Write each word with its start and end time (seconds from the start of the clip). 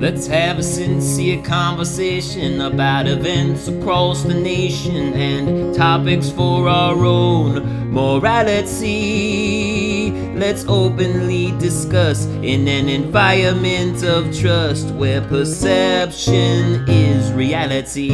Let's 0.00 0.26
have 0.28 0.58
a 0.58 0.62
sincere 0.62 1.42
conversation 1.42 2.62
about 2.62 3.06
events 3.06 3.68
across 3.68 4.22
the 4.22 4.32
nation 4.32 5.12
and 5.12 5.74
topics 5.74 6.30
for 6.30 6.70
our 6.70 7.04
own 7.04 7.92
morality. 7.92 8.80
Let's 10.36 10.64
openly 10.66 11.52
discuss 11.58 12.24
in 12.24 12.66
an 12.66 12.88
environment 12.88 14.02
of 14.02 14.34
trust 14.34 14.88
where 14.94 15.20
perception 15.20 16.88
is 16.88 17.30
reality. 17.34 18.08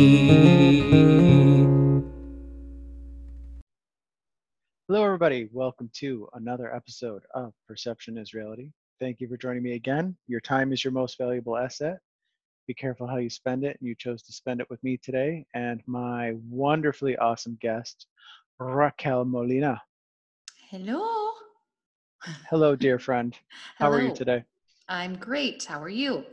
Hello, 4.89 5.05
everybody. 5.05 5.49
Welcome 5.53 5.91
to 6.01 6.29
another 6.33 6.75
episode 6.75 7.23
of 7.33 7.53
Perception 7.69 8.19
is 8.19 8.35
Reality. 8.35 8.73
Thank 8.99 9.21
you 9.21 9.29
for 9.29 9.37
joining 9.37 9.63
me 9.63 9.75
again. 9.75 10.17
Your 10.27 10.41
time 10.41 10.73
is 10.73 10.83
your 10.83 10.93
most 10.93 11.19
valuable 11.19 11.59
asset. 11.59 11.99
Be 12.67 12.73
careful 12.73 13.07
how 13.07 13.19
you 13.19 13.29
spend 13.29 13.63
it. 13.63 13.77
You 13.83 13.95
chose 13.95 14.23
to 14.23 14.33
spend 14.33 14.63
it 14.63 14.71
with 14.71 14.83
me 14.83 14.97
today 14.97 15.45
and 15.55 15.83
my 15.87 16.33
wonderfully 16.49 17.15
awesome 17.19 17.59
guest, 17.61 18.07
Raquel 18.59 19.27
Molina. 19.27 19.83
Hello. 20.71 21.33
Hello, 22.49 22.75
dear 22.77 22.99
friend. 22.99 23.37
How 23.77 23.91
are 23.91 24.01
you 24.01 24.15
today? 24.15 24.45
I'm 24.89 25.17
great. 25.17 25.65
How 25.65 25.83
are 25.83 25.91
you? 25.91 26.25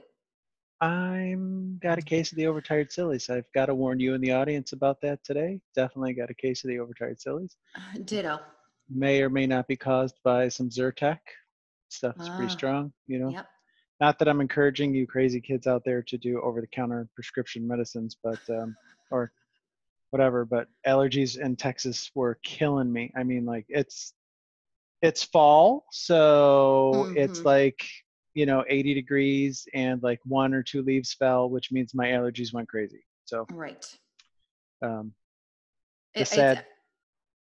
I'm 0.80 1.80
got 1.84 2.00
a 2.00 2.02
case 2.02 2.32
of 2.32 2.38
the 2.38 2.48
overtired 2.48 2.94
sillies. 2.94 3.30
I've 3.30 3.52
got 3.54 3.66
to 3.66 3.76
warn 3.76 4.00
you 4.00 4.14
and 4.14 4.23
the 4.23 4.32
audience 4.32 4.72
about 4.72 5.02
that 5.02 5.22
today. 5.26 5.59
Definitely 5.76 6.14
got 6.14 6.30
a 6.30 6.34
case 6.34 6.64
of 6.64 6.70
the 6.70 6.80
overtired 6.80 7.20
sillies. 7.20 7.58
Ditto. 8.06 8.40
May 8.90 9.22
or 9.22 9.30
may 9.30 9.48
not 9.48 9.68
be 9.68 9.76
caused 9.76 10.16
by 10.23 10.48
some 10.48 10.70
Zyrtec. 10.70 11.20
Stuff 11.94 12.16
is 12.20 12.30
pretty 12.30 12.50
Ah, 12.52 12.58
strong, 12.58 12.94
you 13.08 13.20
know. 13.20 13.30
Yep. 13.30 13.48
not 14.00 14.18
that 14.20 14.28
I'm 14.28 14.42
encouraging 14.42 14.94
you 14.96 15.06
crazy 15.06 15.40
kids 15.40 15.68
out 15.68 15.84
there 15.86 16.02
to 16.02 16.18
do 16.18 16.42
over-the-counter 16.42 17.08
prescription 17.16 17.66
medicines, 17.68 18.17
but 18.22 18.40
um, 18.50 18.76
or 19.12 19.31
whatever. 20.09 20.44
But 20.44 20.67
allergies 20.88 21.38
in 21.40 21.56
Texas 21.56 22.09
were 22.16 22.40
killing 22.44 22.92
me. 22.92 23.14
I 23.16 23.23
mean, 23.23 23.45
like 23.45 23.66
it's 23.70 24.14
it's 25.04 25.23
fall, 25.23 25.86
so 25.92 27.08
it's 27.16 27.42
Mhm. 27.42 27.45
like 27.45 27.86
you 28.34 28.45
know 28.48 28.66
80 28.67 28.95
degrees 28.95 29.67
and 29.76 30.02
like 30.02 30.20
one 30.26 30.54
or 30.56 30.64
two 30.64 30.82
leaves 30.82 31.14
fell, 31.14 31.50
which 31.50 31.72
means 31.72 31.94
my 31.94 32.08
allergies 32.08 32.52
went 32.54 32.67
crazy. 32.67 33.06
So 33.26 33.45
Right. 33.52 33.86
um, 34.82 35.14
It- 36.16 36.20
The 36.20 36.22
it's- 36.22 36.36
sad- 36.36 36.66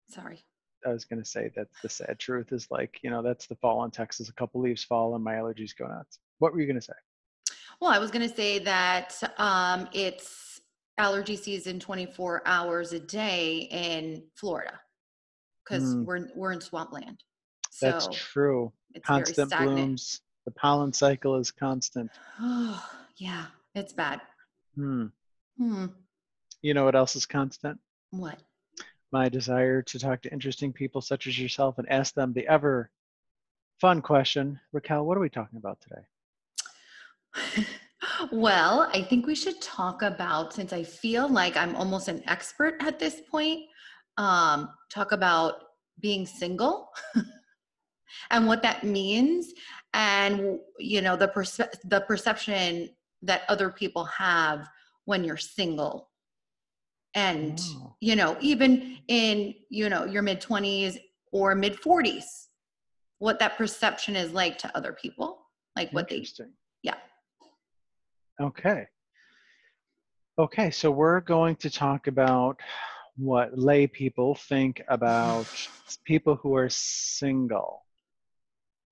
Sorry. 0.08 0.44
I 0.86 0.90
was 0.92 1.04
gonna 1.04 1.24
say 1.24 1.50
that 1.56 1.68
the 1.82 1.88
sad 1.88 2.18
truth 2.18 2.52
is 2.52 2.70
like 2.70 2.98
you 3.02 3.10
know 3.10 3.22
that's 3.22 3.46
the 3.46 3.56
fall 3.56 3.84
in 3.84 3.90
Texas. 3.90 4.28
A 4.28 4.32
couple 4.34 4.60
leaves 4.60 4.84
fall 4.84 5.14
and 5.14 5.24
my 5.24 5.34
allergies 5.34 5.76
go 5.76 5.86
nuts. 5.86 6.18
What 6.38 6.52
were 6.52 6.60
you 6.60 6.66
gonna 6.66 6.80
say? 6.80 6.94
Well, 7.80 7.90
I 7.90 7.98
was 7.98 8.10
going 8.12 8.28
to 8.28 8.32
say 8.34 8.60
that 8.60 9.20
um, 9.38 9.88
it's 9.92 10.60
allergy 10.98 11.34
season 11.34 11.80
24 11.80 12.42
hours 12.46 12.92
a 12.92 13.00
day 13.00 13.66
in 13.72 14.22
Florida 14.36 14.78
because 15.64 15.94
Mm. 15.96 16.04
we're 16.04 16.28
we're 16.36 16.52
in 16.52 16.60
swampland. 16.60 17.24
So 17.70 17.86
That's 17.90 18.08
true. 18.12 18.72
it's 18.94 19.04
Constant 19.04 19.50
blooms. 19.56 20.20
The 20.44 20.52
pollen 20.52 20.92
cycle 20.92 21.36
is 21.36 21.50
constant. 21.50 22.10
Oh, 22.38 22.88
yeah, 23.16 23.46
it's 23.74 23.92
bad. 23.92 24.20
Hmm. 24.76 25.06
Hmm. 25.56 25.86
You 26.60 26.74
know 26.74 26.84
what 26.84 26.94
else 26.94 27.16
is 27.16 27.26
constant? 27.26 27.80
What? 28.10 28.38
My 29.12 29.28
desire 29.28 29.82
to 29.82 29.98
talk 29.98 30.22
to 30.22 30.32
interesting 30.32 30.72
people 30.72 31.02
such 31.02 31.26
as 31.26 31.38
yourself 31.38 31.76
and 31.78 31.86
ask 31.90 32.14
them 32.14 32.32
the 32.32 32.48
ever 32.48 32.90
fun 33.78 34.00
question. 34.00 34.58
Raquel, 34.72 35.04
what 35.04 35.18
are 35.18 35.20
we 35.20 35.28
talking 35.28 35.58
about 35.58 35.78
today? 35.82 37.66
well, 38.32 38.88
I 38.94 39.02
think 39.02 39.26
we 39.26 39.34
should 39.34 39.60
talk 39.60 40.00
about 40.00 40.54
since 40.54 40.72
I 40.72 40.82
feel 40.82 41.28
like 41.28 41.58
I'm 41.58 41.76
almost 41.76 42.08
an 42.08 42.22
expert 42.26 42.76
at 42.80 42.98
this 42.98 43.20
point. 43.30 43.60
Um, 44.16 44.70
talk 44.90 45.12
about 45.12 45.54
being 46.00 46.24
single 46.26 46.88
and 48.30 48.46
what 48.46 48.62
that 48.62 48.84
means, 48.84 49.52
and 49.92 50.58
you 50.78 51.00
know 51.00 51.16
the 51.16 51.28
perce- 51.28 51.78
the 51.84 52.00
perception 52.02 52.88
that 53.22 53.42
other 53.48 53.70
people 53.70 54.04
have 54.04 54.66
when 55.04 55.24
you're 55.24 55.36
single, 55.36 56.11
and 57.14 57.58
Oh. 57.76 57.96
you 58.00 58.16
know 58.16 58.36
even 58.40 58.98
in 59.08 59.54
you 59.68 59.88
know 59.88 60.04
your 60.04 60.22
mid 60.22 60.40
twenties 60.40 60.98
or 61.32 61.54
mid 61.54 61.78
forties, 61.80 62.48
what 63.18 63.38
that 63.38 63.56
perception 63.56 64.16
is 64.16 64.32
like 64.32 64.58
to 64.58 64.76
other 64.76 64.92
people, 64.92 65.46
like 65.76 65.90
what 65.92 66.08
they 66.08 66.16
Interesting. 66.16 66.52
yeah. 66.82 66.96
Okay. 68.40 68.86
Okay, 70.38 70.70
so 70.70 70.90
we're 70.90 71.20
going 71.20 71.56
to 71.56 71.70
talk 71.70 72.06
about 72.06 72.58
what 73.16 73.56
lay 73.58 73.86
people 73.86 74.34
think 74.34 74.82
about 74.88 75.46
people 76.04 76.36
who 76.36 76.54
are 76.56 76.70
single. 76.70 77.84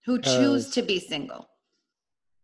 who 0.05 0.21
choose 0.21 0.71
to 0.71 0.83
be 0.83 0.99
single. 1.01 1.49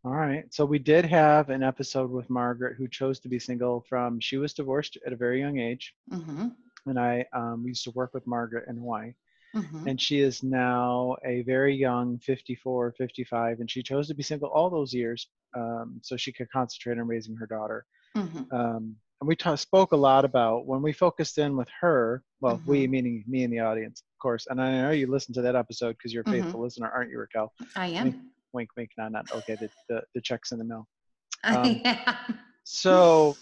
All 0.07 0.13
right. 0.15 0.45
So 0.55 0.65
we 0.65 0.79
did 0.79 1.05
have 1.07 1.51
an 1.51 1.63
episode 1.63 2.11
with 2.11 2.31
Margaret 2.31 2.77
who 2.79 2.89
chose 2.89 3.19
to 3.21 3.29
be 3.29 3.39
single 3.41 3.85
from 3.89 4.21
she 4.21 4.37
was 4.39 4.55
divorced 4.55 4.99
at 5.07 5.13
a 5.13 5.17
very 5.17 5.41
young 5.41 5.59
age. 5.59 5.95
hmm 6.11 6.49
And 6.87 6.99
I 6.99 7.27
um, 7.35 7.65
we 7.65 7.71
used 7.71 7.85
to 7.85 7.91
work 7.93 8.15
with 8.15 8.27
Margaret 8.27 8.69
in 8.69 8.77
Hawaii. 8.77 9.13
hmm 9.55 9.89
and 9.89 10.01
she 10.01 10.19
is 10.21 10.43
now 10.43 11.17
a 11.25 11.43
very 11.43 11.75
young 11.89 12.19
54 12.19 12.93
55 12.99 13.61
and 13.61 13.71
she 13.71 13.83
chose 13.83 14.07
to 14.09 14.15
be 14.15 14.23
single 14.23 14.51
all 14.51 14.71
those 14.71 14.93
years 14.95 15.29
um, 15.61 16.01
so 16.03 16.17
she 16.17 16.33
could 16.37 16.51
concentrate 16.51 16.99
on 16.99 17.07
raising 17.15 17.37
her 17.37 17.47
daughter 17.57 17.81
hmm 18.15 18.43
um, 18.59 18.83
and 19.21 19.29
we 19.31 19.35
ta- 19.37 19.55
spoke 19.69 19.93
a 19.93 20.03
lot 20.11 20.25
about 20.25 20.67
when 20.71 20.83
we 20.87 20.93
focused 20.93 21.39
in 21.45 21.57
with 21.61 21.71
her 21.83 22.23
well 22.43 22.61
we 22.71 22.79
Mhm. 22.87 22.91
meaning 22.95 23.25
me 23.33 23.41
and 23.45 23.53
the 23.55 23.61
audience 23.71 23.99
of 24.03 24.19
course 24.27 24.45
and 24.51 24.61
i 24.65 24.69
know 24.83 24.91
you 25.01 25.07
listened 25.17 25.35
to 25.37 25.43
that 25.47 25.57
episode 25.65 25.93
because 25.97 26.13
you're 26.13 26.29
a 26.29 26.31
Mhm. 26.31 26.37
faithful 26.37 26.61
listener 26.65 26.91
aren't 26.95 27.11
you 27.13 27.19
raquel 27.25 27.49
I 27.87 27.89
am. 28.01 28.07
Wink 28.57 28.71
wink 28.77 28.91
not 28.99 29.13
not 29.13 29.25
okay 29.33 29.57
the, 29.61 29.69
the, 29.89 30.03
the 30.15 30.21
check's 30.21 30.51
in 30.53 30.59
the 30.59 30.65
mail 30.65 30.87
Um, 31.45 31.81
am. 31.85 32.39
so 32.65 33.37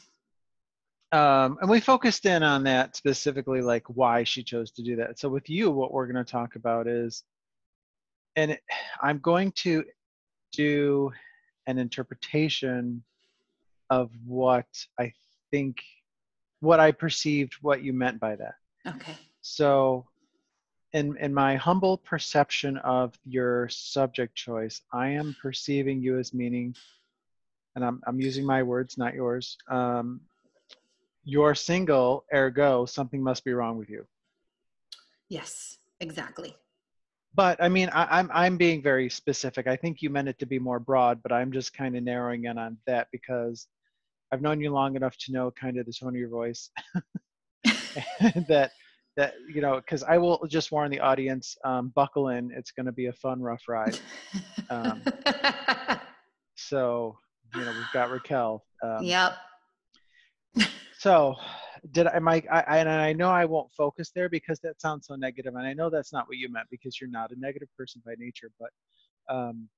um, 1.13 1.59
and 1.61 1.71
we 1.71 1.79
focused 1.81 2.27
in 2.27 2.43
on 2.43 2.65
that 2.65 2.97
specifically 2.97 3.63
like 3.63 3.85
why 3.87 4.25
she 4.25 4.43
chose 4.43 4.73
to 4.73 4.83
do 4.83 4.97
that 4.97 5.19
so 5.19 5.29
with 5.29 5.49
you 5.49 5.71
what 5.71 5.93
we're 5.93 6.07
going 6.11 6.23
to 6.23 6.31
talk 6.31 6.57
about 6.57 6.87
is 6.89 7.23
and 8.37 8.51
it, 8.51 8.61
i'm 9.01 9.21
going 9.21 9.53
to 9.53 9.85
do 10.53 11.11
an 11.67 11.79
interpretation 11.79 13.03
of 13.91 14.11
what 14.27 14.67
i 14.99 15.13
think 15.51 15.77
what 16.61 16.81
i 16.81 16.91
perceived 16.91 17.55
what 17.63 17.83
you 17.83 17.93
meant 17.93 18.19
by 18.19 18.35
that 18.37 18.55
Okay. 18.87 19.17
so 19.41 20.07
in 20.95 21.17
in 21.19 21.35
my 21.35 21.57
humble 21.57 21.99
perception 21.99 22.79
of 22.79 23.13
your 23.27 23.69
subject 23.69 24.35
choice 24.35 24.81
i 24.93 25.09
am 25.09 25.37
perceiving 25.43 26.01
you 26.01 26.19
as 26.19 26.33
meaning 26.33 26.75
and 27.75 27.85
i'm, 27.85 28.01
I'm 28.07 28.21
using 28.21 28.47
my 28.47 28.63
words 28.63 28.97
not 28.97 29.13
yours 29.13 29.59
um, 29.69 30.21
you're 31.25 31.55
single 31.55 32.25
ergo 32.33 32.87
something 32.87 33.23
must 33.23 33.45
be 33.45 33.53
wrong 33.53 33.77
with 33.77 33.91
you 33.91 34.07
Yes. 35.29 35.79
Exactly. 36.01 36.55
but 37.35 37.61
i 37.63 37.69
mean 37.69 37.89
I, 37.93 38.19
i'm 38.19 38.31
i'm 38.33 38.57
being 38.57 38.83
very 38.83 39.09
specific 39.09 39.67
i 39.67 39.77
think 39.77 40.03
you 40.03 40.11
meant 40.11 40.29
it 40.29 40.39
to 40.41 40.47
be 40.47 40.59
more 40.59 40.79
broad 40.79 41.23
but 41.23 41.33
i'm 41.33 41.51
just 41.51 41.73
kind 41.73 41.97
of 41.97 42.03
narrowing 42.03 42.45
in 42.45 42.59
on 42.59 42.77
that 42.87 43.09
because 43.11 43.69
i've 44.31 44.43
known 44.43 44.61
you 44.61 44.71
long 44.71 44.97
enough 44.97 45.17
to 45.19 45.33
know 45.33 45.51
kind 45.51 45.79
of 45.79 45.87
the 45.87 45.93
tone 45.93 46.11
of 46.11 46.17
your 46.17 46.29
voice 46.29 46.71
that 48.49 48.73
that 49.17 49.35
you 49.53 49.61
know 49.61 49.77
because 49.77 50.03
i 50.05 50.19
will 50.19 50.45
just 50.49 50.73
warn 50.73 50.91
the 50.91 51.01
audience 51.01 51.57
um, 51.65 51.93
buckle 51.95 52.29
in 52.29 52.51
it's 52.53 52.73
going 52.73 52.87
to 52.87 52.93
be 52.93 53.07
a 53.07 53.13
fun 53.13 53.41
rough 53.41 53.63
ride 53.69 53.99
Um, 54.71 55.03
so 56.57 57.17
you 57.55 57.61
know 57.61 57.71
we've 57.71 57.93
got 57.93 58.11
raquel 58.11 58.65
um, 58.83 59.03
yep. 59.03 59.35
so 60.99 61.35
did 61.93 62.07
i 62.07 62.19
mike 62.19 62.47
I, 62.51 62.65
I 62.67 62.79
and 62.79 62.89
i 62.89 63.13
know 63.13 63.31
i 63.31 63.45
won't 63.45 63.73
focus 63.73 64.11
there 64.15 64.29
because 64.29 64.59
that 64.61 64.81
sounds 64.81 65.07
so 65.07 65.15
negative 65.17 65.55
and 65.55 65.67
i 65.67 65.75
know 65.75 65.91
that's 65.91 66.13
not 66.13 66.27
what 66.27 66.39
you 66.39 66.51
meant 66.51 66.67
because 66.71 67.01
you're 67.01 67.11
not 67.11 67.31
a 67.31 67.39
negative 67.39 67.69
person 67.77 68.03
by 68.05 68.15
nature 68.19 68.51
but 68.59 68.71
um, 69.35 69.69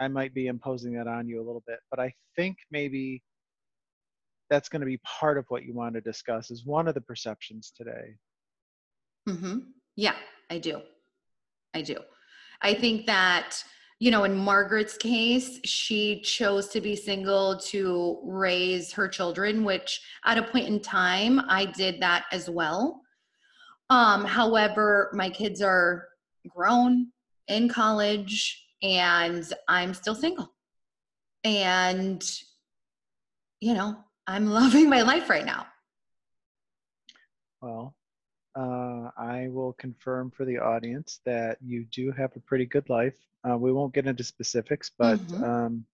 i 0.00 0.08
might 0.08 0.34
be 0.34 0.46
imposing 0.46 0.92
that 0.92 1.06
on 1.06 1.26
you 1.26 1.38
a 1.40 1.44
little 1.46 1.62
bit 1.66 1.78
but 1.90 1.98
i 1.98 2.12
think 2.36 2.58
maybe 2.70 3.22
that's 4.50 4.68
going 4.68 4.80
to 4.80 4.86
be 4.86 4.98
part 4.98 5.36
of 5.38 5.44
what 5.48 5.64
you 5.64 5.74
want 5.74 5.94
to 5.94 6.00
discuss 6.00 6.50
is 6.50 6.64
one 6.64 6.88
of 6.88 6.94
the 6.94 7.00
perceptions 7.00 7.72
today 7.76 8.14
hmm 9.28 9.58
Yeah, 9.96 10.14
I 10.50 10.58
do. 10.58 10.80
I 11.74 11.82
do. 11.82 11.96
I 12.62 12.74
think 12.74 13.06
that, 13.06 13.62
you 14.00 14.10
know, 14.10 14.24
in 14.24 14.34
Margaret's 14.34 14.96
case, 14.96 15.60
she 15.64 16.22
chose 16.22 16.68
to 16.68 16.80
be 16.80 16.96
single 16.96 17.58
to 17.58 18.20
raise 18.24 18.92
her 18.92 19.06
children, 19.06 19.64
which 19.64 20.00
at 20.24 20.38
a 20.38 20.42
point 20.42 20.66
in 20.66 20.80
time, 20.80 21.40
I 21.48 21.66
did 21.66 22.00
that 22.00 22.24
as 22.32 22.48
well. 22.48 23.02
Um, 23.90 24.24
however, 24.24 25.10
my 25.12 25.28
kids 25.28 25.60
are 25.60 26.08
grown 26.48 27.08
in 27.48 27.68
college 27.68 28.64
and 28.82 29.44
I'm 29.68 29.92
still 29.94 30.14
single. 30.14 30.54
And 31.44 32.22
you 33.60 33.74
know, 33.74 33.96
I'm 34.26 34.46
loving 34.50 34.88
my 34.88 35.02
life 35.02 35.28
right 35.28 35.44
now. 35.44 35.66
Well, 37.60 37.94
uh, 38.58 39.10
I 39.16 39.48
will 39.50 39.72
confirm 39.74 40.30
for 40.32 40.44
the 40.44 40.58
audience 40.58 41.20
that 41.24 41.58
you 41.62 41.84
do 41.92 42.10
have 42.12 42.34
a 42.34 42.40
pretty 42.40 42.66
good 42.66 42.88
life. 42.88 43.16
Uh, 43.48 43.56
we 43.56 43.72
won't 43.72 43.94
get 43.94 44.06
into 44.06 44.24
specifics, 44.24 44.90
but 44.98 45.20
Mhm. 45.20 45.42
um, 45.42 45.86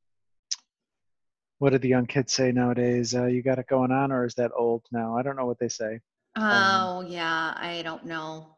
what 1.59 1.71
do 1.71 1.79
the 1.79 1.89
young 1.89 2.07
kids 2.07 2.33
say 2.33 2.53
nowadays? 2.53 3.15
Uh, 3.15 3.27
you 3.27 3.43
got 3.43 3.59
it 3.59 3.67
going 3.67 3.93
on, 3.93 4.11
or 4.11 4.25
is 4.25 4.35
that 4.37 4.51
old 4.57 4.83
now? 4.91 5.17
I 5.17 5.23
don't 5.23 5.37
know 5.37 5.47
what 5.47 5.59
they 5.59 5.69
say. 5.69 6.01
Oh, 6.37 7.03
yeah, 7.07 7.55
I 7.57 7.83
don't 7.83 8.07
know. 8.07 8.57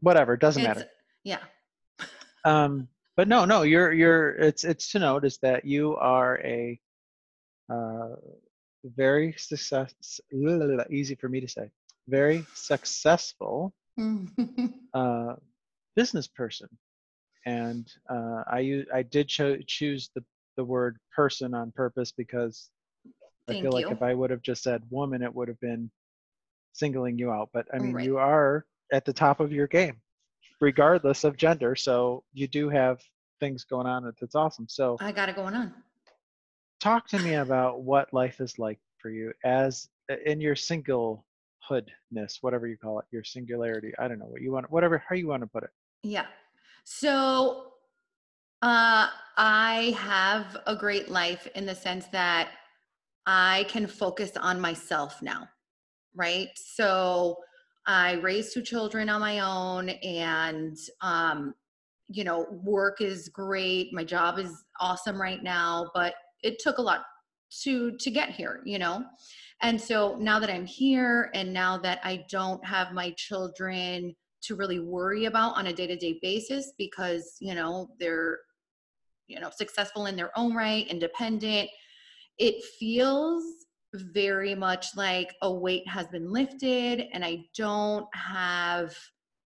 Whatever, 0.00 0.36
doesn't 0.36 0.62
It's, 0.64 0.68
matter. 0.68 0.90
yeah. 1.24 1.42
Um, 2.44 2.88
but 3.14 3.28
no, 3.28 3.44
no, 3.44 3.62
you're 3.62 3.92
you're. 3.92 4.30
It's 4.30 4.64
it's 4.64 4.90
to 4.92 4.98
note 4.98 5.24
is 5.24 5.38
that 5.38 5.64
you 5.64 5.94
are 5.96 6.40
a 6.40 6.80
uh, 7.68 8.16
very 8.84 9.32
success. 9.34 10.20
Easy 10.90 11.14
for 11.14 11.28
me 11.28 11.40
to 11.40 11.46
say. 11.46 11.70
Very 12.08 12.44
successful 12.54 13.72
uh, 14.94 15.34
business 15.96 16.26
person, 16.28 16.68
and 17.46 17.86
uh, 18.10 18.42
I 18.46 18.84
I 18.92 19.02
did 19.02 19.28
cho- 19.28 19.58
choose 19.66 20.10
the 20.14 20.24
the 20.56 20.64
word 20.64 20.98
person 21.14 21.54
on 21.54 21.72
purpose 21.72 22.12
because 22.12 22.70
I 23.48 23.52
Thank 23.52 23.62
feel 23.62 23.72
like 23.72 23.90
if 23.90 24.02
I 24.02 24.14
would 24.14 24.30
have 24.30 24.42
just 24.42 24.62
said 24.62 24.82
woman, 24.90 25.22
it 25.22 25.34
would 25.34 25.48
have 25.48 25.60
been 25.60 25.90
singling 26.72 27.18
you 27.18 27.30
out. 27.30 27.50
But 27.52 27.66
I 27.74 27.78
mean, 27.78 27.94
Right. 27.94 28.04
you 28.04 28.18
are 28.18 28.66
at 28.92 29.04
the 29.04 29.12
top 29.12 29.40
of 29.40 29.52
your 29.52 29.66
game, 29.66 30.00
regardless 30.60 31.24
of 31.24 31.36
gender. 31.36 31.74
So 31.76 32.24
you 32.32 32.46
do 32.48 32.68
have 32.68 33.00
things 33.40 33.64
going 33.64 33.86
on. 33.86 34.04
that- 34.04 34.18
That's 34.20 34.34
awesome. 34.34 34.68
So 34.68 34.96
I 35.00 35.12
got 35.12 35.28
it 35.28 35.36
going 35.36 35.54
on. 35.54 35.72
talk 36.80 37.06
to 37.08 37.18
me 37.18 37.34
about 37.34 37.82
what 37.82 38.12
life 38.12 38.40
is 38.40 38.58
like 38.58 38.80
for 38.98 39.10
you 39.10 39.32
as 39.44 39.88
in 40.26 40.40
your 40.40 40.56
singlehoodness, 41.70 42.38
whatever 42.40 42.66
you 42.66 42.76
call 42.76 42.98
it, 42.98 43.06
your 43.10 43.24
singularity. 43.24 43.92
I 43.98 44.08
don't 44.08 44.18
know 44.18 44.26
what 44.26 44.42
you 44.42 44.52
want, 44.52 44.70
whatever 44.70 45.02
how 45.08 45.14
you 45.14 45.28
want 45.28 45.42
to 45.42 45.46
put 45.46 45.64
it. 45.64 45.70
Yeah. 46.02 46.26
So 46.84 47.72
uh 48.62 49.08
I 49.36 49.96
have 49.98 50.58
a 50.66 50.76
great 50.76 51.08
life 51.08 51.48
in 51.54 51.66
the 51.66 51.74
sense 51.74 52.06
that 52.08 52.50
I 53.26 53.64
can 53.68 53.86
focus 53.86 54.32
on 54.36 54.60
myself 54.60 55.22
now. 55.22 55.48
Right? 56.14 56.50
So 56.56 57.36
I 57.86 58.14
raised 58.14 58.52
two 58.52 58.62
children 58.62 59.08
on 59.08 59.20
my 59.20 59.40
own 59.40 59.88
and 59.88 60.76
um 61.00 61.54
you 62.08 62.24
know, 62.24 62.46
work 62.62 63.00
is 63.00 63.30
great. 63.30 63.94
My 63.94 64.04
job 64.04 64.38
is 64.38 64.64
awesome 64.80 65.20
right 65.20 65.42
now, 65.42 65.90
but 65.94 66.14
it 66.42 66.58
took 66.58 66.76
a 66.76 66.82
lot 66.82 67.04
to 67.62 67.96
to 67.98 68.10
get 68.10 68.30
here, 68.30 68.60
you 68.64 68.78
know. 68.78 69.04
And 69.62 69.80
so 69.80 70.16
now 70.18 70.40
that 70.40 70.50
I'm 70.50 70.66
here 70.66 71.30
and 71.34 71.52
now 71.52 71.78
that 71.78 72.00
I 72.02 72.24
don't 72.28 72.64
have 72.64 72.92
my 72.92 73.12
children 73.16 74.14
to 74.42 74.56
really 74.56 74.80
worry 74.80 75.26
about 75.26 75.56
on 75.56 75.68
a 75.68 75.72
day-to-day 75.72 76.18
basis 76.20 76.72
because 76.76 77.36
you 77.40 77.54
know 77.54 77.88
they're 77.98 78.40
you 79.28 79.40
know 79.40 79.50
successful 79.54 80.06
in 80.06 80.16
their 80.16 80.36
own 80.36 80.54
right 80.54 80.86
independent 80.88 81.70
it 82.38 82.62
feels 82.78 83.44
very 83.94 84.54
much 84.54 84.88
like 84.96 85.32
a 85.42 85.52
weight 85.52 85.86
has 85.86 86.08
been 86.08 86.30
lifted 86.30 87.04
and 87.12 87.24
i 87.24 87.38
don't 87.56 88.06
have 88.14 88.96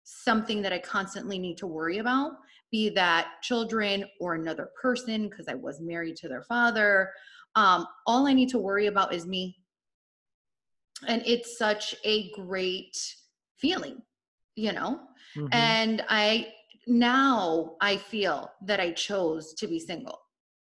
something 0.04 0.60
that 0.60 0.72
i 0.72 0.78
constantly 0.78 1.38
need 1.38 1.56
to 1.56 1.66
worry 1.66 1.98
about 1.98 2.32
be 2.70 2.90
that 2.90 3.28
children 3.42 4.04
or 4.20 4.34
another 4.34 4.70
person 4.80 5.28
because 5.28 5.48
i 5.48 5.54
was 5.54 5.80
married 5.80 6.16
to 6.16 6.28
their 6.28 6.42
father. 6.42 7.10
Um, 7.54 7.86
all 8.06 8.26
i 8.26 8.32
need 8.32 8.48
to 8.50 8.58
worry 8.58 8.86
about 8.86 9.14
is 9.14 9.26
me 9.26 9.56
and 11.08 11.22
it's 11.26 11.58
such 11.58 11.94
a 12.04 12.30
great 12.32 12.96
feeling 13.56 14.00
you 14.56 14.72
know 14.72 15.00
Mhm. 15.36 15.48
and 15.52 16.04
i 16.08 16.52
now 16.86 17.76
i 17.80 17.96
feel 17.96 18.50
that 18.62 18.80
i 18.80 18.90
chose 18.92 19.54
to 19.54 19.66
be 19.66 19.78
single 19.78 20.18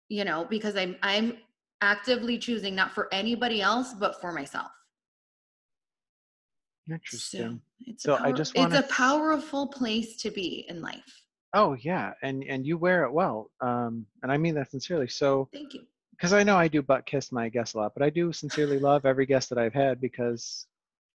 you 0.08 0.25
know 0.25 0.46
because 0.49 0.76
i'm 0.76 0.96
i'm 1.02 1.37
actively 1.82 2.38
choosing 2.38 2.75
not 2.75 2.93
for 2.93 3.12
anybody 3.12 3.61
else 3.61 3.93
but 3.94 4.20
for 4.20 4.32
myself 4.32 4.70
Interesting. 6.88 7.61
it's 7.87 8.05
So 8.05 8.14
a 8.14 8.17
I 8.19 8.20
power- 8.31 8.37
just 8.37 8.56
wanna 8.56 8.76
a 8.76 8.78
s- 8.78 8.90
powerful 8.90 9.67
place 9.69 10.17
to 10.23 10.31
be 10.31 10.64
in 10.69 10.81
life 10.81 11.23
Oh 11.52 11.75
yeah, 11.75 12.12
and 12.23 12.44
and 12.44 12.67
you 12.67 12.76
wear 12.76 13.05
it 13.05 13.12
well, 13.12 13.50
um, 13.61 14.06
and 14.23 14.31
I 14.31 14.37
mean 14.37 14.55
that 14.56 14.70
sincerely. 14.70 15.08
So, 15.08 15.49
thank 15.52 15.73
you 15.75 15.87
because 16.17 16.33
I 16.33 16.43
know 16.43 16.57
I 16.57 16.69
do 16.69 16.81
butt 16.81 17.05
kiss 17.05 17.31
my 17.31 17.49
guests 17.49 17.75
a 17.75 17.79
lot, 17.79 17.93
but 17.95 18.03
I 18.03 18.11
do 18.11 18.33
sincerely 18.33 18.79
love 18.79 19.05
every 19.05 19.27
guest 19.27 19.51
that 19.51 19.59
I've 19.59 19.75
had 19.75 20.01
because 20.01 20.67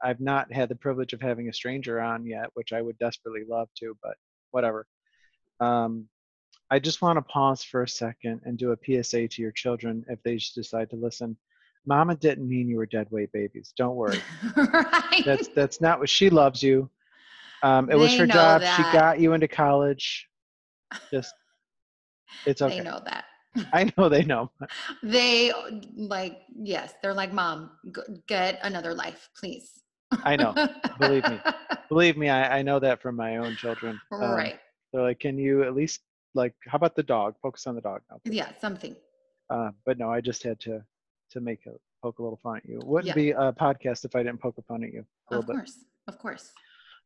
I've 0.03 0.19
not 0.19 0.51
had 0.53 0.69
the 0.69 0.75
privilege 0.75 1.13
of 1.13 1.21
having 1.21 1.49
a 1.49 1.53
stranger 1.53 1.99
on 1.99 2.25
yet, 2.25 2.49
which 2.53 2.71
I 2.71 2.81
would 2.81 2.97
desperately 2.99 3.43
love 3.49 3.69
to, 3.79 3.97
but 4.03 4.15
whatever. 4.51 4.85
Um, 5.59 6.07
I 6.69 6.79
just 6.79 7.01
want 7.01 7.17
to 7.17 7.21
pause 7.23 7.63
for 7.63 7.83
a 7.83 7.87
second 7.87 8.41
and 8.45 8.57
do 8.57 8.71
a 8.71 9.03
PSA 9.03 9.27
to 9.27 9.41
your 9.41 9.51
children 9.51 10.05
if 10.07 10.21
they 10.23 10.37
just 10.37 10.55
decide 10.55 10.89
to 10.91 10.95
listen. 10.95 11.35
Mama 11.85 12.15
didn't 12.15 12.47
mean 12.47 12.69
you 12.69 12.77
were 12.77 12.85
dead 12.85 13.07
weight 13.09 13.31
babies. 13.31 13.73
Don't 13.75 13.95
worry. 13.95 14.19
right 14.55 15.23
That's 15.25 15.47
that's 15.49 15.81
not 15.81 15.99
what 15.99 16.09
she 16.09 16.29
loves 16.29 16.61
you. 16.61 16.89
Um, 17.63 17.89
it 17.89 17.95
was 17.95 18.15
her 18.15 18.27
job. 18.27 18.61
that. 18.61 18.75
She 18.75 18.97
got 18.97 19.19
you 19.19 19.33
into 19.33 19.47
college. 19.47 20.27
Just 21.11 21.33
it's 22.45 22.61
okay. 22.61 22.77
they 22.77 22.83
know 22.83 23.01
that 23.05 23.25
I 23.73 23.91
know 23.97 24.07
they 24.09 24.23
know. 24.23 24.51
they 25.03 25.51
like 25.95 26.41
yes 26.55 26.93
they're 27.01 27.13
like 27.13 27.33
mom 27.33 27.71
get 28.27 28.59
another 28.63 28.93
life 28.93 29.29
please 29.37 29.71
I 30.25 30.35
know. 30.35 30.53
Believe 30.99 31.25
me. 31.29 31.39
Believe 31.89 32.17
me, 32.17 32.27
I, 32.29 32.59
I 32.59 32.61
know 32.63 32.79
that 32.79 33.01
from 33.01 33.15
my 33.15 33.37
own 33.37 33.55
children. 33.55 33.97
Um, 34.11 34.19
right 34.31 34.59
They're 34.91 35.03
like, 35.03 35.19
can 35.21 35.37
you 35.37 35.63
at 35.63 35.73
least 35.73 36.01
like, 36.35 36.53
how 36.67 36.75
about 36.75 36.97
the 36.97 37.03
dog? 37.03 37.35
Focus 37.41 37.65
on 37.65 37.75
the 37.75 37.81
dog 37.81 38.01
now. 38.11 38.17
please." 38.25 38.35
yeah 38.35 38.49
something 38.59 38.93
Uh, 39.49 39.69
but 39.85 39.97
no, 39.97 40.09
I 40.11 40.19
just 40.19 40.43
had 40.43 40.59
to 40.61 40.83
to 41.31 41.39
make 41.39 41.65
a 41.65 41.71
poke 42.03 42.19
a 42.19 42.23
little 42.23 42.39
fun 42.43 42.57
at 42.57 42.65
you. 42.67 42.79
Wouldn't 42.83 43.07
Yeah. 43.07 43.13
be 43.13 43.31
a 43.31 43.53
podcast 43.53 44.03
if 44.03 44.13
I 44.15 44.21
didn't 44.23 44.41
poke 44.41 44.57
a 44.57 44.61
fun 44.63 44.83
at 44.83 44.91
you 44.91 44.99
of 44.99 45.05
little 45.29 45.43
bit. 45.47 45.55
course 45.55 45.77
of 46.09 46.17
course 46.19 46.51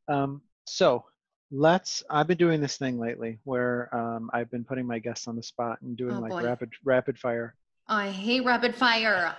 Um, 0.08 0.42
so 0.66 1.06
let's. 1.52 2.04
I've 2.10 2.28
been 2.28 2.38
doing 2.38 2.62
this 2.62 2.78
thing 2.78 3.00
lately 3.00 3.40
where 3.44 3.94
um, 3.96 4.30
I've 4.34 4.50
been 4.52 4.64
putting 4.64 4.86
my 4.86 5.00
guests 5.00 5.28
on 5.28 5.36
the 5.36 5.44
spot 5.44 5.82
and 5.82 5.96
doing 5.98 6.18
Oh, 6.18 6.22
like 6.22 6.32
boy. 6.32 6.44
rapid 6.44 6.72
rapid 6.84 7.18
fire. 7.20 7.56
I 7.88 8.10
hate 8.10 8.44
rapid 8.46 8.76
fire. 8.76 9.36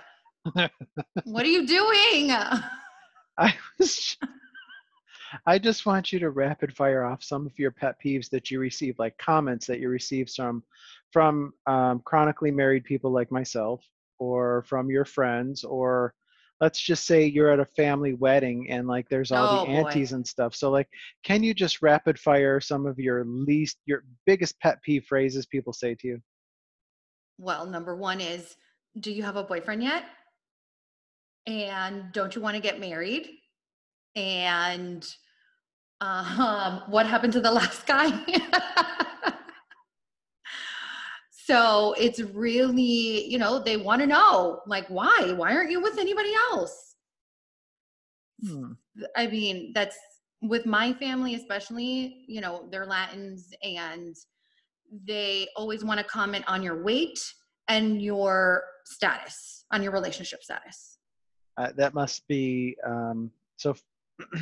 what 1.25 1.45
are 1.45 1.49
you 1.49 1.65
doing? 1.67 2.31
I 3.37 3.53
was. 3.77 4.17
I 5.45 5.59
just 5.59 5.85
want 5.85 6.13
you 6.13 6.19
to 6.19 6.29
rapid 6.29 6.73
fire 6.73 7.03
off 7.03 7.21
some 7.21 7.45
of 7.45 7.59
your 7.59 7.71
pet 7.71 7.97
peeves 8.03 8.29
that 8.29 8.49
you 8.49 8.59
receive, 8.59 8.97
like 8.97 9.17
comments 9.17 9.67
that 9.67 9.79
you 9.79 9.89
receive 9.89 10.29
from 10.29 10.63
from 11.11 11.53
um, 11.67 12.01
chronically 12.05 12.51
married 12.51 12.85
people 12.85 13.11
like 13.11 13.31
myself, 13.31 13.83
or 14.19 14.63
from 14.63 14.89
your 14.89 15.05
friends, 15.05 15.63
or 15.65 16.13
let's 16.61 16.79
just 16.79 17.05
say 17.05 17.25
you're 17.25 17.51
at 17.51 17.59
a 17.59 17.65
family 17.65 18.13
wedding 18.13 18.69
and 18.71 18.87
like 18.87 19.07
there's 19.09 19.31
all 19.31 19.45
Oh, 19.47 19.59
the 19.59 19.65
boy. 19.71 19.79
aunties 19.79 20.11
and 20.13 20.25
stuff. 20.25 20.55
So 20.55 20.71
like, 20.71 20.87
can 21.23 21.43
you 21.43 21.53
just 21.53 21.81
rapid 21.81 22.19
fire 22.19 22.59
some 22.59 22.85
of 22.85 22.97
your 22.99 23.23
least, 23.25 23.77
your 23.85 24.03
biggest 24.25 24.59
pet 24.59 24.81
peeve 24.81 25.05
phrases 25.05 25.45
people 25.45 25.73
say 25.73 25.95
to 25.95 26.07
you? 26.07 26.21
Well, 27.37 27.65
number 27.67 27.95
one 27.95 28.19
is 28.19 28.55
Do 28.99 29.11
you 29.11 29.21
have 29.23 29.35
a 29.35 29.43
boyfriend 29.43 29.83
yet? 29.83 30.03
And 31.45 32.11
don't 32.11 32.35
you 32.35 32.41
want 32.41 32.55
to 32.55 32.61
get 32.61 32.79
married? 32.79 33.29
And 34.15 35.07
um, 36.01 36.81
what 36.89 37.05
happened 37.05 37.33
to 37.33 37.41
the 37.41 37.51
last 37.51 37.85
guy? 37.85 38.09
so 41.47 41.93
it's 41.97 42.19
really, 42.19 43.25
you 43.29 43.37
know, 43.37 43.57
they 43.57 43.77
want 43.77 44.01
to 44.01 44.07
know, 44.07 44.59
like, 44.67 44.85
why? 44.89 45.31
Why 45.33 45.53
aren't 45.55 45.71
you 45.71 45.81
with 45.81 45.97
anybody 45.97 46.33
else? 46.51 46.95
Hmm. 48.45 48.73
I 49.15 49.27
mean, 49.27 49.71
that's 49.73 49.97
with 50.41 50.65
my 50.65 50.91
family, 50.91 51.35
especially, 51.35 52.25
you 52.27 52.41
know, 52.41 52.67
they're 52.69 52.85
Latins 52.85 53.53
and 53.63 54.13
they 55.05 55.47
always 55.55 55.85
want 55.85 56.01
to 56.01 56.05
comment 56.05 56.43
on 56.49 56.61
your 56.61 56.83
weight 56.83 57.17
and 57.69 58.01
your 58.01 58.63
status, 58.83 59.63
on 59.71 59.81
your 59.81 59.93
relationship 59.93 60.43
status. 60.43 60.97
Uh, 61.55 61.71
that 61.77 61.93
must 61.93 62.27
be 62.27 62.75
um, 62.85 63.31
so. 63.55 63.73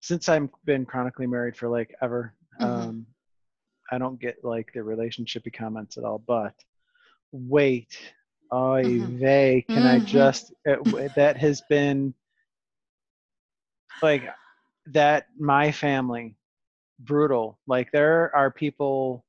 since 0.00 0.28
I've 0.28 0.48
been 0.64 0.84
chronically 0.86 1.26
married 1.26 1.56
for 1.56 1.68
like 1.68 1.92
ever, 2.00 2.32
Mhm. 2.60 2.64
um, 2.64 3.06
I 3.90 3.98
don't 3.98 4.20
get 4.20 4.44
like 4.44 4.72
the 4.72 4.80
relationshipy 4.80 5.52
comments 5.52 5.96
at 5.96 6.04
all. 6.04 6.18
But 6.18 6.54
wait, 7.32 7.98
oy 8.52 8.84
Mhm. 8.84 9.18
vey, 9.18 9.64
can 9.68 9.86
I 9.86 9.98
Mhm. 9.98 10.06
just? 10.06 10.52
It, 10.64 11.14
that 11.14 11.36
has 11.36 11.62
been 11.68 12.14
like 14.02 14.24
that. 14.86 15.26
My 15.38 15.72
family 15.72 16.36
brutal. 17.00 17.58
Like 17.66 17.90
there 17.92 18.34
are 18.34 18.50
people 18.50 19.24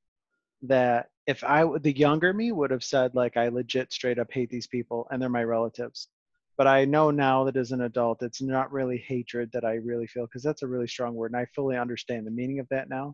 that 0.64 1.10
if 1.28 1.44
I 1.44 1.66
the 1.80 1.92
younger 1.98 2.34
me 2.34 2.52
would 2.52 2.72
have 2.72 2.84
said 2.84 3.16
like 3.16 3.38
I 3.38 3.50
legit 3.50 3.92
straight 3.94 4.20
up 4.20 4.32
hate 4.32 4.50
these 4.50 4.68
people 4.68 5.08
and 5.12 5.22
they're 5.22 5.30
my 5.30 5.44
relatives. 5.44 6.10
But 6.58 6.68
I 6.68 6.86
know 6.86 7.12
now 7.12 7.44
that 7.44 7.58
as 7.58 7.72
an 7.72 7.82
adult, 7.82 8.24
it's 8.24 8.42
not 8.42 8.72
really 8.72 8.98
hatred 8.98 9.52
that 9.54 9.64
I 9.64 9.76
really 9.76 10.08
feel 10.08 10.26
because 10.26 10.42
that's 10.42 10.64
a 10.64 10.68
really 10.68 10.88
strong 10.88 11.14
word, 11.14 11.32
and 11.32 11.40
I 11.40 11.46
fully 11.54 11.78
understand 11.78 12.26
the 12.26 12.32
meaning 12.32 12.60
of 12.60 12.68
that 12.70 12.90
now. 12.90 13.14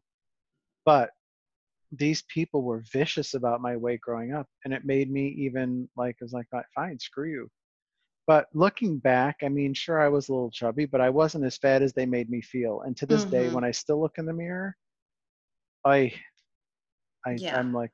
But 0.85 1.11
these 1.97 2.23
people 2.23 2.63
were 2.63 2.83
vicious 2.91 3.33
about 3.33 3.61
my 3.61 3.75
weight 3.75 4.01
growing 4.01 4.33
up, 4.33 4.47
and 4.65 4.73
it 4.73 4.85
made 4.85 5.11
me 5.11 5.27
even 5.37 5.87
like 5.95 6.15
I 6.21 6.25
was 6.25 6.33
like, 6.33 6.47
fine, 6.75 6.99
screw 6.99 7.29
you. 7.29 7.49
But 8.25 8.47
looking 8.53 8.99
back, 8.99 9.37
I 9.43 9.49
mean, 9.49 9.73
sure, 9.73 10.01
I 10.01 10.07
was 10.07 10.29
a 10.29 10.33
little 10.33 10.49
chubby, 10.51 10.85
but 10.85 11.01
I 11.01 11.09
wasn't 11.09 11.43
as 11.45 11.57
fat 11.57 11.81
as 11.81 11.93
they 11.93 12.05
made 12.05 12.29
me 12.29 12.41
feel. 12.41 12.81
And 12.81 12.95
to 12.97 13.05
this 13.05 13.25
day, 13.25 13.47
Mhm. 13.47 13.53
when 13.53 13.63
I 13.65 13.71
still 13.71 13.99
look 13.99 14.17
in 14.17 14.25
the 14.25 14.33
mirror, 14.33 14.75
I, 15.85 16.13
I, 17.25 17.31
Yeah. 17.33 17.59
I'm 17.59 17.73
like, 17.73 17.91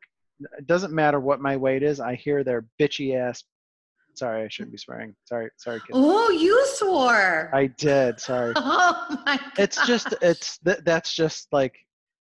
it 0.57 0.67
doesn't 0.67 0.93
matter 0.93 1.19
what 1.19 1.41
my 1.41 1.57
weight 1.57 1.81
is. 1.83 1.99
I 1.99 2.15
hear 2.15 2.43
their 2.43 2.67
bitchy 2.79 3.15
ass. 3.15 3.43
Sorry, 4.13 4.43
I 4.43 4.47
shouldn't 4.49 4.71
be 4.71 4.77
swearing. 4.77 5.15
Sorry, 5.25 5.49
sorry, 5.57 5.79
kids. 5.79 5.91
Oh, 5.93 6.29
you 6.29 6.65
swore. 6.75 7.49
I 7.53 7.67
did. 7.67 8.19
Sorry. 8.19 8.53
oh 8.55 9.21
my 9.25 9.37
god. 9.37 9.51
It's 9.57 9.85
just, 9.87 10.13
it's 10.21 10.59
th- 10.59 10.79
that's 10.85 11.13
just 11.13 11.47
like, 11.51 11.75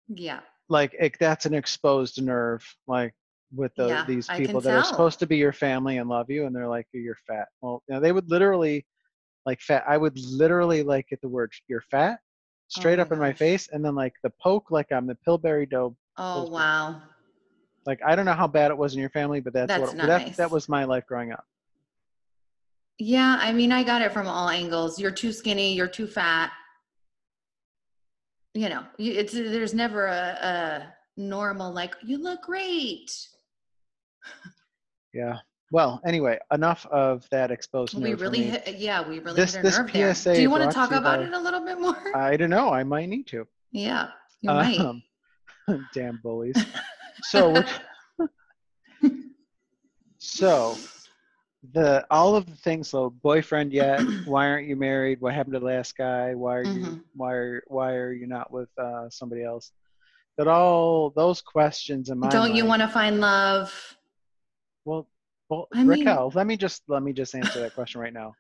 yeah. 0.09 0.41
Like 0.71 0.95
it, 0.99 1.17
that's 1.21 1.47
an 1.47 1.55
exposed 1.55 2.23
nerve. 2.23 2.65
Like 2.87 3.15
with 3.55 3.75
the, 3.77 3.89
Yeah, 3.89 4.05
these 4.07 4.29
people 4.29 4.61
that 4.61 4.73
are 4.73 4.85
supposed 4.85 5.19
to 5.19 5.27
be 5.27 5.37
your 5.37 5.53
family 5.53 5.99
and 5.99 6.09
love 6.09 6.31
you, 6.31 6.47
and 6.47 6.55
they're 6.55 6.69
like, 6.69 6.87
you're 6.93 7.19
fat. 7.27 7.49
Well, 7.61 7.83
you 7.89 7.95
know, 7.95 8.01
they 8.01 8.13
would 8.13 8.31
literally, 8.31 8.87
like 9.45 9.61
fat. 9.61 9.85
I 9.89 9.97
would 9.97 10.19
literally 10.19 10.83
like 10.83 11.09
get 11.09 11.21
the 11.21 11.29
word 11.29 11.53
"you're 11.69 11.85
fat" 11.91 12.21
oh 12.21 12.65
straight 12.69 12.97
my 12.97 13.03
up 13.03 13.13
in 13.13 13.19
my 13.19 13.33
face, 13.33 13.69
and 13.73 13.85
then 13.85 13.95
like 13.95 14.15
the 14.23 14.33
poke, 14.43 14.71
like 14.71 14.93
I'm 14.93 15.07
the 15.07 15.17
Pillsbury 15.17 15.67
dough 15.67 15.97
Oh 16.23 16.49
wow. 16.51 17.01
Like 17.87 18.01
I 18.07 18.15
don't 18.15 18.27
know 18.27 18.35
how 18.35 18.47
bad 18.47 18.71
it 18.71 18.77
was 18.77 18.95
in 18.95 19.01
your 19.01 19.11
family, 19.11 19.41
but 19.41 19.55
that's, 19.55 19.69
That's 19.69 19.95
what 19.95 20.07
that 20.07 20.27
nice. 20.27 20.37
that 20.37 20.51
was 20.51 20.69
my 20.69 20.85
life 20.85 21.07
growing 21.07 21.33
up. 21.33 21.45
Yeah, 22.99 23.39
I 23.41 23.53
mean, 23.53 23.73
I 23.73 23.83
got 23.83 24.03
it 24.03 24.13
from 24.13 24.27
all 24.27 24.51
angles. 24.51 25.01
You're 25.01 25.11
too 25.11 25.33
skinny. 25.33 25.73
You're 25.73 25.89
too 25.89 26.07
fat. 26.07 26.53
You 28.55 28.69
know, 28.69 28.83
it's 28.99 29.33
there's 29.33 29.75
never 29.75 30.07
a, 30.07 30.39
a 30.43 30.95
normal 31.17 31.73
like 31.73 31.95
you 32.05 32.19
look 32.19 32.43
great. 32.43 33.11
Yeah. 35.15 35.37
Well, 35.73 36.01
anyway, 36.05 36.37
enough 36.53 36.85
of 36.87 37.29
that 37.31 37.53
exposed. 37.53 37.95
We 37.95 38.15
really, 38.15 38.41
me. 38.41 38.45
hit, 38.47 38.77
yeah, 38.79 39.09
we 39.09 39.21
really 39.21 39.37
This- 39.37 39.53
hit 39.55 39.61
a 39.61 39.63
this 39.63 39.79
nerve 39.79 39.93
there. 39.93 40.15
PSA 40.15 40.35
Do 40.35 40.43
you 40.43 40.51
want 40.51 40.69
to 40.69 40.75
talk 40.75 40.91
about 40.91 41.21
by- 41.21 41.27
it 41.27 41.33
a 41.33 41.39
little 41.39 41.65
bit 41.65 41.81
more? 41.81 41.97
I 42.17 42.37
don't 42.37 42.51
know. 42.51 42.73
I 42.73 42.83
might 42.83 43.09
need 43.09 43.29
to. 43.29 43.47
yeah, 43.71 44.09
you 44.41 44.51
might. 44.51 44.81
Um, 44.81 45.01
damn 45.95 46.19
bullies. 46.25 46.57
So, 47.23 47.63
so 50.19 50.77
the 51.73 52.07
all 52.11 52.37
of 52.37 52.47
the 52.47 52.57
things. 52.57 52.89
So, 52.89 53.11
boyfriend 53.11 53.73
yet? 53.73 54.05
Why 54.25 54.49
aren't 54.49 54.67
you 54.69 54.77
married? 54.77 55.21
What 55.21 55.35
happened 55.35 55.55
to 55.55 55.61
the 55.61 55.67
last 55.67 55.97
guy? 55.97 56.35
Why 56.35 56.57
are 56.57 56.63
you? 56.65 56.69
Mhm. 56.87 57.01
Why 57.15 57.33
are 57.35 57.63
Why 57.67 57.93
are 57.95 58.13
you 58.13 58.27
not 58.27 58.51
with 58.51 58.69
uh, 58.79 59.09
somebody 59.11 59.45
else? 59.45 59.73
That 60.39 60.49
all 60.49 61.11
those 61.11 61.43
questions 61.43 62.09
in 62.09 62.19
my 62.19 62.29
Don't 62.31 62.55
you 62.55 62.65
want 62.65 62.81
to 62.83 62.89
find 62.89 63.21
love? 63.21 63.97
Well, 64.87 65.07
well, 65.51 65.69
I 65.75 65.79
mean- 65.85 65.89
Raquel, 66.07 66.33
let 66.35 66.47
me 66.47 66.57
just 66.57 66.83
let 66.89 67.03
me 67.03 67.13
just 67.13 67.35
answer 67.35 67.61
that 67.61 67.75
question 67.75 68.01
right 68.01 68.13
now. 68.15 68.33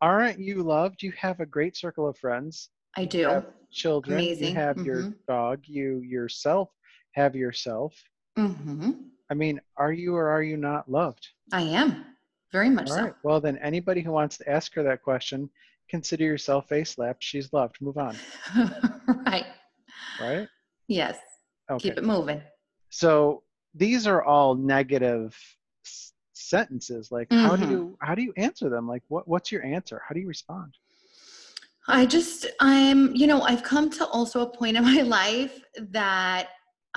Aren't 0.00 0.38
you 0.38 0.62
loved? 0.62 1.02
You 1.02 1.12
have 1.12 1.40
a 1.40 1.46
great 1.46 1.76
circle 1.76 2.08
of 2.08 2.16
friends. 2.18 2.70
I 2.96 3.02
You 3.02 3.06
do. 3.08 3.22
have 3.28 3.46
children. 3.70 4.18
Amazing. 4.18 4.48
You 4.48 4.54
have 4.54 4.78
your 4.78 5.02
Mhm. 5.04 5.14
dog. 5.28 5.60
You 5.66 6.00
yourself 6.00 6.70
have 7.12 7.36
yourself. 7.36 7.94
hmm 8.36 8.92
I 9.30 9.34
mean, 9.34 9.60
are 9.76 9.92
you 9.92 10.14
or 10.16 10.28
are 10.28 10.42
you 10.42 10.56
not 10.56 10.90
loved? 10.90 11.28
I 11.52 11.62
am 11.62 12.04
very 12.52 12.70
much 12.70 12.90
All 12.90 12.96
so. 12.96 13.02
right. 13.02 13.14
Well, 13.22 13.40
then 13.40 13.58
anybody 13.58 14.00
who 14.00 14.10
wants 14.12 14.38
to 14.38 14.50
ask 14.50 14.72
her 14.74 14.82
that 14.84 15.02
question, 15.02 15.50
consider 15.88 16.24
yourself 16.24 16.68
face 16.68 16.90
slapped. 16.92 17.22
She's 17.22 17.52
loved. 17.52 17.76
Move 17.80 17.98
on. 17.98 18.16
right. 19.26 19.46
Right? 20.20 20.48
Yes. 20.88 21.18
Okay. 21.70 21.90
Keep 21.90 21.98
it 21.98 22.04
moving. 22.04 22.40
So 22.90 23.42
these 23.74 24.06
are 24.06 24.24
all 24.24 24.54
negative 24.54 25.36
s- 25.84 26.14
sentences. 26.32 27.12
Like, 27.12 27.30
how 27.30 27.54
do 27.56 27.64
Mhm. 27.66 27.70
you 27.70 27.98
how 28.00 28.14
do 28.14 28.22
you 28.22 28.32
answer 28.38 28.70
them? 28.70 28.88
Like, 28.88 29.02
what 29.08 29.28
what's 29.28 29.52
your 29.52 29.62
answer? 29.62 30.00
How 30.08 30.14
do 30.14 30.20
you 30.20 30.28
respond? 30.28 30.72
I 31.90 32.04
just, 32.04 32.46
I'm, 32.60 33.14
you 33.16 33.26
know, 33.26 33.40
I've 33.40 33.62
come 33.62 33.88
to 33.92 34.06
also 34.08 34.42
a 34.42 34.46
point 34.46 34.76
in 34.76 34.84
my 34.84 35.00
life 35.18 35.62
that 35.78 36.48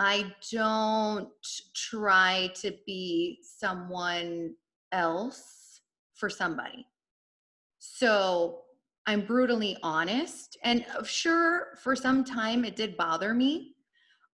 I 0.03 0.34
don't 0.51 1.29
try 1.75 2.50
to 2.55 2.74
be 2.88 3.38
someone 3.43 4.55
else 4.91 5.81
for 6.15 6.27
somebody. 6.27 6.88
So 7.77 8.62
I'm 9.05 9.22
brutally 9.22 9.77
honest. 9.84 10.58
And 10.63 10.84
uh, 10.98 11.03
sure, 11.03 11.77
for 11.84 11.96
some 11.96 12.24
time 12.24 12.65
it 12.65 12.75
did 12.75 12.98
bother 12.98 13.36
me. 13.36 13.75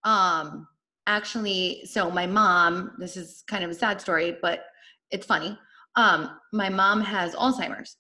Um, 0.06 0.70
actually, 1.06 1.84
so 1.84 2.10
my 2.10 2.26
mom, 2.26 2.94
this 2.98 3.18
is 3.18 3.44
kind 3.46 3.66
of 3.66 3.70
a 3.70 3.76
sad 3.76 4.00
story, 4.00 4.38
but 4.42 4.68
it's 5.12 5.26
funny. 5.26 5.60
Um, 5.98 6.40
my 6.54 6.70
mom 6.70 7.02
has 7.02 7.36
Alzheimer's. 7.36 7.98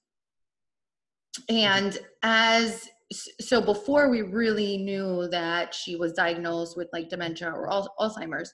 And 1.49 1.99
as 2.23 2.87
so 3.11 3.61
before 3.61 4.09
we 4.09 4.21
really 4.21 4.77
knew 4.77 5.27
that 5.29 5.73
she 5.73 5.95
was 5.95 6.13
diagnosed 6.13 6.75
with 6.75 6.89
like 6.91 7.09
dementia 7.09 7.49
or 7.49 7.71
al- 7.71 7.93
Alzheimer's, 7.99 8.53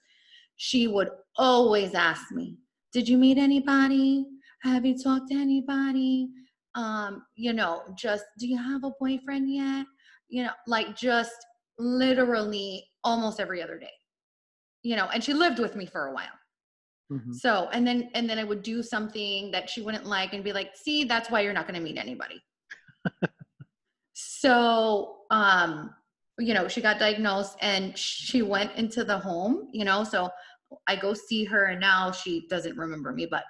she 0.58 0.88
would 0.88 1.10
always 1.38 1.96
ask 1.96 2.32
me, 2.32 2.58
"Did 2.92 3.08
you 3.10 3.18
meet 3.18 3.38
anybody? 3.38 4.26
Have 4.62 4.86
you 4.86 4.98
talked 4.98 5.30
to 5.30 5.36
anybody? 5.36 6.30
Um, 6.76 7.24
you 7.36 7.54
know, 7.54 7.84
just 7.98 8.26
do 8.40 8.48
you 8.48 8.58
have 8.58 8.84
a 8.84 8.92
boyfriend 9.00 9.52
yet? 9.54 9.86
You 10.30 10.44
know, 10.44 10.52
like 10.68 10.96
just 10.96 11.36
literally 11.80 12.86
almost 13.04 13.40
every 13.40 13.62
other 13.62 13.80
day. 13.80 13.92
You 14.84 14.96
know, 14.96 15.08
and 15.14 15.24
she 15.24 15.34
lived 15.34 15.60
with 15.60 15.76
me 15.76 15.86
for 15.86 16.08
a 16.08 16.14
while. 16.14 16.38
Mhm. 17.12 17.34
So, 17.34 17.70
and 17.74 17.86
then 17.86 18.10
and 18.14 18.30
then 18.30 18.38
I 18.40 18.44
would 18.44 18.62
do 18.64 18.84
something 18.84 19.52
that 19.52 19.70
she 19.70 19.82
wouldn't 19.82 20.06
like 20.06 20.34
and 20.34 20.44
be 20.44 20.54
like, 20.54 20.76
"See, 20.76 21.04
that's 21.06 21.30
why 21.30 21.42
you're 21.42 21.54
not 21.54 21.68
going 21.68 21.80
to 21.80 21.82
meet 21.82 21.98
anybody." 21.98 22.42
so, 24.44 25.20
um, 25.32 25.96
you 26.38 26.54
know, 26.54 26.68
she 26.68 26.82
got 26.82 27.00
diagnosed 27.00 27.56
and 27.62 27.98
she 27.98 28.42
went 28.42 28.76
into 28.76 29.06
the 29.06 29.18
home, 29.18 29.70
you 29.72 29.86
know, 29.86 30.04
so 30.04 30.30
I 30.86 30.98
go 30.98 31.14
see 31.14 31.46
her 31.46 31.68
and 31.68 31.80
now 31.80 32.12
she 32.12 32.46
doesn't 32.50 32.78
remember 32.78 33.14
me, 33.14 33.26
but 33.26 33.46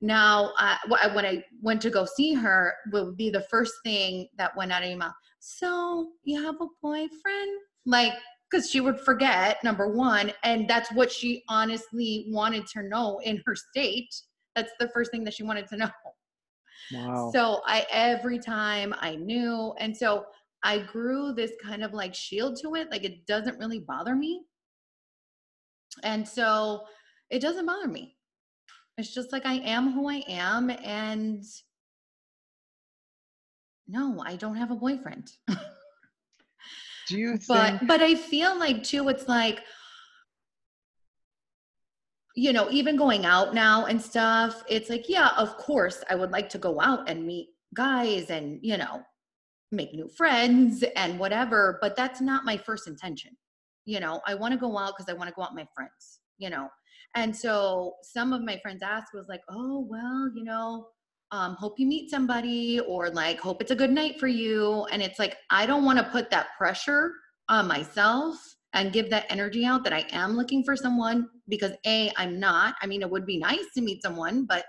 now 0.00 0.52
uh, 0.60 0.76
when 1.12 1.26
I 1.26 1.42
went 1.60 1.82
to 1.82 1.90
go 1.90 2.04
see 2.04 2.34
her 2.34 2.72
would 2.92 3.16
be 3.16 3.30
the 3.30 3.46
first 3.50 3.72
thing 3.82 4.28
that 4.36 4.56
went 4.56 4.70
out 4.70 4.84
of 4.84 4.88
your 4.88 4.98
mouth. 4.98 5.14
So, 5.40 6.10
you 6.22 6.40
have 6.40 6.54
a 6.60 6.66
boyfriend? 6.80 7.60
Like 7.84 8.12
because 8.48 8.70
she 8.70 8.80
would 8.80 9.00
forget 9.00 9.62
number 9.64 9.88
one 9.88 10.32
and 10.44 10.68
that's 10.68 10.92
what 10.92 11.10
she 11.10 11.42
honestly 11.48 12.26
wanted 12.28 12.64
to 12.68 12.84
know 12.84 13.20
in 13.24 13.42
her 13.44 13.56
state 13.56 14.14
that's 14.54 14.72
the 14.80 14.88
first 14.88 15.10
thing 15.10 15.22
that 15.24 15.34
she 15.34 15.42
wanted 15.42 15.66
to 15.66 15.76
know 15.76 15.90
Wow. 16.92 17.30
so 17.34 17.60
i 17.66 17.86
every 17.90 18.38
time 18.38 18.94
i 19.00 19.14
knew 19.14 19.74
and 19.78 19.96
so 19.96 20.24
i 20.62 20.78
grew 20.78 21.32
this 21.32 21.52
kind 21.62 21.84
of 21.84 21.92
like 21.92 22.14
shield 22.14 22.58
to 22.62 22.74
it 22.74 22.90
like 22.90 23.04
it 23.04 23.26
doesn't 23.26 23.58
really 23.58 23.80
bother 23.80 24.14
me. 24.14 24.42
And 26.02 26.26
so 26.26 26.84
it 27.30 27.40
doesn't 27.40 27.66
bother 27.66 27.88
me. 27.88 28.16
It's 28.96 29.12
just 29.14 29.32
like 29.32 29.46
i 29.46 29.54
am 29.54 29.92
who 29.92 30.08
i 30.08 30.22
am 30.28 30.70
and 30.70 31.44
no 33.86 34.22
i 34.24 34.36
don't 34.36 34.56
have 34.56 34.70
a 34.70 34.76
boyfriend. 34.76 35.30
Do 37.08 37.18
you 37.18 37.38
but 37.48 37.86
but 37.86 38.02
i 38.02 38.14
feel 38.14 38.58
like 38.58 38.82
too 38.82 39.08
it's 39.08 39.28
like 39.28 39.60
you 42.38 42.52
know 42.52 42.68
even 42.70 42.94
going 42.94 43.26
out 43.26 43.52
now 43.52 43.86
and 43.86 44.00
stuff 44.00 44.62
it's 44.68 44.88
like 44.88 45.08
yeah 45.08 45.30
of 45.36 45.56
course 45.56 46.04
i 46.08 46.14
would 46.14 46.30
like 46.30 46.48
to 46.48 46.58
go 46.58 46.80
out 46.80 47.08
and 47.10 47.26
meet 47.26 47.48
guys 47.74 48.30
and 48.30 48.60
you 48.62 48.76
know 48.76 49.02
make 49.72 49.92
new 49.92 50.08
friends 50.16 50.84
and 50.94 51.18
whatever 51.18 51.78
but 51.82 51.96
that's 51.96 52.22
not 52.22 52.44
my 52.44 52.56
first 52.56 52.86
intention. 52.86 53.32
You 53.84 54.00
know 54.00 54.20
i 54.26 54.34
want 54.34 54.52
to 54.52 54.58
go 54.58 54.78
out 54.78 54.94
because 54.96 55.10
i 55.10 55.16
want 55.16 55.28
to 55.28 55.34
go 55.34 55.42
out 55.42 55.52
with 55.52 55.64
my 55.64 55.68
friends 55.74 56.20
you 56.38 56.50
know? 56.50 56.68
And 57.16 57.34
so 57.34 57.94
some 58.02 58.32
of 58.32 58.42
my 58.42 58.58
friends 58.58 58.82
asked 58.82 59.12
was 59.12 59.28
like 59.28 59.42
oh 59.50 59.84
well 59.88 60.30
you 60.34 60.44
know 60.44 60.86
um, 61.32 61.56
hope 61.56 61.74
you 61.78 61.86
meet 61.86 62.08
somebody 62.08 62.80
or 62.80 63.10
like 63.10 63.40
hope 63.40 63.60
it's 63.60 63.72
a 63.72 63.76
good 63.76 63.90
night 63.90 64.20
for 64.20 64.28
you. 64.28 64.86
And 64.92 65.02
it's 65.02 65.18
like 65.18 65.36
i 65.50 65.66
don't 65.66 65.84
want 65.84 65.98
to 65.98 66.04
put 66.04 66.30
that 66.30 66.48
pressure 66.56 67.12
on 67.48 67.66
myself 67.66 68.36
and 68.78 68.92
give 68.92 69.10
that 69.10 69.26
energy 69.28 69.64
out 69.64 69.84
that 69.84 69.92
i 69.92 70.04
am 70.12 70.36
looking 70.36 70.64
for 70.64 70.76
someone 70.76 71.28
because 71.48 71.72
a 71.86 72.10
i'm 72.16 72.38
not. 72.38 72.74
I 72.82 72.86
mean 72.86 73.02
it 73.02 73.10
would 73.10 73.26
be 73.26 73.38
nice 73.38 73.66
to 73.74 73.80
meet 73.80 74.02
someone 74.02 74.44
but 74.46 74.64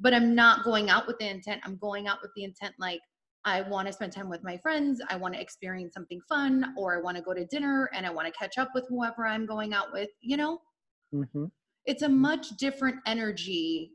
but 0.00 0.14
i'm 0.14 0.34
not 0.34 0.64
going 0.64 0.90
out 0.90 1.06
with 1.06 1.18
the 1.18 1.28
intent. 1.28 1.60
I'm 1.64 1.76
going 1.76 2.08
out 2.08 2.18
with 2.22 2.30
the 2.36 2.44
intent 2.44 2.74
like 2.78 3.00
i 3.44 3.62
want 3.62 3.86
to 3.86 3.92
spend 3.92 4.12
time 4.12 4.28
with 4.28 4.42
my 4.42 4.56
friends. 4.58 5.00
I 5.08 5.16
want 5.16 5.34
to 5.34 5.40
experience 5.40 5.94
something 5.94 6.20
fun 6.28 6.74
or 6.76 6.96
i 6.96 7.00
want 7.00 7.16
to 7.16 7.22
go 7.22 7.34
to 7.34 7.44
dinner 7.46 7.90
and 7.94 8.06
i 8.06 8.10
want 8.10 8.26
to 8.26 8.32
catch 8.32 8.58
up 8.58 8.70
with 8.74 8.86
whoever 8.88 9.26
i'm 9.26 9.46
going 9.46 9.74
out 9.74 9.92
with 9.92 10.10
you 10.20 10.36
know? 10.36 10.58
Hmm 11.12 11.44
it's 11.84 12.02
a 12.02 12.08
much 12.08 12.50
different 12.56 12.96
energy 13.06 13.92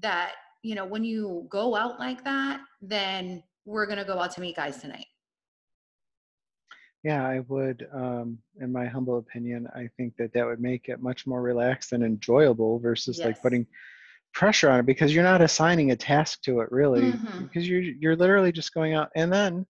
that 0.00 0.32
you 0.62 0.74
know 0.74 0.84
when 0.84 1.04
you 1.04 1.46
go 1.48 1.74
out 1.74 1.98
like 1.98 2.22
that 2.24 2.60
then 2.80 3.42
we're 3.64 3.86
going 3.86 3.98
to 3.98 4.04
go 4.04 4.18
out 4.18 4.30
to 4.32 4.40
meet 4.40 4.56
guys 4.56 4.78
tonight 4.78 5.06
Yeah, 7.04 7.26
I 7.26 7.40
would, 7.40 7.86
um, 7.92 8.38
in 8.60 8.72
my 8.72 8.86
humble 8.86 9.18
opinion, 9.18 9.68
I 9.74 9.88
think 9.96 10.16
that 10.16 10.32
that 10.32 10.46
would 10.46 10.60
make 10.60 10.88
it 10.88 11.02
much 11.02 11.26
more 11.26 11.42
relaxed 11.42 11.92
and 11.92 12.02
enjoyable 12.02 12.78
versus 12.78 13.20
like 13.22 13.40
putting 13.42 13.66
pressure 14.32 14.70
on 14.70 14.80
it 14.80 14.86
because 14.86 15.14
you're 15.14 15.22
not 15.22 15.42
assigning 15.42 15.90
a 15.92 15.96
task 15.96 16.42
to 16.42 16.60
it 16.60 16.72
really 16.72 17.12
Mhm. 17.12 17.38
because 17.48 17.68
you're 17.68 17.82
you're 17.82 18.16
literally 18.16 18.52
just 18.52 18.74
going 18.74 18.94
out 18.94 19.10
and 19.14 19.32
then 19.32 19.66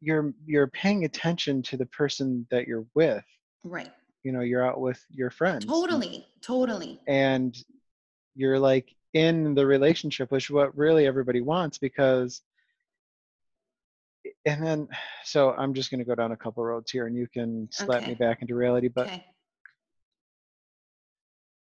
you're 0.00 0.32
you're 0.44 0.68
paying 0.68 1.04
attention 1.04 1.62
to 1.62 1.76
the 1.76 1.86
person 1.86 2.46
that 2.50 2.66
you're 2.68 2.86
with. 2.94 3.24
right 3.64 3.92
You 4.22 4.32
know, 4.32 4.40
you're 4.40 4.64
out 4.66 4.80
with 4.80 5.04
your 5.10 5.30
friends. 5.30 5.66
totally 5.66 6.26
totally 6.40 7.00
and 7.08 7.56
you're 8.36 8.58
like 8.58 8.94
in 9.14 9.54
the 9.54 9.66
relationship 9.66 10.30
which 10.30 10.44
is 10.44 10.50
what 10.50 10.76
really 10.76 11.06
everybody 11.06 11.40
wants 11.40 11.78
because 11.78 12.42
and 14.44 14.62
then 14.62 14.88
so 15.24 15.52
i'm 15.58 15.74
just 15.74 15.90
going 15.90 15.98
to 15.98 16.04
go 16.04 16.14
down 16.14 16.32
a 16.32 16.36
couple 16.36 16.62
roads 16.64 16.90
here 16.90 17.06
and 17.06 17.16
you 17.16 17.26
can 17.32 17.68
slap 17.70 18.06
me 18.06 18.14
back 18.14 18.42
into 18.42 18.54
reality 18.54 18.88
but 18.88 19.06
okay 19.08 19.24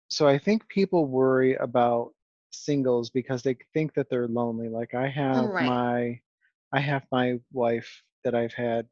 so 0.09 0.27
i 0.27 0.37
think 0.37 0.67
people 0.67 1.05
worry 1.05 1.55
about 1.55 2.11
singles 2.51 3.09
because 3.09 3.41
they 3.41 3.55
think 3.73 3.93
that 3.93 4.09
they're 4.09 4.27
lonely 4.27 4.69
like 4.69 4.93
i 4.93 5.07
have 5.07 5.45
Right. 5.45 5.65
my 5.65 6.19
i 6.71 6.79
have 6.79 7.03
my 7.11 7.39
wife 7.51 8.03
that 8.23 8.35
i've 8.35 8.53
had 8.53 8.87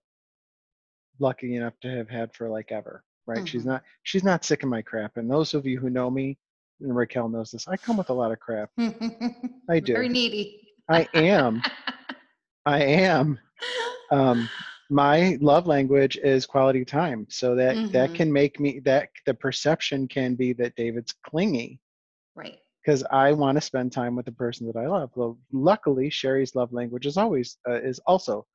lucky 1.20 1.56
enough 1.56 1.74
to 1.82 1.90
have 1.90 2.10
had 2.10 2.34
for 2.34 2.50
like 2.50 2.72
ever 2.72 3.04
right 3.28 3.48
she's 3.48 3.64
Mhm. 3.64 3.68
not 3.68 3.84
she's 4.04 4.24
not 4.24 4.44
sick 4.44 4.64
of 4.64 4.70
my 4.70 4.82
crap 4.82 5.18
and 5.18 5.30
those 5.30 5.54
of 5.54 5.66
you 5.68 5.80
who 5.80 5.90
know 5.90 6.10
me 6.10 6.38
and 6.80 6.96
raquel 6.96 7.30
knows 7.30 7.52
this 7.52 7.68
i 7.68 7.78
come 7.78 7.98
with 7.98 8.10
a 8.10 8.14
lot 8.14 8.32
of 8.32 8.40
crap 8.40 8.72
I 9.70 9.80
do. 9.80 9.94
very 9.94 10.10
needy 10.10 10.74
i 10.90 11.08
am 11.14 11.62
i 12.66 12.82
am. 12.84 13.40
Um 14.12 14.50
my 14.90 15.38
love 15.42 15.68
language 15.68 16.18
is 16.18 16.46
quality 16.46 16.84
time 16.86 17.26
so 17.30 17.56
that 17.56 17.80
that 17.92 18.12
Mhm. 18.12 18.16
can 18.16 18.32
make 18.32 18.60
me 18.60 18.80
that 18.86 19.10
the 19.26 19.34
perception 19.34 20.08
can 20.08 20.36
be 20.36 20.54
that 20.54 20.76
david's 20.76 21.14
clingy. 21.26 21.80
Right. 22.36 22.60
Because 22.84 23.04
i 23.12 23.32
want 23.34 23.58
to 23.58 23.62
spend 23.62 23.92
time 23.92 24.16
with 24.16 24.26
the 24.26 24.32
person 24.32 24.68
that 24.68 24.76
i 24.78 24.88
love. 24.88 25.12
Well 25.16 25.38
luckily 25.52 26.10
sherry's 26.10 26.56
love 26.56 26.74
language 26.74 27.06
is 27.06 27.18
always 27.18 27.58
uh, 27.70 27.82
is 27.82 28.00
also 28.06 28.46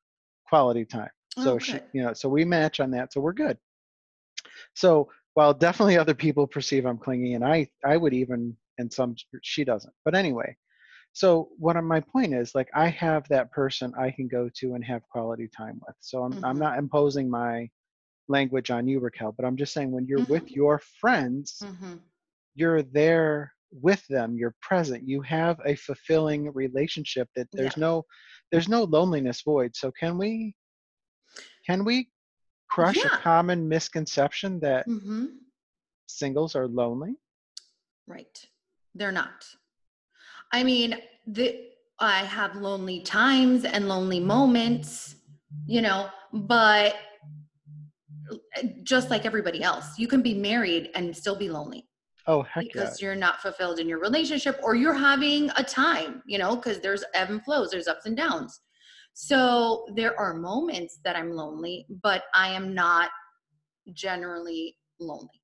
quality 0.48 0.84
time. 0.84 1.10
So 1.38 1.54
Oh, 1.54 1.58
she 1.58 1.78
you 1.92 2.02
know 2.02 2.12
so 2.14 2.28
we 2.28 2.44
match 2.44 2.80
on 2.80 2.90
that 2.92 3.12
so 3.12 3.20
we're 3.20 3.32
good. 3.32 3.58
So 4.74 5.08
while 5.34 5.52
definitely 5.54 5.96
other 5.98 6.14
people 6.14 6.46
perceive 6.46 6.84
i'm 6.86 6.98
clingy 6.98 7.34
and 7.34 7.44
i 7.44 7.68
i 7.84 7.96
would 7.96 8.14
even 8.14 8.56
and 8.78 8.92
some 8.92 9.14
she 9.42 9.64
doesn't. 9.64 9.94
But 10.04 10.14
anyway 10.14 10.56
so 11.16 11.48
what 11.56 11.82
my 11.82 11.98
point 11.98 12.34
is 12.34 12.54
like 12.54 12.68
i 12.74 12.88
have 12.88 13.26
that 13.28 13.50
person 13.50 13.90
i 13.98 14.10
can 14.10 14.28
go 14.28 14.50
to 14.54 14.74
and 14.74 14.84
have 14.84 15.00
quality 15.08 15.48
time 15.56 15.80
with 15.86 15.96
so 16.00 16.22
i'm, 16.22 16.44
I'm 16.44 16.56
Mhm. 16.56 16.60
not 16.60 16.78
imposing 16.78 17.30
my 17.30 17.70
language 18.28 18.70
on 18.70 18.86
you 18.86 19.00
raquel 19.00 19.32
but 19.32 19.46
i'm 19.46 19.56
just 19.56 19.72
saying 19.72 19.90
when 19.92 20.06
you're 20.06 20.26
with 20.28 20.44
Mhm. 20.44 20.54
your 20.60 20.78
friends 21.00 21.62
Mhm. 21.62 22.02
you're 22.54 22.82
there 22.82 23.54
with 23.70 24.06
them 24.08 24.36
you're 24.36 24.54
present 24.60 25.08
you 25.08 25.22
have 25.22 25.58
a 25.64 25.74
fulfilling 25.74 26.52
relationship 26.52 27.30
that 27.34 27.48
there's 27.52 27.76
Yeah. 27.78 27.86
no 27.86 28.04
there's 28.50 28.68
no 28.68 28.84
loneliness 28.84 29.40
void 29.40 29.74
so 29.74 29.90
can 29.90 30.18
we 30.18 30.54
can 31.66 31.82
we 31.84 32.10
crush 32.68 32.96
Yeah. 32.96 33.06
a 33.06 33.22
common 33.22 33.66
misconception 33.66 34.60
that 34.60 34.86
Mhm. 34.86 35.38
singles 36.08 36.54
are 36.54 36.68
lonely 36.68 37.16
Right. 38.06 38.48
They're 38.94 39.10
not. 39.22 39.56
I 40.52 40.62
mean, 40.62 40.98
the 41.26 41.66
I 41.98 42.18
have 42.24 42.56
lonely 42.56 43.00
times 43.00 43.64
and 43.64 43.88
lonely 43.88 44.20
moments, 44.20 45.16
you 45.66 45.80
know, 45.80 46.08
but 46.32 46.94
just 48.82 49.10
like 49.10 49.24
everybody 49.24 49.62
else, 49.62 49.98
you 49.98 50.06
can 50.06 50.20
be 50.20 50.34
married 50.34 50.90
and 50.94 51.16
still 51.16 51.36
be 51.36 51.48
lonely 51.48 51.86
oh 52.26 52.42
heck 52.42 52.64
yeah 52.64 52.70
because 52.72 53.00
you're 53.00 53.14
not 53.14 53.40
fulfilled 53.40 53.78
in 53.78 53.88
your 53.88 54.00
relationship 54.00 54.58
or 54.62 54.74
you're 54.74 54.94
having 54.94 55.50
a 55.56 55.62
time, 55.62 56.22
you 56.26 56.38
know, 56.38 56.56
because 56.56 56.80
there's 56.80 57.04
ebb 57.14 57.30
and 57.30 57.42
flows, 57.44 57.70
there's 57.70 57.88
ups 57.88 58.06
and 58.06 58.16
downs. 58.16 58.60
So 59.14 59.86
there 59.94 60.18
are 60.20 60.34
moments 60.34 60.98
that 61.04 61.16
I'm 61.16 61.30
lonely, 61.32 61.86
but 62.02 62.24
I 62.34 62.48
am 62.48 62.74
not 62.74 63.10
generally 63.94 64.76
lonely. 65.00 65.40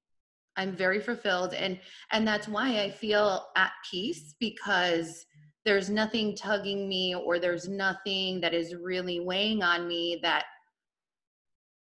I'm 0.57 0.77
very 0.77 1.01
fulfilled 1.01 1.55
and 1.55 1.79
and 2.11 2.27
that's 2.27 2.47
why 2.49 2.81
I 2.83 2.91
feel 2.91 3.47
at 3.57 3.73
peace 3.91 4.35
because 4.38 5.25
there's 5.65 5.88
nothing 5.88 6.35
tugging 6.37 6.88
me 6.88 7.15
or 7.15 7.38
there's 7.38 7.69
nothing 7.69 8.41
that 8.41 8.53
is 8.53 8.75
really 8.75 9.21
weighing 9.21 9.62
on 9.62 9.87
me 9.87 10.19
that 10.23 10.45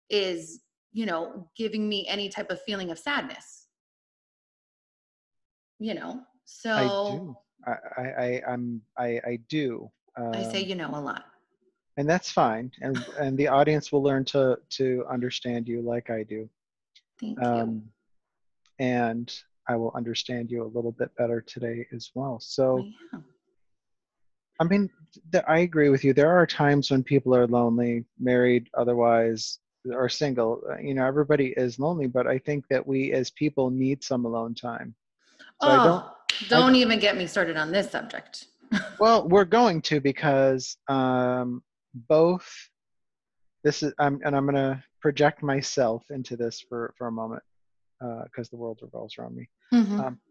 is, 0.10 0.62
you 0.94 1.06
know, 1.06 1.48
giving 1.56 1.88
me 1.88 2.08
any 2.08 2.28
type 2.30 2.50
of 2.50 2.62
feeling 2.62 2.90
of 2.92 2.98
sadness. 2.98 3.68
You 5.80 5.94
know. 5.94 6.22
So 6.46 6.72
i 6.72 7.12
do 7.12 7.36
i 7.68 8.02
i, 8.02 8.42
i'm 8.48 8.82
i 8.98 9.20
i 9.26 9.40
do 9.50 9.92
I 10.34 10.44
say 10.44 10.62
Um, 10.64 10.70
you 10.70 10.76
know 10.76 10.90
a 10.94 11.00
lot. 11.00 11.26
and 11.98 12.10
that's 12.10 12.32
fine 12.32 12.72
and 12.82 12.98
and 13.20 13.38
the 13.38 13.48
audience 13.48 13.92
will 13.92 14.02
learn 14.02 14.24
to 14.26 14.58
to 14.78 15.06
understand 15.10 15.68
you 15.68 15.82
like 15.82 16.10
i 16.10 16.24
do 16.24 16.50
Thank 17.20 17.38
you. 17.40 17.84
And 18.80 19.42
i 19.68 19.76
will 19.76 19.92
understand 19.96 20.50
you 20.50 20.64
a 20.64 20.74
little 20.76 20.92
bit 20.92 21.10
better 21.18 21.42
today 21.42 21.86
as 21.94 22.12
well 22.16 22.40
so 22.40 22.86
Yeah. 23.14 23.20
I 24.60 24.64
mean, 24.64 24.90
th- 25.32 25.44
I 25.48 25.60
agree 25.60 25.90
with 25.90 26.04
you. 26.04 26.14
There 26.14 26.32
are 26.32 26.48
times 26.48 26.90
when 26.90 27.04
people 27.04 27.36
are 27.36 27.48
lonely, 27.48 28.06
married, 28.20 28.70
otherwise, 28.76 29.60
or 29.86 30.10
single. 30.10 30.62
Uh, 30.70 30.78
You 30.80 30.96
know, 30.96 31.06
everybody 31.06 31.54
is 31.58 31.80
lonely, 31.80 32.08
but 32.08 32.28
I 32.28 32.40
think 32.40 32.66
that 32.70 32.86
we 32.86 33.14
as 33.14 33.30
people 33.32 33.70
need 33.70 34.04
some 34.04 34.26
alone 34.26 34.56
time. 34.56 34.96
So 35.62 35.70
oh, 35.70 35.72
I 35.72 35.84
don't. 35.86 36.06
don't 36.50 36.76
even 36.76 37.00
get 37.00 37.18
me 37.18 37.28
started 37.28 37.58
on 37.58 37.72
this 37.72 37.92
subject. 37.92 38.46
Well, 39.00 39.28
we're 39.28 39.46
going 39.46 39.82
to 39.84 40.02
because 40.02 40.76
um, 40.90 41.64
both. 41.94 42.48
This 43.64 43.84
is, 43.84 43.94
I'm, 44.00 44.20
and 44.26 44.36
I'm 44.36 44.46
going 44.46 44.56
to 44.56 44.84
project 45.02 45.44
myself 45.44 46.04
into 46.10 46.36
this 46.36 46.60
for 46.68 46.94
for 46.98 47.08
a 47.08 47.12
moment 47.12 47.44
because 48.00 48.50
the 48.50 48.58
world 48.58 48.80
revolves 48.82 49.18
around 49.18 49.36
me. 49.36 49.50
Mhm. 49.74 50.00
Um, 50.00 50.22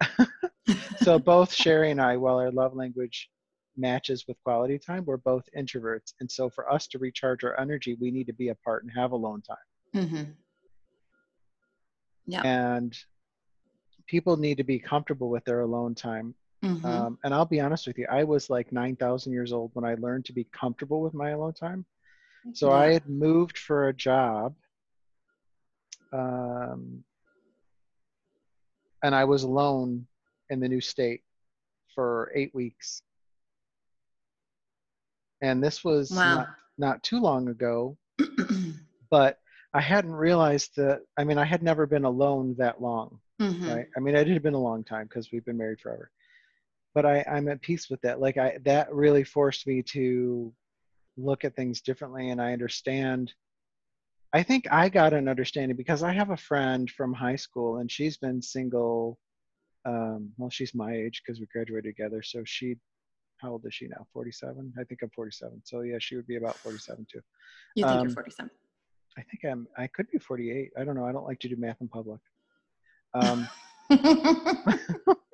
so 0.98 1.18
both 1.18 1.52
Sherry 1.52 1.90
and 1.90 2.00
I, 2.00 2.16
while 2.16 2.38
our 2.38 2.50
love 2.50 2.74
language 2.74 3.30
matches 3.76 4.26
with 4.26 4.42
quality 4.42 4.78
time, 4.78 5.04
we're 5.04 5.16
both 5.18 5.48
introverts. 5.56 6.14
And 6.20 6.30
so 6.30 6.48
for 6.48 6.70
us 6.70 6.86
to 6.88 6.98
recharge 6.98 7.44
our 7.44 7.58
energy, 7.60 7.94
we 8.00 8.10
need 8.10 8.26
to 8.26 8.32
be 8.32 8.48
apart 8.48 8.82
and 8.84 8.92
have 8.92 9.12
alone 9.12 9.42
time. 9.42 9.56
Mhm. 9.94 10.36
Yeah. 12.26 12.42
And 12.42 12.96
people 14.06 14.36
need 14.36 14.56
to 14.56 14.64
be 14.64 14.78
comfortable 14.78 15.30
with 15.30 15.44
their 15.44 15.60
alone 15.60 15.94
time. 15.94 16.34
Mhm. 16.62 16.84
Um, 16.84 17.18
and 17.24 17.34
I'll 17.34 17.44
be 17.44 17.60
honest 17.60 17.86
with 17.86 17.98
you, 17.98 18.06
I 18.10 18.24
was 18.24 18.48
like 18.50 18.72
9,000 18.72 19.32
years 19.32 19.52
old 19.52 19.70
when 19.74 19.84
I 19.84 19.94
learned 19.94 20.24
to 20.26 20.32
be 20.32 20.44
comfortable 20.44 21.00
with 21.02 21.14
my 21.14 21.30
alone 21.30 21.54
time. 21.54 21.84
So 22.54 22.70
I 22.72 22.92
had 22.92 23.08
moved 23.08 23.58
for 23.58 23.88
a 23.88 23.92
job. 23.94 24.54
Um, 26.16 27.04
and 29.02 29.14
I 29.14 29.24
was 29.24 29.42
alone 29.42 30.06
in 30.50 30.60
the 30.60 30.68
new 30.68 30.80
state 30.80 31.22
for 31.94 32.32
eight 32.34 32.54
weeks. 32.54 33.02
And 35.42 35.62
this 35.62 35.84
was 35.84 36.10
Wow. 36.10 36.36
not, 36.36 36.48
not 36.78 37.02
too 37.02 37.20
long 37.20 37.48
ago, 37.48 37.96
but 39.10 39.38
I 39.74 39.80
hadn't 39.80 40.14
realized 40.14 40.74
that. 40.76 41.02
I 41.18 41.24
mean, 41.24 41.38
I 41.38 41.44
had 41.44 41.62
never 41.62 41.86
been 41.86 42.04
alone 42.04 42.54
that 42.58 42.80
long, 42.80 43.20
Mhm. 43.40 43.68
right? 43.68 43.86
I 43.96 44.00
mean, 44.00 44.14
it 44.14 44.26
had 44.26 44.42
been 44.42 44.54
a 44.54 44.58
long 44.58 44.82
time 44.84 45.06
because 45.06 45.30
we've 45.30 45.44
been 45.44 45.58
married 45.58 45.80
forever. 45.80 46.10
But 46.94 47.04
I, 47.04 47.22
I'm 47.30 47.48
at 47.48 47.60
peace 47.60 47.90
with 47.90 48.00
that. 48.00 48.20
Like 48.20 48.38
I, 48.38 48.56
that 48.64 48.92
really 48.94 49.22
forced 49.24 49.66
me 49.66 49.82
to 49.82 50.54
look 51.18 51.44
at 51.44 51.54
things 51.54 51.82
differently, 51.82 52.30
and 52.30 52.40
I 52.40 52.54
understand. 52.54 53.34
I 54.32 54.42
think 54.42 54.66
I 54.70 54.88
got 54.88 55.12
an 55.12 55.28
understanding 55.28 55.76
because 55.76 56.02
I 56.02 56.12
have 56.12 56.30
a 56.30 56.36
friend 56.36 56.90
from 56.90 57.12
high 57.12 57.36
school, 57.36 57.78
and 57.78 57.90
she's 57.90 58.16
been 58.16 58.42
single. 58.42 59.18
Um, 59.84 60.32
well, 60.36 60.50
she's 60.50 60.74
my 60.74 60.92
age 60.92 61.22
because 61.24 61.40
we 61.40 61.46
graduated 61.46 61.94
together. 61.96 62.22
So 62.22 62.42
she, 62.44 62.76
how 63.38 63.52
old 63.52 63.64
is 63.66 63.74
she 63.74 63.86
now? 63.86 64.06
47. 64.12 64.74
I 64.78 64.84
think 64.84 65.00
I'm 65.02 65.10
47. 65.10 65.62
So 65.64 65.82
yeah, 65.82 65.96
she 66.00 66.16
would 66.16 66.26
be 66.26 66.36
about 66.36 66.58
47 66.58 67.06
too. 67.10 67.20
You 67.76 67.84
think 67.84 68.00
Um, 68.00 68.06
you're 68.08 68.14
47. 68.14 68.50
I 69.18 69.22
think 69.22 69.44
I'm. 69.50 69.66
I 69.78 69.86
could 69.86 70.10
be 70.10 70.18
48. 70.18 70.72
I 70.76 70.84
don't 70.84 70.96
know. 70.96 71.06
I 71.06 71.12
don't 71.12 71.24
like 71.24 71.40
to 71.40 71.48
do 71.48 71.56
math 71.56 71.80
in 71.80 71.88
public. 71.88 72.20
Um, 73.14 73.48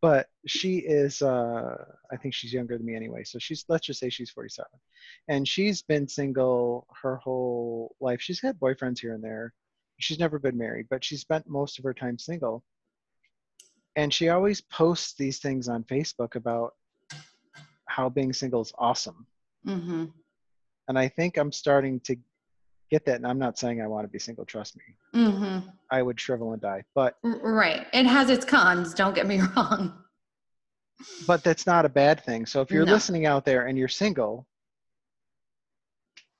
but 0.00 0.28
she 0.46 0.78
is. 0.78 1.22
Uh, 1.22 1.84
I 2.12 2.16
think 2.16 2.34
she's 2.34 2.52
younger 2.52 2.76
than 2.76 2.86
me 2.86 2.94
anyway. 2.94 3.24
So 3.24 3.38
she's. 3.38 3.64
Let's 3.68 3.86
just 3.86 4.00
say 4.00 4.08
she's 4.10 4.30
47, 4.30 4.66
and 5.28 5.46
she's 5.46 5.82
been 5.82 6.08
single 6.08 6.86
her 7.02 7.16
whole 7.16 7.94
life. 8.00 8.20
She's 8.20 8.40
had 8.40 8.58
boyfriends 8.58 9.00
here 9.00 9.14
and 9.14 9.22
there, 9.22 9.52
she's 9.98 10.18
never 10.18 10.38
been 10.38 10.56
married, 10.56 10.86
but 10.88 11.04
she 11.04 11.16
spent 11.16 11.48
most 11.48 11.78
of 11.78 11.84
her 11.84 11.94
time 11.94 12.18
single. 12.18 12.64
And 13.96 14.14
she 14.14 14.28
always 14.28 14.60
posts 14.60 15.14
these 15.14 15.38
things 15.38 15.68
on 15.68 15.82
Facebook 15.84 16.36
about 16.36 16.74
how 17.86 18.08
being 18.08 18.32
single 18.32 18.62
is 18.62 18.72
awesome. 18.78 19.26
Mm-hmm. 19.66 20.04
And 20.86 20.98
I 20.98 21.08
think 21.08 21.36
I'm 21.36 21.52
starting 21.52 22.00
to 22.00 22.16
get 22.90 23.04
that. 23.06 23.16
And 23.16 23.26
I'm 23.26 23.38
not 23.38 23.58
saying 23.58 23.80
I 23.82 23.86
want 23.86 24.04
to 24.04 24.08
be 24.08 24.18
single, 24.18 24.44
trust 24.44 24.76
me. 24.76 24.82
Mm-hmm. 25.22 25.68
I 25.90 26.02
would 26.02 26.18
shrivel 26.20 26.52
and 26.52 26.60
die. 26.62 26.84
But 26.94 27.16
Right. 27.22 27.86
It 27.92 28.06
has 28.06 28.30
its 28.30 28.44
cons, 28.44 28.94
don't 28.94 29.14
get 29.14 29.26
me 29.26 29.40
wrong. 29.56 29.92
but 31.26 31.44
that's 31.44 31.66
not 31.66 31.84
a 31.84 31.88
bad 31.88 32.24
thing. 32.24 32.46
So 32.46 32.60
if 32.60 32.70
you're 32.70 32.84
No. 32.86 32.92
listening 32.92 33.26
out 33.26 33.44
there 33.44 33.66
and 33.66 33.78
you're 33.78 33.88
single, 33.88 34.46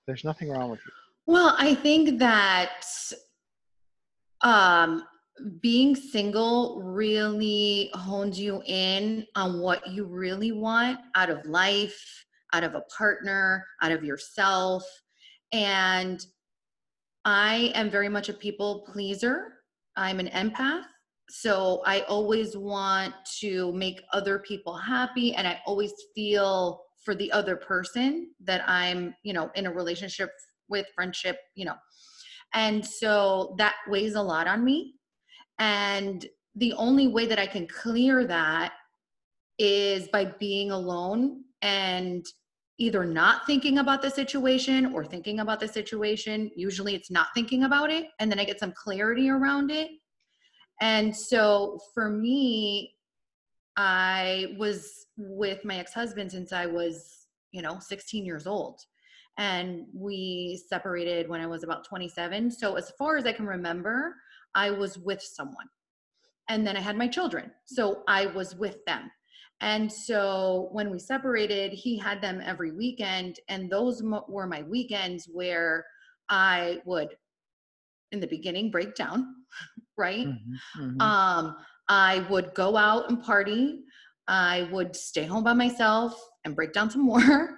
there's 0.06 0.24
nothing 0.24 0.48
wrong 0.50 0.70
with 0.70 0.80
you. 0.84 0.92
Well, 1.26 1.54
I 1.58 1.74
think 1.74 2.18
that 2.18 2.82
um, 4.40 5.04
being 5.60 5.94
single 5.94 6.80
really 6.82 7.90
hones 7.92 8.40
you 8.40 8.62
in 8.66 9.26
on 9.36 9.60
what 9.60 9.86
you 9.88 10.04
really 10.06 10.52
want 10.52 10.98
out 11.14 11.28
of 11.30 11.44
life, 11.44 12.24
out 12.54 12.64
of 12.64 12.74
a 12.74 12.80
partner, 12.96 13.66
out 13.82 13.92
of 13.92 14.02
yourself. 14.02 14.82
And 15.52 16.24
I 17.30 17.72
am 17.74 17.90
very 17.90 18.08
much 18.08 18.30
a 18.30 18.32
people 18.32 18.86
pleaser. 18.90 19.52
I'm 19.96 20.18
an 20.18 20.28
empath. 20.28 20.84
So 21.28 21.82
I 21.84 22.00
always 22.08 22.56
want 22.56 23.12
to 23.40 23.70
make 23.74 24.00
other 24.14 24.38
people 24.38 24.74
happy 24.74 25.34
and 25.34 25.46
I 25.46 25.60
always 25.66 25.92
feel 26.14 26.80
for 27.04 27.14
the 27.14 27.30
other 27.32 27.54
person 27.54 28.30
that 28.44 28.66
I'm, 28.66 29.14
you 29.24 29.34
know, 29.34 29.50
in 29.56 29.66
a 29.66 29.70
relationship 29.70 30.30
with 30.70 30.86
friendship, 30.94 31.36
you 31.54 31.66
know. 31.66 31.74
And 32.54 32.82
so 32.82 33.54
that 33.58 33.74
weighs 33.88 34.14
a 34.14 34.22
lot 34.22 34.46
on 34.46 34.64
me. 34.64 34.94
And 35.58 36.24
the 36.54 36.72
only 36.78 37.08
way 37.08 37.26
that 37.26 37.38
I 37.38 37.46
can 37.46 37.66
clear 37.66 38.26
that 38.26 38.72
is 39.58 40.08
by 40.08 40.32
being 40.40 40.70
alone 40.70 41.44
and 41.60 42.24
either 42.78 43.04
not 43.04 43.44
thinking 43.46 43.78
about 43.78 44.02
the 44.02 44.10
situation 44.10 44.92
or 44.94 45.04
thinking 45.04 45.40
about 45.40 45.60
the 45.60 45.68
situation. 45.68 46.50
Usually 46.54 46.94
it's 46.94 47.10
not 47.10 47.28
thinking 47.34 47.64
about 47.64 47.90
it. 47.90 48.06
And 48.20 48.30
then 48.30 48.38
I 48.38 48.44
get 48.44 48.60
some 48.60 48.72
clarity 48.72 49.28
around 49.28 49.70
it. 49.70 49.90
And 50.80 51.14
so 51.14 51.80
for 51.92 52.08
me, 52.08 52.94
I 53.76 54.54
was 54.58 55.06
with 55.16 55.64
my 55.64 55.76
ex 55.76 55.92
husband 55.92 56.32
since 56.32 56.52
I 56.52 56.66
was, 56.66 57.26
you 57.50 57.62
know, 57.62 57.78
16 57.80 58.24
years 58.24 58.46
old. 58.46 58.80
And 59.38 59.86
we 59.94 60.60
separated 60.68 61.28
when 61.28 61.40
I 61.40 61.46
was 61.46 61.62
about 61.62 61.86
27. 61.86 62.50
So, 62.50 62.74
as 62.74 62.90
far 62.98 63.16
as 63.16 63.24
I 63.24 63.32
can 63.32 63.46
remember, 63.46 64.16
I 64.56 64.70
was 64.70 64.98
with 64.98 65.22
someone. 65.22 65.66
And 66.48 66.66
then 66.66 66.76
I 66.76 66.80
had 66.80 66.96
my 66.96 67.06
children. 67.06 67.52
So, 67.66 68.02
I 68.08 68.26
was 68.26 68.56
with 68.56 68.84
them. 68.84 69.12
And 69.60 69.90
so, 69.92 70.68
when 70.72 70.90
we 70.90 70.98
separated, 70.98 71.72
he 71.72 71.98
had 71.98 72.20
them 72.22 72.40
every 72.44 72.72
weekend. 72.72 73.40
And 73.48 73.70
those 73.70 74.02
were 74.02 74.46
my 74.46 74.62
weekends 74.62 75.26
where 75.26 75.84
I 76.28 76.80
would, 76.84 77.16
in 78.12 78.20
the 78.20 78.26
beginning, 78.26 78.70
break 78.70 78.94
down, 78.94 79.34
right? 79.96 80.28
Mhm, 80.28 80.60
mhm. 80.76 81.00
Um, 81.00 81.56
I 81.88 82.20
would 82.30 82.54
go 82.54 82.76
out 82.76 83.08
and 83.10 83.22
party. 83.22 83.82
I 84.28 84.68
would 84.72 84.94
stay 84.94 85.24
home 85.24 85.44
by 85.44 85.54
myself 85.54 86.20
and 86.44 86.54
break 86.54 86.72
down 86.72 86.90
some 86.90 87.02
more. 87.06 87.56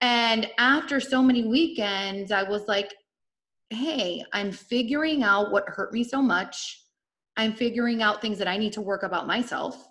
And 0.00 0.50
after 0.58 1.00
so 1.00 1.22
many 1.22 1.46
weekends, 1.46 2.32
I 2.32 2.42
was 2.42 2.66
like, 2.68 2.92
hey, 3.70 4.24
I'm 4.32 4.52
figuring 4.52 5.22
out 5.22 5.52
what 5.52 5.64
hurt 5.68 5.92
me 5.92 6.04
so 6.04 6.22
much. 6.22 6.80
I'm 7.36 7.54
figuring 7.54 8.02
out 8.02 8.20
things 8.20 8.38
that 8.38 8.48
I 8.48 8.58
need 8.58 8.72
to 8.74 8.82
work 8.82 9.02
about 9.04 9.26
myself. 9.26 9.88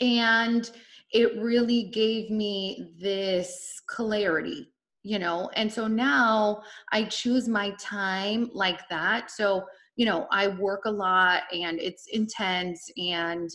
And 0.00 0.70
it 1.12 1.40
really 1.40 1.84
gave 1.84 2.30
me 2.30 2.94
this 3.00 3.80
clarity, 3.86 4.72
you 5.02 5.18
know. 5.18 5.50
And 5.54 5.72
so 5.72 5.86
now 5.86 6.62
I 6.92 7.04
choose 7.04 7.48
my 7.48 7.70
time 7.80 8.50
like 8.52 8.80
that. 8.90 9.30
So, 9.30 9.64
you 9.96 10.04
know, 10.04 10.26
I 10.30 10.48
work 10.48 10.84
a 10.84 10.90
lot 10.90 11.42
and 11.52 11.80
it's 11.80 12.06
intense. 12.12 12.90
And, 12.98 13.48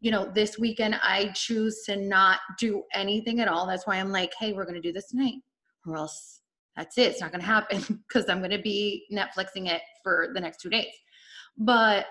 you 0.00 0.10
know, 0.10 0.30
this 0.32 0.58
weekend 0.58 0.96
I 1.02 1.32
choose 1.34 1.82
to 1.86 1.96
not 1.96 2.40
do 2.58 2.82
anything 2.92 3.40
at 3.40 3.48
all. 3.48 3.66
That's 3.66 3.86
why 3.86 3.96
I'm 3.96 4.12
like, 4.12 4.32
hey, 4.38 4.52
we're 4.52 4.64
going 4.64 4.80
to 4.80 4.80
do 4.80 4.92
this 4.92 5.08
tonight, 5.08 5.36
or 5.86 5.96
else 5.96 6.40
that's 6.76 6.98
it. 6.98 7.12
It's 7.12 7.20
not 7.20 7.30
going 7.30 7.40
to 7.40 7.46
happen 7.46 8.04
because 8.08 8.28
I'm 8.28 8.38
going 8.38 8.50
to 8.50 8.62
be 8.62 9.06
Netflixing 9.12 9.68
it 9.68 9.82
for 10.02 10.30
the 10.34 10.40
next 10.40 10.60
two 10.60 10.70
days. 10.70 10.92
But, 11.56 12.06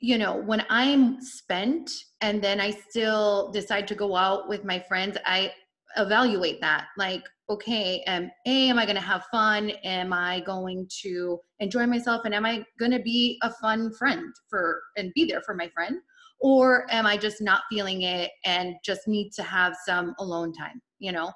you 0.00 0.16
know, 0.16 0.36
when 0.36 0.64
I'm 0.70 1.20
spent 1.20 1.90
and 2.22 2.42
then 2.42 2.60
I 2.60 2.70
still 2.70 3.50
decide 3.52 3.86
to 3.88 3.94
go 3.94 4.16
out 4.16 4.48
with 4.48 4.64
my 4.64 4.80
friends, 4.80 5.18
I 5.26 5.52
evaluate 5.96 6.60
that. 6.62 6.86
Like, 6.96 7.22
okay, 7.50 8.02
um, 8.06 8.30
A, 8.46 8.70
am 8.70 8.78
I 8.78 8.86
going 8.86 8.96
to 8.96 9.02
have 9.02 9.24
fun? 9.30 9.70
Am 9.84 10.12
I 10.12 10.40
going 10.40 10.88
to 11.02 11.38
enjoy 11.58 11.86
myself? 11.86 12.22
And 12.24 12.34
am 12.34 12.46
I 12.46 12.64
going 12.78 12.92
to 12.92 13.00
be 13.00 13.38
a 13.42 13.52
fun 13.54 13.92
friend 13.92 14.32
for 14.48 14.80
and 14.96 15.12
be 15.14 15.26
there 15.26 15.42
for 15.42 15.54
my 15.54 15.68
friend? 15.68 15.98
Or 16.40 16.86
am 16.90 17.04
I 17.06 17.18
just 17.18 17.42
not 17.42 17.62
feeling 17.68 18.02
it 18.02 18.30
and 18.46 18.76
just 18.82 19.06
need 19.06 19.32
to 19.32 19.42
have 19.42 19.76
some 19.84 20.14
alone 20.18 20.52
time, 20.54 20.80
you 20.98 21.12
know? 21.12 21.30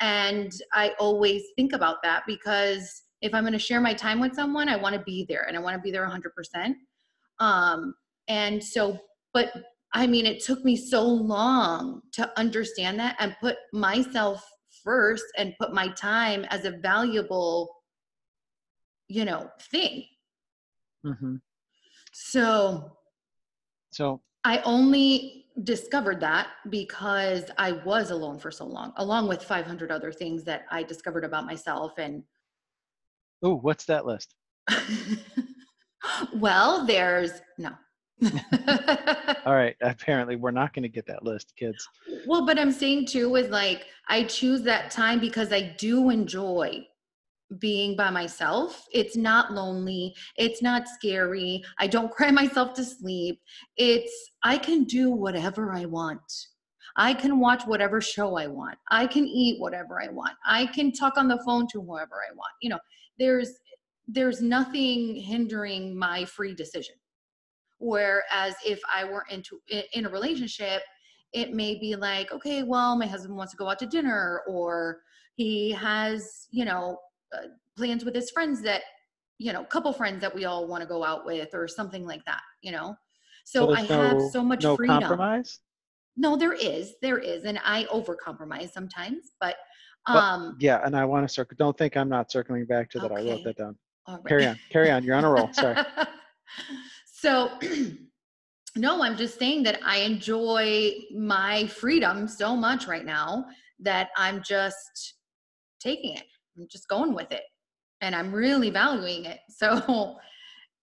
And 0.00 0.52
I 0.72 0.94
always 0.98 1.42
think 1.54 1.72
about 1.72 2.02
that 2.02 2.24
because 2.26 3.02
if 3.20 3.34
I'm 3.34 3.44
going 3.44 3.52
to 3.52 3.58
share 3.58 3.80
my 3.80 3.94
time 3.94 4.20
with 4.20 4.34
someone, 4.34 4.68
I 4.68 4.76
want 4.76 4.94
to 4.96 5.02
be 5.02 5.24
there 5.28 5.44
and 5.46 5.56
I 5.56 5.60
want 5.60 5.76
to 5.76 5.82
be 5.82 5.92
there 5.92 6.08
100%. 6.08 6.74
Um, 7.40 7.94
and 8.28 8.62
so, 8.62 8.98
but 9.32 9.52
I 9.94 10.06
mean, 10.06 10.26
it 10.26 10.42
took 10.44 10.64
me 10.64 10.76
so 10.76 11.02
long 11.02 12.02
to 12.12 12.30
understand 12.38 12.98
that 13.00 13.16
and 13.18 13.36
put 13.40 13.56
myself 13.72 14.46
first 14.84 15.24
and 15.36 15.54
put 15.58 15.72
my 15.72 15.88
time 15.88 16.44
as 16.50 16.64
a 16.64 16.72
valuable, 16.72 17.74
you 19.08 19.24
know, 19.24 19.50
thing. 19.70 20.04
Mhm. 21.04 21.40
So 22.12 22.98
So 23.92 24.20
I 24.44 24.58
only 24.58 25.46
discovered 25.64 26.20
that 26.20 26.48
because 26.70 27.44
I 27.56 27.72
was 27.72 28.10
alone 28.10 28.38
for 28.38 28.50
so 28.50 28.64
long, 28.66 28.92
along 28.96 29.28
with 29.28 29.42
500 29.42 29.90
other 29.90 30.12
things 30.12 30.44
that 30.44 30.66
I 30.70 30.82
discovered 30.82 31.24
about 31.24 31.46
myself. 31.46 31.92
And 31.98 32.22
Ooh, 33.44 33.54
what's 33.54 33.84
that 33.86 34.04
list? 34.04 34.34
well, 36.34 36.84
there's 36.86 37.40
no. 37.56 37.70
All 39.46 39.54
right. 39.54 39.76
Apparently, 39.80 40.36
we're 40.36 40.50
not 40.50 40.72
going 40.74 40.82
to 40.82 40.88
get 40.88 41.06
that 41.06 41.24
list, 41.24 41.52
kids. 41.56 41.88
well, 42.26 42.44
but 42.44 42.58
I'm 42.58 42.72
saying 42.72 43.06
too 43.06 43.36
is 43.36 43.48
like 43.50 43.86
I 44.08 44.24
choose 44.24 44.62
that 44.62 44.90
time 44.90 45.20
because 45.20 45.52
I 45.52 45.74
do 45.78 46.10
enjoy 46.10 46.86
being 47.58 47.96
by 47.96 48.10
myself. 48.10 48.86
It's 48.92 49.16
not 49.16 49.52
lonely. 49.52 50.14
It's 50.36 50.62
not 50.62 50.88
scary. 50.88 51.62
I 51.78 51.86
don't 51.86 52.10
cry 52.16 52.30
myself 52.30 52.74
to 52.74 52.84
sleep. 52.84 53.40
It's 53.76 54.12
I 54.42 54.58
can 54.58 54.84
do 54.84 55.10
whatever 55.10 55.72
I 55.72 55.86
want. 55.86 56.20
I 56.96 57.14
can 57.14 57.38
watch 57.38 57.64
whatever 57.64 58.00
show 58.00 58.36
I 58.36 58.48
want. 58.48 58.76
I 58.90 59.06
can 59.06 59.24
eat 59.24 59.60
whatever 59.60 60.02
I 60.02 60.08
want. 60.08 60.32
I 60.44 60.66
can 60.66 60.90
talk 60.92 61.16
on 61.16 61.28
the 61.28 61.40
phone 61.46 61.68
to 61.68 61.80
whoever 61.80 62.16
I 62.28 62.34
want. 62.34 62.52
You 62.60 62.70
know, 62.70 62.78
there's 63.18 63.52
there's 64.08 64.40
nothing 64.40 65.14
hindering 65.14 65.96
my 65.96 66.24
free 66.24 66.54
decision. 66.54 66.94
Whereas 67.78 68.54
if 68.66 68.80
I 68.92 69.04
were 69.04 69.24
into 69.30 69.60
in 69.92 70.06
a 70.06 70.08
relationship, 70.08 70.82
it 71.32 71.52
may 71.52 71.78
be 71.78 71.94
like, 71.96 72.32
okay, 72.32 72.62
well, 72.62 72.96
my 72.96 73.06
husband 73.06 73.36
wants 73.36 73.52
to 73.52 73.56
go 73.56 73.68
out 73.68 73.78
to 73.80 73.86
dinner, 73.86 74.42
or 74.48 75.00
he 75.34 75.70
has, 75.72 76.46
you 76.50 76.64
know, 76.64 76.98
uh, 77.36 77.48
plans 77.76 78.04
with 78.04 78.14
his 78.14 78.30
friends 78.30 78.62
that, 78.62 78.82
you 79.38 79.52
know, 79.52 79.62
couple 79.64 79.92
friends 79.92 80.20
that 80.22 80.34
we 80.34 80.44
all 80.46 80.66
want 80.66 80.82
to 80.82 80.88
go 80.88 81.04
out 81.04 81.24
with, 81.24 81.50
or 81.52 81.68
something 81.68 82.04
like 82.04 82.24
that, 82.24 82.40
you 82.62 82.72
know. 82.72 82.96
So, 83.44 83.72
I 83.72 83.86
there's 83.86 83.88
have 83.90 84.32
so 84.32 84.42
much 84.42 84.62
no 84.62 84.76
freedom. 84.76 85.00
compromise. 85.00 85.60
No, 86.16 86.36
there 86.36 86.54
is, 86.54 86.94
there 87.00 87.18
is, 87.18 87.44
and 87.44 87.60
I 87.64 87.84
over 87.86 88.16
compromise 88.16 88.72
sometimes, 88.72 89.32
but 89.40 89.56
But- 90.06 90.16
um, 90.16 90.56
Yeah, 90.58 90.80
and 90.84 90.96
I 90.96 91.04
want 91.04 91.28
to 91.28 91.32
circle. 91.32 91.54
Don't 91.58 91.76
think 91.76 91.96
I'm 91.96 92.08
not 92.08 92.32
circling 92.32 92.64
back 92.64 92.90
to 92.90 92.98
that. 93.00 93.12
I 93.12 93.22
wrote 93.22 93.44
that 93.44 93.56
down. 93.56 93.76
right. 94.08 94.24
Carry 94.26 94.46
on. 94.46 94.58
Carry 94.70 94.90
on. 94.90 95.04
You're 95.04 95.14
on 95.14 95.24
a 95.24 95.30
roll. 95.30 95.52
Sorry. 95.52 95.76
so 97.20 97.50
no 98.76 99.02
i'm 99.02 99.16
just 99.16 99.38
saying 99.38 99.62
that 99.62 99.80
i 99.84 99.98
enjoy 99.98 100.92
my 101.16 101.66
freedom 101.66 102.28
so 102.28 102.54
much 102.54 102.86
right 102.86 103.04
now 103.04 103.44
that 103.80 104.10
i'm 104.16 104.42
just 104.42 105.14
taking 105.80 106.16
it. 106.16 106.24
I'm 106.56 106.66
just 106.68 106.88
going 106.88 107.14
with 107.14 107.30
it. 107.32 107.44
And 108.00 108.14
i'm 108.14 108.32
really 108.32 108.70
valuing 108.70 109.24
it. 109.24 109.40
So 109.50 110.16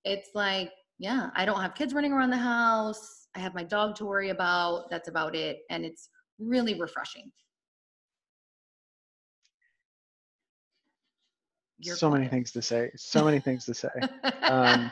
it's 0.03 0.29
like 0.35 0.71
yeah 0.99 1.29
i 1.35 1.45
don't 1.45 1.59
have 1.61 1.73
kids 1.73 1.93
running 1.93 2.13
around 2.13 2.29
the 2.29 2.37
house. 2.37 3.27
I 3.35 3.39
have 3.39 3.53
my 3.53 3.63
dog 3.63 3.95
to 3.95 4.05
worry 4.05 4.29
about. 4.29 4.89
That's 4.89 5.09
about 5.09 5.35
it. 5.35 5.59
And 5.69 5.83
it's 5.83 6.09
really 6.39 6.79
refreshing. 6.79 7.31
So 11.81 12.09
many 12.09 12.27
things 12.29 12.51
to 12.53 12.61
say. 12.61 12.91
So 12.95 13.25
many 13.25 13.39
things 13.39 13.65
to 13.65 13.73
say. 13.73 13.89
Um, 14.43 14.91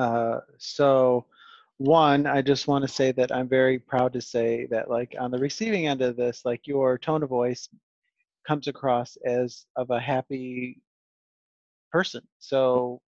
uh, 0.00 0.40
so 0.58 1.26
one, 1.76 2.26
I 2.26 2.40
just 2.40 2.66
want 2.66 2.82
to 2.82 2.88
say 2.88 3.12
that 3.12 3.30
I'm 3.30 3.48
very 3.48 3.78
proud 3.78 4.14
to 4.14 4.20
say 4.20 4.66
that 4.70 4.90
like 4.90 5.14
on 5.20 5.30
the 5.30 5.38
receiving 5.38 5.86
end 5.86 6.00
of 6.00 6.16
this, 6.16 6.44
like 6.44 6.66
your 6.66 6.96
tone 6.96 7.22
of 7.22 7.28
voice 7.28 7.68
comes 8.46 8.66
across 8.66 9.16
as 9.26 9.66
of 9.76 9.90
a 9.90 10.00
happy 10.00 10.80
person. 11.92 12.22
So 12.38 13.00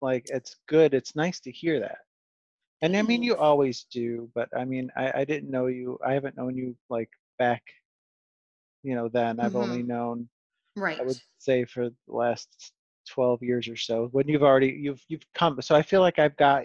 like 0.00 0.26
it's 0.28 0.56
good. 0.68 0.94
It's 0.94 1.16
nice 1.16 1.40
to 1.40 1.50
hear 1.50 1.80
that. 1.80 1.98
And 2.82 2.96
I 2.96 3.02
mean, 3.02 3.22
you 3.22 3.36
always 3.36 3.86
do, 3.92 4.30
but 4.34 4.48
I 4.56 4.64
mean, 4.64 4.90
I, 4.96 5.12
I 5.20 5.24
didn't 5.24 5.50
know 5.50 5.66
you. 5.66 5.98
I 6.06 6.14
haven't 6.14 6.36
known 6.36 6.56
you 6.56 6.76
like 6.88 7.10
back, 7.38 7.62
you 8.82 8.94
know, 8.94 9.08
then. 9.08 9.38
I've 9.38 9.56
only 9.56 9.82
known 9.82 10.28
right. 10.76 10.98
I 10.98 11.02
would 11.02 11.20
say 11.38 11.64
for 11.66 11.90
the 11.90 11.94
last 12.06 12.72
12 13.08 13.42
years 13.42 13.68
or 13.68 13.76
so 13.76 14.08
when 14.12 14.28
you've 14.28 14.42
already 14.42 14.68
you've 14.68 15.02
you've 15.08 15.24
come 15.34 15.60
so 15.62 15.74
I 15.74 15.82
feel 15.82 16.00
like 16.00 16.18
I've 16.18 16.36
got 16.36 16.64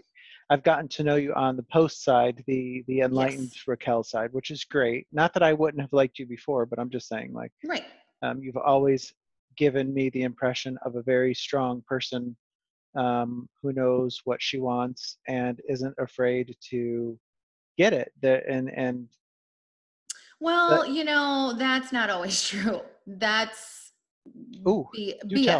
I've 0.49 0.63
gotten 0.63 0.87
to 0.89 1.03
know 1.03 1.15
you 1.15 1.33
on 1.33 1.55
the 1.55 1.63
post 1.63 2.03
side 2.03 2.43
the 2.47 2.83
the 2.87 2.99
enlightened 3.01 3.51
Yes. 3.53 3.63
Raquel 3.67 4.03
side 4.03 4.29
which 4.31 4.51
is 4.51 4.63
great 4.63 5.07
not 5.11 5.33
that 5.33 5.43
I 5.43 5.53
wouldn't 5.53 5.81
have 5.81 5.93
liked 5.93 6.19
you 6.19 6.25
before 6.25 6.65
but 6.65 6.79
I'm 6.79 6.89
just 6.89 7.07
saying 7.07 7.33
like 7.33 7.51
Right. 7.63 7.85
um, 8.21 8.41
you've 8.41 8.57
always 8.57 9.13
given 9.57 9.93
me 9.93 10.09
the 10.09 10.23
impression 10.23 10.77
of 10.83 10.95
a 10.95 11.01
very 11.03 11.33
strong 11.33 11.81
person 11.87 12.35
um, 12.95 13.49
who 13.61 13.73
knows 13.73 14.21
what 14.25 14.41
she 14.41 14.59
wants 14.59 15.17
and 15.27 15.61
isn't 15.67 15.95
afraid 15.97 16.55
to 16.69 17.17
get 17.77 17.93
it 17.93 18.11
that 18.21 18.45
and 18.47 18.69
and 18.69 19.07
Well, 20.39 20.85
you 20.85 21.03
know, 21.03 21.53
that's 21.57 21.91
not 21.91 22.09
always 22.09 22.43
true. 22.49 22.81
That's 23.07 23.93
Ooh, 24.67 24.87
B- 24.93 25.15
do 25.27 25.35
tell. 25.37 25.57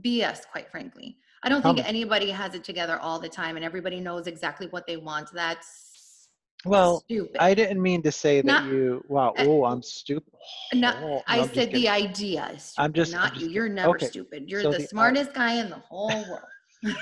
BS. 0.00 0.40
Quite 0.50 0.70
frankly. 0.70 1.18
I 1.42 1.48
don't 1.48 1.62
think 1.62 1.78
me. 1.78 1.84
anybody 1.84 2.30
has 2.30 2.54
it 2.54 2.64
together 2.64 2.98
all 2.98 3.20
the 3.20 3.28
time 3.28 3.56
and 3.56 3.64
everybody 3.64 4.00
knows 4.00 4.26
exactly 4.26 4.66
what 4.68 4.86
they 4.86 4.96
want. 4.96 5.30
That's 5.32 6.28
well 6.64 7.00
stupid. 7.00 7.36
I 7.38 7.54
didn't 7.54 7.80
mean 7.80 8.02
to 8.02 8.10
say 8.12 8.40
that 8.40 8.46
Not- 8.46 8.64
you 8.64 9.04
wow 9.08 9.32
uh, 9.38 9.44
oh 9.46 9.64
I'm 9.64 9.80
stupid 9.80 10.32
No, 10.74 10.92
Oh, 10.96 11.00
no, 11.00 11.22
I 11.28 11.46
said 11.46 11.70
the 11.70 11.88
idea 11.88 12.50
is 12.54 12.62
stupid, 12.64 12.84
I'm 12.84 12.92
just- 12.92 13.14
I'm 13.14 13.20
not 13.20 13.34
just 13.34 13.46
you. 13.46 13.52
You're 13.52 13.68
never 13.68 13.90
Okay, 13.90 14.06
stupid. 14.06 14.50
You're 14.50 14.62
so 14.62 14.72
the 14.72 14.78
the 14.78 14.82
i- 14.82 14.86
smartest 14.86 15.32
guy 15.34 15.54
in 15.54 15.70
the 15.70 15.76
whole 15.78 16.28
world. 16.28 16.42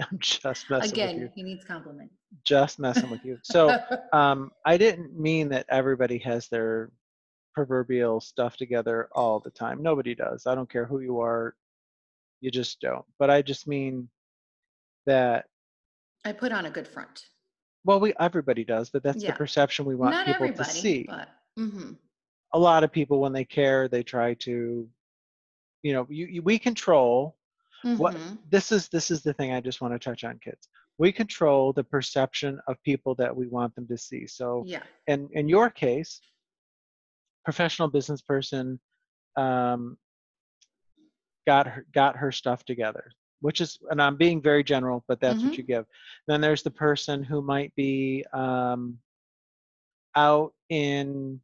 I'm 0.00 0.18
just 0.18 0.68
messing 0.68 0.90
with 0.90 0.92
Again, 0.92 1.32
he 1.34 1.42
needs 1.42 1.64
compliment. 1.64 2.10
Just 2.44 2.78
messing 2.78 3.10
with 3.10 3.24
you. 3.24 3.38
So, 3.42 3.78
um, 4.12 4.50
I 4.66 4.76
didn't 4.76 5.18
mean 5.18 5.48
that 5.50 5.66
everybody 5.68 6.18
has 6.18 6.48
their 6.48 6.90
proverbial 7.54 8.20
stuff 8.20 8.56
together 8.56 9.08
all 9.12 9.38
the 9.38 9.50
time. 9.50 9.80
Nobody 9.82 10.14
does. 10.14 10.46
I 10.46 10.54
don't 10.56 10.68
care 10.68 10.84
who 10.84 11.00
you 11.00 11.20
are. 11.20 11.54
You 12.44 12.50
just 12.50 12.78
don't. 12.80 13.06
But 13.18 13.30
I 13.30 13.40
just 13.40 13.66
mean 13.66 14.08
that. 15.06 15.46
I 16.26 16.32
put 16.32 16.52
on 16.52 16.66
a 16.66 16.70
good 16.70 16.86
front. 16.86 17.24
Well, 17.84 18.00
we 18.00 18.12
everybody 18.20 18.64
does, 18.64 18.90
but 18.90 19.02
that's 19.02 19.22
Yeah. 19.22 19.30
the 19.30 19.36
perception 19.38 19.86
we 19.86 19.94
want 19.94 20.12
Not 20.14 20.26
people 20.26 20.52
to 20.52 20.64
see. 20.64 21.04
but 21.08 21.28
hmm 21.56 21.92
A 22.52 22.58
lot 22.58 22.84
of 22.84 22.92
people, 22.92 23.18
when 23.20 23.32
they 23.32 23.46
care, 23.46 23.88
they 23.88 24.02
try 24.02 24.34
to, 24.46 24.86
you 25.82 25.92
know, 25.94 26.06
you, 26.10 26.26
you 26.26 26.42
we 26.42 26.58
control 26.58 27.36
what 27.98 28.14
mhm. 28.14 28.38
this 28.50 28.72
is 28.72 28.88
this 28.88 29.10
is 29.10 29.22
the 29.22 29.34
thing 29.34 29.52
i 29.52 29.60
just 29.60 29.82
want 29.82 29.92
to 29.92 29.98
touch 29.98 30.24
on 30.24 30.38
kids 30.38 30.68
we 30.96 31.12
control 31.12 31.70
the 31.74 31.84
perception 31.84 32.58
of 32.66 32.82
people 32.82 33.14
that 33.14 33.34
we 33.36 33.46
want 33.46 33.74
them 33.74 33.86
to 33.86 33.98
see 33.98 34.26
so 34.26 34.62
yeah. 34.66 34.82
in 35.06 35.28
in 35.32 35.50
your 35.50 35.68
case 35.68 36.18
professional 37.44 37.88
business 37.88 38.22
person 38.22 38.80
um, 39.36 39.98
got 41.46 41.66
her 41.66 41.84
got 41.94 42.16
her 42.16 42.32
stuff 42.32 42.64
together 42.64 43.10
which 43.40 43.60
is 43.60 43.78
and 43.90 44.00
i'm 44.00 44.16
being 44.16 44.40
very 44.42 44.62
general 44.62 45.04
but 45.08 45.20
that's 45.20 45.42
Mhm. 45.42 45.44
what 45.44 45.56
you 45.56 45.62
give 45.64 45.84
then 46.26 46.40
there's 46.40 46.62
the 46.62 46.70
person 46.70 47.22
who 47.22 47.42
might 47.42 47.74
be 47.74 48.24
um, 48.32 48.98
out 50.16 50.52
in 50.68 51.40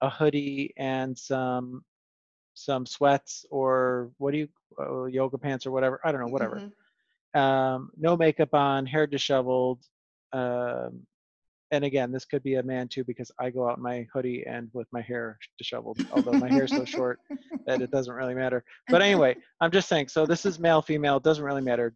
a 0.00 0.08
hoodie 0.10 0.72
and 0.76 1.16
some 1.16 1.84
some 2.54 2.86
sweats 2.86 3.44
or 3.50 4.10
what 4.18 4.32
do 4.32 4.38
you 4.38 4.48
uh, 4.78 5.04
yoga 5.04 5.38
pants 5.38 5.66
or 5.66 5.70
whatever 5.70 6.00
i 6.04 6.10
don't 6.12 6.20
know 6.20 6.28
whatever 6.28 6.64
Mhm. 6.64 6.72
um, 7.34 7.90
no 7.96 8.16
makeup 8.16 8.54
on, 8.54 8.86
hair 8.86 9.06
disheveled. 9.06 9.80
Um, 10.32 11.06
and 11.70 11.84
again, 11.84 12.12
this 12.12 12.24
could 12.24 12.42
be 12.42 12.54
a 12.56 12.62
man 12.62 12.88
too 12.88 13.04
because 13.04 13.30
I 13.40 13.50
go 13.50 13.68
out 13.68 13.78
in 13.78 13.82
my 13.82 14.06
hoodie 14.12 14.44
and 14.46 14.68
with 14.72 14.86
my 14.92 15.00
hair 15.00 15.38
disheveled, 15.58 16.06
although 16.12 16.32
my 16.32 16.50
hair's 16.50 16.70
so 16.70 16.84
short 16.84 17.18
that 17.66 17.80
it 17.80 17.90
doesn't 17.90 18.14
really 18.14 18.34
matter. 18.34 18.64
But 18.88 19.02
anyway, 19.02 19.36
I'm 19.60 19.70
just 19.70 19.88
saying. 19.88 20.08
So 20.08 20.26
this 20.26 20.44
is 20.44 20.58
male, 20.58 20.82
female. 20.82 21.16
It 21.16 21.22
doesn't 21.22 21.44
really 21.44 21.62
matter. 21.62 21.94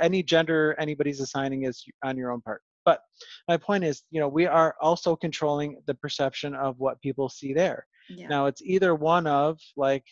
Any 0.00 0.22
gender 0.22 0.76
anybody's 0.78 1.20
assigning 1.20 1.64
is 1.64 1.84
on 2.04 2.16
your 2.16 2.30
own 2.30 2.40
part. 2.42 2.62
But 2.84 3.00
my 3.48 3.56
point 3.56 3.84
is, 3.84 4.02
you 4.10 4.20
know, 4.20 4.28
we 4.28 4.46
are 4.46 4.74
also 4.80 5.16
controlling 5.16 5.80
the 5.86 5.94
perception 5.94 6.54
of 6.54 6.78
what 6.78 7.00
people 7.00 7.28
see 7.28 7.54
there. 7.54 7.86
yeah. 8.10 8.28
Now 8.28 8.46
it's 8.46 8.60
either 8.62 8.94
one 8.94 9.26
of 9.26 9.58
like, 9.76 10.04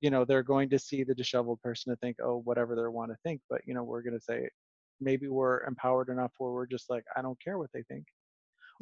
you 0.00 0.10
know, 0.10 0.24
they're 0.24 0.42
going 0.42 0.68
to 0.70 0.78
see 0.78 1.04
the 1.04 1.14
disheveled 1.14 1.62
person 1.62 1.92
and 1.92 2.00
think, 2.00 2.16
oh, 2.22 2.40
whatever 2.44 2.74
they 2.74 2.82
want 2.88 3.12
to 3.12 3.16
think. 3.22 3.40
But 3.48 3.60
you 3.66 3.74
know, 3.74 3.84
we're 3.84 4.02
going 4.02 4.18
to 4.18 4.24
say 4.24 4.48
maybe 5.04 5.28
we're 5.28 5.62
empowered 5.64 6.08
enough 6.08 6.32
where 6.38 6.50
we're 6.52 6.66
just 6.66 6.90
like, 6.90 7.04
I 7.16 7.22
don't 7.22 7.40
care 7.40 7.58
what 7.58 7.70
they 7.72 7.82
think. 7.82 8.06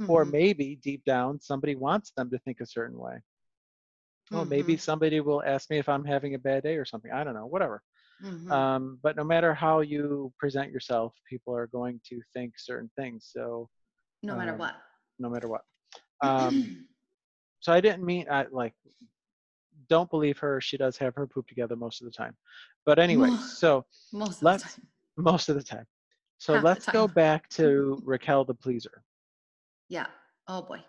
Or 0.08 0.24
Mhm. 0.24 0.30
maybe 0.30 0.76
deep 0.76 1.04
down 1.04 1.40
somebody 1.40 1.74
wants 1.74 2.12
them 2.16 2.30
to 2.30 2.38
think 2.38 2.60
a 2.60 2.66
certain 2.66 2.98
way. 2.98 3.20
Well, 4.30 4.46
maybe 4.46 4.74
Mhm. 4.76 4.80
somebody 4.80 5.20
will 5.20 5.42
ask 5.42 5.68
me 5.68 5.78
if 5.78 5.88
I'm 5.88 6.04
having 6.04 6.34
a 6.34 6.38
bad 6.38 6.62
day 6.62 6.76
or 6.76 6.86
something. 6.86 7.12
I 7.12 7.22
don't 7.24 7.34
know, 7.34 7.46
whatever. 7.46 7.82
Mhm. 8.22 8.50
Um, 8.50 8.98
but 9.02 9.16
no 9.16 9.24
matter 9.24 9.52
how 9.52 9.80
you 9.80 10.32
present 10.38 10.70
yourself, 10.70 11.14
people 11.28 11.54
are 11.54 11.66
going 11.66 12.00
to 12.08 12.22
think 12.32 12.58
certain 12.58 12.90
things. 12.96 13.28
So 13.30 13.68
no 14.22 14.36
matter 14.36 14.52
um, 14.52 14.58
what. 14.58 14.74
no 15.18 15.28
matter 15.28 15.48
what. 15.48 15.62
Um, 16.22 16.86
so 17.60 17.72
I 17.72 17.80
didn't 17.80 18.04
mean 18.04 18.26
I 18.30 18.46
like 18.50 18.74
don't 19.88 20.08
believe 20.10 20.38
her. 20.38 20.60
She 20.60 20.76
does 20.78 20.96
have 20.98 21.14
her 21.16 21.26
poop 21.26 21.46
together 21.48 21.76
most 21.76 22.00
of 22.00 22.06
the 22.06 22.12
time. 22.12 22.36
But 22.86 22.98
anyway, 22.98 23.28
so 23.56 23.84
Most 24.12 24.34
of 24.36 24.40
the 24.40 24.44
let's 24.46 24.62
time. 24.62 24.86
most 25.16 25.48
of 25.48 25.56
the 25.56 25.62
time. 25.62 25.86
So 26.42 26.54
Half 26.54 26.64
let's 26.64 26.86
go 26.88 27.06
back 27.06 27.48
to 27.50 28.02
Raquel 28.04 28.44
the 28.44 28.52
pleaser. 28.52 29.04
Yeah. 29.88 30.06
Oh 30.48 30.62
boy. 30.62 30.82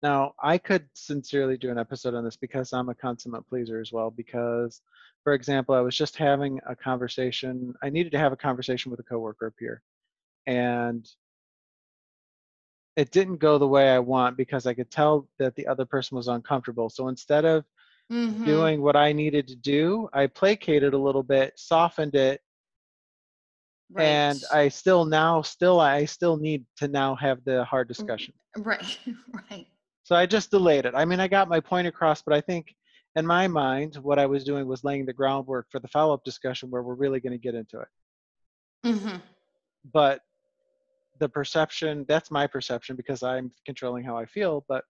Now, 0.00 0.32
I 0.40 0.58
could 0.58 0.88
sincerely 0.94 1.56
do 1.56 1.70
an 1.72 1.78
episode 1.78 2.14
on 2.14 2.22
this 2.22 2.36
because 2.36 2.72
I'm 2.72 2.88
a 2.88 2.94
consummate 2.94 3.44
pleaser 3.48 3.80
as 3.80 3.90
well. 3.90 4.12
Because, 4.12 4.80
for 5.24 5.32
example, 5.32 5.74
I 5.74 5.80
was 5.80 5.96
just 5.96 6.16
having 6.16 6.60
a 6.68 6.76
conversation. 6.76 7.74
I 7.82 7.90
needed 7.90 8.12
to 8.12 8.18
have 8.20 8.32
a 8.32 8.36
conversation 8.36 8.92
with 8.92 9.00
a 9.00 9.02
coworker 9.02 9.48
up 9.48 9.54
here, 9.58 9.82
and 10.46 11.04
it 12.94 13.10
didn't 13.10 13.38
go 13.38 13.58
the 13.58 13.66
way 13.66 13.90
I 13.90 13.98
want 13.98 14.36
because 14.36 14.68
I 14.68 14.74
could 14.74 14.92
tell 14.92 15.28
that 15.40 15.56
the 15.56 15.66
other 15.66 15.84
person 15.84 16.16
was 16.16 16.28
uncomfortable. 16.28 16.88
So 16.88 17.08
instead 17.08 17.44
of 17.44 17.64
Mhm. 18.08 18.44
doing 18.44 18.82
what 18.82 18.94
I 18.94 19.12
needed 19.12 19.48
to 19.48 19.56
do, 19.56 20.08
I 20.12 20.28
placated 20.28 20.94
a 20.94 20.98
little 20.98 21.24
bit, 21.24 21.58
softened 21.58 22.14
it, 22.14 22.40
and 23.98 24.42
I 24.52 24.68
still 24.68 25.04
now 25.04 25.42
still 25.42 25.80
I 25.80 26.04
still 26.04 26.36
need 26.36 26.64
to 26.78 26.88
now 26.88 27.14
have 27.16 27.44
the 27.44 27.64
hard 27.64 27.88
discussion. 27.88 28.34
Right. 28.56 28.98
right. 29.50 29.66
So 30.04 30.16
I 30.16 30.26
just 30.26 30.50
delayed 30.50 30.84
it. 30.86 30.94
I 30.96 31.04
mean, 31.04 31.20
I 31.20 31.28
got 31.28 31.48
my 31.48 31.60
point 31.60 31.86
across, 31.86 32.22
but 32.22 32.34
I 32.34 32.40
think 32.40 32.74
in 33.16 33.26
my 33.26 33.46
mind, 33.46 33.96
what 33.96 34.18
I 34.18 34.26
was 34.26 34.44
doing 34.44 34.66
was 34.66 34.84
laying 34.84 35.06
the 35.06 35.12
groundwork 35.12 35.66
for 35.70 35.78
the 35.80 35.88
follow 35.88 36.14
up 36.14 36.24
discussion 36.24 36.70
where 36.70 36.82
we're 36.82 36.94
really 36.94 37.20
going 37.20 37.32
to 37.32 37.38
get 37.38 37.54
into 37.54 37.80
it. 37.80 37.88
hmm 38.84 39.16
But 39.92 40.20
the 41.20 41.28
perception, 41.28 42.04
that's 42.08 42.30
my 42.30 42.46
perception 42.46 42.96
because 42.96 43.22
I'm 43.22 43.52
controlling 43.66 44.04
how 44.04 44.16
I 44.16 44.26
feel, 44.26 44.64
but 44.68 44.84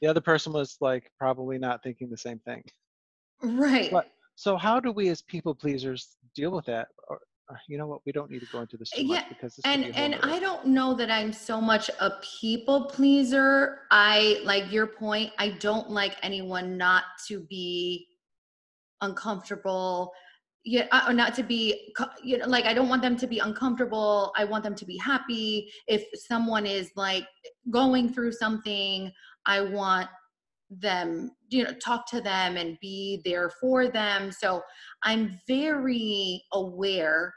the 0.00 0.08
other 0.08 0.20
person 0.20 0.52
was 0.52 0.76
like 0.80 1.10
probably 1.18 1.58
not 1.58 1.82
thinking 1.82 2.10
the 2.10 2.18
same 2.18 2.38
thing. 2.40 2.62
Right. 3.42 3.92
What? 3.92 4.10
So 4.34 4.56
how 4.56 4.80
do 4.80 4.92
we 4.92 5.08
as 5.08 5.22
people 5.22 5.54
pleasers 5.54 6.16
deal 6.34 6.50
with 6.50 6.66
that? 6.66 6.88
Or 7.08 7.20
you 7.68 7.78
know 7.78 7.86
what, 7.86 8.00
we 8.06 8.12
don't 8.12 8.30
need 8.30 8.40
to 8.40 8.46
go 8.46 8.60
into 8.60 8.76
this 8.76 8.90
too 8.90 9.02
Yeah, 9.04 9.16
much 9.16 9.28
because 9.28 9.56
this 9.56 9.64
and 9.64 9.84
and 9.96 10.16
i 10.22 10.38
don't 10.38 10.66
know 10.66 10.94
that 10.94 11.10
i'm 11.10 11.32
so 11.32 11.60
much 11.60 11.90
a 12.00 12.12
people 12.40 12.86
pleaser. 12.86 13.80
I 13.90 14.40
like 14.44 14.70
your 14.72 14.86
point. 14.86 15.32
I 15.38 15.50
don't 15.50 15.90
like 15.90 16.16
anyone 16.22 16.76
not 16.76 17.04
to 17.28 17.40
be 17.40 18.06
uncomfortable 19.02 20.12
yeah 20.64 20.86
uh, 20.90 21.12
not 21.12 21.34
to 21.34 21.42
be 21.42 21.92
you 22.24 22.38
know 22.38 22.46
like 22.46 22.64
i 22.64 22.72
don't 22.74 22.88
want 22.88 23.02
them 23.02 23.16
to 23.16 23.26
be 23.26 23.38
uncomfortable. 23.38 24.32
I 24.36 24.44
want 24.44 24.64
them 24.64 24.74
to 24.74 24.84
be 24.84 24.98
happy. 24.98 25.70
If 25.86 26.04
someone 26.14 26.66
is 26.66 26.90
like 26.96 27.26
going 27.70 28.12
through 28.12 28.32
something 28.32 29.12
i 29.46 29.60
want 29.60 30.08
them 30.70 31.30
you 31.48 31.62
know 31.62 31.72
talk 31.74 32.08
to 32.10 32.20
them 32.20 32.56
and 32.56 32.76
be 32.80 33.20
there 33.24 33.50
for 33.60 33.86
them 33.88 34.32
so 34.32 34.60
i'm 35.04 35.40
very 35.46 36.42
aware 36.52 37.32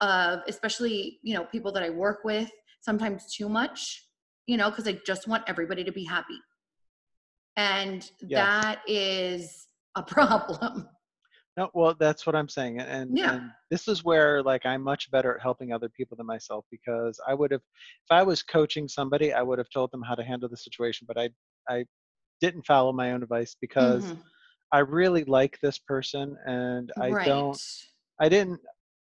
of 0.00 0.40
especially 0.48 1.20
you 1.22 1.34
know 1.34 1.44
people 1.44 1.70
that 1.70 1.84
i 1.84 1.90
work 1.90 2.18
with 2.24 2.50
sometimes 2.80 3.32
too 3.32 3.48
much 3.48 4.08
you 4.48 4.56
know 4.56 4.70
because 4.70 4.88
i 4.88 4.98
just 5.06 5.28
want 5.28 5.44
everybody 5.46 5.84
to 5.84 5.92
be 5.92 6.04
happy 6.04 6.38
and 7.58 8.10
Yes. 8.28 8.46
that 8.64 8.82
is 8.86 9.66
a 9.96 10.02
problem. 10.14 10.88
No, 11.56 11.68
well, 11.74 11.96
that's 11.98 12.24
what 12.24 12.36
I'm 12.36 12.48
saying, 12.48 12.78
and, 12.78 13.18
Yeah. 13.18 13.34
and 13.34 13.50
this 13.68 13.88
is 13.88 14.04
where 14.04 14.44
like 14.44 14.64
I'm 14.64 14.80
much 14.80 15.10
better 15.10 15.34
at 15.34 15.42
helping 15.42 15.72
other 15.72 15.88
people 15.88 16.16
than 16.16 16.24
myself 16.24 16.64
because 16.70 17.18
I 17.26 17.34
would 17.34 17.50
have, 17.50 17.60
if 17.60 18.12
I 18.12 18.22
was 18.22 18.44
coaching 18.44 18.86
somebody, 18.86 19.32
I 19.32 19.42
would 19.42 19.58
have 19.58 19.68
told 19.70 19.90
them 19.90 20.02
how 20.02 20.14
to 20.14 20.22
handle 20.22 20.48
the 20.48 20.56
situation, 20.56 21.04
but 21.08 21.18
I 21.18 21.30
I 21.68 21.84
didn't 22.40 22.66
follow 22.66 22.92
my 22.92 23.12
own 23.12 23.22
advice 23.22 23.56
because 23.60 24.04
Mhm. 24.04 24.22
I 24.72 24.80
really 24.80 25.24
like 25.24 25.58
this 25.60 25.78
person 25.78 26.36
and 26.46 26.92
I 27.00 27.14
right. 27.14 27.24
don't, 27.24 27.60
I 28.20 28.28
didn't, 28.28 28.60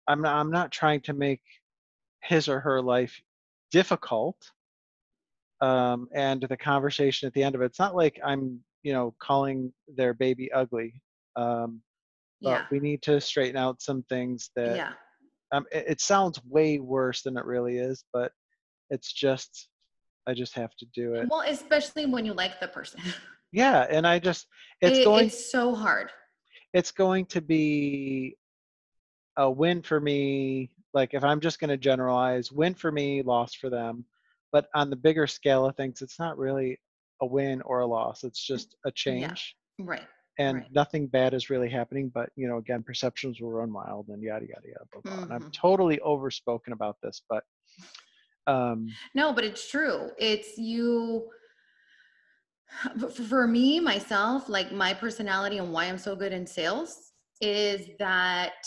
I'm 0.08 0.22
not, 0.22 0.36
I'm 0.36 0.50
not 0.50 0.72
trying 0.72 1.02
to 1.02 1.12
make 1.12 1.42
his 2.22 2.48
or 2.48 2.60
her 2.60 2.82
life 2.82 3.20
difficult. 3.70 4.36
Um, 5.60 6.08
and 6.14 6.42
the 6.42 6.56
conversation 6.56 7.26
at 7.26 7.34
the 7.34 7.42
end 7.42 7.54
of 7.54 7.62
it, 7.62 7.66
it's 7.66 7.78
not 7.78 7.94
like 7.94 8.18
I'm, 8.24 8.64
you 8.82 8.92
know, 8.92 9.14
calling 9.20 9.72
their 9.88 10.14
baby 10.14 10.50
ugly. 10.52 11.02
Um, 11.36 11.82
but 12.44 12.62
Yeah. 12.62 12.66
we 12.70 12.80
need 12.80 13.02
to 13.02 13.20
straighten 13.20 13.56
out 13.56 13.82
some 13.82 14.02
things 14.04 14.50
that 14.56 14.76
Yeah. 14.76 14.94
um, 15.52 15.66
it, 15.72 15.86
it 15.88 16.00
sounds 16.02 16.44
way 16.44 16.80
worse 16.80 17.22
than 17.22 17.38
it 17.38 17.46
really 17.46 17.78
is, 17.78 18.04
but 18.12 18.32
it's 18.90 19.12
just 19.12 19.69
I 20.26 20.34
just 20.34 20.54
have 20.54 20.74
to 20.76 20.86
do 20.94 21.14
it. 21.14 21.28
Well, 21.30 21.42
especially 21.46 22.06
when 22.06 22.24
you 22.26 22.32
like 22.34 22.60
the 22.60 22.68
person. 22.68 23.00
Yeah, 23.52 23.84
and 23.90 24.06
I 24.06 24.20
just 24.20 24.46
it's 24.80 24.98
It- 25.00 25.04
going 25.04 25.26
it's 25.26 25.50
so 25.50 25.74
hard. 25.74 26.08
it's 26.72 26.92
going 26.92 27.26
to 27.26 27.40
be 27.40 28.36
a 29.36 29.50
win 29.50 29.82
for 29.82 29.98
me. 29.98 30.70
Like 30.94 31.14
if 31.14 31.24
I'm 31.24 31.40
just 31.40 31.58
going 31.58 31.70
to 31.70 31.76
generalize, 31.76 32.52
win 32.52 32.74
for 32.74 32.92
me, 32.92 33.22
loss 33.22 33.54
for 33.54 33.68
them. 33.68 34.04
But 34.52 34.68
on 34.76 34.88
the 34.88 34.94
bigger 34.94 35.26
scale 35.26 35.66
of 35.66 35.74
things, 35.74 36.00
it's 36.00 36.20
not 36.20 36.38
really 36.38 36.78
a 37.20 37.26
win 37.26 37.60
or 37.62 37.80
a 37.80 37.86
loss. 37.86 38.22
It's 38.22 38.40
just 38.46 38.76
a 38.86 38.92
change. 38.92 39.56
Right. 39.80 40.06
and 40.38 40.58
Right. 40.58 40.72
nothing 40.72 41.08
bad 41.08 41.34
is 41.34 41.50
really 41.50 41.68
happening 41.68 42.08
but 42.14 42.30
you 42.36 42.46
know 42.46 42.58
again 42.58 42.82
perceptions 42.84 43.40
will 43.40 43.50
run 43.50 43.72
wild 43.72 44.06
and 44.10 44.22
yada 44.22 44.46
yada 44.46 44.68
yada 44.68 44.84
blah, 44.92 45.00
blah. 45.02 45.24
and 45.24 45.32
i'm 45.34 45.42
Mhm. 45.42 45.52
totally 45.52 45.98
overspoken 46.00 46.72
about 46.72 46.96
this 47.02 47.22
but 47.28 47.42
um 48.46 48.86
No, 49.14 49.32
but 49.32 49.44
it's 49.44 49.70
true. 49.70 50.10
It's 50.18 50.56
you. 50.58 51.28
For 53.28 53.46
me, 53.46 53.80
myself, 53.80 54.48
like 54.48 54.72
my 54.72 54.94
personality 54.94 55.58
and 55.58 55.72
why 55.72 55.86
I'm 55.86 55.98
so 55.98 56.14
good 56.16 56.32
in 56.32 56.46
sales 56.46 57.12
is 57.40 57.88
that 57.98 58.64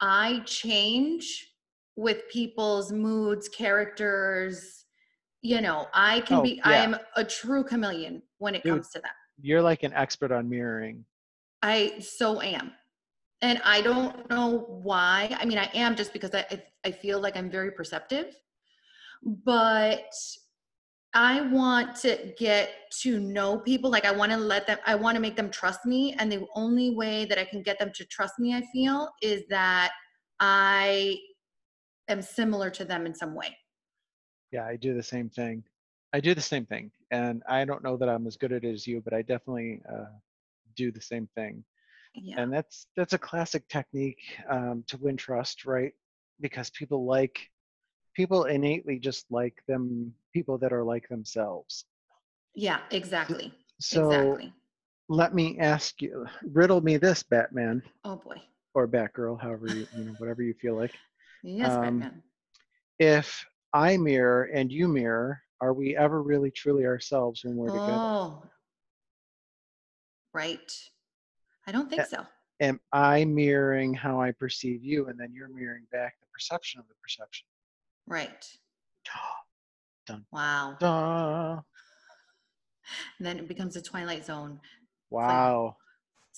I 0.00 0.40
change 0.44 1.52
with 1.96 2.28
people's 2.30 2.92
moods, 2.92 3.48
characters. 3.48 4.84
You 5.42 5.60
know, 5.60 5.86
I 5.94 6.20
can 6.20 6.38
Oh, 6.38 6.42
be, 6.42 6.60
I 6.62 6.74
am 6.76 6.96
a 7.14 7.24
true 7.24 7.62
chameleon 7.64 8.22
when 8.38 8.54
it 8.54 8.64
Dude. 8.64 8.74
comes 8.74 8.90
to 8.90 9.00
that. 9.00 9.12
you're 9.40 9.62
like 9.62 9.82
an 9.84 9.92
expert 9.92 10.32
on 10.32 10.48
mirroring 10.48 11.04
I 11.62 11.98
so 12.00 12.40
am. 12.40 12.72
And 13.42 13.60
I 13.64 13.80
don't 13.82 14.28
know 14.30 14.64
why. 14.68 15.34
I 15.38 15.44
mean, 15.44 15.58
I 15.58 15.70
am 15.74 15.94
just 15.94 16.12
because 16.12 16.34
I, 16.34 16.62
I 16.84 16.90
feel 16.90 17.20
like 17.20 17.36
I'm 17.36 17.50
very 17.50 17.70
perceptive. 17.70 18.34
But 19.26 20.12
I 21.14 21.40
want 21.42 21.96
to 21.96 22.32
get 22.38 22.70
to 23.02 23.18
know 23.18 23.58
people. 23.58 23.90
Like, 23.90 24.04
I 24.04 24.12
want 24.12 24.30
to 24.32 24.38
let 24.38 24.66
them, 24.66 24.78
I 24.86 24.94
want 24.94 25.16
to 25.16 25.20
make 25.20 25.34
them 25.36 25.50
trust 25.50 25.84
me. 25.84 26.14
And 26.18 26.30
the 26.30 26.46
only 26.54 26.94
way 26.94 27.24
that 27.24 27.38
I 27.38 27.44
can 27.44 27.62
get 27.62 27.78
them 27.78 27.90
to 27.94 28.04
trust 28.06 28.34
me, 28.38 28.54
I 28.54 28.62
feel, 28.72 29.08
is 29.22 29.42
that 29.50 29.90
I 30.40 31.18
am 32.08 32.22
similar 32.22 32.70
to 32.70 32.84
them 32.84 33.04
in 33.06 33.14
some 33.14 33.34
way. 33.34 33.56
yeah 34.52 34.64
i 34.64 34.76
do 34.76 34.94
the 34.94 35.02
same 35.02 35.28
thing 35.28 35.62
i 36.12 36.20
do 36.20 36.32
the 36.34 36.40
same 36.40 36.64
thing 36.64 36.90
and 37.10 37.42
i 37.48 37.64
don't 37.64 37.82
know 37.82 37.96
that 37.96 38.08
i'm 38.08 38.26
as 38.28 38.36
good 38.36 38.52
at 38.52 38.62
it 38.64 38.72
as 38.72 38.86
you 38.86 39.00
but 39.00 39.12
i 39.12 39.22
definitely 39.22 39.80
uh, 39.92 40.04
do 40.76 40.92
the 40.92 41.00
same 41.00 41.26
thing 41.34 41.64
Yeah. 42.14 42.36
and 42.40 42.52
that's 42.52 42.86
that's 42.96 43.12
a 43.12 43.18
classic 43.18 43.66
technique 43.68 44.22
um, 44.48 44.84
to 44.86 44.96
win 44.98 45.16
trust 45.16 45.64
right 45.66 45.92
because 46.40 46.70
people 46.70 47.04
like 47.06 47.50
people 48.16 48.44
innately 48.44 48.98
just 48.98 49.26
like 49.30 49.62
them 49.68 50.12
people 50.32 50.56
that 50.58 50.72
are 50.72 50.82
like 50.82 51.06
themselves 51.08 51.84
yeah, 52.54 52.78
exactly. 52.90 53.52
so 53.80 54.10
exactly. 54.10 54.52
let 55.10 55.34
me 55.34 55.58
ask 55.58 56.00
you 56.00 56.26
riddle 56.52 56.80
me 56.80 56.96
this 56.96 57.22
batman 57.22 57.82
Oh 58.04 58.16
boy. 58.16 58.40
or 58.74 58.88
batgirl 58.88 59.38
however 59.40 59.68
you, 59.68 59.86
you 59.94 60.04
know 60.04 60.14
whatever 60.18 60.42
you 60.42 60.54
feel 60.54 60.76
like 60.76 60.94
Yes, 61.42 61.70
Um, 61.76 62.00
Batman. 62.00 62.22
if 62.98 63.44
i 63.74 63.96
mirror 63.98 64.44
and 64.54 64.72
you 64.72 64.88
mirror 64.88 65.42
are 65.60 65.72
we 65.74 65.96
ever 65.96 66.22
really 66.22 66.50
truly 66.50 66.86
ourselves 66.86 67.44
when 67.44 67.56
we're 67.56 67.70
together 67.70 68.00
Oh, 68.02 68.42
right. 70.32 70.72
I 71.66 71.72
don't 71.72 71.88
think 71.90 72.06
so. 72.06 72.24
am 72.60 72.80
i 72.92 73.24
mirroring 73.24 73.92
how 73.92 74.20
i 74.20 74.32
perceive 74.32 74.82
you 74.82 75.08
and 75.08 75.18
then 75.20 75.32
you're 75.34 75.48
mirroring 75.48 75.86
back 75.92 76.14
the 76.20 76.26
perception 76.32 76.80
of 76.80 76.88
the 76.88 76.94
perception 77.02 77.46
Right. 78.06 78.44
Dun. 80.06 80.24
Wow. 80.32 80.76
Duh. 80.78 81.60
And 83.18 83.26
then 83.26 83.38
it 83.38 83.48
becomes 83.48 83.74
a 83.76 83.82
twilight 83.82 84.24
zone. 84.24 84.60
wow 85.10 85.76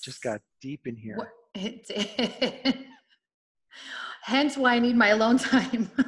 just 0.02 0.22
got 0.22 0.40
deep 0.62 0.86
in 0.86 0.96
here 0.96 1.16
What- 1.16 1.28
It 1.54 1.86
did. 1.88 2.86
Hence 4.22 4.56
why 4.56 4.74
I 4.74 4.78
need 4.78 4.94
my 4.96 5.08
alone 5.08 5.38
time. 5.38 5.90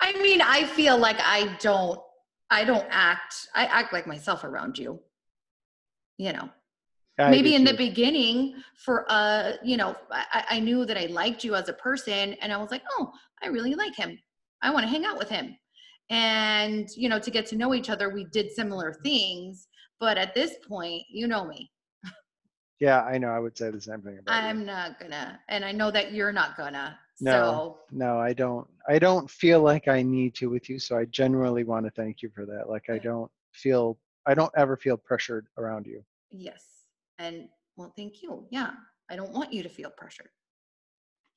I 0.00 0.12
mean, 0.22 0.40
I 0.40 0.64
feel 0.64 0.96
like 0.96 1.18
I 1.20 1.54
don't 1.60 2.00
I 2.50 2.64
don't 2.64 2.86
act 2.90 3.34
I 3.54 3.66
act 3.66 3.92
like 3.92 4.06
myself 4.06 4.42
around 4.44 4.78
you. 4.78 5.00
You 6.16 6.32
know. 6.32 6.48
I 7.20 7.30
maybe 7.30 7.54
in 7.54 7.64
the 7.64 7.74
beginning 7.74 8.54
for 8.76 9.04
uh 9.08 9.52
you 9.62 9.76
know 9.76 9.94
I, 10.10 10.44
I 10.50 10.60
knew 10.60 10.84
that 10.86 10.96
i 10.96 11.06
liked 11.06 11.44
you 11.44 11.54
as 11.54 11.68
a 11.68 11.74
person 11.74 12.34
and 12.34 12.52
i 12.52 12.56
was 12.56 12.70
like 12.70 12.82
oh 12.98 13.10
i 13.42 13.48
really 13.48 13.74
like 13.74 13.94
him. 13.94 14.18
I 14.62 14.70
want 14.70 14.84
to 14.84 14.88
hang 14.88 15.06
out 15.06 15.16
with 15.16 15.30
him. 15.30 15.56
And 16.10 16.88
you 16.96 17.08
know 17.08 17.18
to 17.18 17.30
get 17.30 17.46
to 17.46 17.56
know 17.56 17.74
each 17.74 17.90
other 17.90 18.08
we 18.10 18.24
did 18.24 18.50
similar 18.50 18.94
things 19.02 19.68
but 19.98 20.18
at 20.18 20.34
this 20.34 20.56
point 20.66 21.02
you 21.10 21.26
know 21.26 21.44
me. 21.46 21.70
Yeah 22.80 23.02
i 23.02 23.18
know 23.18 23.28
i 23.28 23.38
would 23.38 23.56
say 23.56 23.70
the 23.70 23.80
same 23.80 24.00
thing 24.00 24.18
about 24.18 24.34
i'm 24.42 24.64
not 24.64 24.98
gonna 24.98 25.38
and 25.48 25.64
i 25.64 25.72
know 25.72 25.90
that 25.90 26.12
you're 26.12 26.32
not 26.32 26.56
gonna 26.56 26.98
No. 27.20 27.78
no 27.90 28.18
i 28.18 28.32
don't 28.32 28.66
i 28.88 28.98
don't 28.98 29.30
feel 29.30 29.60
like 29.60 29.86
i 29.88 30.02
need 30.02 30.34
to 30.36 30.48
with 30.48 30.70
you 30.70 30.78
so 30.78 30.96
i 30.96 31.04
genuinely 31.04 31.64
want 31.64 31.84
to 31.84 31.90
thank 31.90 32.22
you 32.22 32.30
for 32.34 32.46
that 32.46 32.70
like 32.70 32.88
i 32.88 32.98
don't 32.98 33.30
feel 33.52 33.98
i 34.26 34.32
don't 34.32 34.52
ever 34.56 34.76
feel 34.76 34.96
pressured 34.96 35.46
around 35.58 35.86
you. 35.86 36.02
Yes 36.30 36.69
and 37.20 37.48
well 37.76 37.92
thank 37.96 38.22
you 38.22 38.44
yeah 38.50 38.70
i 39.10 39.14
don't 39.14 39.32
want 39.32 39.52
you 39.52 39.62
to 39.62 39.68
feel 39.68 39.90
pressured 39.96 40.30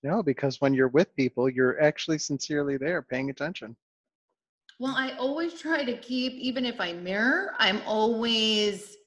no 0.01 0.23
because 0.23 0.59
when 0.61 0.73
you're 0.73 0.87
with 0.87 1.15
people 1.15 1.47
you're 1.49 1.79
actually 1.81 2.17
sincerely 2.17 2.77
there 2.77 3.01
paying 3.01 3.29
attention 3.29 3.75
Well, 4.79 4.95
I 4.97 5.11
always 5.17 5.53
try 5.53 5.83
to 5.83 5.97
keep, 5.97 6.33
even 6.33 6.65
if 6.65 6.81
I 6.81 6.93
mirror, 6.93 7.53
I'm 7.59 7.81
always 7.85 8.97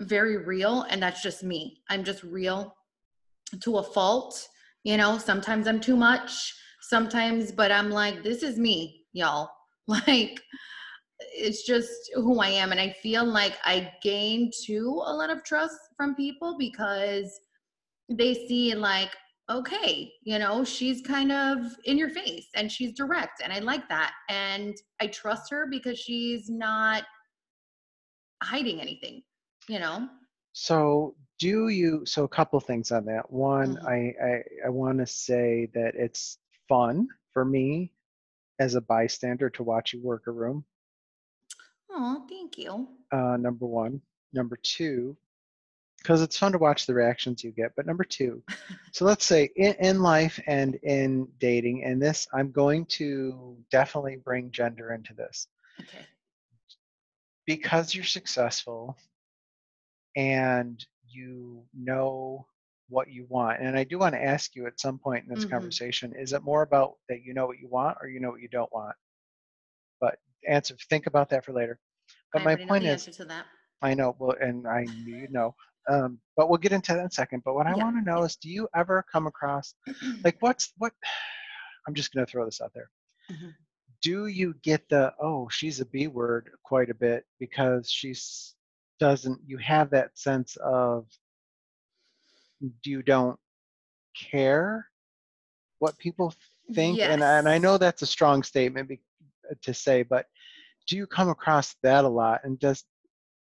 very 0.00 0.36
real, 0.38 0.82
and 0.82 1.02
that's 1.02 1.22
just 1.22 1.42
me. 1.42 1.82
I'm 1.88 2.04
just 2.04 2.22
real 2.22 2.74
to 3.60 3.78
a 3.78 3.82
fault. 3.82 4.48
You 4.84 4.96
know, 4.96 5.18
sometimes 5.18 5.66
I'm 5.66 5.80
too 5.80 5.96
much, 5.96 6.54
sometimes, 6.80 7.52
but 7.52 7.72
I'm 7.72 7.90
like, 7.90 8.22
this 8.22 8.42
is 8.42 8.58
me, 8.58 9.04
y'all. 9.12 9.50
Like, 9.86 10.40
it's 11.20 11.64
just 11.64 12.10
who 12.14 12.40
I 12.40 12.48
am. 12.48 12.72
And 12.72 12.80
I 12.80 12.90
feel 12.90 13.24
like 13.24 13.54
I 13.64 13.92
gain 14.02 14.50
too 14.64 15.02
a 15.04 15.12
lot 15.14 15.30
of 15.30 15.44
trust 15.44 15.76
from 15.96 16.14
people 16.14 16.56
because 16.58 17.40
they 18.08 18.34
see, 18.34 18.74
like, 18.74 19.10
okay, 19.50 20.12
you 20.24 20.38
know, 20.38 20.64
she's 20.64 21.02
kind 21.02 21.30
of 21.30 21.58
in 21.84 21.98
your 21.98 22.10
face 22.10 22.46
and 22.54 22.70
she's 22.70 22.94
direct 22.94 23.42
and 23.42 23.52
I 23.52 23.58
like 23.58 23.88
that. 23.88 24.12
And 24.28 24.74
I 25.00 25.06
trust 25.08 25.50
her 25.50 25.66
because 25.70 25.98
she's 25.98 26.48
not 26.48 27.04
hiding 28.42 28.80
anything, 28.80 29.22
you 29.68 29.78
know? 29.78 30.08
so 30.52 31.16
do 31.40 31.68
you 31.68 32.06
so 32.06 32.22
a 32.22 32.28
couple 32.28 32.60
things 32.60 32.92
on 32.92 33.04
that 33.04 33.28
one 33.30 33.76
Mhm. 33.76 33.86
i 33.88 34.24
i, 34.24 34.42
I 34.66 34.68
want 34.68 34.98
to 34.98 35.06
say 35.06 35.68
that 35.74 35.96
it's 35.96 36.38
fun 36.68 37.08
for 37.32 37.44
me 37.44 37.90
as 38.60 38.76
a 38.76 38.80
bystander 38.80 39.50
to 39.50 39.64
watch 39.64 39.92
you 39.92 40.00
work 40.00 40.28
a 40.28 40.30
room 40.30 40.64
Oh, 41.94 42.26
thank 42.28 42.58
you. 42.58 42.88
uh, 43.12 43.36
number 43.36 43.66
one. 43.66 44.00
Number 44.32 44.58
two, 44.62 45.16
because 45.98 46.22
it's 46.22 46.38
fun 46.38 46.52
to 46.52 46.58
watch 46.58 46.86
the 46.86 46.94
reactions 46.94 47.42
you 47.44 47.52
get. 47.52 47.72
But 47.76 47.86
number 47.86 48.04
two, 48.04 48.42
so 48.92 49.04
let's 49.04 49.24
say 49.24 49.50
in, 49.56 49.74
in 49.80 50.02
life 50.02 50.40
and 50.46 50.74
in 50.82 51.28
dating, 51.38 51.84
and 51.84 52.00
this, 52.02 52.26
I'm 52.34 52.50
going 52.52 52.86
to 52.98 53.56
definitely 53.70 54.16
bring 54.16 54.50
gender 54.50 54.92
into 54.92 55.14
this 55.14 55.48
Okay. 55.80 56.06
because 57.46 57.94
you're 57.94 58.04
successful 58.04 58.96
and 60.16 60.84
you 61.08 61.64
know 61.74 62.46
what 62.88 63.10
you 63.10 63.26
want. 63.28 63.60
And 63.60 63.76
I 63.76 63.84
do 63.84 63.98
want 63.98 64.14
to 64.14 64.22
ask 64.22 64.54
you 64.54 64.66
at 64.66 64.80
some 64.80 64.98
point 64.98 65.24
in 65.24 65.30
this 65.30 65.44
Mhm. 65.44 65.50
conversation 65.50 66.12
is 66.14 66.32
it 66.32 66.42
more 66.42 66.62
about 66.62 66.96
that 67.08 67.22
you 67.22 67.34
know 67.34 67.46
what 67.46 67.58
you 67.58 67.68
want 67.68 67.98
or 68.00 68.08
you 68.08 68.20
know 68.20 68.30
what 68.30 68.40
you 68.40 68.48
don't 68.48 68.72
want? 68.72 68.96
Answer, 70.48 70.76
think 70.88 71.06
about 71.06 71.28
that 71.30 71.44
for 71.44 71.52
later. 71.52 71.78
But 72.32 72.42
I 72.42 72.44
my 72.44 72.56
point 72.56 72.84
is, 72.84 73.04
to. 73.04 73.44
I 73.82 73.94
know. 73.94 74.16
Well, 74.18 74.36
and 74.40 74.66
I 74.66 74.84
knew 74.84 75.16
you 75.16 75.28
know. 75.30 75.54
Um, 75.88 76.18
but 76.36 76.48
we'll 76.48 76.58
get 76.58 76.72
into 76.72 76.92
that 76.92 77.00
in 77.00 77.06
a 77.06 77.10
second. 77.10 77.42
But 77.44 77.54
what 77.54 77.66
I 77.66 77.74
Yeah. 77.76 77.84
want 77.84 77.96
to 77.96 78.02
know 78.10 78.24
is, 78.24 78.36
do 78.36 78.48
you 78.48 78.68
ever 78.74 79.04
come 79.10 79.26
across 79.26 79.74
like 80.24 80.36
what's 80.40 80.72
what? 80.78 80.92
I'm 81.86 81.94
just 81.94 82.12
gonna 82.12 82.26
throw 82.26 82.44
this 82.46 82.60
out 82.60 82.72
there. 82.74 82.90
Mhm. 83.30 83.54
Do 84.02 84.26
you 84.26 84.54
get 84.62 84.88
the 84.88 85.14
oh 85.20 85.48
she's 85.50 85.80
a 85.80 85.86
B 85.86 86.06
word 86.08 86.50
quite 86.64 86.90
a 86.90 86.94
bit 86.94 87.24
because 87.38 87.90
she's 87.90 88.54
doesn't 88.98 89.40
you 89.46 89.58
have 89.58 89.90
that 89.90 90.16
sense 90.18 90.56
of 90.56 91.06
do 92.82 92.90
you 92.90 93.02
don't 93.02 93.38
care 94.30 94.88
what 95.78 95.98
people 95.98 96.32
think 96.74 96.98
and 97.00 97.22
and 97.22 97.48
I 97.48 97.58
know 97.58 97.76
that's 97.76 98.02
a 98.02 98.06
strong 98.06 98.42
statement 98.42 98.88
to 99.62 99.74
say 99.74 100.02
but 100.02 100.26
do 100.88 100.96
you 100.96 101.06
come 101.06 101.28
across 101.28 101.76
that 101.82 102.04
a 102.04 102.08
lot 102.08 102.40
and 102.44 102.58
does 102.58 102.84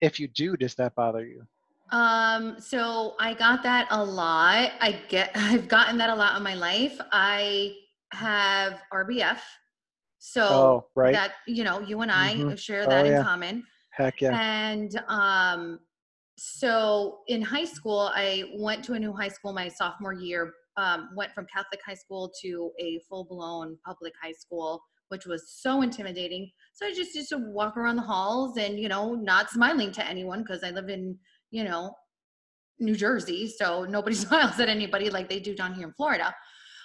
if 0.00 0.18
you 0.20 0.28
do 0.28 0.56
does 0.56 0.74
that 0.74 0.94
bother 0.94 1.24
you 1.26 1.42
Um, 1.90 2.56
so 2.58 3.14
I 3.20 3.34
got 3.34 3.62
that 3.64 3.86
a 3.90 4.02
lot. 4.02 4.72
I 4.80 4.92
get 5.08 5.30
I've 5.36 5.68
gotten 5.68 5.98
that 5.98 6.08
a 6.10 6.14
lot 6.14 6.36
in 6.36 6.42
my 6.42 6.54
life. 6.54 6.98
I 7.12 7.74
have 8.12 8.80
RBF. 8.92 9.40
So 10.18 10.40
Oh, 10.54 10.86
right. 10.94 11.12
that 11.14 11.32
you 11.46 11.64
know, 11.64 11.80
you 11.80 12.00
and 12.00 12.10
I 12.10 12.36
Mhm. 12.36 12.58
share 12.58 12.86
Oh, 12.86 12.90
that 12.90 13.06
in 13.06 13.22
common. 13.22 13.64
heck 13.90 14.20
yeah 14.22 14.38
And 14.38 14.92
um 15.08 15.80
so 16.38 17.18
in 17.28 17.42
high 17.42 17.64
school, 17.66 18.10
I 18.14 18.44
went 18.56 18.82
to 18.84 18.94
a 18.94 18.98
new 18.98 19.12
high 19.12 19.28
school 19.28 19.52
my 19.52 19.68
sophomore 19.68 20.14
year. 20.14 20.52
Um, 20.78 21.10
went 21.14 21.32
from 21.34 21.46
Catholic 21.54 21.80
high 21.86 21.94
school 22.04 22.32
to 22.42 22.70
a 22.80 22.98
full 23.06 23.24
blown 23.24 23.76
public 23.84 24.14
high 24.22 24.32
school, 24.32 24.80
which 25.12 25.26
was 25.26 25.52
so 25.60 25.82
intimidating. 25.82 26.50
So 26.72 26.86
I 26.86 26.94
just 26.94 27.14
used 27.14 27.28
to 27.28 27.36
walk 27.36 27.76
around 27.76 27.96
the 27.96 28.02
halls 28.02 28.56
and, 28.56 28.80
you 28.80 28.88
know, 28.88 29.14
not 29.14 29.50
smiling 29.50 29.92
to 29.92 30.08
anyone 30.08 30.42
because 30.42 30.64
I 30.64 30.70
live 30.70 30.88
in, 30.88 31.18
you 31.50 31.64
know, 31.64 31.94
New 32.78 32.96
Jersey. 32.96 33.46
So 33.46 33.84
nobody 33.84 34.16
smiles 34.24 34.58
at 34.58 34.70
anybody 34.70 35.10
like 35.10 35.28
they 35.28 35.38
do 35.38 35.54
down 35.54 35.74
here 35.74 35.86
in 35.86 35.92
Florida. 35.92 36.34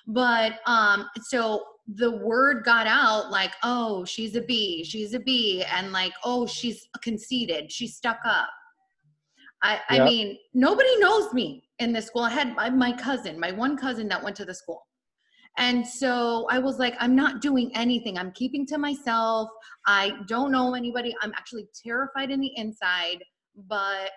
But 0.08 0.60
um, 0.66 1.08
so 1.22 1.64
the 1.88 2.18
word 2.18 2.66
got 2.66 2.86
out 2.86 3.32
like, 3.32 3.54
oh, 3.64 4.04
she's 4.04 4.36
a 4.36 4.42
B, 4.42 4.84
she's 4.84 5.14
a 5.14 5.20
B, 5.22 5.64
and 5.72 5.94
like, 5.94 6.12
oh, 6.26 6.46
she's 6.46 6.86
conceited, 7.02 7.72
she's 7.72 7.96
stuck 7.96 8.20
up. 8.26 8.50
I, 9.64 9.80
I 9.90 10.04
mean, 10.04 10.38
nobody 10.54 11.00
knows 11.00 11.34
me 11.34 11.64
in 11.80 11.94
this 11.94 12.08
school. 12.08 12.24
I 12.24 12.30
had 12.30 12.56
my, 12.56 12.70
my 12.70 12.92
cousin, 12.92 13.40
my 13.40 13.52
one 13.54 13.78
cousin 13.78 14.10
that 14.10 14.22
went 14.22 14.36
to 14.36 14.46
the 14.46 14.54
school. 14.54 14.87
And 15.58 15.86
so 15.86 16.48
I 16.50 16.60
was 16.60 16.78
like, 16.78 16.96
I'm 17.00 17.16
not 17.16 17.42
doing 17.42 17.72
anything. 17.76 18.18
I'm 18.18 18.32
keeping 18.32 18.66
to 18.68 18.78
myself. 18.78 19.50
I 19.86 20.12
don't 20.28 20.52
know 20.52 20.76
anybody. 20.76 21.16
I'm 21.22 21.34
actually 21.34 21.68
terrified 21.84 22.30
in 22.30 22.40
the 22.40 22.52
inside, 22.56 23.24
but 23.68 24.12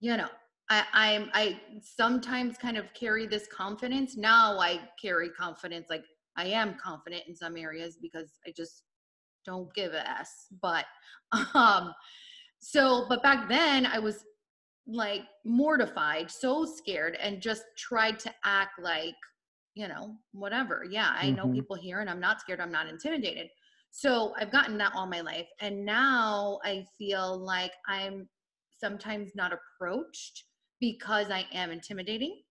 you 0.00 0.16
know, 0.16 0.28
I, 0.70 0.84
I'm 0.92 1.30
I 1.32 1.60
sometimes 1.82 2.56
kind 2.56 2.76
of 2.76 2.86
carry 2.94 3.26
this 3.26 3.46
confidence. 3.46 4.16
Now 4.16 4.58
I 4.58 4.80
carry 5.00 5.28
confidence, 5.30 5.86
like 5.90 6.04
I 6.36 6.46
am 6.46 6.76
confident 6.82 7.24
in 7.28 7.34
some 7.34 7.56
areas 7.56 7.98
because 8.00 8.30
I 8.46 8.52
just 8.56 8.84
don't 9.44 9.72
give 9.74 9.92
a 9.92 10.08
s. 10.08 10.46
But 10.60 10.86
um, 11.54 11.92
so 12.60 13.06
but 13.08 13.22
back 13.22 13.48
then 13.48 13.86
I 13.86 13.98
was 13.98 14.24
like 14.86 15.22
mortified, 15.44 16.30
so 16.30 16.64
scared, 16.64 17.16
and 17.20 17.40
just 17.40 17.64
tried 17.76 18.18
to 18.20 18.32
act 18.44 18.80
like, 18.80 19.14
you 19.74 19.88
know, 19.88 20.16
whatever. 20.32 20.84
Yeah, 20.88 21.10
I 21.16 21.30
know 21.30 21.48
Mhm. 21.48 21.54
people 21.54 21.76
here 21.76 22.00
and 22.00 22.10
I'm 22.10 22.20
not 22.20 22.40
scared, 22.40 22.60
I'm 22.60 22.72
not 22.72 22.88
intimidated. 22.88 23.48
So 23.90 24.34
I've 24.38 24.50
gotten 24.50 24.78
that 24.78 24.92
all 24.94 25.06
my 25.06 25.20
life. 25.20 25.48
And 25.60 25.84
now 25.84 26.60
I 26.64 26.86
feel 26.98 27.38
like 27.38 27.72
I'm 27.86 28.28
sometimes 28.78 29.34
not 29.34 29.52
approached 29.52 30.44
because 30.80 31.30
I 31.30 31.46
am 31.52 31.70
intimidating. 31.70 32.42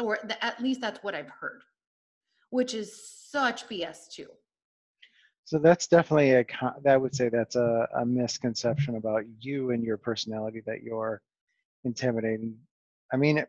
Or 0.00 0.16
th- 0.18 0.38
at 0.40 0.60
least 0.60 0.80
that's 0.80 1.02
what 1.02 1.14
I've 1.14 1.28
heard, 1.30 1.62
which 2.50 2.74
is 2.74 3.08
such 3.30 3.68
BS 3.68 4.08
too. 4.08 4.28
So 5.44 5.58
that's 5.58 5.86
definitely 5.86 6.32
a 6.32 6.44
con- 6.44 6.80
that 6.84 7.00
would 7.00 7.14
say 7.14 7.28
that's 7.28 7.56
a, 7.56 7.88
a 7.96 8.06
misconception 8.06 8.96
about 8.96 9.24
you 9.40 9.70
and 9.70 9.84
your 9.84 9.98
personality 9.98 10.62
that 10.66 10.82
you're 10.82 11.20
intimidating. 11.84 12.58
I 13.12 13.16
mean, 13.16 13.44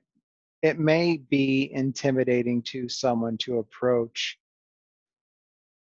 it, 0.66 0.80
may 0.80 1.18
be 1.18 1.72
intimidating 1.74 2.62
to 2.64 2.90
someone 2.90 3.38
to 3.38 3.60
approach 3.60 4.38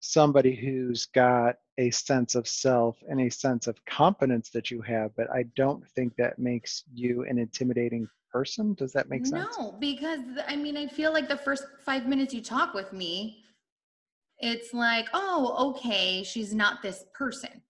somebody 0.00 0.54
who's 0.54 1.06
got 1.06 1.56
a 1.78 1.90
sense 1.90 2.34
of 2.34 2.46
self 2.46 2.96
and 3.08 3.20
a 3.20 3.30
sense 3.30 3.66
of 3.66 3.84
confidence 3.84 4.50
that 4.50 4.70
you 4.70 4.80
have, 4.82 5.10
but 5.16 5.30
I 5.30 5.44
don't 5.56 5.86
think 5.90 6.14
that 6.16 6.38
makes 6.38 6.84
you 6.94 7.24
an 7.24 7.38
intimidating 7.38 8.08
person. 8.30 8.74
Does 8.74 8.92
that 8.92 9.08
make 9.08 9.26
sense? 9.26 9.56
No, 9.58 9.72
because 9.78 10.20
I 10.46 10.56
mean, 10.56 10.76
I 10.76 10.86
feel 10.86 11.12
like 11.12 11.28
the 11.28 11.36
first 11.36 11.64
five 11.84 12.06
minutes 12.06 12.32
you 12.32 12.42
talk 12.42 12.74
with 12.74 12.92
me, 12.92 13.42
it's 14.38 14.72
like, 14.72 15.08
oh, 15.14 15.70
okay, 15.70 16.22
she's 16.22 16.54
not 16.54 16.82
this 16.82 17.04
person. 17.14 17.62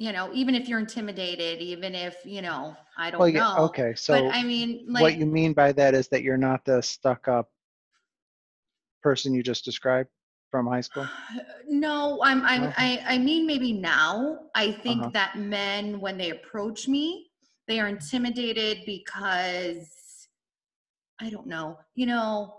You 0.00 0.12
know, 0.12 0.30
even 0.32 0.54
if 0.54 0.66
you're 0.66 0.78
intimidated, 0.78 1.60
even 1.60 1.94
if, 1.94 2.16
you 2.24 2.40
know, 2.40 2.74
I 2.96 3.10
don't 3.10 3.18
Well, 3.20 3.28
yeah, 3.28 3.40
know. 3.54 3.64
okay. 3.66 3.92
So 3.94 4.14
but 4.14 4.34
I 4.34 4.42
mean, 4.42 4.86
like, 4.88 5.02
what 5.02 5.16
you 5.18 5.26
mean 5.26 5.52
by 5.52 5.72
that 5.72 5.92
is 5.92 6.08
that 6.08 6.22
you're 6.22 6.38
not 6.38 6.64
the 6.64 6.80
stuck 6.80 7.28
up 7.28 7.50
person 9.02 9.34
you 9.34 9.42
just 9.42 9.62
described 9.62 10.08
from 10.50 10.66
high 10.66 10.80
school? 10.80 11.06
no, 11.68 12.18
I'm, 12.24 12.42
I'm? 12.46 12.72
I, 12.78 13.02
I 13.06 13.18
mean, 13.18 13.46
maybe 13.46 13.74
now 13.74 14.38
I 14.54 14.72
think 14.72 15.02
Uh-huh. 15.02 15.10
that 15.12 15.36
men, 15.38 16.00
when 16.00 16.16
they 16.16 16.30
approach 16.30 16.88
me, 16.88 17.26
they 17.68 17.78
are 17.78 17.88
intimidated 17.88 18.78
because 18.86 20.28
I 21.20 21.28
don't 21.28 21.46
know, 21.46 21.78
you 21.94 22.06
know, 22.06 22.54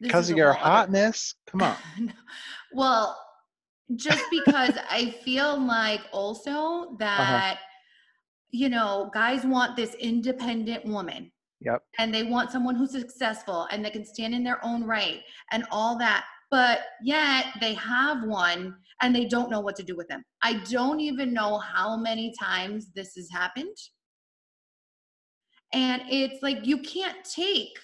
Because 0.00 0.30
of 0.30 0.36
your 0.36 0.50
other- 0.50 0.60
hotness? 0.60 1.34
Come 1.48 1.62
on. 1.64 1.76
well, 2.72 3.18
just 3.96 4.24
because 4.30 4.76
I 4.90 5.10
feel 5.24 5.58
like 5.58 6.00
also 6.12 6.50
uh-huh. 6.50 6.96
that, 6.98 7.58
you 8.50 8.68
know, 8.68 9.10
guys 9.12 9.44
want 9.44 9.76
this 9.76 9.94
independent 9.94 10.84
woman 10.84 11.30
Yep. 11.60 11.82
and 11.98 12.14
they 12.14 12.24
want 12.24 12.50
someone 12.50 12.74
who's 12.74 12.90
successful 12.90 13.66
and 13.70 13.82
that 13.84 13.94
can 13.94 14.04
stand 14.04 14.34
in 14.34 14.44
their 14.44 14.62
own 14.64 14.84
right 14.84 15.22
and 15.50 15.64
all 15.70 15.96
that. 15.98 16.24
But 16.50 16.80
yet 17.02 17.46
they 17.60 17.74
have 17.74 18.24
one 18.24 18.76
and 19.00 19.14
they 19.14 19.24
don't 19.24 19.50
know 19.50 19.60
what 19.60 19.76
to 19.76 19.82
do 19.82 19.96
with 19.96 20.08
them. 20.08 20.22
I 20.42 20.62
don't 20.70 21.00
even 21.00 21.32
know 21.32 21.58
how 21.58 21.96
many 21.96 22.34
times 22.38 22.90
this 22.94 23.14
has 23.16 23.30
happened. 23.30 23.76
And 25.72 26.02
it's 26.08 26.42
like 26.42 26.66
you 26.66 26.78
can't 26.78 27.24
take 27.24 27.76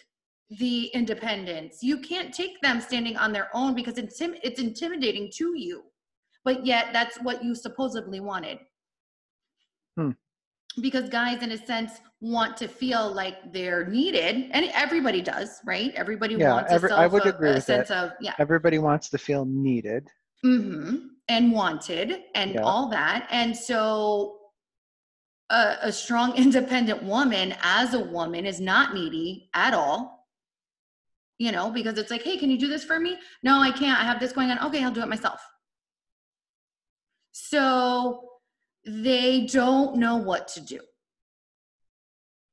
the 0.50 0.86
independence. 0.94 1.78
You 1.82 1.98
can't 1.98 2.34
take 2.34 2.60
them 2.60 2.80
standing 2.80 3.16
on 3.16 3.32
their 3.32 3.48
own 3.54 3.74
because 3.74 3.98
it's, 3.98 4.20
it's 4.20 4.60
intimidating 4.60 5.30
to 5.36 5.56
you. 5.56 5.82
But 6.44 6.64
yet 6.66 6.88
that's 6.92 7.16
what 7.20 7.44
you 7.44 7.54
supposedly 7.54 8.20
wanted. 8.20 8.58
Hmm. 9.96 10.10
Because 10.80 11.08
guys, 11.08 11.42
in 11.42 11.50
a 11.52 11.58
sense, 11.66 11.92
want 12.20 12.56
to 12.58 12.68
feel 12.68 13.12
like 13.12 13.52
they're 13.52 13.86
needed, 13.86 14.48
and 14.52 14.70
everybody 14.72 15.20
does, 15.20 15.60
right? 15.66 15.92
Everybody 15.94 16.36
Yeah, 16.36 16.52
wants 16.52 16.72
every- 16.72 16.90
a, 16.90 16.94
I 16.94 17.06
would 17.06 17.26
a- 17.26 17.34
agree 17.34 17.50
a 17.50 17.54
with 17.54 17.66
that. 17.66 17.88
sense 17.88 17.90
of 17.90 18.12
yeah, 18.20 18.34
Everybody 18.38 18.78
wants 18.78 19.08
to 19.10 19.18
feel 19.18 19.44
needed. 19.44 20.08
hmm 20.42 20.96
and 21.28 21.52
wanted 21.52 22.22
and 22.34 22.54
Yeah. 22.54 22.62
all 22.62 22.88
that 22.88 23.28
and 23.30 23.54
so 23.56 24.38
a, 25.50 25.76
a 25.82 25.92
strong 25.92 26.34
independent 26.44 27.02
woman 27.04 27.54
as 27.62 27.92
a 27.94 28.00
woman 28.00 28.46
is 28.46 28.58
not 28.58 28.94
needy 28.94 29.48
at 29.54 29.74
all 29.74 30.26
you 31.38 31.52
know 31.52 31.70
because 31.70 31.98
it's 31.98 32.10
like 32.10 32.22
hey 32.22 32.36
can 32.38 32.50
you 32.50 32.58
do 32.58 32.66
this 32.68 32.82
for 32.84 32.98
me 32.98 33.16
no 33.44 33.60
i 33.60 33.70
can't 33.70 34.00
i 34.00 34.02
have 34.02 34.18
this 34.18 34.32
going 34.32 34.50
on 34.50 34.58
okay 34.66 34.82
i'll 34.82 34.90
do 34.90 35.02
it 35.02 35.08
myself 35.08 35.40
so 37.48 38.22
they 38.86 39.46
don't 39.46 39.96
know 39.96 40.16
what 40.16 40.48
to 40.48 40.60
do 40.60 40.80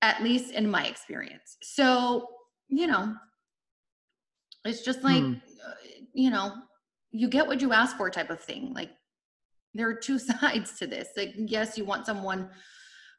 at 0.02 0.22
least 0.22 0.54
in 0.54 0.70
my 0.70 0.86
experience. 0.86 1.58
So 1.62 2.28
you 2.70 2.88
know 2.88 3.16
it's 4.66 4.84
just 4.84 5.04
like 5.04 5.24
Hmm. 5.24 5.34
uh, 5.66 5.74
you 6.14 6.30
know 6.30 6.54
you 7.12 7.30
get 7.30 7.48
what 7.48 7.62
you 7.62 7.74
ask 7.74 7.98
for 7.98 8.10
type 8.10 8.30
of 8.30 8.40
thing. 8.40 8.74
Like 8.74 8.92
there 9.74 9.88
are 9.88 9.96
two 9.96 10.20
sides 10.30 10.78
to 10.80 10.88
this. 10.88 11.10
Like 11.16 11.34
yes 11.38 11.78
you 11.78 11.86
want 11.86 12.06
someone 12.06 12.50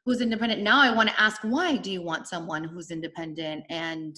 who's 0.05 0.21
independent. 0.21 0.61
Now 0.61 0.81
i 0.81 0.91
want 0.91 1.09
to 1.09 1.21
ask 1.21 1.41
why 1.41 1.77
do 1.77 1.91
you 1.91 2.01
want 2.01 2.27
someone 2.27 2.63
who's 2.63 2.91
independent? 2.91 3.65
And 3.69 4.15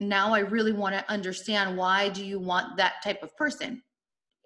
now 0.00 0.32
i 0.32 0.38
really 0.38 0.72
want 0.72 0.94
to 0.94 1.10
understand 1.10 1.76
why 1.76 2.08
do 2.08 2.24
you 2.24 2.38
want 2.38 2.76
that 2.76 2.94
type 3.02 3.20
of 3.24 3.36
person 3.36 3.82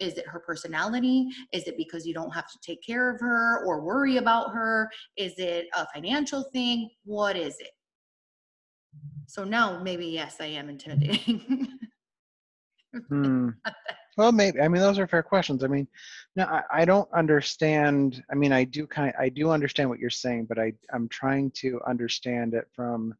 is 0.03 0.17
it 0.17 0.27
her 0.27 0.39
personality 0.39 1.27
is 1.51 1.63
it 1.67 1.75
because 1.77 2.05
you 2.05 2.13
don't 2.13 2.33
have 2.33 2.47
to 2.47 2.57
take 2.61 2.83
care 2.85 3.09
of 3.09 3.19
her 3.19 3.65
or 3.65 3.81
worry 3.81 4.17
about 4.17 4.51
her 4.53 4.89
is 5.17 5.33
it 5.37 5.67
a 5.75 5.85
financial 5.93 6.43
thing 6.53 6.89
what 7.05 7.35
is 7.35 7.55
it 7.59 7.71
so 9.27 9.43
now 9.43 9.81
maybe 9.81 10.05
yes 10.05 10.37
i 10.39 10.45
am 10.45 10.69
intimidating 10.69 11.79
Hmm. 13.09 13.49
Well, 14.15 14.31
maybe. 14.31 14.61
I 14.61 14.67
mean, 14.67 14.79
those 14.79 14.99
are 14.99 15.07
fair 15.07 15.23
questions. 15.23 15.63
I 15.63 15.67
mean, 15.67 15.87
no, 16.35 16.43
I, 16.43 16.61
I 16.71 16.85
don't 16.85 17.11
understand. 17.13 18.23
I 18.31 18.35
mean, 18.35 18.51
I 18.51 18.63
do 18.63 18.85
kind. 18.85 19.11
I 19.17 19.27
do 19.29 19.49
understand 19.49 19.89
what 19.89 19.97
you're 19.97 20.11
saying, 20.11 20.45
but 20.45 20.59
I 20.59 20.73
I'm 20.93 21.09
trying 21.09 21.49
to 21.61 21.81
understand 21.87 22.53
it 22.53 22.67
from 22.75 23.15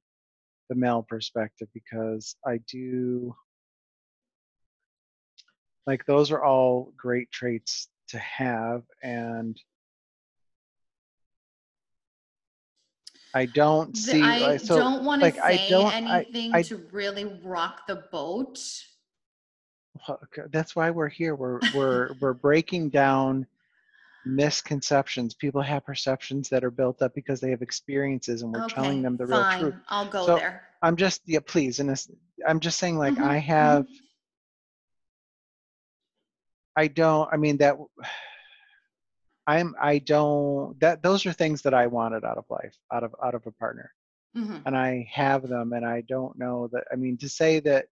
the 0.69 0.75
male 0.75 1.01
perspective 1.01 1.67
because 1.73 2.35
I 2.45 2.59
do 2.67 3.35
like 5.85 6.05
those 6.05 6.31
are 6.31 6.43
all 6.43 6.93
great 6.97 7.31
traits 7.31 7.89
to 8.09 8.17
have, 8.19 8.83
and 9.01 9.59
I 13.33 13.45
don't 13.47 13.97
see. 13.97 14.21
I 14.21 14.39
like, 14.39 14.59
so, 14.61 14.77
don't 14.77 15.03
want 15.03 15.21
to 15.21 15.25
like, 15.25 15.35
say 15.35 15.69
don't- 15.69 15.93
I- 15.93 16.19
anything 16.23 16.53
I- 16.53 16.61
to 16.63 16.77
really 16.91 17.25
rock 17.43 17.87
the 17.87 17.95
boat. 18.11 18.59
Well, 20.07 20.19
that's 20.51 20.75
why 20.75 20.89
we're 20.89 21.09
here. 21.09 21.35
We're 21.35 21.59
we're 21.73 22.13
we're 22.19 22.33
breaking 22.33 22.89
down 22.89 23.45
misconceptions. 24.25 25.33
People 25.33 25.61
have 25.61 25.85
perceptions 25.85 26.49
that 26.49 26.63
are 26.63 26.71
built 26.71 27.01
up 27.01 27.13
because 27.13 27.39
they 27.39 27.49
have 27.51 27.61
experiences, 27.61 28.41
and 28.41 28.51
we're 28.51 28.63
okay, 28.65 28.73
telling 28.75 29.01
them 29.01 29.17
the 29.17 29.25
real 29.25 29.45
truth. 29.51 29.75
I'll 29.89 30.09
go 30.09 30.25
So, 30.25 30.37
there. 30.37 30.63
I'm 30.81 30.95
just 30.95 31.21
yeah, 31.25 31.39
please, 31.45 31.79
and 31.79 31.95
I'm 32.47 32.59
just 32.59 32.79
saying 32.79 32.97
like 32.97 33.15
Mhm, 33.15 33.23
I 33.23 33.37
mhm. 33.39 33.43
have. 33.43 33.87
I 36.75 36.87
don't. 36.87 37.29
I 37.31 37.37
mean 37.37 37.57
that. 37.57 37.75
I'm. 39.47 39.75
I 39.81 39.99
don't. 39.99 40.79
That 40.79 41.01
those 41.03 41.25
are 41.25 41.33
things 41.33 41.61
that 41.63 41.73
I 41.73 41.87
wanted 41.87 42.23
out 42.23 42.37
of 42.37 42.45
life, 42.49 42.75
out 42.93 43.03
of 43.03 43.13
out 43.23 43.35
of 43.35 43.45
a 43.45 43.51
partner. 43.51 43.91
hmm 44.35 44.57
and 44.65 44.77
I 44.77 45.07
have 45.11 45.47
them, 45.47 45.73
and 45.73 45.85
I 45.85 46.01
don't 46.01 46.37
know 46.37 46.69
that. 46.71 46.85
I 46.91 46.95
mean, 46.95 47.17
to 47.17 47.29
say 47.29 47.59
that 47.61 47.85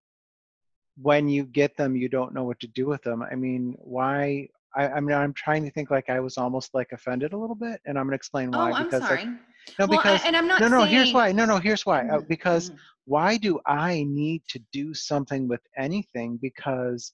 when 1.01 1.27
you 1.27 1.43
get 1.45 1.75
them, 1.77 1.95
you 1.95 2.09
don't 2.09 2.33
know 2.33 2.43
what 2.43 2.59
to 2.61 2.67
do 2.67 2.85
with 2.87 3.01
them. 3.03 3.21
I 3.23 3.35
mean, 3.35 3.75
why? 3.79 4.47
I, 4.75 4.87
I 4.87 4.99
mean, 5.01 5.15
I'm 5.17 5.33
trying 5.33 5.63
to 5.65 5.71
think 5.71 5.91
like 5.91 6.09
I 6.09 6.19
was 6.21 6.37
almost 6.37 6.73
like 6.73 6.89
offended 6.93 7.33
a 7.33 7.37
little 7.37 7.55
bit, 7.55 7.81
and 7.85 7.97
I'm 7.97 8.05
gonna 8.05 8.15
explain 8.15 8.51
why. 8.51 8.71
Oh, 8.71 8.75
I'm 8.75 8.85
because 8.85 9.01
sorry. 9.03 9.25
Like, 9.25 9.35
no, 9.79 9.85
well, 9.87 9.99
I- 9.99 10.03
because 10.03 10.25
and 10.25 10.35
I'm 10.37 10.47
not 10.47 10.61
no, 10.61 10.67
no. 10.69 10.83
Here's 10.85 11.13
why. 11.13 11.31
No, 11.31 11.45
no. 11.45 11.57
Here's 11.57 11.85
why. 11.85 12.01
Uh, 12.07 12.19
Mhm, 12.19 12.27
because 12.29 12.69
mhm. 12.69 12.77
why 13.05 13.37
do 13.37 13.59
I 13.65 14.03
need 14.07 14.43
to 14.49 14.59
do 14.71 14.93
something 14.93 15.47
with 15.47 15.61
anything? 15.77 16.37
Because 16.37 17.13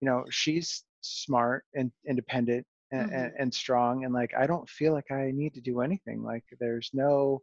you 0.00 0.06
know 0.08 0.24
she's 0.30 0.84
smart 1.02 1.64
and 1.74 1.90
independent 2.08 2.66
and, 2.92 3.10
and, 3.12 3.32
and 3.38 3.54
strong, 3.54 4.04
and 4.04 4.12
like 4.14 4.32
I 4.38 4.46
don't 4.46 4.68
feel 4.68 4.92
like 4.92 5.10
I 5.10 5.30
need 5.32 5.54
to 5.54 5.60
do 5.60 5.80
anything. 5.80 6.22
Like 6.22 6.44
there's 6.60 6.90
no 6.92 7.42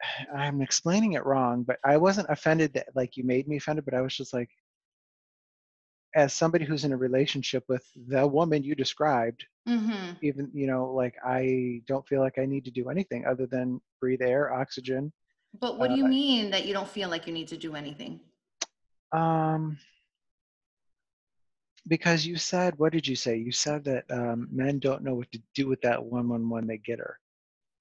I'm 0.34 0.60
explaining 0.62 1.12
it 1.14 1.24
wrong, 1.26 1.62
but 1.62 1.78
I 1.84 1.96
wasn't 1.96 2.30
offended 2.30 2.72
that 2.74 2.88
like 2.94 3.16
you 3.16 3.24
made 3.24 3.48
me 3.48 3.56
offended, 3.56 3.84
but 3.84 3.94
I 3.94 4.00
was 4.00 4.16
just 4.16 4.32
like, 4.32 4.50
as 6.14 6.32
somebody 6.32 6.64
who's 6.64 6.84
in 6.84 6.92
a 6.92 6.96
relationship 6.96 7.64
with 7.68 7.84
the 8.08 8.26
woman 8.26 8.62
you 8.62 8.74
described, 8.74 9.44
Mhm. 9.66 10.16
even 10.22 10.50
you 10.54 10.66
know, 10.66 10.92
like 10.92 11.16
I 11.24 11.82
don't 11.86 12.06
feel 12.06 12.20
like 12.20 12.38
I 12.38 12.46
need 12.46 12.64
to 12.66 12.70
do 12.70 12.88
anything 12.90 13.26
other 13.26 13.46
than 13.46 13.80
breathe 14.00 14.22
air, 14.22 14.52
oxygen. 14.52 15.12
But 15.60 15.78
what 15.78 15.88
do 15.88 15.94
you 15.96 16.04
uh, 16.04 16.08
mean 16.08 16.50
that 16.50 16.66
you 16.66 16.72
don't 16.72 16.88
feel 16.88 17.08
like 17.08 17.26
you 17.26 17.32
need 17.32 17.48
to 17.48 17.56
do 17.56 17.74
anything? 17.74 18.20
Um, 19.12 19.78
because 21.86 22.26
you 22.26 22.36
said, 22.36 22.78
what 22.78 22.92
did 22.92 23.06
you 23.06 23.16
say? 23.16 23.36
You 23.36 23.52
said 23.52 23.84
that 23.84 24.04
um, 24.10 24.48
men 24.50 24.78
don't 24.78 25.02
know 25.02 25.14
what 25.14 25.30
to 25.32 25.40
do 25.54 25.68
with 25.68 25.80
that 25.82 26.02
woman 26.04 26.48
when 26.48 26.66
they 26.66 26.78
get 26.78 26.98
her, 26.98 27.18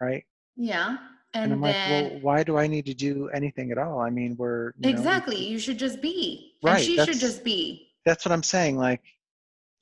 right? 0.01 0.23
Yeah. 0.55 0.97
And, 1.33 1.51
And, 1.51 1.53
I'm 1.53 1.61
then 1.61 2.03
like, 2.03 2.11
well, 2.11 2.21
why 2.21 2.43
do 2.43 2.57
I 2.57 2.67
need 2.67 2.85
to 2.87 2.93
do 2.93 3.29
anything 3.29 3.71
at 3.71 3.77
all? 3.77 3.99
I 3.99 4.09
mean, 4.09 4.35
we're 4.37 4.73
you 4.77 4.91
know, 4.93 4.97
exactly, 4.97 5.37
you 5.37 5.57
should 5.57 5.79
just 5.79 6.01
be. 6.01 6.53
Right, 6.61 6.75
And 6.75 6.83
she 6.83 6.97
should 7.03 7.19
just 7.19 7.43
be. 7.43 7.87
that's 8.05 8.23
what 8.25 8.31
I'm 8.31 8.43
saying. 8.43 8.77
Like, 8.77 9.01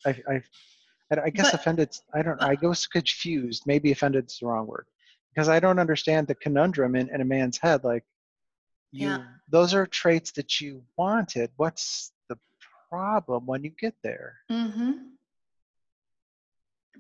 I, 0.06 0.16
I, 0.30 0.42
I- 1.26 1.30
guess 1.30 1.52
But- 1.52 1.60
offended. 1.60 1.98
I 2.14 2.22
don't. 2.22 2.42
I 2.42 2.56
go 2.56 2.74
confused. 2.92 3.64
Maybe 3.66 3.92
offended 3.92 4.28
is 4.28 4.38
the 4.40 4.46
wrong 4.48 4.66
word, 4.66 4.86
because 5.34 5.50
I 5.50 5.60
don't 5.60 5.78
understand 5.80 6.28
the 6.28 6.36
conundrum 6.36 6.96
in, 6.96 7.10
in 7.14 7.20
a 7.20 7.26
man's 7.26 7.58
head. 7.58 7.84
Like, 7.84 8.06
you, 8.94 9.10
Yeah. 9.10 9.24
those 9.50 9.74
are 9.74 9.86
traits 9.86 10.32
that 10.34 10.62
you 10.62 10.84
wanted. 10.96 11.52
What's 11.58 12.14
problem 13.02 13.46
when 13.46 13.64
you 13.64 13.72
get 13.80 13.96
there? 14.04 14.36
Mm-hmm. 14.52 14.92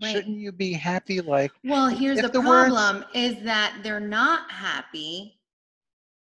Right. 0.01 0.15
Shouldn't 0.15 0.37
you 0.37 0.51
be 0.51 0.71
happy? 0.73 1.19
Like, 1.21 1.51
Well, 1.63 1.87
here's 1.89 2.21
the, 2.21 2.29
the 2.29 2.41
problem 2.41 3.03
is 3.13 3.43
that 3.43 3.79
they're 3.83 3.99
not 3.99 4.49
happy. 4.49 5.37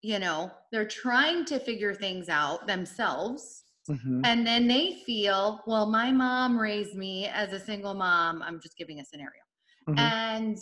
You 0.01 0.19
know, 0.19 0.51
they're 0.73 0.89
trying 0.89 1.45
to 1.47 1.61
figure 1.61 1.95
things 1.95 2.29
out 2.29 2.67
themselves. 2.67 3.65
mhm, 3.89 4.23
And 4.25 4.45
then 4.47 4.67
they 4.67 5.03
feel, 5.07 5.63
well, 5.67 5.87
my 5.87 6.11
mom 6.11 6.59
raised 6.59 6.95
me 6.97 7.29
as 7.29 7.53
a 7.53 7.61
single 7.61 7.95
mom. 7.95 8.43
I'm 8.43 8.61
just 8.61 8.77
giving 8.77 8.99
a 9.01 9.05
scenario. 9.05 9.43
mhm. 9.89 9.99
And 9.99 10.59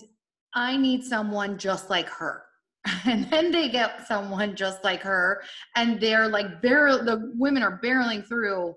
I 0.53 0.77
need 0.77 1.05
someone 1.05 1.57
just 1.59 1.89
like 1.89 2.09
her. 2.09 2.43
And 3.07 3.31
then 3.31 3.51
they 3.53 3.69
get 3.69 4.07
someone 4.07 4.57
just 4.57 4.83
like 4.85 5.01
her, 5.03 5.43
and 5.77 6.01
they're 6.01 6.29
like 6.29 6.63
barrel 6.63 7.05
the 7.05 7.33
women 7.37 7.63
are 7.63 7.81
barreling 7.83 8.27
through, 8.27 8.75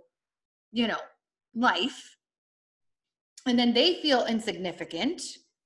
you 0.72 0.88
know, 0.88 1.00
life. 1.56 2.18
And 3.46 3.58
then 3.60 3.74
they 3.74 3.96
feel 4.02 4.26
insignificant. 4.26 5.22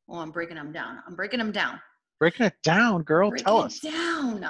Oh, 0.09 0.19
I'm 0.19 0.31
breaking 0.31 0.55
them 0.55 0.71
down. 0.71 0.99
I'm 1.07 1.15
breaking 1.15 1.39
them 1.39 1.51
down. 1.51 1.79
breaking 2.19 2.45
it 2.47 2.53
down, 2.63 3.03
girl. 3.03 3.29
Break 3.29 3.43
tell 3.43 3.61
it 3.61 3.65
us. 3.65 3.79
down. 3.79 4.45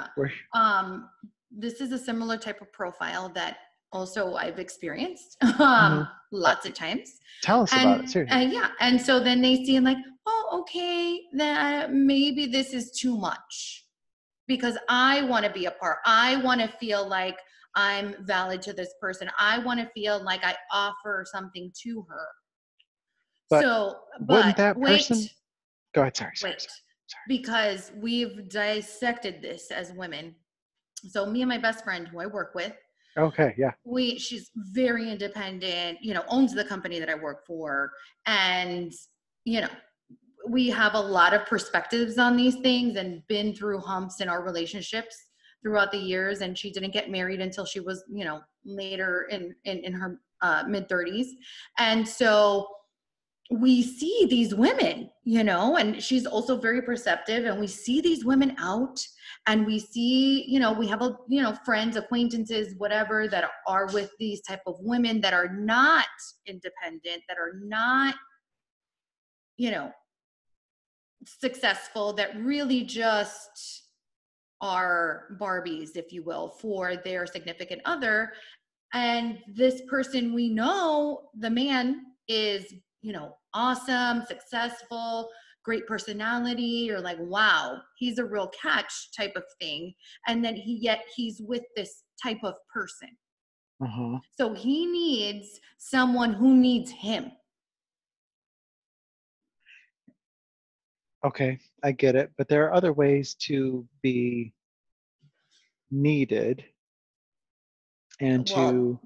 Um, 0.54 1.08
this 1.50 1.80
is 1.80 1.92
a 1.92 1.98
similar 1.98 2.36
type 2.36 2.60
of 2.60 2.72
profile 2.72 3.28
that 3.34 3.58
also 3.92 4.34
I've 4.34 4.58
experienced 4.58 5.36
Mm-hmm. 5.42 5.62
um, 5.62 6.08
lots 6.30 6.66
of 6.66 6.74
times 6.74 7.10
Tell 7.42 7.62
us 7.62 7.72
about 7.72 8.04
it. 8.04 8.10
Seriously. 8.10 8.36
uh, 8.36 8.40
yeah 8.50 8.68
and 8.80 9.00
so 9.00 9.18
then 9.18 9.40
they 9.40 9.64
see 9.64 9.76
and 9.76 9.84
like 9.86 9.96
oh 10.30 10.58
okay 10.60 11.22
that 11.32 11.92
maybe 11.92 12.46
this 12.46 12.72
is 12.74 12.90
too 12.92 13.16
much 13.16 13.84
because 14.46 14.76
i 14.88 15.22
want 15.22 15.44
to 15.44 15.50
be 15.52 15.64
a 15.66 15.70
part 15.72 15.98
i 16.06 16.36
want 16.42 16.60
to 16.60 16.68
feel 16.78 17.08
like 17.08 17.38
i'm 17.74 18.14
valid 18.26 18.60
to 18.62 18.72
this 18.72 18.92
person 19.00 19.28
i 19.38 19.58
want 19.58 19.80
to 19.80 19.86
feel 19.94 20.22
like 20.22 20.44
i 20.44 20.54
offer 20.72 21.24
something 21.32 21.72
to 21.82 22.04
her 22.08 22.26
But 23.50 23.62
so 23.62 23.94
wouldn't 24.28 24.56
but 24.56 24.56
that 24.56 24.76
wait, 24.78 24.98
person- 25.08 25.28
Go 25.94 26.02
ahead. 26.02 26.16
Sorry. 26.16 26.32
sorry, 26.36 26.52
wait 26.52 26.60
sorry. 26.60 27.24
because 27.28 27.92
we've 27.96 28.48
dissected 28.48 29.40
this 29.40 29.70
as 29.70 29.92
women 29.92 30.34
so 31.08 31.24
me 31.24 31.40
and 31.42 31.48
my 31.48 31.58
best 31.58 31.82
friend 31.84 32.06
who 32.08 32.20
i 32.20 32.26
work 32.26 32.54
with 32.54 32.74
Okay. 33.16 33.52
Yeah. 33.58 33.72
we 33.84 34.16
she's 34.18 34.50
very 34.54 35.10
independent 35.10 35.98
you 36.02 36.12
know 36.14 36.22
owns 36.28 36.52
the 36.54 36.64
company 36.64 36.98
that 37.00 37.08
i 37.08 37.14
work 37.16 37.44
for 37.46 37.90
and 38.26 38.92
you 39.44 39.60
know 39.62 39.68
we 40.48 40.68
have 40.70 40.94
a 40.94 41.00
lot 41.00 41.34
of 41.34 41.46
perspectives 41.46 42.18
on 42.18 42.36
these 42.36 42.56
things 42.56 42.96
and 42.96 43.26
been 43.28 43.54
through 43.54 43.80
humps 43.80 44.20
in 44.20 44.28
our 44.28 44.42
relationships 44.42 45.16
throughout 45.62 45.92
the 45.92 45.98
years. 45.98 46.40
And 46.40 46.56
she 46.56 46.70
didn't 46.70 46.92
get 46.92 47.10
married 47.10 47.40
until 47.40 47.64
she 47.64 47.80
was 47.80 48.04
you 48.10 48.24
know 48.24 48.40
later 48.64 49.28
in 49.30 49.54
in, 49.64 49.78
in 49.78 49.92
her 49.92 50.20
uh, 50.40 50.64
mid 50.68 50.88
30s 50.88 51.26
and 51.78 52.06
so 52.06 52.68
we 53.50 53.82
see 53.82 54.26
these 54.30 54.54
women 54.54 55.10
you 55.24 55.42
know 55.42 55.76
and 55.76 56.02
she's 56.02 56.26
also 56.26 56.56
very 56.60 56.82
perceptive. 56.82 57.44
And 57.44 57.58
we 57.58 57.66
see 57.66 58.00
these 58.00 58.24
women 58.24 58.54
out 58.58 59.00
and 59.46 59.66
we 59.66 59.78
see 59.78 60.44
you 60.46 60.60
know 60.60 60.72
we 60.72 60.86
have 60.86 61.02
a 61.02 61.16
you 61.28 61.42
know 61.42 61.54
friends 61.64 61.96
acquaintances 61.96 62.74
whatever 62.78 63.26
that 63.28 63.50
are 63.66 63.86
with 63.92 64.10
these 64.18 64.40
type 64.42 64.60
of 64.66 64.76
women 64.80 65.20
that 65.22 65.34
are 65.34 65.48
not 65.48 66.06
independent 66.46 67.22
that 67.28 67.38
are 67.38 67.58
not 67.62 68.14
you 69.56 69.70
know 69.70 69.90
successful 71.24 72.12
that 72.14 72.36
really 72.40 72.84
just 72.84 73.84
are 74.60 75.36
barbies 75.40 75.90
if 75.96 76.12
you 76.12 76.22
will 76.22 76.48
for 76.60 76.96
their 76.96 77.26
significant 77.26 77.80
other. 77.84 78.32
And 78.92 79.38
this 79.54 79.82
person 79.88 80.34
we 80.34 80.48
know 80.48 81.28
the 81.38 81.50
man 81.50 82.02
is 82.28 82.72
you 83.02 83.12
know 83.12 83.36
awesome 83.54 84.24
successful 84.26 85.28
great 85.64 85.86
personality. 85.86 86.62
You're 86.62 87.00
like 87.00 87.18
wow 87.20 87.78
he's 87.98 88.18
a 88.18 88.24
real 88.24 88.50
catch 88.60 89.10
type 89.16 89.34
of 89.36 89.44
thing. 89.60 89.94
And 90.26 90.44
then 90.44 90.56
he 90.56 90.78
yet 90.80 91.04
he's 91.14 91.40
with 91.40 91.62
this 91.76 92.02
type 92.22 92.42
of 92.42 92.54
person. 92.72 93.10
Uh-huh. 93.80 94.18
so 94.36 94.52
he 94.54 94.86
needs 94.86 95.60
someone 95.78 96.32
who 96.32 96.56
needs 96.56 96.90
him 96.90 97.30
Okay, 101.24 101.58
I 101.82 101.92
get 101.92 102.14
it, 102.14 102.30
but 102.38 102.48
there 102.48 102.64
are 102.66 102.74
other 102.74 102.92
ways 102.92 103.34
to 103.46 103.86
be 104.02 104.52
needed 105.90 106.64
and 108.20 108.48
Well, 108.54 108.68
to 108.70 109.00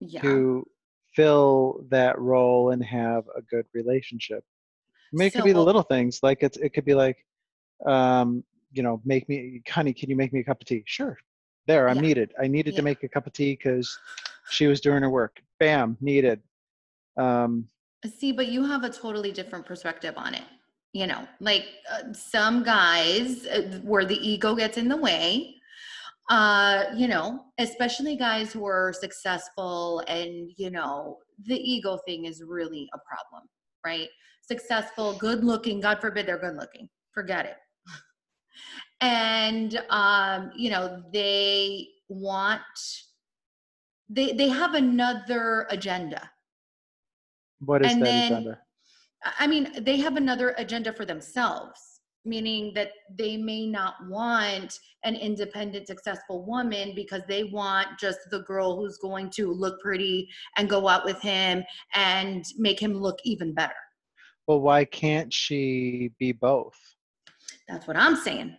yeah 0.00 0.20
to 0.22 0.66
fill 1.14 1.84
that 1.90 2.18
role 2.20 2.70
and 2.70 2.84
have 2.84 3.24
a 3.36 3.42
good 3.42 3.66
relationship. 3.74 4.44
I 5.12 5.16
mean, 5.16 5.26
it 5.26 5.34
could 5.34 5.44
be 5.44 5.52
the 5.52 5.60
little 5.62 5.82
things, 5.82 6.20
like 6.22 6.42
it's 6.42 6.56
it 6.58 6.70
could 6.70 6.84
be 6.84 6.94
like, 6.94 7.26
um, 7.84 8.44
you 8.72 8.84
know, 8.84 9.02
make 9.04 9.28
me, 9.28 9.60
honey, 9.68 9.92
can 9.92 10.08
you 10.08 10.14
make 10.16 10.32
me 10.32 10.40
a 10.40 10.44
cup 10.44 10.60
of 10.60 10.66
tea? 10.68 10.84
Sure. 10.86 11.18
There, 11.66 11.88
I'm 11.88 11.96
Yeah. 11.96 12.02
needed. 12.02 12.32
I 12.40 12.46
needed 12.46 12.74
Yeah. 12.74 12.78
to 12.78 12.82
make 12.82 13.02
a 13.02 13.08
cup 13.08 13.26
of 13.26 13.32
tea 13.32 13.52
because 13.54 13.98
she 14.50 14.68
was 14.68 14.80
doing 14.80 15.02
her 15.02 15.10
work. 15.10 15.40
bam, 15.58 15.96
needed. 16.00 16.40
Um, 17.16 17.68
See, 18.18 18.32
but 18.32 18.48
you 18.48 18.64
have 18.64 18.82
a 18.84 18.88
totally 18.90 19.30
different 19.32 19.66
perspective 19.66 20.14
on 20.16 20.34
it. 20.34 20.44
You 20.92 21.06
know, 21.06 21.26
like 21.40 21.66
uh, 21.92 22.12
some 22.12 22.64
guys 22.64 23.46
uh, 23.46 23.78
where 23.84 24.04
the 24.04 24.18
ego 24.28 24.56
gets 24.56 24.76
in 24.76 24.88
the 24.88 24.96
way, 24.96 25.54
uh, 26.30 26.86
you 26.96 27.06
know, 27.06 27.44
especially 27.58 28.16
guys 28.16 28.52
who 28.52 28.66
are 28.66 28.92
successful 28.92 30.02
and, 30.08 30.50
you 30.56 30.70
know, 30.70 31.18
the 31.46 31.54
ego 31.56 31.98
thing 32.06 32.24
is 32.24 32.42
really 32.44 32.88
a 32.92 32.98
problem, 32.98 33.48
right? 33.86 34.08
Successful, 34.42 35.14
good 35.14 35.44
looking, 35.44 35.80
God 35.80 36.00
forbid 36.00 36.26
they're 36.26 36.38
good 36.40 36.56
looking. 36.56 36.88
Forget 37.12 37.46
it. 37.46 37.56
and 39.00 39.80
um, 39.90 40.50
you 40.56 40.70
know, 40.70 41.02
they 41.12 41.86
want 42.08 42.60
they 44.08 44.32
they 44.32 44.48
have 44.48 44.74
another 44.74 45.68
agenda 45.70 46.28
what 47.60 47.84
is 47.84 47.92
And 47.92 48.02
that 48.02 48.04
then- 48.06 48.32
agenda? 48.32 48.58
I 49.38 49.46
mean, 49.46 49.72
they 49.84 49.96
have 49.98 50.16
another 50.16 50.54
agenda 50.56 50.92
for 50.92 51.04
themselves, 51.04 52.00
meaning 52.24 52.72
that 52.74 52.90
they 53.18 53.36
may 53.36 53.66
not 53.66 53.94
want 54.08 54.78
an 55.04 55.14
independent, 55.14 55.86
successful 55.86 56.44
woman 56.44 56.92
because 56.94 57.22
they 57.28 57.44
want 57.44 57.88
just 57.98 58.18
the 58.30 58.40
girl 58.40 58.76
who's 58.76 58.98
going 58.98 59.30
to 59.30 59.52
look 59.52 59.80
pretty 59.80 60.28
and 60.56 60.68
go 60.68 60.88
out 60.88 61.04
with 61.04 61.20
him 61.20 61.62
and 61.94 62.44
make 62.58 62.80
him 62.80 62.94
look 62.94 63.18
even 63.24 63.54
better. 63.54 63.74
Well, 64.46 64.60
why 64.60 64.84
can't 64.84 65.32
she 65.32 66.12
be 66.18 66.32
both? 66.32 66.76
That's 67.68 67.86
what 67.86 67.96
I'm 67.96 68.16
saying. 68.16 68.56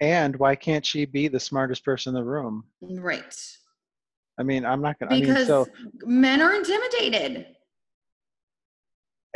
And 0.00 0.36
why 0.36 0.56
can't 0.56 0.84
she 0.84 1.06
be 1.06 1.28
the 1.28 1.40
smartest 1.40 1.84
person 1.84 2.10
in 2.10 2.14
the 2.16 2.24
room? 2.24 2.64
Right. 2.82 3.34
I 4.38 4.42
mean, 4.42 4.66
I'm 4.66 4.82
not 4.82 4.98
gonna. 4.98 5.12
I 5.12 5.14
mean, 5.14 5.28
Because 5.28 5.46
so 5.46 5.66
men 6.04 6.42
are 6.42 6.54
intimidated. 6.54 7.55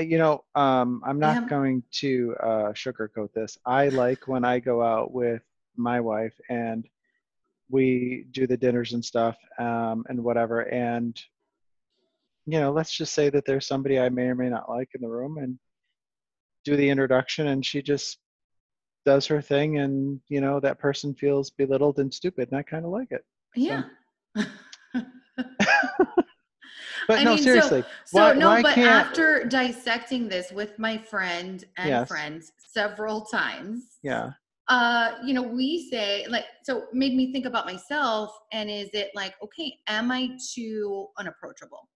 You 0.00 0.18
know, 0.18 0.44
um, 0.54 1.02
I'm 1.04 1.18
not 1.18 1.42
Yeah. 1.42 1.48
going 1.48 1.82
to 1.92 2.34
uh, 2.40 2.72
sugarcoat 2.72 3.32
this. 3.32 3.58
I 3.64 3.88
like 3.88 4.26
when 4.26 4.44
I 4.44 4.58
go 4.58 4.82
out 4.82 5.12
with 5.12 5.42
my 5.76 6.00
wife 6.00 6.34
and 6.48 6.88
we 7.68 8.26
do 8.32 8.46
the 8.46 8.56
dinners 8.56 8.92
and 8.92 9.04
stuff 9.04 9.36
um, 9.58 10.04
and 10.08 10.22
whatever. 10.22 10.60
And, 10.62 11.20
you 12.46 12.58
know, 12.60 12.72
let's 12.72 12.92
just 12.92 13.14
say 13.14 13.30
that 13.30 13.44
there's 13.44 13.66
somebody 13.66 13.98
I 13.98 14.08
may 14.08 14.24
or 14.24 14.34
may 14.34 14.48
not 14.48 14.68
like 14.68 14.88
in 14.94 15.00
the 15.00 15.08
room 15.08 15.38
and 15.38 15.58
do 16.64 16.76
the 16.76 16.88
introduction 16.88 17.48
and 17.48 17.64
she 17.64 17.80
just 17.82 18.18
does 19.06 19.26
her 19.26 19.40
thing 19.40 19.78
and, 19.78 20.20
you 20.28 20.40
know, 20.40 20.60
that 20.60 20.78
person 20.78 21.14
feels 21.14 21.50
belittled 21.50 21.98
and 21.98 22.12
stupid 22.12 22.48
and 22.50 22.58
I 22.58 22.62
kind 22.62 22.84
of 22.84 22.90
like 22.90 23.12
it. 23.12 23.24
Yeah. 23.54 23.84
But 27.10 27.18
I 27.18 27.24
no, 27.24 27.30
mean, 27.30 27.38
so- 27.38 27.44
seriously. 27.44 27.84
So 28.04 28.18
why, 28.20 28.32
no, 28.34 28.48
why 28.50 28.62
but 28.62 28.74
can't, 28.76 28.88
after 29.08 29.44
dissecting 29.44 30.28
this 30.28 30.52
with 30.52 30.78
my 30.78 30.96
friend 30.96 31.64
and 31.76 31.88
Yes. 31.88 32.06
friends 32.08 32.52
several 32.58 33.22
times, 33.22 33.98
yeah. 34.04 34.30
uh, 34.68 35.16
you 35.24 35.34
know, 35.34 35.42
we 35.42 35.88
say 35.90 36.24
like 36.28 36.44
so 36.62 36.84
made 36.92 37.16
me 37.16 37.32
think 37.32 37.46
about 37.46 37.66
myself 37.66 38.30
and 38.52 38.70
is 38.70 38.90
it 38.92 39.10
like, 39.16 39.34
okay, 39.42 39.76
am 39.88 40.12
I 40.12 40.30
too 40.54 41.08
unapproachable? 41.18 41.88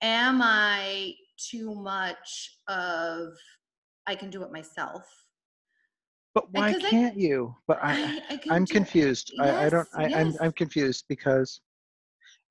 Am 0.00 0.40
I 0.40 1.12
too 1.50 1.74
much 1.74 2.56
of 2.66 3.34
I 4.06 4.14
can 4.14 4.30
do 4.30 4.42
it 4.42 4.50
myself? 4.50 5.02
But 6.34 6.50
why 6.52 6.72
can't 6.72 7.18
you? 7.18 7.54
But 7.68 7.78
I, 7.82 8.22
I, 8.30 8.40
I 8.54 8.58
do- 8.58 8.72
confused. 8.72 9.34
I, 9.38 9.66
I 9.66 9.68
don't. 9.68 9.86
Yes, 9.98 10.14
I, 10.14 10.20
I'm. 10.20 10.34
I'm 10.40 10.52
confused 10.52 11.04
because 11.10 11.60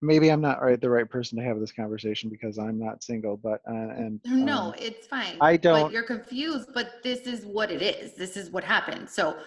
maybe 0.05 0.31
I'm 0.31 0.41
not 0.41 0.61
right, 0.61 0.79
the 0.79 0.89
right 0.89 1.09
person 1.09 1.37
to 1.37 1.43
have 1.43 1.59
this 1.59 1.71
conversation 1.71 2.29
because 2.29 2.57
I'm 2.57 2.79
not 2.79 3.03
single. 3.03 3.37
But 3.37 3.61
uh, 3.67 3.73
and 3.73 4.19
No, 4.25 4.67
um, 4.69 4.75
it's 4.77 5.07
fine. 5.07 5.37
I 5.41 5.57
don't- 5.57 5.91
you're 5.91 6.03
confused, 6.03 6.69
but 6.73 7.03
this 7.03 7.21
is 7.21 7.45
what 7.45 7.71
it 7.71 7.81
is. 7.81 8.13
This 8.13 8.37
is 8.37 8.49
what 8.51 8.63
happened. 8.63 9.09
So 9.09 9.37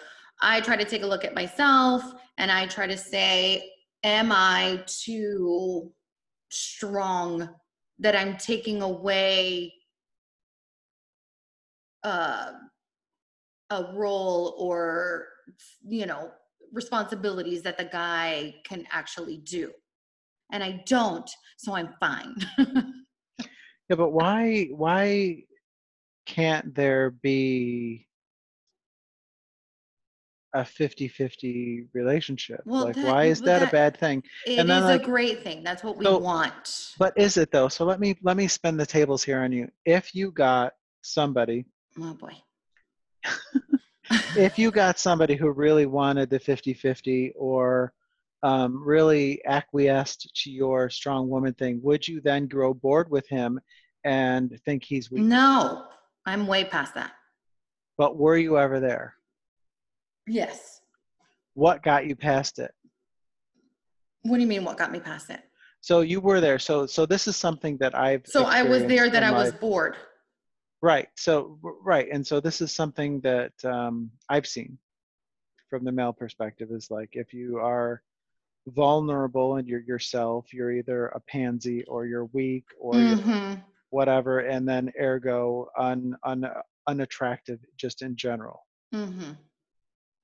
I 0.40 0.60
try 0.60 0.76
to 0.76 0.84
take 0.84 1.02
a 1.02 1.06
look 1.06 1.24
at 1.24 1.34
myself 1.34 2.02
and 2.36 2.50
I 2.50 2.66
try 2.66 2.86
to 2.86 2.96
say, 2.96 3.72
am 4.04 4.30
I 4.30 4.82
too 4.86 5.92
strong 6.50 7.48
that 7.98 8.14
I'm 8.14 8.36
taking 8.36 8.82
away 8.82 9.74
uh, 12.04 12.52
a 13.70 13.92
role 13.94 14.54
or, 14.58 15.26
you 15.86 16.06
know, 16.06 16.30
responsibilities 16.72 17.62
that 17.62 17.76
the 17.76 17.84
guy 17.84 18.54
can 18.64 18.86
actually 18.92 19.38
do? 19.38 19.72
And 20.50 20.62
I 20.64 20.82
don't, 20.86 21.30
so 21.58 21.74
I'm 21.74 21.90
fine. 22.00 22.34
yeah. 22.58 23.96
But 23.96 24.10
why 24.10 24.68
why 24.70 25.44
can't 26.26 26.74
there 26.74 27.10
be 27.10 28.06
a 30.54 30.60
50-50 30.60 31.88
relationship? 31.92 32.62
Well, 32.64 32.84
like 32.86 32.94
that- 32.96 33.04
why 33.06 33.24
is 33.26 33.40
that, 33.42 33.60
that- 33.60 33.68
a 33.68 33.72
bad 33.72 33.96
thing? 33.98 34.22
It 34.46 34.58
And 34.58 34.70
is 34.70 34.82
like- 34.84 35.02
a 35.02 35.04
great 35.04 35.42
thing. 35.42 35.62
That's 35.62 35.84
what 35.84 35.96
we 35.98 36.04
So- 36.04 36.18
want. 36.18 36.94
But 36.98 37.16
is 37.18 37.36
it 37.36 37.50
though? 37.50 37.68
So 37.68 37.84
let 37.84 38.00
me 38.00 38.16
let 38.22 38.36
me 38.36 38.48
spin 38.48 38.76
the 38.76 38.86
tables 38.86 39.22
here 39.22 39.40
on 39.40 39.52
you. 39.52 39.68
If 39.84 40.14
you 40.14 40.30
got 40.32 40.72
somebody 41.02 41.66
oh 42.00 42.14
boy. 42.14 42.32
if 44.36 44.58
you 44.58 44.70
got 44.70 44.98
somebody 44.98 45.34
who 45.36 45.50
really 45.50 45.86
wanted 45.86 46.30
the 46.30 46.38
50-50 46.40 47.32
or 47.36 47.92
um, 48.42 48.82
really 48.84 49.44
acquiesced 49.46 50.30
to 50.42 50.50
your 50.50 50.88
strong 50.90 51.28
woman 51.28 51.54
thing 51.54 51.80
would 51.82 52.06
you 52.06 52.20
then 52.20 52.46
grow 52.46 52.72
bored 52.72 53.10
with 53.10 53.26
him 53.28 53.58
and 54.04 54.58
think 54.64 54.84
he's 54.84 55.10
weak 55.10 55.24
no, 55.24 55.86
I'm 56.26 56.46
way 56.46 56.64
past 56.64 56.94
that. 56.94 57.12
but 57.96 58.16
were 58.16 58.36
you 58.36 58.58
ever 58.58 58.78
there 58.80 59.14
Yes. 60.26 60.80
what 61.54 61.82
got 61.82 62.06
you 62.06 62.14
past 62.14 62.58
it 62.58 62.70
What 64.22 64.36
do 64.36 64.42
you 64.42 64.46
mean? 64.46 64.64
What 64.64 64.76
got 64.78 64.92
me 64.92 65.00
past 65.00 65.30
it? 65.30 65.40
so 65.80 66.00
you 66.00 66.20
were 66.20 66.40
there 66.40 66.58
so 66.58 66.86
so 66.86 67.06
this 67.06 67.26
is 67.28 67.36
something 67.36 67.76
that 67.78 67.94
i've 67.96 68.22
So 68.26 68.44
I 68.44 68.62
was 68.62 68.84
there 68.84 69.08
that 69.10 69.22
I 69.22 69.30
was 69.32 69.52
life. 69.52 69.60
bored. 69.60 69.96
right 70.82 71.08
so 71.16 71.58
right 71.82 72.08
and 72.12 72.24
so 72.26 72.40
this 72.40 72.60
is 72.60 72.72
something 72.72 73.20
that 73.22 73.52
um, 73.64 74.10
i've 74.28 74.46
seen 74.46 74.78
from 75.70 75.84
the 75.84 75.92
male 75.92 76.12
perspective 76.12 76.68
is 76.70 76.90
like 76.90 77.10
if 77.12 77.32
you 77.32 77.58
are 77.58 78.02
vulnerable 78.74 79.56
and 79.56 79.68
you're 79.68 79.80
yourself 79.80 80.52
you're 80.52 80.72
either 80.72 81.06
a 81.08 81.20
pansy 81.20 81.84
or 81.84 82.06
you're 82.06 82.26
weak 82.26 82.64
or 82.80 83.00
you're 83.00 83.16
Mhm. 83.16 83.64
whatever 83.90 84.40
and 84.40 84.68
then 84.68 84.92
ergo 85.00 85.68
un, 85.78 86.16
un, 86.24 86.44
unattractive 86.86 87.60
just 87.76 88.02
in 88.02 88.16
general 88.16 88.66
Mhm. 88.92 89.36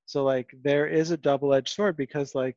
so 0.07 0.25
like 0.25 0.51
there 0.63 0.87
is 0.87 1.11
a 1.11 1.17
double-edged 1.17 1.69
sword 1.69 1.97
because 1.97 2.35
like 2.35 2.57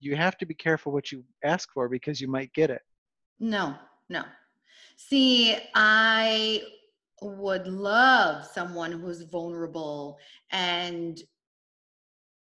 you 0.00 0.16
have 0.16 0.38
to 0.38 0.46
be 0.46 0.54
careful 0.54 0.92
what 0.92 1.10
you 1.12 1.24
ask 1.44 1.70
for 1.72 1.88
because 1.88 2.20
you 2.20 2.28
might 2.28 2.52
get 2.52 2.70
it 2.70 2.82
No, 3.40 3.76
no. 4.08 4.24
See, 4.96 5.56
I 5.74 6.62
would 7.22 7.66
love 7.68 8.44
someone 8.46 8.90
who's 8.92 9.22
vulnerable 9.22 10.18
and 10.50 11.20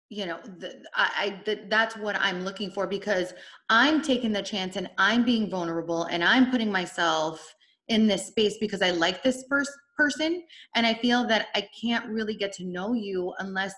you 0.10 0.26
know 0.26 0.40
the, 0.60 0.84
I, 0.94 1.12
I 1.18 1.30
th- 1.46 1.64
that's 1.70 1.98
what 1.98 2.16
i'm 2.18 2.44
looking 2.44 2.70
for 2.72 2.86
because 2.88 3.34
i'm 3.70 4.02
taking 4.02 4.32
the 4.32 4.42
chance 4.42 4.76
and 4.76 4.90
i'm 4.98 5.24
being 5.24 5.50
vulnerable 5.50 6.04
and 6.06 6.24
i'm 6.24 6.52
putting 6.52 6.72
myself 6.72 7.56
in 7.88 8.08
this 8.08 8.28
space 8.28 8.58
because 8.60 8.82
i 8.82 8.92
like 8.92 9.24
this 9.24 9.46
first 9.50 9.72
person 9.98 10.44
and 10.76 10.86
i 10.86 10.94
feel 10.94 11.28
that 11.28 11.48
i 11.56 11.68
can't 11.82 12.06
really 12.08 12.36
get 12.36 12.54
to 12.54 12.66
know 12.66 12.94
you 12.94 13.34
unless 13.40 13.74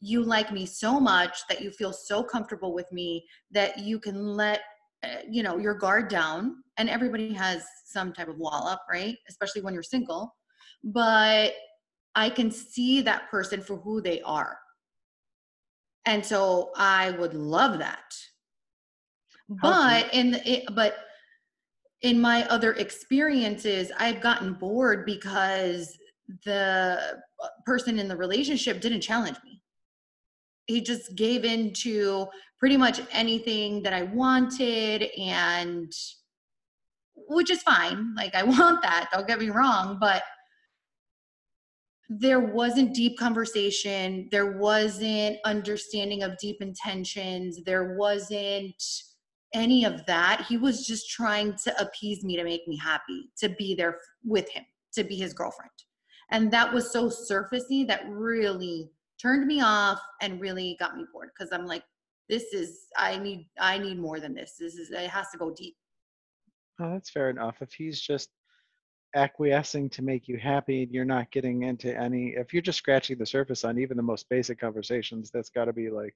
you 0.00 0.22
like 0.22 0.50
me 0.50 0.64
so 0.66 0.98
much 0.98 1.38
that 1.48 1.60
you 1.60 1.70
feel 1.70 1.92
so 1.92 2.22
comfortable 2.22 2.74
with 2.74 2.90
me 2.90 3.24
that 3.50 3.78
you 3.78 4.00
can 4.00 4.16
let 4.16 4.60
uh, 5.04 5.18
you 5.28 5.42
know 5.42 5.56
your 5.56 5.74
guard 5.74 6.08
down 6.08 6.56
and 6.78 6.90
everybody 6.90 7.32
has 7.32 7.64
some 7.84 8.12
type 8.12 8.28
of 8.28 8.38
wall 8.38 8.66
up 8.66 8.82
right? 8.90 9.16
Especially 9.28 9.62
when 9.62 9.74
you're 9.74 9.82
single 9.82 10.34
but 10.82 11.52
i 12.14 12.28
can 12.30 12.50
see 12.50 13.00
that 13.02 13.30
person 13.30 13.60
for 13.60 13.76
who 13.76 14.00
they 14.00 14.20
are 14.22 14.58
and 16.06 16.24
so 16.24 16.70
i 16.76 17.10
would 17.12 17.34
love 17.34 17.78
that. 17.78 18.14
But 19.60 20.14
in 20.14 20.30
the, 20.30 20.48
it, 20.48 20.64
but 20.76 20.96
in 22.02 22.20
my 22.20 22.44
other 22.48 22.72
experiences 22.74 23.90
i've 23.98 24.20
gotten 24.20 24.54
bored 24.54 25.04
because 25.04 25.96
the 26.44 27.20
person 27.66 27.98
in 27.98 28.06
the 28.06 28.16
relationship 28.16 28.80
didn't 28.80 29.00
challenge 29.00 29.36
me. 29.44 29.60
He 30.66 30.80
just 30.80 31.16
gave 31.16 31.44
in 31.44 31.72
to 31.82 32.28
pretty 32.58 32.76
much 32.76 33.00
anything 33.10 33.82
that 33.82 33.92
i 33.92 34.02
wanted 34.02 35.08
and 35.18 35.92
which 37.28 37.50
is 37.50 37.62
fine. 37.62 38.14
Like 38.14 38.34
i 38.34 38.42
want 38.54 38.82
that 38.82 39.08
don't 39.12 39.26
get 39.26 39.40
me 39.40 39.50
wrong 39.50 39.98
but 40.00 40.22
there 42.12 42.40
wasn't 42.40 42.92
deep 42.92 43.16
conversation 43.16 44.28
there 44.32 44.58
wasn't 44.58 45.38
understanding 45.44 46.24
of 46.24 46.36
deep 46.38 46.60
intentions 46.60 47.60
there 47.64 47.96
wasn't 47.96 48.74
any 49.54 49.84
of 49.84 50.04
that. 50.06 50.44
He 50.48 50.56
was 50.56 50.86
just 50.86 51.10
trying 51.10 51.56
to 51.64 51.80
appease 51.80 52.24
me 52.24 52.36
to 52.36 52.44
make 52.44 52.66
me 52.66 52.76
happy, 52.76 53.30
to 53.38 53.48
be 53.50 53.74
there 53.74 53.98
with 54.24 54.48
him, 54.50 54.64
to 54.94 55.04
be 55.04 55.16
his 55.16 55.32
girlfriend. 55.32 55.70
And 56.30 56.50
that 56.52 56.72
was 56.72 56.92
so 56.92 57.08
surfacey 57.08 57.86
that 57.88 58.08
really 58.08 58.90
turned 59.20 59.46
me 59.46 59.60
off 59.60 60.00
and 60.22 60.40
really 60.40 60.76
got 60.78 60.96
me 60.96 61.04
bored 61.12 61.30
because 61.36 61.52
I'm 61.52 61.66
like, 61.66 61.82
this 62.28 62.52
is 62.52 62.86
I 62.96 63.18
need 63.18 63.48
I 63.58 63.78
need 63.78 63.98
more 63.98 64.20
than 64.20 64.34
this. 64.34 64.54
This 64.58 64.74
is 64.74 64.90
it 64.90 65.10
has 65.10 65.30
to 65.32 65.38
go 65.38 65.52
deep. 65.52 65.74
Oh, 66.80 66.92
that's 66.92 67.10
fair 67.10 67.28
enough. 67.28 67.60
If 67.60 67.72
he's 67.72 68.00
just 68.00 68.30
acquiescing 69.14 69.90
to 69.90 70.02
make 70.02 70.28
you 70.28 70.38
happy, 70.38 70.88
you're 70.90 71.04
not 71.04 71.30
getting 71.30 71.62
into 71.64 71.96
any. 71.98 72.34
If 72.36 72.52
you're 72.52 72.62
just 72.62 72.78
scratching 72.78 73.18
the 73.18 73.26
surface 73.26 73.64
on 73.64 73.78
even 73.78 73.96
the 73.96 74.02
most 74.02 74.28
basic 74.28 74.60
conversations, 74.60 75.30
that's 75.32 75.50
got 75.50 75.66
to 75.66 75.72
be 75.72 75.90
like. 75.90 76.14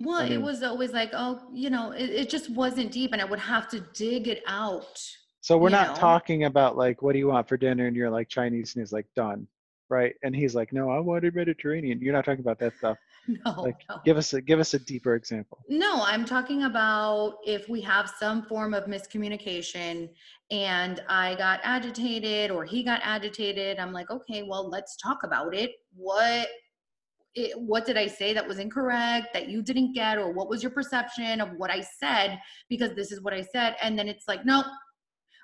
Well, 0.00 0.22
I 0.22 0.26
it 0.26 0.42
was 0.42 0.62
always 0.62 0.92
like, 0.92 1.10
oh, 1.12 1.40
you 1.52 1.70
know, 1.70 1.92
it, 1.92 2.10
it 2.10 2.30
just 2.30 2.50
wasn't 2.50 2.90
deep, 2.90 3.12
and 3.12 3.22
I 3.22 3.24
would 3.24 3.38
have 3.38 3.68
to 3.68 3.80
dig 3.94 4.28
it 4.28 4.42
out. 4.46 5.00
So 5.40 5.58
we're 5.58 5.68
not 5.68 5.88
know? 5.88 5.94
talking 5.94 6.44
about 6.44 6.76
like, 6.76 7.02
what 7.02 7.12
do 7.12 7.18
you 7.18 7.28
want 7.28 7.48
for 7.48 7.56
dinner? 7.56 7.86
And 7.86 7.94
you're 7.94 8.10
like 8.10 8.28
Chinese, 8.28 8.74
and 8.74 8.82
he's 8.82 8.92
like, 8.92 9.06
done, 9.14 9.46
right? 9.90 10.14
And 10.22 10.34
he's 10.34 10.54
like, 10.54 10.72
no, 10.72 10.90
I 10.90 10.98
wanted 10.98 11.34
Mediterranean. 11.34 12.00
You're 12.00 12.14
not 12.14 12.24
talking 12.24 12.40
about 12.40 12.58
that 12.60 12.76
stuff. 12.78 12.98
No, 13.46 13.62
Like, 13.62 13.76
no. 13.88 14.00
give 14.04 14.16
us 14.16 14.34
a 14.34 14.40
give 14.42 14.60
us 14.60 14.74
a 14.74 14.78
deeper 14.78 15.14
example. 15.14 15.62
No, 15.68 16.02
I'm 16.02 16.24
talking 16.24 16.64
about 16.64 17.38
if 17.46 17.68
we 17.68 17.80
have 17.80 18.12
some 18.18 18.42
form 18.42 18.74
of 18.74 18.84
miscommunication 18.84 20.10
and 20.50 21.02
I 21.08 21.34
got 21.36 21.60
agitated 21.62 22.50
or 22.50 22.64
he 22.64 22.82
got 22.82 23.00
agitated, 23.02 23.78
I'm 23.78 23.92
like, 23.92 24.10
okay, 24.10 24.42
well, 24.42 24.68
let's 24.68 24.96
talk 24.96 25.24
about 25.24 25.54
it. 25.54 25.72
What 25.94 26.48
it, 27.34 27.58
what 27.58 27.84
did 27.84 27.96
I 27.96 28.06
say 28.06 28.32
that 28.34 28.46
was 28.46 28.58
incorrect 28.58 29.28
that 29.32 29.48
you 29.48 29.62
didn't 29.62 29.94
get 29.94 30.18
or 30.18 30.30
what 30.32 30.48
was 30.48 30.62
your 30.62 30.70
perception 30.70 31.40
of 31.40 31.48
what 31.56 31.70
I 31.70 31.80
said 31.80 32.38
because 32.68 32.94
this 32.94 33.10
is 33.10 33.20
what 33.22 33.34
I 33.34 33.42
said 33.42 33.74
and 33.82 33.98
then 33.98 34.06
it's 34.06 34.28
like, 34.28 34.44
no, 34.44 34.62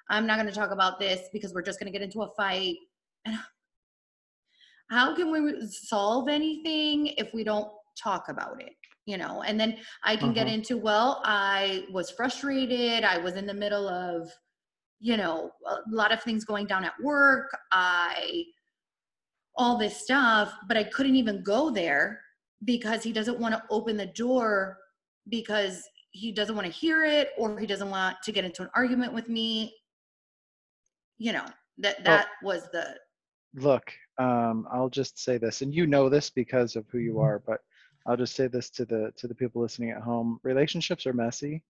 I'm 0.08 0.26
not 0.26 0.36
going 0.36 0.46
to 0.48 0.54
talk 0.54 0.70
about 0.70 1.00
this 1.00 1.28
because 1.32 1.54
we're 1.54 1.62
just 1.62 1.80
going 1.80 1.90
to 1.90 1.96
get 1.96 2.04
into 2.04 2.22
a 2.22 2.30
fight. 2.36 2.76
And 3.24 3.38
how 4.90 5.14
can 5.14 5.30
we 5.30 5.66
solve 5.68 6.28
anything 6.28 7.08
if 7.16 7.32
we 7.32 7.44
don't 7.44 7.68
talk 8.02 8.28
about 8.28 8.60
it? 8.60 8.74
You 9.06 9.16
know, 9.18 9.42
and 9.42 9.58
then 9.58 9.78
I 10.04 10.16
can 10.16 10.32
get 10.32 10.46
Uh-huh. 10.46 10.54
into, 10.54 10.76
well, 10.76 11.22
I 11.24 11.86
was 11.90 12.10
frustrated. 12.10 13.02
I 13.04 13.18
was 13.18 13.34
in 13.34 13.46
the 13.46 13.54
middle 13.54 13.88
of, 13.88 14.30
you 15.00 15.16
know, 15.16 15.50
a 15.66 15.78
lot 15.90 16.12
of 16.12 16.22
things 16.22 16.44
going 16.44 16.66
down 16.66 16.84
at 16.84 16.92
work. 17.02 17.56
I, 17.72 18.44
all 19.56 19.76
this 19.78 19.96
stuff, 19.96 20.52
but 20.68 20.76
I 20.76 20.84
couldn't 20.84 21.16
even 21.16 21.42
go 21.42 21.70
there 21.70 22.20
because 22.64 23.02
he 23.02 23.12
doesn't 23.12 23.38
want 23.40 23.54
to 23.54 23.62
open 23.70 23.96
the 23.96 24.06
door 24.06 24.78
because 25.28 25.82
he 26.12 26.30
doesn't 26.32 26.54
want 26.54 26.66
to 26.66 26.72
hear 26.72 27.04
it 27.04 27.30
or 27.38 27.58
he 27.58 27.66
doesn't 27.66 27.90
want 27.90 28.16
to 28.22 28.32
get 28.32 28.44
into 28.44 28.62
an 28.62 28.70
argument 28.74 29.12
with 29.12 29.28
me. 29.28 29.74
You 31.18 31.32
know, 31.32 31.46
that 31.78 31.96
Well- 31.98 32.04
that 32.18 32.28
was 32.42 32.68
the 32.72 32.96
Look, 33.54 33.92
um, 34.20 34.66
I'll 34.70 34.90
just 34.90 35.18
say 35.18 35.38
this, 35.38 35.62
and 35.62 35.74
you 35.74 35.86
know 35.86 36.08
this 36.08 36.30
because 36.30 36.76
of 36.76 36.84
who 36.90 36.98
you 36.98 37.20
are, 37.20 37.42
but 37.46 37.60
I'll 38.06 38.16
just 38.16 38.34
say 38.34 38.46
this 38.46 38.70
to 38.70 38.84
the 38.84 39.12
to 39.16 39.26
the 39.28 39.34
people 39.34 39.62
listening 39.62 39.90
at 39.90 40.02
home: 40.02 40.38
relationships 40.42 41.06
are 41.06 41.12
messy. 41.12 41.62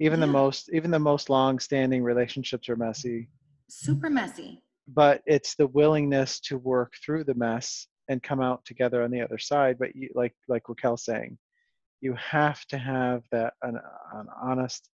Even 0.00 0.20
the 0.20 0.26
most 0.26 0.70
even 0.72 0.90
the 0.90 0.98
most 0.98 1.28
long-standing 1.28 2.02
relationships 2.02 2.68
are 2.68 2.76
messy. 2.76 3.28
super 3.68 4.08
messy. 4.10 4.62
but 4.88 5.22
it's 5.26 5.54
the 5.56 5.66
willingness 5.68 6.40
to 6.40 6.56
work 6.58 6.92
through 7.04 7.24
the 7.24 7.34
mess 7.34 7.88
and 8.08 8.22
come 8.22 8.40
out 8.40 8.64
together 8.64 9.02
on 9.02 9.10
the 9.10 9.20
other 9.20 9.38
side 9.38 9.76
but 9.78 9.94
you, 9.94 10.08
like 10.14 10.34
like 10.48 10.62
raquel's 10.68 11.04
saying 11.04 11.36
you 12.00 12.14
have 12.14 12.64
to 12.66 12.78
have 12.78 13.22
that 13.32 13.52
an, 13.62 13.76
an 14.14 14.26
honest 14.40 14.88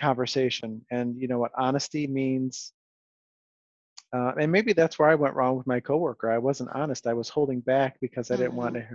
conversation 0.00 0.80
and 0.90 1.20
you 1.20 1.28
know 1.28 1.38
what 1.38 1.52
honesty 1.58 2.06
means 2.06 2.72
uh, 4.12 4.32
and 4.40 4.50
maybe 4.50 4.72
that's 4.72 4.98
where 4.98 5.08
i 5.08 5.14
went 5.14 5.34
wrong 5.34 5.56
with 5.56 5.66
my 5.66 5.80
coworker 5.80 6.30
i 6.30 6.38
wasn't 6.38 6.68
honest 6.74 7.06
i 7.06 7.14
was 7.14 7.28
holding 7.28 7.60
back 7.60 7.96
because 8.00 8.30
i 8.30 8.36
didn't 8.36 8.54
want 8.54 8.74
to 8.74 8.86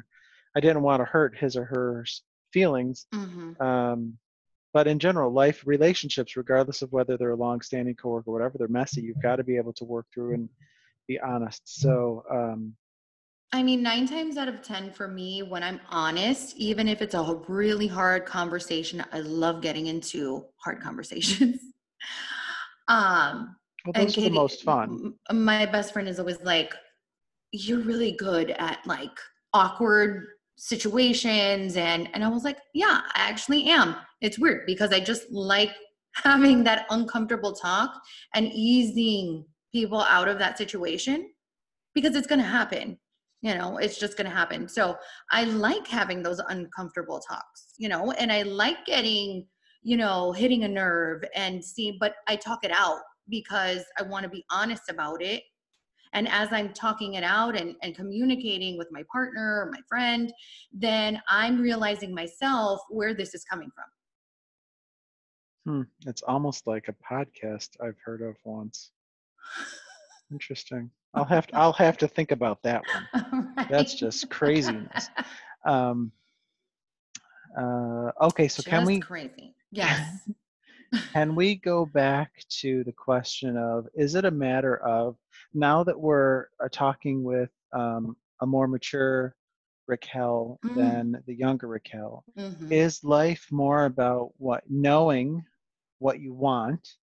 i 0.56 0.60
didn't 0.60 0.82
want 0.82 1.00
to 1.00 1.06
hurt 1.06 1.38
his 1.38 1.56
or 1.56 1.66
her 1.66 2.06
feelings 2.52 3.08
hmm 3.14 3.54
um, 3.60 4.18
but 4.76 4.88
in 4.88 5.00
general, 5.00 5.32
life 5.32 5.64
relationships, 5.66 6.36
regardless 6.36 6.82
of 6.82 6.92
whether 6.92 7.16
they're 7.16 7.30
a 7.30 7.36
long-standing 7.38 7.96
coworker 7.96 8.30
or 8.30 8.34
whatever, 8.34 8.58
they're 8.58 8.68
messy. 8.68 9.02
You've 9.02 9.22
got 9.22 9.38
to 9.38 9.44
be 9.46 9.56
able 9.56 9.72
to 9.72 9.86
work 9.86 10.06
through 10.14 10.34
and 10.34 10.50
be 11.08 11.18
honest. 11.18 11.62
So, 11.64 12.26
um, 12.30 12.76
I 13.54 13.64
mean, 13.64 13.82
nine 13.82 14.06
times 14.06 14.36
out 14.36 14.50
of 14.50 14.62
10 14.62 14.92
for 14.92 15.08
me, 15.08 15.44
when 15.44 15.64
I'm 15.64 15.80
honest, 15.88 16.58
even 16.58 16.90
if 16.90 17.02
it's 17.02 17.14
a 17.14 17.40
really 17.48 17.88
hard 17.88 18.26
conversation, 18.26 19.02
I 19.14 19.22
love 19.22 19.62
getting 19.62 19.88
into 19.88 20.44
hard 20.58 20.82
conversations. 20.82 21.62
um, 22.90 23.56
well, 23.86 23.94
those 23.94 24.18
are 24.18 24.22
the 24.22 24.30
most 24.30 24.64
fun. 24.64 25.14
My 25.32 25.66
best 25.66 25.94
friend 25.94 26.08
is 26.08 26.20
always 26.20 26.42
like, 26.42 26.74
"You're 27.52 27.82
really 27.82 28.14
good 28.14 28.52
at 28.52 28.80
like 28.86 29.18
awkward 29.54 30.28
situations," 30.58 31.78
and 31.78 32.10
and 32.14 32.24
I 32.24 32.30
was 32.30 32.44
like, 32.44 32.58
"Yeah, 32.74 33.02
I 33.14 33.30
actually 33.30 33.66
am." 33.70 33.96
It's 34.22 34.40
weird 34.40 34.66
because 34.66 34.92
I 34.92 35.00
just 35.00 35.32
like 35.32 35.72
having 36.24 36.64
that 36.64 36.88
uncomfortable 36.90 37.54
talk 37.54 37.92
and 38.34 38.52
easing 38.54 39.46
people 39.72 40.02
out 40.02 40.28
of 40.28 40.40
that 40.40 40.58
situation 40.58 41.30
because 41.94 42.16
it's 42.16 42.28
going 42.28 42.40
to 42.40 42.46
happen. 42.46 42.98
You 43.42 43.54
know, 43.54 43.78
it's 43.78 44.00
just 44.00 44.18
going 44.18 44.30
to 44.30 44.36
happen. 44.36 44.68
So 44.68 44.98
I 45.32 45.44
like 45.44 45.86
having 45.88 46.24
those 46.24 46.40
uncomfortable 46.50 47.20
talks. 47.20 47.74
You 47.78 47.90
know, 47.90 48.12
and 48.14 48.32
I 48.32 48.42
like 48.42 48.86
getting 48.86 49.46
you 49.84 49.98
know 49.98 50.32
hitting 50.32 50.64
a 50.64 50.68
nerve 50.68 51.24
and 51.36 51.64
see, 51.64 51.98
but 52.00 52.16
I 52.28 52.36
talk 52.36 52.64
it 52.64 52.72
out 52.72 53.02
because 53.30 53.84
I 54.00 54.04
want 54.04 54.24
to 54.24 54.30
be 54.30 54.46
honest 54.52 54.90
about 54.90 55.22
it. 55.22 55.44
And 56.14 56.28
as 56.30 56.50
I'm 56.52 56.72
talking 56.74 57.16
it 57.16 57.24
out 57.24 57.58
and, 57.60 57.76
and 57.84 57.96
communicating 57.96 58.78
with 58.78 58.88
my 58.92 59.04
partner 59.12 59.62
or 59.62 59.72
my 59.72 59.80
friend, 59.88 60.32
then 60.72 61.22
I'm 61.28 61.62
realizing 61.62 62.14
myself 62.16 62.80
where 62.90 63.14
this 63.14 63.34
is 63.34 63.44
coming 63.44 63.70
from. 63.76 63.86
Hmm. 65.66 65.82
It's 66.08 66.22
almost 66.22 66.68
like 66.68 66.88
a 66.88 66.94
podcast 66.94 67.70
I've 67.82 67.98
heard 68.04 68.22
of 68.22 68.36
once. 68.46 68.92
Interesting. 70.32 70.90
I'll 71.14 71.26
have 71.26 71.48
to, 71.48 71.56
I'll 71.56 71.74
have 71.74 71.98
to 71.98 72.08
think 72.08 72.32
about 72.32 72.62
that 72.64 72.84
one. 73.12 73.54
That's 73.70 73.96
just 73.96 74.30
craziness. 74.30 75.10
Um, 75.66 76.12
uh, 77.60 78.12
okay, 78.22 78.48
so 78.48 78.62
can 78.62 78.82
Just 78.82 78.88
we 78.88 79.00
crazy? 79.00 79.56
Yes. 79.72 80.20
can 81.14 81.36
we 81.36 81.56
go 81.56 81.86
back 81.86 82.32
to 82.50 82.84
the 82.84 82.92
question 82.92 83.58
of 83.58 83.88
is 83.96 84.16
it 84.16 84.26
a 84.26 84.32
matter 84.32 84.78
of 84.78 85.16
now 85.54 85.84
that 85.84 86.00
we're 86.00 86.48
uh, 86.64 86.68
talking 86.72 87.24
with 87.24 87.50
um, 87.74 88.16
a 88.42 88.46
more 88.46 88.68
mature 88.68 89.36
Raquel 89.88 90.60
Mm. 90.64 90.76
than 90.76 91.24
the 91.28 91.36
younger 91.36 91.68
Raquel? 91.68 92.24
Mhm. 92.38 92.72
Is 92.72 93.04
life 93.04 93.48
more 93.52 93.86
about 93.86 94.34
what 94.38 94.64
knowing 94.70 95.46
what 96.00 96.20
you 96.20 96.34
want, 96.34 96.98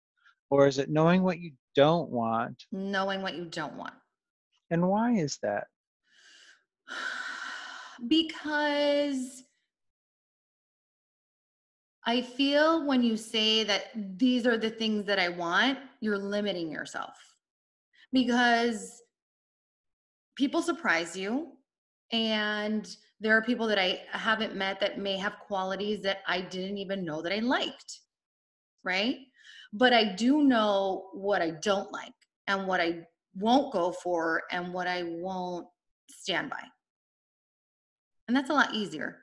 or 0.51 0.67
is 0.67 0.79
it 0.79 0.91
knowing 0.91 1.23
what 1.23 1.39
you 1.39 1.53
don't 1.75 2.11
want? 2.11 2.65
Knowing 2.73 3.23
what 3.23 3.35
you 3.37 3.45
don't 3.47 3.75
want. 3.75 3.95
And 4.71 4.89
why 4.89 5.13
is 5.13 5.39
that? 5.43 5.69
because 8.09 9.45
I 12.05 12.23
feel 12.23 12.87
when 12.87 13.03
you 13.03 13.17
say 13.17 13.63
that 13.65 13.85
these 14.19 14.47
are 14.47 14.57
the 14.57 14.71
things 14.71 15.07
that 15.07 15.19
I 15.19 15.29
want, 15.29 15.79
you're 16.01 16.19
limiting 16.19 16.71
yourself 16.71 17.15
because 18.13 19.03
people 20.37 20.63
surprise 20.63 21.17
you. 21.17 21.53
And 22.13 22.95
there 23.21 23.37
are 23.37 23.43
people 23.43 23.67
that 23.69 23.79
I 23.79 24.01
haven't 24.11 24.57
met 24.57 24.81
that 24.81 24.99
may 24.99 25.17
have 25.17 25.39
qualities 25.47 26.03
that 26.03 26.19
I 26.27 26.41
didn't 26.41 26.79
even 26.79 27.05
know 27.05 27.23
that 27.23 27.33
I 27.33 27.39
liked. 27.39 28.01
Right. 28.85 29.19
But 29.73 29.93
I 29.93 30.15
do 30.15 30.43
know 30.43 31.09
what 31.15 31.41
I 31.41 31.53
don't 31.63 31.91
like 31.93 32.13
and 32.49 32.67
what 32.67 32.81
I 32.81 33.07
won't 33.37 33.73
go 33.73 33.93
for 33.93 34.43
and 34.51 34.75
what 34.75 34.87
I 34.87 35.05
won't 35.05 35.67
stand 36.11 36.51
by. 36.51 36.63
And 38.29 38.37
that's 38.37 38.51
a 38.51 38.55
lot 38.55 38.75
easier. 38.75 39.22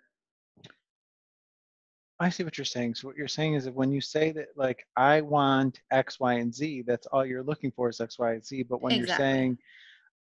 I 2.21 2.29
see 2.29 2.43
what 2.43 2.57
you're 2.57 2.65
saying. 2.65 2.95
So 2.95 3.07
what 3.07 3.15
you're 3.15 3.27
saying 3.29 3.53
is 3.53 3.65
that 3.65 3.73
when 3.73 3.91
you 3.91 4.01
say 4.01 4.31
that 4.33 4.49
like 4.57 4.85
I 4.97 5.21
want 5.21 5.81
X, 5.91 6.19
Y, 6.19 6.33
and 6.33 6.53
Z, 6.53 6.83
that's 6.85 7.07
all 7.07 7.25
you're 7.25 7.43
looking 7.43 7.71
for 7.71 7.89
is 7.89 8.01
X, 8.01 8.19
Y, 8.19 8.33
and 8.33 8.45
Z. 8.45 8.63
But 8.63 8.81
when 8.81 8.93
Exactly. 8.93 8.99
you're 8.99 9.27
saying 9.35 9.57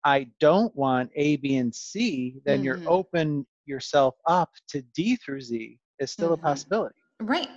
I 0.06 0.28
don't 0.40 0.74
want 0.76 1.12
A, 1.16 1.36
B, 1.38 1.58
and 1.58 1.74
C, 1.76 2.40
then 2.46 2.64
you're 2.64 2.78
Mhm. 2.78 2.88
open 2.88 3.48
yourself 3.66 4.16
up 4.26 4.50
to 4.70 4.82
D 4.82 5.16
through 5.18 5.42
Z. 5.42 5.78
is 6.00 6.12
still 6.12 6.30
Mhm. 6.30 6.34
a 6.34 6.38
possibility. 6.38 6.96
Right. 7.20 7.50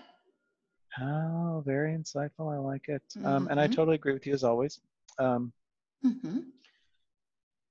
Oh, 1.01 1.63
very 1.65 1.95
insightful. 1.97 2.53
I 2.53 2.59
like 2.59 2.89
it. 2.89 3.03
Um, 3.25 3.49
and 3.51 3.59
I 3.59 3.67
Mhm. 3.67 3.73
totally 3.75 3.95
agree 3.95 4.13
with 4.13 4.27
you 4.27 4.35
as 4.35 4.45
always. 4.45 4.81
Um, 5.19 5.51
hmm 6.03 6.41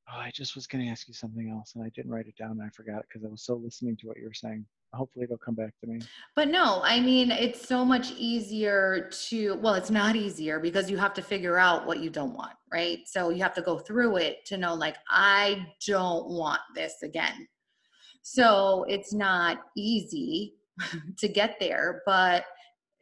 Oh, 0.10 0.20
I 0.20 0.32
just 0.32 0.56
was 0.56 0.68
going 0.68 0.84
to 0.84 0.91
ask 0.91 1.08
you 1.08 1.14
something 1.14 1.49
else 1.49 1.74
and 1.76 1.84
I 1.84 1.89
didn't 1.95 2.12
write 2.12 2.28
it 2.28 2.36
down 2.36 2.60
I 2.62 2.70
forgot 2.70 2.99
it 2.99 3.06
because 3.08 3.26
I 3.26 3.30
was 3.30 3.45
so 3.45 3.56
listening 3.56 3.95
to 3.97 4.08
what 4.08 4.18
you 4.18 4.26
were 4.26 4.34
saying. 4.34 4.66
Hopefully 4.93 5.24
it'll 5.24 5.38
come 5.38 5.56
back 5.56 5.74
to 5.80 5.88
me. 5.88 6.01
But 6.36 6.49
no, 6.49 6.82
I 6.84 6.99
mean, 6.99 7.32
it's 7.32 7.68
so 7.68 7.84
much 7.84 8.12
easier 8.12 9.10
to, 9.30 9.56
well, 9.56 9.74
it's 9.74 9.89
not 9.89 10.16
easier 10.16 10.60
because 10.60 10.91
you 10.91 10.97
have 10.97 11.14
to 11.16 11.22
figure 11.22 11.58
out 11.58 11.88
what 11.88 11.99
you 11.99 12.10
don't 12.10 12.36
want, 12.36 12.54
right? 12.72 12.99
So 13.06 13.30
you 13.30 13.41
have 13.41 13.56
to 13.56 13.62
go 13.62 13.80
through 13.80 14.18
it 14.18 14.45
to 14.47 14.58
know, 14.58 14.76
like, 14.76 14.97
I 15.10 15.66
don't 15.88 16.30
want 16.30 16.62
this 16.76 17.01
again. 17.01 17.47
So 18.22 18.86
it's 18.88 19.14
not 19.14 19.62
easy 19.76 20.54
to 21.18 21.28
get 21.28 21.56
there, 21.60 22.04
but 22.06 22.45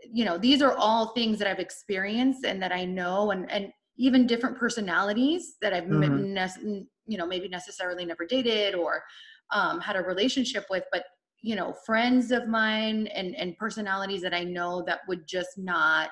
you 0.04 0.26
know, 0.26 0.38
these 0.38 0.62
are 0.62 0.76
all 0.76 1.14
things 1.14 1.38
that 1.40 1.48
I've 1.48 1.60
experienced 1.60 2.46
and 2.46 2.62
that 2.62 2.72
I 2.72 2.86
know 2.86 3.32
and 3.32 3.50
and 3.52 3.72
even 4.02 4.26
different 4.26 4.58
personalities 4.58 5.58
that 5.62 5.74
I've 5.74 5.86
Mhm. 5.86 6.34
ne- 6.34 6.88
you 7.06 7.18
know 7.18 7.28
maybe 7.28 7.48
necessarily 7.48 8.04
never 8.04 8.26
dated 8.26 8.74
or 8.74 9.04
um, 9.52 9.80
had 9.80 9.96
a 9.96 10.02
relationship 10.02 10.66
with, 10.70 10.84
but 10.92 11.06
you 11.44 11.56
know, 11.56 11.74
friends 11.86 12.32
of 12.32 12.48
mine 12.48 13.08
and 13.08 13.36
and 13.36 13.58
personalities 13.58 14.22
that 14.22 14.34
I 14.34 14.44
know 14.44 14.82
that 14.88 15.02
would 15.08 15.28
just 15.28 15.58
not 15.58 16.10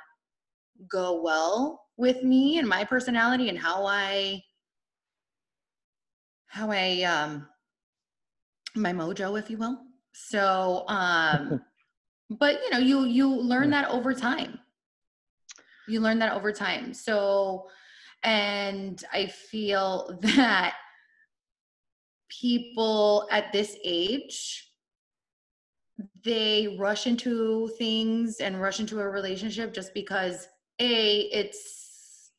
go 0.89 1.21
well 1.21 1.81
with 1.97 2.23
me 2.23 2.59
and 2.59 2.67
my 2.67 2.83
personality 2.85 3.49
and 3.49 3.57
how 3.57 3.85
I 3.85 4.41
how 6.47 6.71
I 6.71 7.03
um 7.03 7.47
my 8.75 8.93
mojo 8.93 9.37
if 9.39 9.49
you 9.49 9.57
will. 9.57 9.77
So 10.13 10.85
um 10.87 11.59
but 12.29 12.61
you 12.63 12.69
know 12.71 12.77
you 12.77 13.05
you 13.05 13.27
learn 13.29 13.71
that 13.71 13.89
over 13.89 14.13
time 14.13 14.59
you 15.87 15.99
learn 15.99 16.19
that 16.19 16.33
over 16.33 16.51
time 16.51 16.93
so 16.93 17.67
and 18.23 19.03
i 19.13 19.25
feel 19.25 20.17
that 20.21 20.75
people 22.29 23.27
at 23.31 23.51
this 23.51 23.77
age 23.83 24.65
they 26.23 26.75
rush 26.79 27.07
into 27.07 27.67
things 27.77 28.37
and 28.39 28.61
rush 28.61 28.79
into 28.79 28.99
a 28.99 29.07
relationship 29.09 29.73
just 29.73 29.93
because 29.93 30.47
a 30.79 31.21
it's 31.31 32.31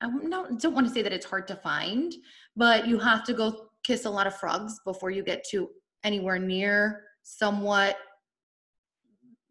i 0.00 0.06
don't, 0.06 0.60
don't 0.60 0.74
want 0.74 0.86
to 0.86 0.92
say 0.92 1.02
that 1.02 1.12
it's 1.12 1.26
hard 1.26 1.46
to 1.46 1.56
find 1.56 2.14
but 2.56 2.86
you 2.86 2.98
have 2.98 3.22
to 3.24 3.34
go 3.34 3.68
kiss 3.84 4.04
a 4.06 4.10
lot 4.10 4.26
of 4.26 4.34
frogs 4.36 4.80
before 4.84 5.10
you 5.10 5.22
get 5.22 5.44
to 5.48 5.68
anywhere 6.02 6.38
near 6.38 7.02
somewhat 7.22 7.96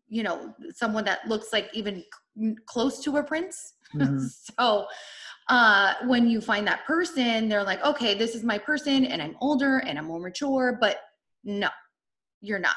you 0.07 0.23
know 0.23 0.53
someone 0.73 1.03
that 1.05 1.27
looks 1.27 1.53
like 1.53 1.69
even 1.73 2.03
close 2.65 2.99
to 3.03 3.17
a 3.17 3.23
prince 3.23 3.73
Mhm. 3.95 4.29
so 4.59 4.85
uh 5.49 5.93
when 6.05 6.27
you 6.27 6.41
find 6.41 6.67
that 6.67 6.85
person 6.85 7.47
they're 7.47 7.63
like 7.63 7.83
okay 7.85 8.15
this 8.15 8.33
is 8.33 8.43
my 8.43 8.57
person 8.57 9.05
and 9.05 9.21
i'm 9.21 9.35
older 9.41 9.77
and 9.79 9.99
i'm 9.99 10.05
more 10.05 10.19
mature 10.19 10.77
but 10.81 11.01
no 11.43 11.69
you're 12.45 12.59
not. 12.59 12.75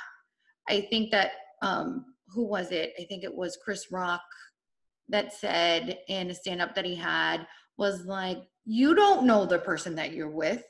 I 0.69 0.83
think 0.91 1.11
that 1.13 1.33
um 1.63 2.05
who 2.29 2.45
was 2.45 2.73
it? 2.73 2.93
I 2.99 3.05
think 3.05 3.25
it 3.25 3.35
was 3.35 3.59
chris 3.63 3.87
rock 3.91 4.23
that 5.09 5.33
said 5.33 5.99
in 6.09 6.31
a 6.31 6.35
stand 6.35 6.61
up 6.61 6.75
that 6.75 6.85
he 6.85 6.95
had 6.95 7.47
was 7.77 8.05
like 8.05 8.39
you 8.65 8.95
don't 8.95 9.27
know 9.27 9.47
the 9.47 9.59
person 9.59 9.95
that 9.95 10.13
you're 10.13 10.31
with 10.31 10.63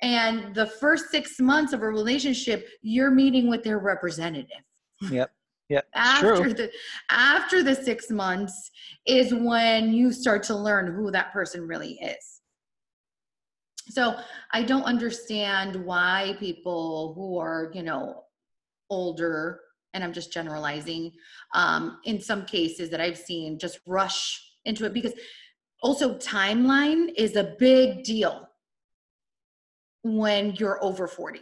and 0.00 0.54
the 0.54 0.66
first 0.66 1.10
6 1.10 1.40
months 1.40 1.72
of 1.72 1.82
a 1.82 1.88
relationship 1.88 2.68
you're 2.82 3.10
meeting 3.10 3.48
with 3.48 3.62
their 3.62 3.78
representative. 3.78 4.64
Yep. 5.10 5.32
It's 5.68 5.86
after 5.94 6.36
true. 6.36 6.54
the 6.54 6.70
after 7.10 7.62
the 7.62 7.74
six 7.74 8.10
months 8.10 8.70
is 9.06 9.32
when 9.32 9.92
you 9.92 10.12
start 10.12 10.42
to 10.44 10.56
learn 10.56 10.92
who 10.92 11.10
that 11.10 11.32
person 11.32 11.66
really 11.66 11.98
is 12.00 12.40
so 13.88 14.16
i 14.52 14.62
don't 14.62 14.84
understand 14.84 15.76
why 15.84 16.36
people 16.38 17.14
who 17.14 17.38
are 17.38 17.70
you 17.74 17.82
know 17.82 18.24
older 18.90 19.60
and 19.94 20.04
i'm 20.04 20.12
just 20.12 20.32
generalizing 20.32 21.12
um, 21.54 21.98
in 22.04 22.20
some 22.20 22.44
cases 22.44 22.90
that 22.90 23.00
i've 23.00 23.18
seen 23.18 23.58
just 23.58 23.80
rush 23.86 24.40
into 24.64 24.84
it 24.84 24.92
because 24.92 25.14
also 25.82 26.16
timeline 26.18 27.12
is 27.16 27.34
a 27.36 27.54
big 27.58 28.04
deal 28.04 28.48
when 30.04 30.52
you're 30.56 30.82
over 30.82 31.06
40 31.06 31.40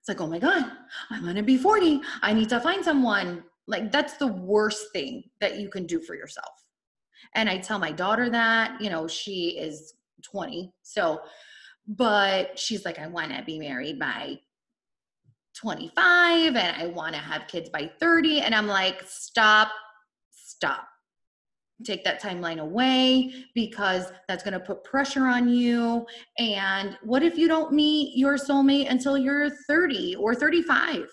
it's 0.00 0.08
like, 0.08 0.20
oh 0.20 0.26
my 0.26 0.38
God, 0.38 0.64
I'm 1.10 1.24
gonna 1.24 1.42
be 1.42 1.58
40. 1.58 2.00
I 2.22 2.32
need 2.32 2.48
to 2.48 2.60
find 2.60 2.82
someone. 2.82 3.44
Like, 3.66 3.92
that's 3.92 4.16
the 4.16 4.26
worst 4.26 4.86
thing 4.92 5.24
that 5.40 5.60
you 5.60 5.68
can 5.68 5.86
do 5.86 6.00
for 6.00 6.14
yourself. 6.14 6.48
And 7.34 7.48
I 7.48 7.58
tell 7.58 7.78
my 7.78 7.92
daughter 7.92 8.30
that, 8.30 8.80
you 8.80 8.88
know, 8.88 9.06
she 9.06 9.58
is 9.58 9.92
20. 10.22 10.72
So, 10.82 11.20
but 11.86 12.58
she's 12.58 12.84
like, 12.84 12.98
I 12.98 13.06
wanna 13.08 13.42
be 13.44 13.58
married 13.58 13.98
by 13.98 14.38
25 15.54 16.56
and 16.56 16.82
I 16.82 16.86
wanna 16.86 17.18
have 17.18 17.46
kids 17.46 17.68
by 17.68 17.90
30. 18.00 18.40
And 18.40 18.54
I'm 18.54 18.66
like, 18.66 19.02
stop, 19.06 19.70
stop. 20.30 20.88
Take 21.84 22.04
that 22.04 22.22
timeline 22.22 22.58
away 22.58 23.32
because 23.54 24.12
that's 24.28 24.42
going 24.42 24.54
to 24.54 24.60
put 24.60 24.84
pressure 24.84 25.26
on 25.26 25.48
you. 25.48 26.06
And 26.38 26.98
what 27.02 27.22
if 27.22 27.38
you 27.38 27.48
don't 27.48 27.72
meet 27.72 28.16
your 28.16 28.36
soulmate 28.36 28.90
until 28.90 29.16
you're 29.16 29.50
30 29.66 30.16
or 30.16 30.34
35? 30.34 31.08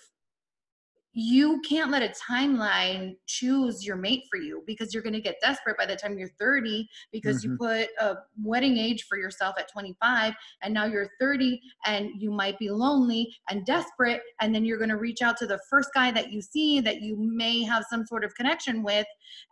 You 1.20 1.60
can't 1.68 1.90
let 1.90 2.00
a 2.00 2.14
timeline 2.30 3.16
choose 3.26 3.84
your 3.84 3.96
mate 3.96 4.22
for 4.30 4.38
you 4.38 4.62
because 4.68 4.94
you're 4.94 5.02
going 5.02 5.14
to 5.14 5.20
get 5.20 5.40
desperate 5.42 5.76
by 5.76 5.84
the 5.84 5.96
time 5.96 6.16
you're 6.16 6.30
30 6.38 6.88
because 7.10 7.42
you 7.42 7.50
mm-hmm. 7.50 7.64
put 7.64 7.88
a 7.98 8.18
wedding 8.40 8.78
age 8.78 9.06
for 9.08 9.18
yourself 9.18 9.56
at 9.58 9.68
25 9.72 10.32
and 10.62 10.72
now 10.72 10.84
you're 10.84 11.08
30 11.18 11.60
and 11.86 12.10
you 12.16 12.30
might 12.30 12.56
be 12.60 12.70
lonely 12.70 13.34
and 13.50 13.66
desperate 13.66 14.20
and 14.40 14.54
then 14.54 14.64
you're 14.64 14.78
going 14.78 14.90
to 14.90 14.96
reach 14.96 15.20
out 15.20 15.36
to 15.38 15.46
the 15.48 15.58
first 15.68 15.88
guy 15.92 16.12
that 16.12 16.30
you 16.30 16.40
see 16.40 16.78
that 16.78 17.02
you 17.02 17.16
may 17.18 17.64
have 17.64 17.84
some 17.90 18.06
sort 18.06 18.22
of 18.22 18.32
connection 18.36 18.84
with 18.84 19.06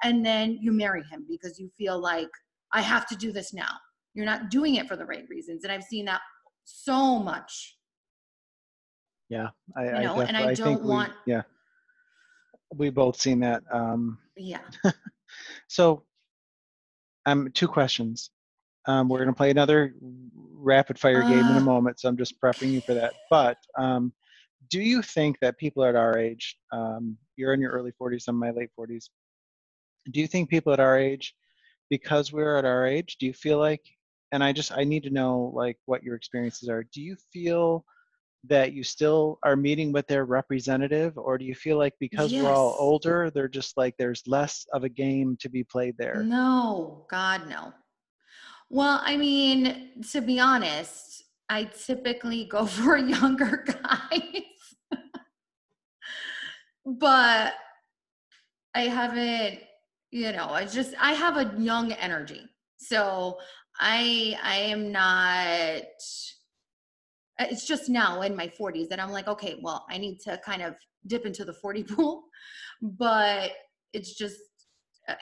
and 0.04 0.24
then 0.24 0.56
you 0.60 0.70
marry 0.70 1.02
him 1.10 1.26
because 1.28 1.58
you 1.58 1.68
feel 1.76 1.98
like 1.98 2.30
I 2.72 2.80
have 2.80 3.08
to 3.08 3.16
do 3.16 3.32
this 3.32 3.52
now. 3.52 3.72
You're 4.14 4.24
not 4.24 4.50
doing 4.50 4.76
it 4.76 4.86
for 4.86 4.94
the 4.94 5.04
right 5.04 5.24
reasons. 5.28 5.64
And 5.64 5.72
I've 5.72 5.82
seen 5.82 6.04
that 6.04 6.20
so 6.62 7.18
much. 7.18 7.76
Yeah. 9.28 9.48
I, 9.76 9.84
You 9.84 10.04
know, 10.04 10.20
and 10.20 10.36
I 10.36 10.54
think 10.54 10.58
don't 10.58 10.82
we- 10.84 10.88
want- 10.88 11.12
yeah. 11.26 11.42
We 12.74 12.90
both 12.90 13.20
seen 13.20 13.40
that. 13.40 13.62
Um, 13.70 14.18
Yeah. 14.36 14.60
so, 15.68 16.04
um, 17.26 17.50
two 17.54 17.68
questions. 17.68 18.30
Um, 18.86 19.08
we're 19.08 19.18
going 19.18 19.28
to 19.30 19.34
play 19.34 19.50
another 19.50 19.94
rapid 20.34 20.98
fire 20.98 21.22
game 21.22 21.50
in 21.50 21.56
a 21.56 21.60
Ah. 21.60 21.64
moment, 21.64 21.98
so 22.00 22.08
I'm 22.08 22.16
just 22.16 22.40
prepping 22.40 22.72
you 22.72 22.80
for 22.82 22.94
that. 22.94 23.14
But 23.30 23.58
um, 23.78 24.12
do 24.68 24.80
you 24.80 25.02
think 25.02 25.38
that 25.40 25.58
people 25.58 25.84
at 25.84 25.96
our 25.96 26.18
age, 26.18 26.56
um, 26.72 27.16
you're 27.36 27.52
in 27.52 27.60
your 27.60 27.72
early 27.72 27.92
40s, 28.00 28.28
I'm 28.28 28.36
in 28.36 28.40
my 28.40 28.50
late 28.50 28.70
40s, 28.78 29.10
do 30.12 30.20
you 30.20 30.26
think 30.28 30.48
people 30.48 30.72
at 30.72 30.80
our 30.80 30.96
age, 30.98 31.34
because 31.90 32.32
we're 32.32 32.56
at 32.56 32.64
our 32.64 32.86
age, 32.86 33.16
do 33.18 33.26
you 33.26 33.32
feel 33.32 33.58
like, 33.58 33.82
and 34.32 34.42
I 34.42 34.52
just, 34.52 34.72
I 34.72 34.84
need 34.84 35.02
to 35.04 35.10
know 35.10 35.52
like 35.54 35.78
what 35.86 36.02
your 36.02 36.14
experiences 36.16 36.68
are. 36.68 36.84
Do 36.92 37.00
you 37.02 37.16
feel 37.32 37.84
that 38.48 38.72
you 38.72 38.82
still 38.82 39.38
are 39.42 39.56
meeting 39.56 39.92
with 39.92 40.06
their 40.06 40.24
representative, 40.24 41.16
or 41.16 41.38
do 41.38 41.44
you 41.44 41.54
feel 41.54 41.78
like 41.78 41.94
because 42.00 42.32
we're 42.32 42.52
all 42.52 42.76
older, 42.78 43.30
they're 43.30 43.48
just 43.48 43.76
like 43.76 43.96
there's 43.98 44.22
less 44.26 44.66
of 44.72 44.84
a 44.84 44.88
game 44.88 45.36
to 45.40 45.48
be 45.48 45.64
played 45.64 45.96
there? 45.98 46.22
No, 46.22 47.06
God, 47.10 47.48
no. 47.48 47.72
Well, 48.68 49.00
I 49.04 49.16
mean, 49.16 50.02
to 50.10 50.20
be 50.20 50.40
honest, 50.40 51.24
I 51.48 51.64
typically 51.64 52.44
go 52.44 52.66
for 52.66 52.96
younger 52.96 53.64
guys. 53.66 55.00
but 56.84 57.54
I 58.74 58.82
haven't, 58.82 59.60
you 60.10 60.32
know, 60.32 60.48
I 60.48 60.66
just 60.66 60.94
I 61.00 61.12
have 61.12 61.36
a 61.36 61.54
young 61.58 61.92
energy. 61.92 62.42
So 62.76 63.38
I 63.78 64.38
I 64.42 64.56
am 64.56 64.92
not 64.92 65.82
it's 67.38 67.66
just 67.66 67.88
now 67.88 68.22
in 68.22 68.34
my 68.34 68.48
40s 68.48 68.88
that 68.88 69.00
I'm 69.00 69.10
like, 69.10 69.28
okay, 69.28 69.58
well, 69.62 69.84
I 69.90 69.98
need 69.98 70.20
to 70.20 70.40
kind 70.44 70.62
of 70.62 70.74
dip 71.06 71.26
into 71.26 71.44
the 71.44 71.54
40 71.54 71.82
pool. 71.94 72.24
But 72.82 73.52
it's 73.92 74.14
just 74.14 74.36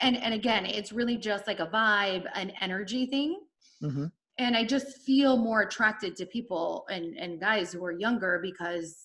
and 0.01 0.17
and 0.17 0.33
again, 0.33 0.65
it's 0.65 0.91
really 0.91 1.17
just 1.17 1.47
like 1.47 1.59
a 1.59 1.67
vibe, 1.67 2.25
an 2.33 2.51
energy 2.61 3.05
thing 3.05 3.39
hmm 3.81 4.05
and 4.37 4.55
i 4.55 4.63
just 4.63 5.01
feel 5.01 5.37
more 5.37 5.61
attracted 5.61 6.15
to 6.15 6.25
people 6.25 6.85
and 6.89 7.17
and 7.17 7.39
guys 7.39 7.71
who 7.71 7.83
are 7.85 7.91
younger 7.91 8.39
because 8.41 8.97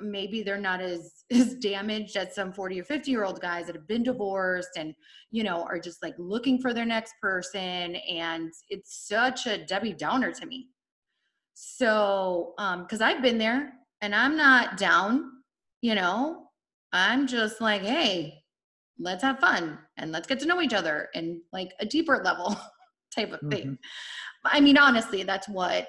maybe 0.00 0.42
they're 0.42 0.58
not 0.60 0.80
as 0.80 1.24
as 1.30 1.54
damaged 1.56 2.16
as 2.16 2.34
some 2.34 2.52
40 2.52 2.80
or 2.80 2.84
50 2.84 3.10
year 3.10 3.24
old 3.24 3.40
guys 3.40 3.66
that 3.66 3.74
have 3.74 3.88
been 3.88 4.02
divorced 4.02 4.70
and 4.76 4.94
you 5.30 5.42
know 5.42 5.64
are 5.64 5.78
just 5.78 6.02
like 6.02 6.14
looking 6.18 6.60
for 6.60 6.72
their 6.72 6.86
next 6.86 7.14
person 7.20 7.96
and 7.96 8.52
it's 8.68 9.06
such 9.08 9.46
a 9.46 9.64
debbie 9.66 9.92
downer 9.92 10.32
to 10.32 10.46
me 10.46 10.68
so 11.60 12.54
um 12.58 12.82
because 12.82 13.00
i've 13.00 13.22
been 13.22 13.38
there 13.38 13.72
and 14.00 14.14
i'm 14.14 14.36
not 14.36 14.76
down 14.76 15.30
you 15.82 15.94
know 15.94 16.46
i'm 16.92 17.26
just 17.26 17.60
like 17.60 17.82
hey 17.82 18.34
let's 19.00 19.22
have 19.22 19.38
fun 19.38 19.78
and 19.96 20.12
let's 20.12 20.26
get 20.26 20.38
to 20.38 20.46
know 20.46 20.60
each 20.60 20.74
other 20.74 21.08
and 21.14 21.40
like 21.52 21.72
a 21.80 21.86
deeper 21.86 22.20
level 22.24 22.56
type 23.14 23.32
of 23.32 23.40
thing 23.50 23.78
I 24.44 24.60
mean, 24.60 24.78
honestly, 24.78 25.22
that's 25.22 25.48
what 25.48 25.88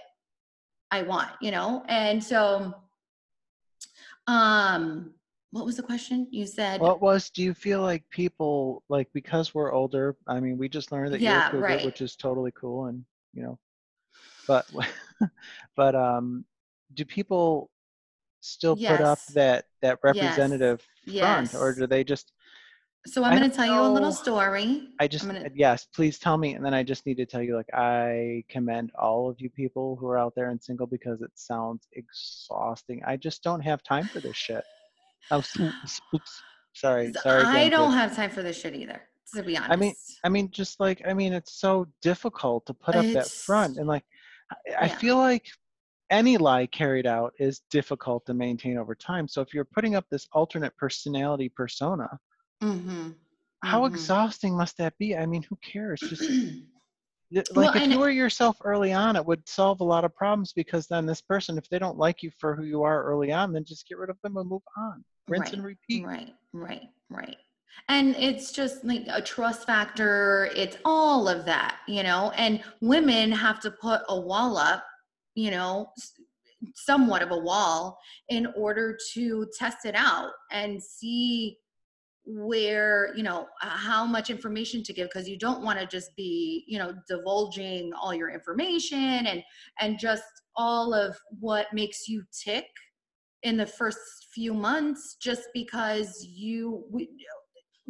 I 0.92 1.04
want, 1.04 1.30
you 1.42 1.52
know? 1.52 1.84
And 1.88 2.24
so, 2.24 2.74
um, 4.28 5.14
what 5.52 5.66
was 5.66 5.78
the 5.78 5.84
question? 5.84 6.28
You 6.32 6.46
said, 6.46 6.82
What 6.82 7.02
was, 7.02 7.30
do 7.30 7.44
you 7.44 7.54
feel 7.54 7.82
like 7.82 8.04
people, 8.10 8.84
like, 8.90 9.08
because 9.14 9.54
we're 9.54 9.74
older, 9.74 10.16
I 10.28 10.40
mean, 10.40 10.58
we 10.58 10.70
just 10.70 10.92
learned 10.92 11.14
that 11.14 11.22
you're 11.22 11.32
Yeah, 11.32 11.48
a 11.48 11.52
cougar, 11.52 11.64
right. 11.64 11.86
which 11.86 12.02
is 12.02 12.16
totally 12.16 12.52
cool 12.52 12.86
and, 12.86 13.04
you 13.34 13.44
know, 13.44 13.58
but, 14.50 14.66
but, 15.78 15.96
um, 15.96 16.44
do 16.96 17.06
people 17.06 17.70
still 18.42 18.76
put 18.76 19.00
up 19.02 19.20
that, 19.36 19.66
that 19.82 20.00
representative 20.04 20.82
front 21.06 21.54
or 21.56 21.74
do 21.74 21.88
they 21.88 22.04
just, 22.04 22.34
so 23.06 23.24
I'm 23.24 23.38
going 23.38 23.50
to 23.50 23.56
tell 23.56 23.66
you 23.66 23.80
a 23.80 23.92
little 23.92 24.12
story. 24.12 24.90
I 25.00 25.08
just, 25.08 25.26
gonna, 25.26 25.50
yes, 25.56 25.88
please 25.96 26.20
tell 26.20 26.38
me. 26.38 26.56
And 26.56 26.66
then 26.66 26.74
I 26.74 26.84
just 26.84 27.06
need 27.06 27.16
to 27.18 27.26
tell 27.26 27.42
you, 27.42 27.56
like, 27.56 27.74
I 27.74 28.44
commend 28.50 28.92
all 29.00 29.30
of 29.30 29.40
you 29.40 29.50
people 29.50 29.96
who 29.96 30.08
are 30.08 30.18
out 30.18 30.34
there 30.36 30.50
and 30.50 30.62
single 30.62 30.86
because 30.86 31.22
it 31.22 31.32
sounds 31.36 31.88
exhausting. 31.94 33.02
I 33.08 33.16
just 33.16 33.42
don't 33.42 33.62
have 33.62 33.82
time 33.84 34.06
for 34.06 34.20
this 34.20 34.36
shit. 34.36 34.64
Oh, 35.32 35.44
oops. 36.16 36.42
Sorry, 36.74 37.14
sorry. 37.14 37.44
I 37.44 37.60
again, 37.60 37.72
don't 37.72 37.94
have 37.94 38.16
time 38.16 38.32
for 38.32 38.42
this 38.42 38.60
shit 38.60 38.74
either, 38.74 39.02
to 39.36 39.44
be 39.44 39.56
honest. 39.56 39.72
I 39.72 39.76
mean, 39.76 39.94
I 40.24 40.30
mean, 40.30 40.50
just 40.50 40.80
like, 40.80 41.04
I 41.08 41.14
mean, 41.14 41.34
it's 41.34 41.60
so 41.60 41.88
difficult 42.02 42.66
to 42.66 42.74
put 42.74 42.96
up 42.96 43.06
that 43.14 43.28
front. 43.28 43.78
And 43.78 43.88
like, 43.88 44.06
I, 44.52 44.86
I 44.86 44.88
feel 44.88 45.18
like 45.18 45.46
any 46.10 46.38
lie 46.38 46.66
carried 46.68 47.06
out 47.06 47.34
is 47.40 47.62
difficult 47.70 48.26
to 48.26 48.34
maintain 48.34 48.78
over 48.78 48.96
time. 48.96 49.28
So 49.28 49.42
if 49.42 49.54
you're 49.54 49.66
putting 49.66 49.96
up 49.96 50.06
this 50.10 50.28
alternate 50.34 50.76
personality 50.78 51.50
persona, 51.50 52.10
hmm 52.62 53.10
how 53.62 53.82
Mhm. 53.84 53.88
exhausting 53.90 54.56
must 54.56 54.78
that 54.78 54.98
be? 54.98 55.18
I 55.18 55.26
mean, 55.26 55.44
who 55.44 55.58
cares? 55.58 56.00
Just 56.00 56.22
y- 57.32 57.44
Well, 57.54 57.66
like 57.66 57.76
if 57.84 57.90
you 57.92 58.00
were 58.00 58.10
yourself 58.10 58.58
early 58.64 58.94
on, 58.94 59.16
it 59.18 59.26
would 59.26 59.48
solve 59.48 59.82
a 59.82 59.84
lot 59.84 60.06
of 60.06 60.16
problems 60.16 60.54
because 60.54 60.88
then 60.88 61.06
this 61.06 61.22
person, 61.22 61.58
if 61.58 61.68
they 61.70 61.78
don't 61.78 61.98
like 61.98 62.24
you 62.24 62.32
for 62.40 62.56
who 62.56 62.64
you 62.64 62.84
are 62.84 63.04
early 63.04 63.32
on, 63.34 63.52
then 63.52 63.66
just 63.66 63.86
get 63.88 63.98
rid 63.98 64.10
of 64.10 64.18
them 64.24 64.38
and 64.38 64.48
move 64.50 64.62
on. 64.78 65.04
Rinse 65.28 65.52
and 65.54 65.64
repeat. 65.64 66.06
Right, 66.06 66.34
right, 66.54 66.90
right. 67.10 67.38
And 67.88 68.16
it's 68.18 68.52
just 68.52 68.84
like 68.84 69.06
a 69.10 69.22
trust 69.22 69.66
factor. 69.66 70.50
It's 70.56 70.78
all 70.86 71.28
of 71.28 71.46
that, 71.46 71.78
you 71.88 72.04
know. 72.04 72.32
And 72.36 72.62
women 72.82 73.32
have 73.32 73.60
to 73.62 73.72
put 73.72 74.02
a 74.10 74.20
wall 74.20 74.58
up, 74.58 74.84
you 75.36 75.52
know, 75.52 75.92
somewhat 76.76 77.22
of 77.22 77.32
a 77.32 77.38
wall 77.38 77.98
in 78.30 78.48
order 78.56 78.98
to 79.14 79.48
test 79.58 79.86
it 79.86 79.96
out 79.96 80.32
and 80.52 80.82
see 80.82 81.58
where 82.32 83.12
you 83.16 83.24
know 83.24 83.48
how 83.60 84.06
much 84.06 84.30
information 84.30 84.84
to 84.84 84.94
give 84.94 85.08
because 85.08 85.28
you 85.28 85.36
don't 85.38 85.64
want 85.64 85.80
to 85.80 85.88
just 85.88 86.16
be 86.16 86.64
you 86.68 86.78
know 86.78 86.94
divulging 87.08 87.92
all 88.00 88.14
your 88.14 88.30
information 88.30 89.26
and 89.26 89.42
and 89.80 89.98
just 89.98 90.24
all 90.56 90.94
of 90.94 91.18
what 91.40 91.66
makes 91.74 92.08
you 92.08 92.24
tick 92.32 92.66
in 93.42 93.58
the 93.58 93.66
first 93.66 93.98
few 94.34 94.54
months 94.54 95.16
just 95.20 95.48
because 95.56 96.24
you 96.30 96.84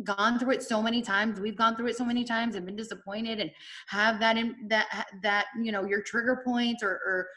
gone 0.03 0.39
through 0.39 0.51
it 0.51 0.63
so 0.63 0.81
many 0.81 1.01
times 1.01 1.39
we've 1.39 1.57
gone 1.57 1.75
through 1.75 1.87
it 1.87 1.97
so 1.97 2.05
many 2.05 2.23
times 2.23 2.55
and 2.55 2.65
been 2.65 2.75
disappointed 2.75 3.39
and 3.39 3.51
have 3.87 4.19
that 4.19 4.37
in 4.37 4.55
that 4.67 5.07
that 5.21 5.47
you 5.61 5.71
know 5.71 5.85
your 5.85 6.01
trigger 6.01 6.41
points 6.45 6.81
or, 6.83 6.91
or 7.05 7.27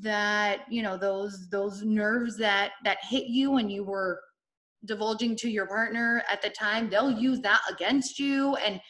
that 0.00 0.60
you 0.68 0.82
know 0.82 0.96
those 0.96 1.48
those 1.50 1.82
nerves 1.82 2.36
that 2.36 2.72
that 2.84 2.98
hit 3.02 3.26
you 3.26 3.52
when 3.52 3.70
you 3.70 3.84
were 3.84 4.20
divulging 4.84 5.36
to 5.36 5.48
your 5.48 5.66
partner 5.66 6.22
at 6.30 6.42
the 6.42 6.50
time 6.50 6.90
they'll 6.90 7.10
use 7.10 7.40
that 7.40 7.60
against 7.70 8.18
you 8.18 8.56
and 8.56 8.80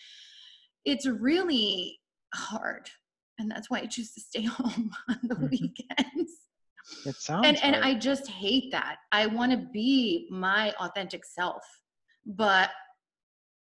it's 0.85 1.07
really 1.07 1.99
hard 2.35 2.89
and 3.39 3.51
that's 3.51 3.69
why 3.71 3.79
i 3.79 3.87
choose 3.87 4.13
to 4.13 4.21
stay 4.21 4.43
home 4.59 4.91
on 5.09 5.19
the 5.25 5.35
Mhm. 5.35 5.51
weekends 5.51 6.33
It 7.05 7.21
sounds 7.21 7.47
and 7.47 7.63
and. 7.63 7.77
I 7.85 7.95
just 7.95 8.27
hate 8.29 8.73
that. 8.73 8.97
I 9.13 9.27
want 9.27 9.53
to 9.53 9.59
be 9.73 10.27
my 10.31 10.73
authentic 10.81 11.25
self. 11.25 11.63
But 12.27 12.71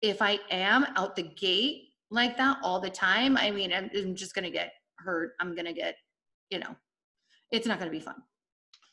if 0.03 0.21
I 0.21 0.37
am 0.51 0.85
out 0.97 1.15
the 1.15 1.23
gate 1.23 1.85
like 2.11 2.37
that 2.37 2.57
all 2.61 2.79
the 2.79 2.89
time, 2.89 3.37
I 3.37 3.49
mean, 3.49 3.73
I'm, 3.73 3.89
I'm 3.97 4.13
just 4.13 4.35
going 4.35 4.43
to 4.43 4.51
get 4.51 4.73
hurt. 4.99 5.31
I'm 5.39 5.55
going 5.55 5.65
to 5.65 5.73
get, 5.73 5.95
you 6.51 6.59
know, 6.59 6.75
it's 7.51 7.65
not 7.65 7.79
going 7.79 7.89
to 7.89 7.97
be 7.97 8.03
fun. 8.03 8.15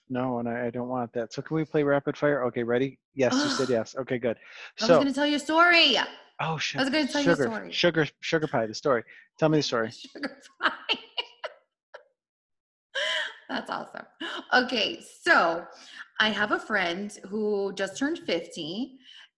No, 0.08 0.38
and 0.38 0.48
I, 0.48 0.66
I 0.66 0.70
don't 0.70 0.88
want 0.88 1.12
that. 1.12 1.32
So 1.32 1.42
can 1.42 1.56
we 1.56 1.64
play 1.64 1.82
rapid 1.82 2.16
fire? 2.16 2.44
Okay, 2.46 2.62
ready? 2.62 2.98
Yes, 3.14 3.34
you 3.34 3.48
said 3.50 3.68
yes. 3.76 3.94
Okay, 3.98 4.18
good. 4.18 4.36
I 4.80 4.86
was 4.86 4.88
going 4.88 5.06
to 5.08 5.12
tell 5.12 5.26
you 5.26 5.36
a 5.36 5.40
story. 5.40 5.96
oh 6.40 6.56
shit. 6.58 6.80
I 6.80 6.84
was 6.84 6.90
gonna 6.90 7.06
tell 7.06 7.22
you 7.22 7.30
a 7.30 7.36
sugar, 7.36 7.50
story. 7.50 7.72
sugar, 7.72 8.06
sugar 8.20 8.46
pie. 8.46 8.66
The 8.66 8.74
story. 8.74 9.02
Tell 9.38 9.48
me 9.48 9.58
the 9.58 9.62
story. 9.62 9.90
Sugar 10.12 10.36
pie. 10.62 10.72
That's 13.48 13.68
awesome. 13.70 14.06
Okay, 14.54 15.02
so 15.22 15.64
I 16.20 16.30
have 16.30 16.52
a 16.52 16.58
friend 16.58 17.16
who 17.28 17.72
just 17.74 17.98
turned 17.98 18.20
50 18.20 18.96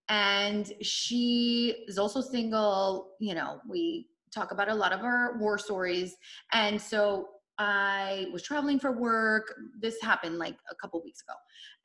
and 0.09 0.71
she 0.81 1.85
is 1.87 1.97
also 1.97 2.21
single. 2.21 3.11
You 3.19 3.35
know, 3.35 3.59
we 3.67 4.07
talk 4.33 4.51
about 4.51 4.69
a 4.69 4.73
lot 4.73 4.93
of 4.93 5.01
our 5.01 5.37
war 5.37 5.57
stories. 5.57 6.15
And 6.51 6.81
so 6.81 7.27
I 7.59 8.27
was 8.33 8.41
traveling 8.41 8.79
for 8.79 8.91
work. 8.91 9.53
This 9.79 10.01
happened 10.01 10.39
like 10.39 10.55
a 10.71 10.75
couple 10.75 11.01
weeks 11.03 11.21
ago. 11.21 11.37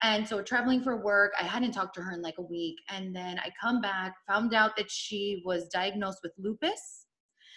And 0.03 0.27
so 0.27 0.43
traveling 0.43 0.83
for 0.83 0.97
work, 0.97 1.33
I 1.39 1.45
hadn't 1.45 1.73
talked 1.73 1.95
to 1.97 2.03
her 2.03 2.13
in 2.13 2.23
like 2.23 2.39
a 2.39 2.43
week. 2.43 2.77
And 2.89 3.15
then 3.15 3.39
I 3.39 3.51
come 3.61 3.81
back, 3.81 4.15
found 4.27 4.55
out 4.55 4.77
that 4.77 4.91
she 4.91 5.43
was 5.45 5.69
diagnosed 5.69 6.21
with 6.23 6.33
lupus 6.39 7.07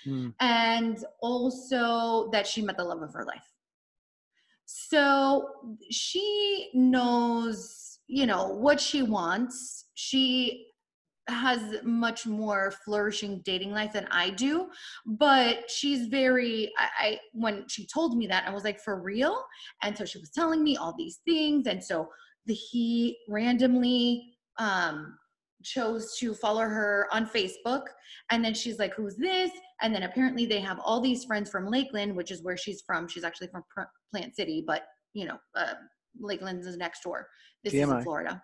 Hmm. 0.04 0.30
and 0.40 0.98
also 1.22 2.30
that 2.32 2.48
she 2.48 2.62
met 2.62 2.78
the 2.78 2.84
love 2.84 3.02
of 3.04 3.14
her 3.14 3.24
life. 3.26 3.54
So 4.66 5.78
she 5.92 6.72
knows, 6.74 7.81
you 8.12 8.26
know, 8.26 8.50
what 8.50 8.80
she 8.82 9.04
wants. 9.04 9.86
She 9.94 10.68
has 11.30 11.76
much 11.84 12.26
more 12.26 12.74
flourishing 12.84 13.42
dating 13.46 13.72
life 13.72 13.94
than 13.94 14.06
I 14.12 14.32
do, 14.32 14.68
but 15.06 15.72
she's 15.72 16.08
very 16.08 16.74
I, 16.78 17.08
I 17.08 17.20
when 17.32 17.64
she 17.70 17.88
told 17.88 18.18
me 18.18 18.28
that 18.28 18.46
I 18.46 18.52
was 18.52 18.66
like 18.66 18.82
for 18.82 19.02
real, 19.02 19.42
and 19.82 19.98
so 19.98 20.04
she 20.04 20.20
was 20.20 20.30
telling 20.30 20.62
me 20.62 20.76
all 20.76 20.94
these 20.98 21.20
things, 21.26 21.68
and 21.68 21.82
so 21.82 22.10
the 22.48 22.54
he 22.54 23.18
randomly 23.30 24.34
um 24.58 25.18
chose 25.64 26.18
to 26.18 26.34
follow 26.34 26.62
her 26.62 27.08
on 27.12 27.26
Facebook 27.26 27.84
and 28.32 28.44
then 28.44 28.54
she's 28.54 28.80
like 28.80 28.94
who's 28.96 29.16
this? 29.16 29.52
And 29.82 29.94
then 29.94 30.04
apparently 30.04 30.48
they 30.48 30.60
have 30.60 30.80
all 30.84 31.00
these 31.00 31.24
friends 31.24 31.50
from 31.52 31.68
Lakeland 31.68 32.16
which 32.16 32.32
is 32.32 32.44
where 32.44 32.58
she's 32.58 32.82
from. 32.82 33.08
She's 33.08 33.24
actually 33.24 33.50
from 33.50 33.64
Plant 34.12 34.36
City 34.36 34.64
but 34.66 34.84
you 35.14 35.26
know 35.28 35.38
uh, 35.56 35.76
Lakeland 36.20 36.66
is 36.66 36.78
next 36.78 37.04
door. 37.04 37.28
This 37.64 37.74
is 37.74 37.90
in 37.90 38.04
Florida. 38.04 38.42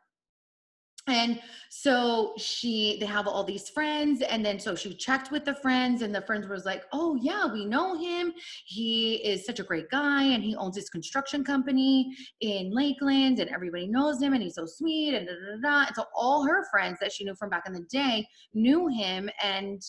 And 1.07 1.39
so 1.69 2.33
she 2.37 2.97
they 2.99 3.05
have 3.05 3.27
all 3.27 3.43
these 3.43 3.69
friends 3.69 4.21
and 4.21 4.45
then 4.45 4.59
so 4.59 4.75
she 4.75 4.93
checked 4.93 5.31
with 5.31 5.45
the 5.45 5.55
friends 5.55 6.01
and 6.01 6.13
the 6.13 6.21
friends 6.21 6.47
was 6.49 6.65
like 6.65 6.83
oh 6.91 7.17
yeah 7.21 7.45
we 7.51 7.65
know 7.65 7.97
him. 7.97 8.33
He 8.65 9.15
is 9.15 9.45
such 9.45 9.61
a 9.61 9.63
great 9.63 9.89
guy 9.89 10.23
and 10.23 10.43
he 10.43 10.55
owns 10.57 10.75
this 10.75 10.89
construction 10.89 11.45
company 11.45 12.13
in 12.41 12.71
lakeland 12.73 13.39
and 13.39 13.49
everybody 13.49 13.87
knows 13.87 14.21
him 14.21 14.33
and 14.33 14.43
he's 14.43 14.55
so 14.55 14.65
sweet 14.65 15.13
and 15.13 15.27
da, 15.27 15.33
da, 15.33 15.55
da, 15.55 15.61
da. 15.61 15.87
and 15.87 15.95
so 15.95 16.03
all 16.13 16.45
her 16.45 16.65
friends 16.69 16.97
that 16.99 17.13
she 17.13 17.23
knew 17.23 17.35
from 17.35 17.49
back 17.49 17.63
in 17.65 17.73
the 17.73 17.85
day 17.89 18.27
knew 18.53 18.89
him 18.89 19.29
and 19.41 19.81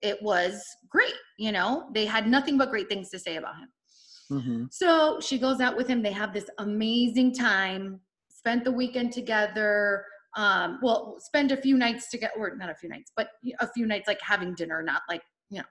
it 0.00 0.22
was 0.22 0.62
great 0.88 1.14
you 1.38 1.50
know? 1.50 1.90
They 1.92 2.06
had 2.06 2.28
nothing 2.28 2.56
but 2.56 2.70
great 2.70 2.88
things 2.88 3.10
to 3.10 3.18
say 3.18 3.36
about 3.36 3.56
him 3.56 3.68
hmm 4.30 4.64
so 4.70 5.20
she 5.20 5.38
goes 5.38 5.60
out 5.60 5.76
with 5.76 5.86
him. 5.88 6.02
They 6.02 6.12
have 6.12 6.32
this 6.32 6.50
amazing 6.58 7.34
time, 7.34 8.00
spent 8.28 8.64
the 8.64 8.72
weekend 8.72 9.12
together. 9.12 10.04
Um, 10.36 10.80
well, 10.82 11.16
spend 11.18 11.52
a 11.52 11.56
few 11.56 11.78
nights 11.78 12.10
together, 12.10 12.34
or 12.36 12.56
not 12.56 12.68
a 12.68 12.74
few 12.74 12.88
nights, 12.88 13.10
but 13.16 13.30
a 13.60 13.68
few 13.68 13.86
nights 13.86 14.06
like 14.06 14.20
having 14.20 14.54
dinner, 14.54 14.82
not 14.82 15.02
like, 15.08 15.22
you 15.50 15.58
know, 15.60 15.64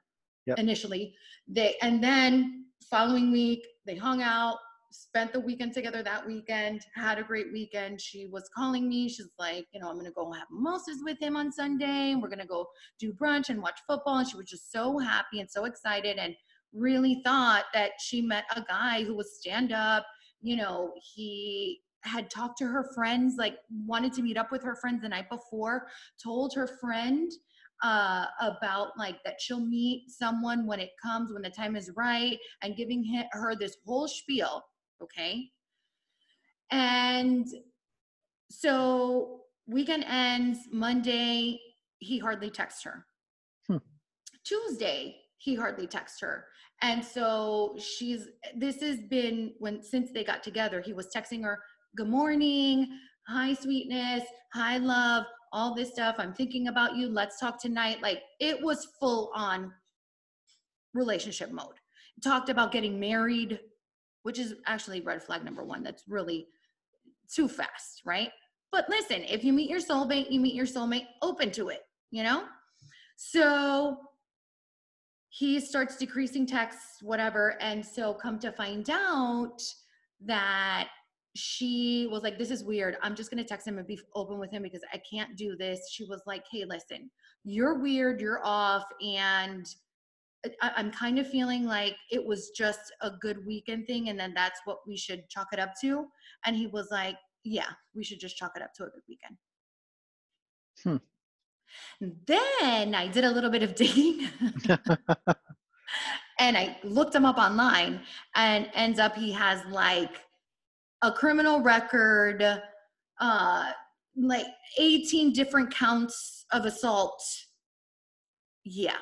Yep. 0.47 0.59
initially. 0.59 1.15
They 1.47 1.75
and 1.81 2.03
then 2.03 2.65
following 2.89 3.31
week, 3.31 3.65
they 3.85 3.95
hung 3.95 4.21
out, 4.21 4.57
spent 4.91 5.33
the 5.33 5.39
weekend 5.39 5.73
together 5.73 6.01
that 6.03 6.25
weekend, 6.25 6.81
had 6.95 7.19
a 7.19 7.23
great 7.23 7.51
weekend. 7.51 7.99
She 8.01 8.27
was 8.27 8.49
calling 8.55 8.87
me. 8.87 9.09
She's 9.09 9.29
like, 9.37 9.67
you 9.73 9.79
know, 9.79 9.89
I'm 9.89 9.97
gonna 9.97 10.11
go 10.11 10.31
have 10.31 10.47
mimosas 10.51 10.99
with 11.03 11.19
him 11.19 11.35
on 11.35 11.51
Sunday, 11.51 12.11
and 12.11 12.21
we're 12.21 12.29
gonna 12.29 12.45
go 12.45 12.67
do 12.99 13.13
brunch 13.13 13.49
and 13.49 13.61
watch 13.61 13.79
football. 13.87 14.17
And 14.19 14.27
she 14.27 14.37
was 14.37 14.47
just 14.47 14.71
so 14.71 14.97
happy 14.97 15.39
and 15.41 15.49
so 15.49 15.65
excited. 15.65 16.17
And 16.17 16.35
really 16.75 17.21
thought 17.23 17.65
that 17.73 17.91
she 17.99 18.21
met 18.21 18.45
a 18.55 18.61
guy 18.61 19.03
who 19.03 19.15
was 19.15 19.37
stand 19.37 19.71
up. 19.71 20.05
You 20.41 20.57
know, 20.57 20.93
he 21.15 21.81
had 22.01 22.29
talked 22.29 22.57
to 22.59 22.65
her 22.65 22.89
friends, 22.93 23.35
like 23.37 23.57
wanted 23.85 24.13
to 24.13 24.21
meet 24.21 24.37
up 24.37 24.51
with 24.51 24.63
her 24.63 24.75
friends 24.75 25.01
the 25.01 25.09
night 25.09 25.29
before, 25.29 25.87
told 26.21 26.53
her 26.53 26.67
friend 26.79 27.31
uh, 27.83 28.25
about 28.41 28.89
like 28.97 29.17
that 29.25 29.41
she'll 29.41 29.65
meet 29.65 30.09
someone 30.09 30.65
when 30.65 30.79
it 30.79 30.91
comes, 31.01 31.33
when 31.33 31.41
the 31.41 31.49
time 31.49 31.75
is 31.75 31.91
right, 31.95 32.37
and 32.61 32.77
giving 32.77 33.25
her 33.31 33.55
this 33.55 33.77
whole 33.85 34.07
spiel. 34.07 34.63
Okay. 35.01 35.49
And 36.71 37.47
so 38.49 39.41
weekend 39.67 40.05
ends 40.07 40.59
Monday, 40.71 41.59
he 41.99 42.19
hardly 42.19 42.49
texts 42.49 42.83
her. 42.83 43.05
Hmm. 43.67 43.77
Tuesday, 44.43 45.17
he 45.37 45.55
hardly 45.55 45.87
texts 45.87 46.21
her. 46.21 46.45
And 46.81 47.03
so 47.03 47.75
she's 47.79 48.27
this 48.55 48.81
has 48.81 48.99
been 49.09 49.53
when 49.59 49.81
since 49.81 50.11
they 50.11 50.23
got 50.23 50.43
together, 50.43 50.81
he 50.81 50.93
was 50.93 51.07
texting 51.15 51.43
her, 51.43 51.59
Good 51.95 52.09
morning, 52.09 52.87
hi 53.27 53.53
sweetness, 53.53 54.23
hi 54.53 54.77
love, 54.77 55.25
all 55.51 55.73
this 55.73 55.91
stuff. 55.91 56.15
I'm 56.19 56.33
thinking 56.33 56.67
about 56.67 56.95
you. 56.95 57.07
Let's 57.07 57.39
talk 57.39 57.61
tonight. 57.61 58.01
Like 58.01 58.21
it 58.39 58.61
was 58.61 58.87
full 58.99 59.31
on 59.33 59.71
relationship 60.93 61.51
mode. 61.51 61.75
Talked 62.23 62.49
about 62.49 62.71
getting 62.71 62.99
married, 62.99 63.59
which 64.23 64.39
is 64.39 64.55
actually 64.67 65.01
red 65.01 65.23
flag 65.23 65.43
number 65.43 65.63
one. 65.63 65.83
That's 65.83 66.03
really 66.07 66.47
too 67.33 67.47
fast, 67.47 68.01
right? 68.05 68.29
But 68.71 68.89
listen, 68.89 69.23
if 69.23 69.43
you 69.43 69.53
meet 69.53 69.69
your 69.69 69.79
soulmate, 69.79 70.31
you 70.31 70.39
meet 70.39 70.53
your 70.53 70.65
soulmate, 70.65 71.05
open 71.21 71.51
to 71.51 71.69
it, 71.69 71.81
you 72.11 72.23
know? 72.23 72.43
So 73.15 73.97
he 75.37 75.59
starts 75.59 75.97
decreasing 75.97 76.45
texts, 76.45 77.01
whatever. 77.01 77.61
And 77.61 77.85
so 77.85 78.13
come 78.13 78.39
to 78.39 78.53
find 78.53 78.89
out 78.89 79.61
that 80.25 80.87
she 81.35 82.07
was 82.09 82.23
like, 82.23 82.37
This 82.37 82.51
is 82.51 82.63
weird. 82.63 82.95
I'm 83.01 83.15
just 83.15 83.29
going 83.29 83.43
to 83.43 83.47
text 83.47 83.67
him 83.67 83.77
and 83.77 83.85
be 83.85 83.99
open 84.15 84.39
with 84.39 84.49
him 84.49 84.63
because 84.63 84.83
I 84.93 85.01
can't 85.09 85.35
do 85.35 85.57
this. 85.57 85.89
She 85.91 86.05
was 86.05 86.21
like, 86.25 86.45
Hey, 86.49 86.63
listen, 86.63 87.11
you're 87.43 87.79
weird, 87.79 88.21
you're 88.21 88.39
off. 88.45 88.85
And 89.01 89.65
I- 90.61 90.71
I'm 90.77 90.89
kind 90.89 91.19
of 91.19 91.29
feeling 91.29 91.65
like 91.65 91.97
it 92.11 92.25
was 92.25 92.51
just 92.51 92.93
a 93.01 93.11
good 93.19 93.45
weekend 93.45 93.87
thing. 93.87 94.07
And 94.07 94.17
then 94.17 94.33
that's 94.33 94.61
what 94.63 94.87
we 94.87 94.95
should 94.95 95.27
chalk 95.27 95.47
it 95.51 95.59
up 95.59 95.73
to. 95.81 96.05
And 96.45 96.55
he 96.55 96.67
was 96.67 96.87
like, 96.91 97.17
Yeah, 97.43 97.71
we 97.93 98.05
should 98.05 98.21
just 98.21 98.37
chalk 98.37 98.53
it 98.55 98.61
up 98.61 98.73
to 98.75 98.83
a 98.83 98.89
good 98.89 99.03
weekend. 99.09 99.37
Hmm. 100.81 101.05
Then 101.99 102.95
I 102.95 103.07
did 103.07 103.23
a 103.23 103.31
little 103.31 103.49
bit 103.49 103.63
of 103.63 103.75
digging. 103.75 104.27
and 106.39 106.57
I 106.57 106.77
looked 106.83 107.15
him 107.15 107.25
up 107.25 107.37
online 107.37 108.01
and 108.35 108.69
ends 108.73 108.99
up 108.99 109.15
he 109.15 109.31
has 109.31 109.63
like 109.69 110.21
a 111.01 111.11
criminal 111.11 111.61
record, 111.61 112.61
uh, 113.19 113.71
like 114.17 114.45
18 114.77 115.33
different 115.33 115.73
counts 115.73 116.45
of 116.51 116.65
assault. 116.65 117.23
Yeah, 118.63 118.97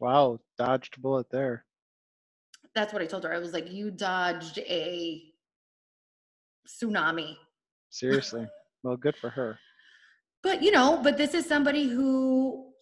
wow, 0.00 0.38
dodged 0.58 0.96
a 0.98 1.00
bullet 1.00 1.28
there. 1.30 1.64
that's 2.74 2.92
what 2.92 3.02
I 3.02 3.06
told 3.06 3.24
her. 3.24 3.32
I 3.32 3.38
was 3.38 3.52
like, 3.52 3.70
you 3.70 3.90
dodged 3.90 4.58
a 4.58 5.22
tsunami. 6.68 7.36
Seriously. 7.90 8.46
well, 8.82 8.96
good 8.96 9.16
for 9.16 9.30
her. 9.30 9.58
But 10.42 10.62
you 10.62 10.70
know, 10.70 11.00
but 11.02 11.16
this 11.16 11.34
is 11.34 11.46
somebody 11.46 11.88
who 11.88 12.72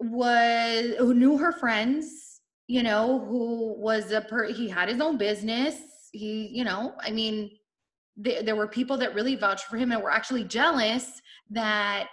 was 0.00 0.94
who 0.98 1.14
knew 1.14 1.38
her 1.38 1.52
friends, 1.52 2.40
you 2.66 2.82
know, 2.82 3.24
who 3.26 3.74
was 3.78 4.10
a 4.10 4.20
per 4.22 4.44
he 4.52 4.68
had 4.68 4.88
his 4.88 5.00
own 5.00 5.18
business. 5.18 5.76
He, 6.12 6.48
you 6.52 6.64
know, 6.64 6.94
I 7.00 7.10
mean, 7.10 7.50
there, 8.16 8.42
there 8.42 8.56
were 8.56 8.68
people 8.68 8.96
that 8.98 9.14
really 9.14 9.36
vouched 9.36 9.64
for 9.64 9.76
him 9.76 9.92
and 9.92 10.02
were 10.02 10.10
actually 10.12 10.44
jealous 10.44 11.20
that 11.50 12.08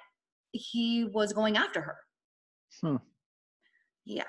he 0.51 1.05
was 1.13 1.33
going 1.33 1.55
after 1.55 1.81
her. 1.81 1.97
Hmm. 2.81 2.95
Yeah. 4.05 4.23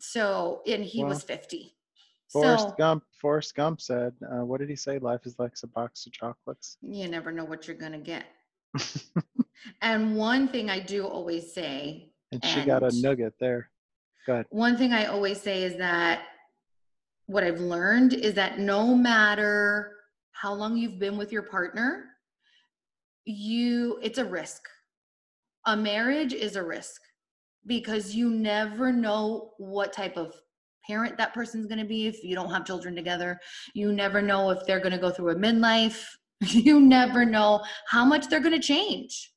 So, 0.00 0.62
and 0.66 0.84
he 0.84 1.00
Well, 1.00 1.10
was 1.10 1.22
50. 1.22 1.74
Forrest 2.32 2.70
so, 2.70 2.74
Gump. 2.76 3.04
Forrest 3.20 3.54
Gump 3.54 3.80
said, 3.80 4.12
uh, 4.32 4.44
"What 4.44 4.60
did 4.60 4.68
he 4.68 4.76
say? 4.76 4.98
Life 4.98 5.20
is 5.24 5.38
like 5.38 5.52
a 5.62 5.66
box 5.68 6.06
of 6.06 6.12
chocolates." 6.12 6.78
you 6.82 7.08
never 7.08 7.30
know 7.30 7.44
what 7.44 7.68
you're 7.68 7.76
going 7.76 7.92
to 7.92 7.98
get. 7.98 8.24
And 9.80 10.16
one 10.16 10.48
thing 10.48 10.70
I 10.70 10.80
do 10.80 11.06
always 11.06 11.52
say 11.52 12.12
and 12.32 12.44
she 12.44 12.64
got 12.64 12.82
a 12.82 12.90
nugget 13.00 13.34
there. 13.38 13.70
Go 14.26 14.34
ahead. 14.34 14.46
one 14.50 14.78
thing 14.78 14.92
I 14.92 15.06
always 15.06 15.40
say 15.40 15.64
is 15.64 15.76
that 15.76 16.22
what 17.26 17.44
I've 17.44 17.60
learned 17.60 18.14
is 18.14 18.34
that 18.34 18.58
no 18.58 18.94
matter 18.94 19.92
how 20.32 20.54
long 20.54 20.76
you've 20.76 20.98
been 20.98 21.18
with 21.18 21.30
your 21.30 21.42
partner, 21.42 22.06
you 23.24 23.98
it's 24.02 24.18
a 24.18 24.24
risk. 24.24 24.62
A 25.66 25.76
marriage 25.76 26.32
is 26.32 26.56
a 26.56 26.62
risk 26.62 27.00
because 27.66 28.14
you 28.14 28.30
never 28.30 28.92
know 28.92 29.52
what 29.58 29.92
type 29.92 30.16
of 30.16 30.34
parent 30.86 31.16
that 31.18 31.34
person's 31.34 31.66
going 31.66 31.78
to 31.78 31.84
be 31.84 32.06
if 32.06 32.22
you 32.22 32.34
don't 32.34 32.50
have 32.50 32.64
children 32.64 32.94
together. 32.94 33.38
You 33.74 33.92
never 33.92 34.22
know 34.22 34.50
if 34.50 34.64
they're 34.66 34.80
going 34.80 34.92
to 34.92 34.98
go 34.98 35.10
through 35.10 35.30
a 35.30 35.36
midlife. 35.36 36.04
You 36.40 36.80
never 36.80 37.24
know 37.24 37.62
how 37.88 38.04
much 38.04 38.28
they're 38.28 38.40
going 38.40 38.60
to 38.60 38.66
change. 38.66 39.32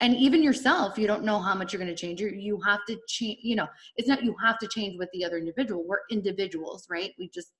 And 0.00 0.14
even 0.14 0.42
yourself, 0.42 0.98
you 0.98 1.06
don't 1.06 1.24
know 1.24 1.38
how 1.38 1.54
much 1.54 1.72
you're 1.72 1.80
going 1.80 1.94
to 1.94 1.96
change. 1.96 2.20
You 2.20 2.28
you 2.28 2.60
have 2.60 2.80
to 2.88 2.98
change, 3.08 3.38
you 3.42 3.56
know, 3.56 3.68
it's 3.96 4.08
not 4.08 4.22
you 4.22 4.34
have 4.44 4.58
to 4.58 4.68
change 4.68 4.98
with 4.98 5.08
the 5.14 5.24
other 5.24 5.38
individual. 5.38 5.84
We're 5.86 6.00
individuals, 6.10 6.86
right? 6.90 7.12
We 7.18 7.30
just 7.32 7.52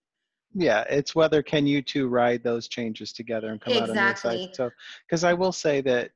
Yeah, 0.54 0.84
it's 0.90 1.14
whether 1.14 1.42
can 1.42 1.66
you 1.66 1.80
two 1.80 2.08
ride 2.08 2.42
those 2.42 2.68
changes 2.68 3.12
together 3.12 3.48
and 3.48 3.60
come 3.60 3.74
out 3.74 3.88
on 3.88 3.96
the 3.96 4.02
other 4.02 4.16
side. 4.16 4.54
So, 4.54 4.70
because 5.06 5.24
I 5.24 5.32
will 5.32 5.52
say 5.52 5.80
that 5.82 6.10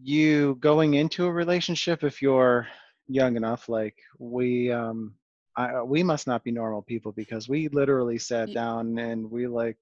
you 0.00 0.56
going 0.60 0.94
into 0.94 1.26
a 1.26 1.32
relationship, 1.32 2.02
if 2.02 2.22
you're 2.22 2.66
young 3.14 3.36
enough, 3.36 3.68
like 3.68 3.96
we, 4.18 4.70
um, 4.72 5.14
I, 5.56 5.82
we 5.82 6.02
must 6.02 6.26
not 6.26 6.44
be 6.44 6.50
normal 6.52 6.82
people 6.82 7.12
because 7.12 7.48
we 7.48 7.68
literally 7.68 8.18
sat 8.18 8.52
down 8.52 8.98
and 8.98 9.30
we 9.30 9.46
like 9.46 9.76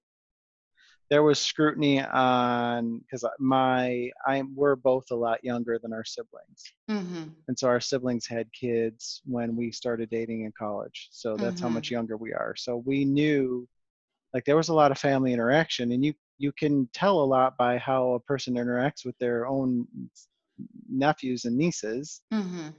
there 1.09 1.23
was 1.23 1.39
scrutiny 1.39 2.01
on 2.01 2.99
because 2.99 3.25
my 3.39 4.09
I'm 4.25 4.55
we're 4.55 4.75
both 4.75 5.11
a 5.11 5.15
lot 5.15 5.43
younger 5.43 5.77
than 5.79 5.93
our 5.93 6.03
siblings. 6.05 6.73
Mhm, 6.87 7.35
and 7.47 7.57
so 7.57 7.67
our 7.67 7.81
siblings 7.81 8.27
had 8.27 8.51
kids 8.53 9.21
when 9.25 9.55
we 9.55 9.71
started 9.71 10.09
dating 10.09 10.43
in 10.45 10.51
college 10.57 11.09
so 11.11 11.37
that's 11.37 11.61
how 11.61 11.69
Mhm. 11.69 11.73
much 11.73 11.91
younger 11.91 12.17
we 12.17 12.33
are. 12.33 12.55
So 12.57 12.77
we 12.77 13.05
knew 13.05 13.67
like 14.33 14.45
there 14.45 14.57
was 14.57 14.69
a 14.69 14.73
lot 14.73 14.91
of 14.91 14.99
family 14.99 15.33
interaction 15.33 15.91
and 15.93 16.03
you 16.05 16.13
you 16.37 16.51
can 16.53 16.87
tell 16.93 17.21
a 17.21 17.25
lot 17.37 17.57
by 17.57 17.77
how 17.77 18.13
a 18.13 18.19
person 18.19 18.55
interacts 18.55 19.05
with 19.05 19.17
their 19.19 19.47
own 19.47 19.87
nephews 20.89 21.45
and 21.45 21.57
nieces. 21.57 22.21
Mhm, 22.31 22.75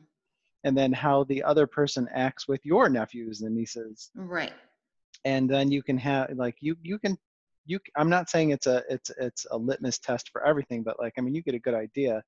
and 0.64 0.76
then 0.76 0.92
how 0.92 1.24
the 1.24 1.42
other 1.42 1.66
person 1.66 2.08
acts 2.14 2.46
with 2.48 2.64
your 2.64 2.88
nephews 2.88 3.42
and 3.42 3.54
nieces 3.54 4.10
right. 4.14 4.52
and 5.24 5.48
then 5.48 5.70
you 5.70 5.82
can 5.82 5.98
have 5.98 6.30
like 6.34 6.56
you 6.60 6.76
you 6.82 6.98
can 6.98 7.16
you 7.66 7.78
i'm 7.96 8.10
not 8.10 8.28
saying 8.28 8.50
it's 8.50 8.66
a 8.66 8.82
it's 8.88 9.10
it's 9.18 9.46
a 9.50 9.56
litmus 9.56 9.98
test 9.98 10.30
for 10.30 10.44
everything 10.44 10.82
but 10.82 10.98
like 10.98 11.14
i 11.18 11.20
mean 11.20 11.34
you 11.34 11.42
get 11.42 11.54
a 11.54 11.58
good 11.58 11.74
idea 11.74 12.22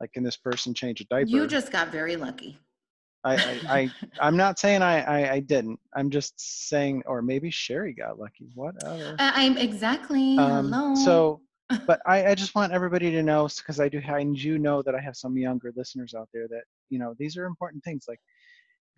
like 0.00 0.12
can 0.12 0.22
this 0.22 0.36
person 0.36 0.72
change 0.74 1.00
a 1.00 1.04
diaper 1.04 1.28
You 1.28 1.46
just 1.46 1.70
got 1.70 1.88
very 1.88 2.16
lucky. 2.16 2.58
I, 3.22 3.36
I, 3.36 3.60
I 3.68 3.90
I'm 4.20 4.36
not 4.36 4.58
saying 4.58 4.82
I, 4.82 5.02
I 5.02 5.32
I 5.34 5.40
didn't. 5.40 5.78
I'm 5.94 6.10
just 6.10 6.68
saying, 6.68 7.02
or 7.06 7.20
maybe 7.20 7.50
Sherry 7.50 7.92
got 7.92 8.18
lucky. 8.18 8.50
Whatever. 8.54 9.16
I- 9.18 9.44
I'm 9.44 9.58
exactly. 9.58 10.38
Um, 10.38 10.72
hello. 10.72 10.94
so, 10.94 11.40
but 11.86 12.00
I, 12.06 12.26
I 12.28 12.34
just 12.34 12.54
want 12.54 12.72
everybody 12.72 13.10
to 13.10 13.22
know 13.22 13.48
because 13.56 13.80
I 13.80 13.88
do 13.88 14.00
I 14.06 14.24
do 14.24 14.58
know 14.58 14.82
that 14.82 14.94
I 14.94 15.00
have 15.00 15.16
some 15.16 15.36
younger 15.36 15.72
listeners 15.76 16.14
out 16.14 16.28
there 16.32 16.48
that 16.48 16.64
you 16.90 16.98
know 16.98 17.14
these 17.18 17.36
are 17.36 17.46
important 17.46 17.84
things. 17.84 18.04
Like, 18.08 18.20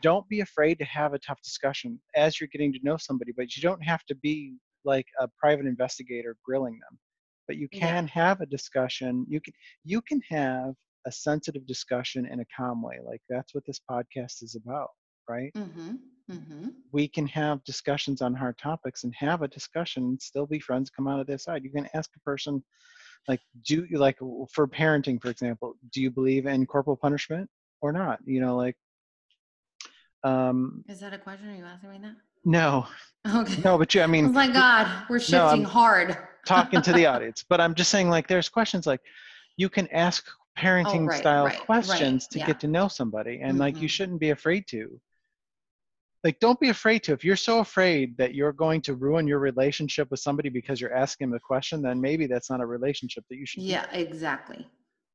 don't 0.02 0.28
be 0.28 0.40
afraid 0.40 0.78
to 0.78 0.84
have 0.84 1.14
a 1.14 1.18
tough 1.18 1.40
discussion 1.42 2.01
as 2.14 2.40
you're 2.40 2.48
getting 2.52 2.72
to 2.72 2.80
know 2.82 2.97
somebody, 2.97 3.32
but 3.36 3.56
you 3.56 3.62
don't 3.62 3.82
have 3.82 4.05
to 4.06 4.14
be 4.16 4.56
like 4.84 5.06
a 5.20 5.28
private 5.38 5.66
investigator 5.66 6.36
grilling 6.44 6.74
them. 6.74 6.98
But 7.47 7.56
you 7.56 7.68
Yeah. 7.70 7.80
can 7.80 8.06
have 8.09 8.40
a 8.40 8.47
discussion. 8.47 9.26
You 9.28 9.40
can 9.40 9.55
you 9.84 10.01
can 10.02 10.20
have 10.30 10.74
a 11.06 11.12
sensitive 11.12 11.66
discussion 11.66 12.26
in 12.26 12.40
a 12.40 12.47
calm 12.56 12.82
way. 12.82 12.98
Like 13.05 13.22
that's 13.28 13.55
what 13.55 13.64
this 13.66 13.80
podcast 13.90 14.42
is 14.42 14.56
about, 14.56 14.88
right? 15.28 15.52
Mm-hmm. 15.56 15.94
Mm-hmm. 16.32 16.68
we 16.92 17.06
can 17.09 17.26
have 17.26 17.62
discussions 17.64 18.22
on 18.22 18.34
hard 18.34 18.56
topics 18.59 19.04
and 19.04 19.14
have 19.14 19.42
a 19.42 19.48
discussion 19.48 20.02
and 20.04 20.20
still 20.22 20.46
be 20.46 20.59
friends 20.60 20.88
come 20.90 21.06
out 21.09 21.20
of 21.20 21.26
this 21.26 21.44
side 21.44 21.62
you 21.64 21.70
can 21.70 21.88
ask 21.94 22.10
a 22.16 22.20
person 22.20 22.62
like 23.28 23.40
do 23.66 23.86
you 23.90 23.98
like 23.98 24.18
for 24.50 24.66
parenting 24.66 25.20
for 25.20 25.28
example 25.30 25.74
do 25.92 26.00
you 26.00 26.10
believe 26.10 26.46
in 26.46 26.64
corporal 26.66 26.96
punishment 26.96 27.48
or 27.82 27.92
not 27.92 28.18
you 28.24 28.40
know 28.40 28.56
like 28.56 28.76
um 30.24 30.84
Is 30.88 31.00
that 31.00 31.12
a 31.12 31.18
question? 31.18 31.50
Are 31.50 31.56
you 31.56 31.64
asking 31.64 31.90
me 31.90 31.98
that? 32.02 32.14
no 32.44 32.86
Okay. 33.36 33.60
no 33.62 33.78
but 33.78 33.94
you 33.94 34.00
i 34.00 34.04
Oh 34.04 34.09
mean 34.09 34.32
my 34.32 34.48
God, 34.48 34.86
we're 35.09 35.18
shifting 35.20 35.38
I'm- 35.40 35.64
hard. 35.64 36.16
talking 36.46 36.82
to 36.82 36.92
the 36.92 37.06
audience 37.06 37.44
but 37.48 37.60
i'm 37.60 37.72
just 37.72 37.88
saying 37.90 38.10
like 38.10 38.26
there's 38.26 38.48
questions 38.48 38.84
like 38.84 39.00
you 39.56 39.68
can 39.68 39.86
ask 39.92 40.26
parenting 40.59 41.02
Oh, 41.04 41.06
right, 41.06 41.18
style 41.20 41.44
right, 41.44 41.56
right, 41.56 41.66
questions 41.66 42.26
to 42.28 42.38
yeah. 42.40 42.46
get 42.46 42.59
to 42.60 42.66
know 42.66 42.88
somebody 42.88 43.40
and 43.42 43.59
like 43.59 43.76
you 43.80 43.86
Mhm. 43.88 43.90
shouldn't 43.96 44.20
be 44.20 44.30
afraid 44.30 44.66
to 44.68 45.00
like 46.24 46.39
don't 46.40 46.59
be 46.61 46.69
afraid 46.69 47.03
to 47.05 47.12
if 47.12 47.24
you're 47.24 47.36
so 47.36 47.59
afraid 47.61 48.16
that 48.16 48.35
you're 48.35 48.53
going 48.53 48.81
to 48.82 48.94
ruin 48.94 49.27
your 49.27 49.39
relationship 49.39 50.11
with 50.11 50.20
somebody 50.20 50.49
because 50.49 50.81
you're 50.81 50.94
asking 50.94 51.28
them 51.31 51.36
a 51.36 51.40
question 51.40 51.82
then 51.82 52.01
maybe 52.01 52.27
that's 52.27 52.51
not 52.51 52.61
a 52.61 52.66
relationship 52.66 53.24
that 53.28 53.36
you 53.36 53.47
should 53.47 53.61
be 53.61 53.66
Yeah, 53.66 53.86
exactly. 53.93 54.66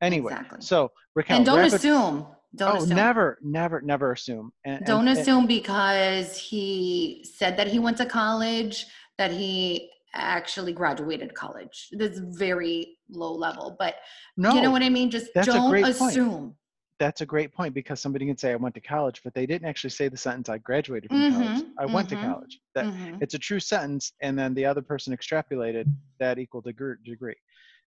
anyway 0.02 0.34
exactly. 0.34 0.62
so 0.62 0.92
Raquel, 1.16 1.38
And 1.38 1.46
don't 1.46 1.58
wrap 1.58 1.68
it- 1.68 1.74
assume. 1.74 2.28
Don't 2.56 2.76
oh 2.76 2.78
assume. 2.84 2.96
never 2.96 3.38
never 3.42 3.82
never 3.82 4.12
assume 4.14 4.52
and, 4.66 4.78
and- 4.78 4.86
Don't 4.86 5.08
and- 5.08 5.18
assume 5.20 5.48
because 5.48 6.38
he 6.38 7.26
said 7.38 7.58
that 7.58 7.68
he 7.68 7.80
went 7.80 7.98
to 7.98 8.06
college 8.06 8.86
that 9.18 9.32
he 9.32 9.90
actually 10.14 10.72
graduated 10.74 11.34
college. 11.34 11.90
That's 11.92 12.20
very 12.20 12.98
low 13.10 13.34
level, 13.34 13.76
but 13.78 13.96
no 14.38 14.54
you 14.54 14.62
know 14.62 14.72
what 14.72 14.82
I 14.82 14.90
mean? 14.90 15.12
Just 15.12 15.34
don't 15.34 15.76
assume 15.84 16.40
point. 16.40 16.54
That's 17.00 17.22
a 17.22 17.26
great 17.26 17.54
point 17.54 17.74
because 17.74 18.00
somebody 18.00 18.26
can 18.26 18.38
say 18.38 18.52
I 18.52 18.56
went 18.56 18.76
to 18.76 18.82
college, 18.82 19.22
but 19.24 19.34
they 19.34 19.46
didn't 19.46 19.68
actually 19.68 19.90
say 19.92 20.08
the 20.10 20.18
sentence 20.18 20.50
I 20.50 20.58
graduated 20.58 21.12
from 21.12 21.24
college. 21.24 21.64
Mhm, 21.64 21.74
I 21.78 21.86
went 21.86 22.10
to 22.10 22.18
mhm, 22.18 22.18
college. 22.18 22.60
That 22.76 22.88
Mhm. 22.88 23.22
it's 23.22 23.34
a 23.34 23.40
true 23.40 23.60
sentence, 23.60 24.14
and 24.22 24.38
then 24.38 24.54
the 24.54 24.66
other 24.66 24.82
person 24.82 25.16
extrapolated 25.16 25.88
that 26.20 26.40
equal 26.40 26.62
degre- 26.62 27.04
degree. 27.04 27.36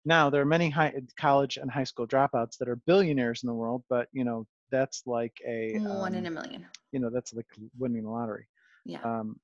Now 0.05 0.31
there 0.31 0.43
are 0.43 0.47
many 0.47 0.71
high 0.71 0.95
college 1.19 1.57
and 1.57 1.71
high 1.71 1.85
school 1.85 2.07
dropouts 2.07 2.57
that 2.59 2.69
are 2.69 2.77
billionaires 2.87 3.43
in 3.43 3.49
the 3.49 3.55
world, 3.55 3.83
but 3.89 4.09
you 4.13 4.25
know 4.25 4.47
that's 4.71 5.03
like 5.07 5.37
a 5.47 5.79
One 5.99 6.15
in 6.15 6.27
um, 6.27 6.27
a 6.27 6.31
million. 6.31 6.67
you 6.93 7.01
know 7.01 7.11
that's 7.11 7.33
like 7.35 7.47
winning 7.79 8.03
the 8.05 8.11
lottery. 8.11 8.47
Yeah. 8.85 9.01
Um, 9.05 9.39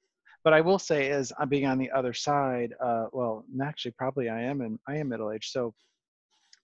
but 0.44 0.52
I 0.54 0.60
will 0.60 0.78
say, 0.78 1.08
is 1.08 1.32
I'm 1.38 1.48
being 1.48 1.66
on 1.66 1.78
the 1.78 1.90
other 1.90 2.12
side. 2.12 2.74
Uh, 2.80 3.06
well, 3.12 3.44
actually, 3.62 3.92
probably 3.92 4.28
I 4.28 4.42
am, 4.42 4.60
and 4.60 4.78
I 4.88 4.96
am 4.96 5.08
middle 5.08 5.32
aged. 5.32 5.50
So 5.50 5.74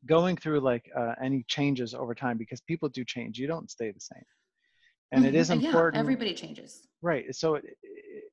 going 0.07 0.37
through 0.37 0.61
like 0.61 0.91
uh, 0.97 1.15
any 1.23 1.45
changes 1.49 1.95
over 1.95 2.15
time, 2.15 2.39
because 2.39 2.61
people 2.63 2.89
do 2.89 3.05
change. 3.05 3.39
You 3.39 3.47
don't 3.47 3.71
stay 3.71 3.91
the 3.91 4.01
same, 4.01 4.25
and 5.13 5.25
it 5.25 5.35
Mhm, 5.35 5.39
is 5.39 5.51
important. 5.51 5.95
Yeah, 5.95 6.01
everybody 6.01 6.35
changes. 6.35 6.87
right. 7.03 7.35
So 7.35 7.55
it, 7.57 7.65
it- 7.83 8.25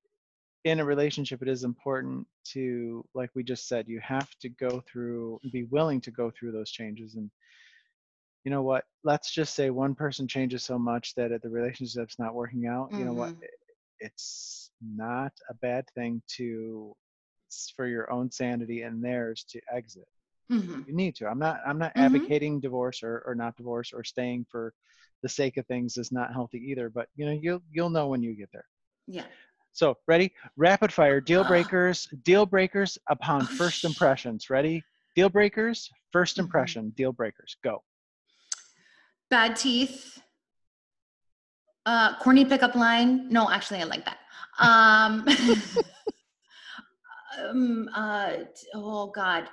in 0.66 0.80
a 0.82 0.86
relationship, 0.86 1.42
it 1.42 1.48
is 1.48 1.64
important 1.64 2.28
to, 2.52 3.06
like 3.14 3.30
we 3.36 3.44
just 3.44 3.68
said, 3.70 3.88
you 3.88 4.02
have 4.02 4.30
to 4.40 4.50
go 4.50 4.84
through, 4.92 5.40
be 5.54 5.64
willing 5.64 6.02
to 6.02 6.12
go 6.12 6.30
through 6.32 6.52
those 6.52 6.72
changes 6.72 7.16
and. 7.16 7.30
You 8.44 8.52
know 8.52 8.62
what? 8.62 8.86
Let's 9.04 9.34
just 9.34 9.56
say 9.56 9.72
one 9.72 9.94
person 9.94 10.26
changes 10.26 10.64
so 10.64 10.80
much 10.80 11.14
that 11.16 11.38
the 11.44 11.50
relationship's 11.50 12.18
not 12.18 12.34
working 12.34 12.66
out. 12.66 12.90
You 12.94 13.04
know 13.04 13.12
what? 13.14 13.32
Mhm. 13.36 13.44
it's 14.00 14.72
not 14.82 15.34
a 15.50 15.54
bad 15.56 15.86
thing 15.96 16.22
to 16.38 16.96
for 17.76 17.88
your 17.88 18.10
own 18.12 18.32
sanity 18.32 18.84
and 18.84 19.04
theirs 19.04 19.44
to 19.50 19.60
exit 19.74 20.08
hmm 20.50 20.82
you 20.88 20.94
need 20.94 21.16
to 21.16 21.28
i'm 21.28 21.40
not 21.40 21.60
i'm 21.66 21.78
not 21.78 21.94
Mhm. 21.96 22.02
advocating 22.06 22.60
divorce 22.60 23.04
or, 23.04 23.24
or 23.26 23.36
not 23.36 23.56
divorce 23.58 23.92
or 23.94 24.04
staying 24.04 24.46
for 24.50 24.74
the 25.24 25.30
sake 25.30 25.58
of 25.58 25.66
things 25.66 25.98
is 25.98 26.12
not 26.12 26.32
healthy 26.34 26.60
either 26.60 26.90
but 26.90 27.10
you 27.16 27.26
know 27.26 27.32
you'll 27.32 27.62
you'll 27.72 27.90
know 27.90 28.08
when 28.08 28.22
you 28.24 28.34
get 28.36 28.50
there 28.52 28.66
Yeah. 29.08 29.26
so 29.74 29.98
ready 30.08 30.32
rapid 30.56 30.94
fire 30.94 31.20
deal 31.20 31.44
breakers 31.44 32.08
deal 32.24 32.46
breakers 32.46 32.98
upon 33.10 33.42
Oh, 33.42 33.46
first 33.58 33.84
impressions 33.84 34.50
ready 34.50 34.84
deal 35.16 35.30
breakers 35.30 35.90
1st 36.14 36.38
Mhm. 36.38 36.40
impression 36.40 36.90
deal 36.92 37.12
breakers 37.12 37.58
go 37.64 37.84
Bad 39.30 39.58
teeth. 39.58 40.22
Uh, 41.86 42.18
corny 42.20 42.46
pickup 42.46 42.76
line. 42.76 43.28
No, 43.30 43.50
actually, 43.50 43.82
I 43.82 43.84
like 43.84 44.06
that. 44.06 44.20
Um, 44.60 45.26
um 47.50 47.90
uh, 47.94 48.32
oh 48.74 49.08
God. 49.08 49.50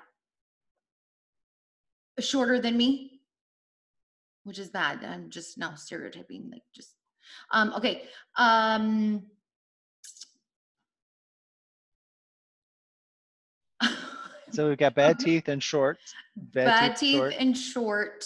Shorter 2.19 2.61
than 2.61 2.77
me, 2.77 3.21
which 4.45 4.59
is 4.59 4.69
bad. 4.69 5.05
I'm 5.05 5.31
just 5.31 5.59
now 5.59 5.75
stereotyping, 5.75 6.51
like 6.51 6.63
just. 6.75 6.91
Um, 7.51 7.73
okay. 7.77 8.03
Um, 8.37 9.25
so 14.53 14.69
we've 14.69 14.79
got 14.79 14.95
bad 14.95 15.19
teeth 15.21 15.49
and 15.49 15.63
short 15.63 15.99
bad, 16.37 16.67
bad, 16.67 16.97
teeth, 16.97 16.99
teeth 16.99 17.17
short. 17.17 17.35
and 17.39 17.57
short. 17.57 18.25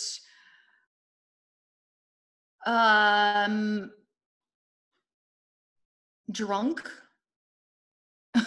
Um, 2.66 3.90
drunk. 6.31 6.90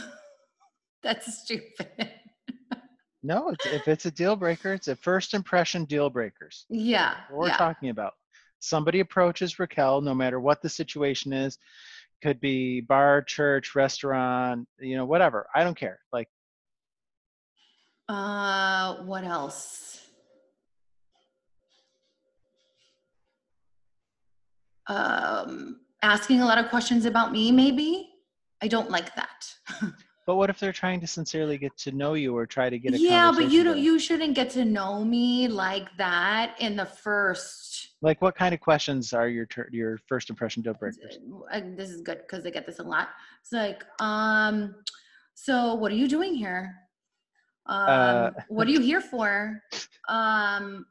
That's 1.03 1.41
stupid. 1.41 2.11
No, 3.23 3.49
it's, 3.49 3.65
if 3.67 3.87
it's 3.87 4.05
a 4.05 4.11
deal 4.11 4.35
breaker, 4.35 4.73
it's 4.73 4.87
a 4.87 4.95
first 4.95 5.33
impression 5.33 5.85
deal 5.85 6.09
breakers. 6.09 6.65
Yeah. 6.69 7.15
We're 7.31 7.47
yeah. 7.47 7.57
talking 7.57 7.89
about. 7.89 8.13
Somebody 8.59 8.99
approaches 8.99 9.59
Raquel, 9.59 10.01
no 10.01 10.13
matter 10.13 10.39
what 10.39 10.61
the 10.61 10.69
situation 10.69 11.33
is, 11.33 11.57
could 12.21 12.39
be 12.39 12.81
bar, 12.81 13.21
church, 13.21 13.75
restaurant, 13.75 14.67
you 14.79 14.95
know, 14.95 15.05
whatever. 15.05 15.47
I 15.55 15.63
don't 15.63 15.77
care. 15.77 15.99
Like, 16.13 16.27
Uh, 18.07 19.03
what 19.03 19.23
else? 19.23 20.01
Um, 24.87 25.79
asking 26.01 26.41
a 26.41 26.45
lot 26.45 26.57
of 26.57 26.69
questions 26.69 27.05
about 27.05 27.31
me, 27.31 27.51
maybe. 27.51 28.09
I 28.61 28.67
don't 28.67 28.89
like 28.89 29.15
that. 29.15 29.53
but 30.31 30.37
what 30.37 30.49
if 30.49 30.61
they're 30.61 30.71
trying 30.71 31.01
to 31.01 31.07
sincerely 31.07 31.57
get 31.57 31.75
to 31.75 31.91
know 31.91 32.13
you 32.13 32.33
or 32.37 32.45
try 32.45 32.69
to 32.69 32.79
get 32.79 32.93
a 32.93 32.97
yeah, 32.97 33.33
but 33.35 33.51
you 33.51 33.65
don't. 33.65 33.77
You 33.77 33.99
shouldn't 33.99 34.33
get 34.33 34.49
to 34.51 34.63
know 34.63 35.03
me 35.03 35.49
like 35.49 35.89
that 35.97 36.55
in 36.57 36.77
the 36.77 36.85
first. 36.85 37.89
Like, 38.01 38.21
what 38.21 38.33
kind 38.33 38.53
of 38.53 38.61
questions 38.61 39.11
are 39.11 39.27
your 39.27 39.45
tur- 39.45 39.67
your 39.73 39.97
first 40.07 40.29
impression 40.29 40.63
deal 40.63 40.73
breakers? 40.73 41.17
uh, 41.51 41.59
this 41.75 41.89
is 41.89 41.99
good 41.99 42.19
because 42.19 42.45
I 42.45 42.49
get 42.49 42.65
this 42.65 42.79
a 42.79 42.83
lot. 42.83 43.09
It's 43.41 43.51
like, 43.51 43.83
um, 43.99 44.73
so 45.33 45.73
what 45.73 45.91
are 45.91 45.95
you 45.95 46.07
doing 46.07 46.33
here? 46.33 46.77
Um, 47.65 47.89
Uh, 47.89 48.29
what 48.47 48.69
are 48.69 48.71
you 48.71 48.79
here 48.79 49.01
for? 49.01 49.61
Um, 50.07 50.85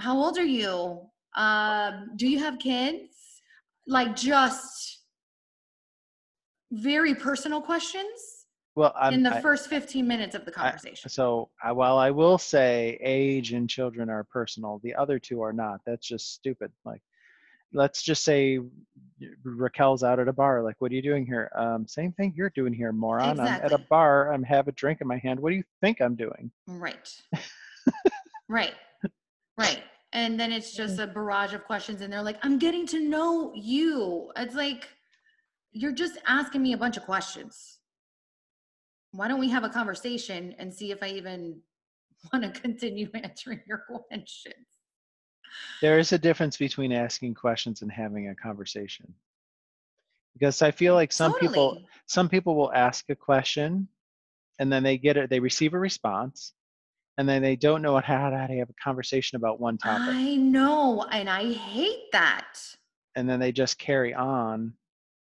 how 0.00 0.16
old 0.16 0.36
are 0.36 0.52
you? 0.60 1.00
Um, 1.36 2.10
do 2.16 2.26
you 2.26 2.40
have 2.40 2.58
kids? 2.58 3.14
Like 3.86 4.16
just 4.16 5.04
very 6.72 7.14
personal 7.14 7.62
questions 7.62 8.39
Well, 8.76 8.94
I'm, 8.98 9.14
in 9.14 9.22
the 9.22 9.36
I- 9.36 9.40
first 9.40 9.68
15 9.68 10.06
minutes 10.06 10.34
of 10.34 10.44
the 10.44 10.52
conversation. 10.52 11.10
so 11.10 11.50
I, 11.62 11.72
while 11.72 11.98
I 11.98 12.10
will 12.10 12.38
say 12.38 12.98
age 13.02 13.52
and 13.52 13.68
children 13.68 14.08
are 14.08 14.24
personal, 14.24 14.80
the 14.82 14.94
other 14.94 15.18
two 15.18 15.42
are 15.42 15.52
not. 15.52 15.80
That's 15.84 16.06
just 16.06 16.32
stupid. 16.32 16.70
Like, 16.84 17.02
let's 17.72 18.02
just 18.02 18.24
say 18.24 18.60
Raquel's 19.44 20.02
out 20.02 20.20
at 20.20 20.28
a 20.28 20.32
bar. 20.32 20.62
Like, 20.62 20.76
what 20.78 20.92
are 20.92 20.94
you 20.94 21.02
doing 21.02 21.26
here? 21.26 21.50
Um, 21.56 21.86
same 21.86 22.12
thing 22.12 22.32
you're 22.36 22.50
doing 22.50 22.72
here, 22.72 22.92
moron. 22.92 23.40
I'm 23.40 23.46
at 23.46 23.72
a 23.72 23.78
bar. 23.78 24.32
I'm 24.32 24.42
have 24.44 24.68
a 24.68 24.72
drink 24.72 25.00
in 25.00 25.06
my 25.06 25.18
hand. 25.18 25.40
What 25.40 25.50
do 25.50 25.56
you 25.56 25.64
think 25.80 26.00
I'm 26.00 26.14
doing? 26.14 26.50
Right. 26.66 27.12
right. 28.48 28.74
Right. 29.58 29.82
And 30.12 30.38
then 30.38 30.52
it's 30.52 30.74
just 30.74 30.98
a 30.98 31.06
barrage 31.06 31.54
of 31.54 31.64
questions, 31.64 32.00
and 32.00 32.12
they're 32.12 32.22
like, 32.22 32.38
I'm 32.42 32.58
getting 32.58 32.86
to 32.88 33.00
know 33.00 33.52
you. 33.54 34.32
It's 34.36 34.56
like, 34.56 34.88
you're 35.72 35.92
just 35.92 36.18
asking 36.26 36.62
me 36.62 36.72
a 36.72 36.78
bunch 36.78 36.96
of 36.96 37.04
questions. 37.04 37.79
Why 39.12 39.28
don't 39.28 39.40
we 39.40 39.48
have 39.50 39.64
a 39.64 39.68
conversation 39.68 40.54
and 40.58 40.72
see 40.72 40.92
if 40.92 41.02
I 41.02 41.08
even 41.08 41.60
want 42.32 42.44
to 42.44 42.60
continue 42.60 43.08
answering 43.14 43.60
your 43.66 43.78
questions? 43.78 44.66
There 45.82 45.98
is 45.98 46.12
a 46.12 46.18
difference 46.18 46.56
between 46.56 46.92
asking 46.92 47.34
questions 47.34 47.82
and 47.82 47.90
having 47.90 48.28
a 48.28 48.34
conversation. 48.34 49.12
Because 50.34 50.62
I 50.62 50.70
feel 50.70 50.94
like 50.94 51.12
some 51.12 51.34
people 51.34 51.82
some 52.06 52.28
people 52.28 52.54
will 52.54 52.72
ask 52.72 53.10
a 53.10 53.16
question 53.16 53.88
and 54.60 54.72
then 54.72 54.82
they 54.84 54.96
get 54.96 55.16
it 55.16 55.28
they 55.28 55.40
receive 55.40 55.74
a 55.74 55.78
response 55.78 56.52
and 57.18 57.28
then 57.28 57.42
they 57.42 57.56
don't 57.56 57.82
know 57.82 57.98
how 57.98 58.30
to 58.30 58.38
how 58.38 58.46
to 58.46 58.56
have 58.56 58.70
a 58.70 58.82
conversation 58.82 59.36
about 59.36 59.60
one 59.60 59.76
topic 59.76 60.14
I 60.14 60.36
know, 60.36 61.04
and 61.10 61.28
I 61.28 61.52
hate 61.52 62.12
that. 62.12 62.58
and 63.16 63.28
then 63.28 63.40
they 63.40 63.50
just 63.50 63.76
carry 63.78 64.14
on 64.14 64.72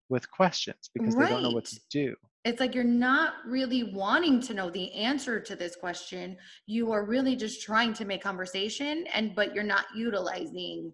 with 0.10 0.30
questions 0.30 0.91
because 0.94 1.16
they 1.16 1.28
don't 1.28 1.41
know 1.41 1.50
what 1.52 1.66
to 1.66 1.80
do 1.90 2.16
It's 2.45 2.60
like 2.60 2.76
you're 2.76 2.84
not 2.84 3.36
really 3.45 3.84
wanting 3.84 4.41
to 4.41 4.53
know 4.53 4.70
the 4.70 4.91
answer 4.94 5.40
to 5.40 5.56
this 5.56 5.76
question. 5.78 6.36
You 6.65 6.91
are 6.91 7.06
really 7.06 7.38
just 7.38 7.61
trying 7.64 7.94
to 7.94 8.06
make 8.06 8.22
conversation, 8.22 9.06
and 9.14 9.34
but 9.34 9.56
you're 9.56 9.64
not 9.64 9.86
utilizing 9.95 10.91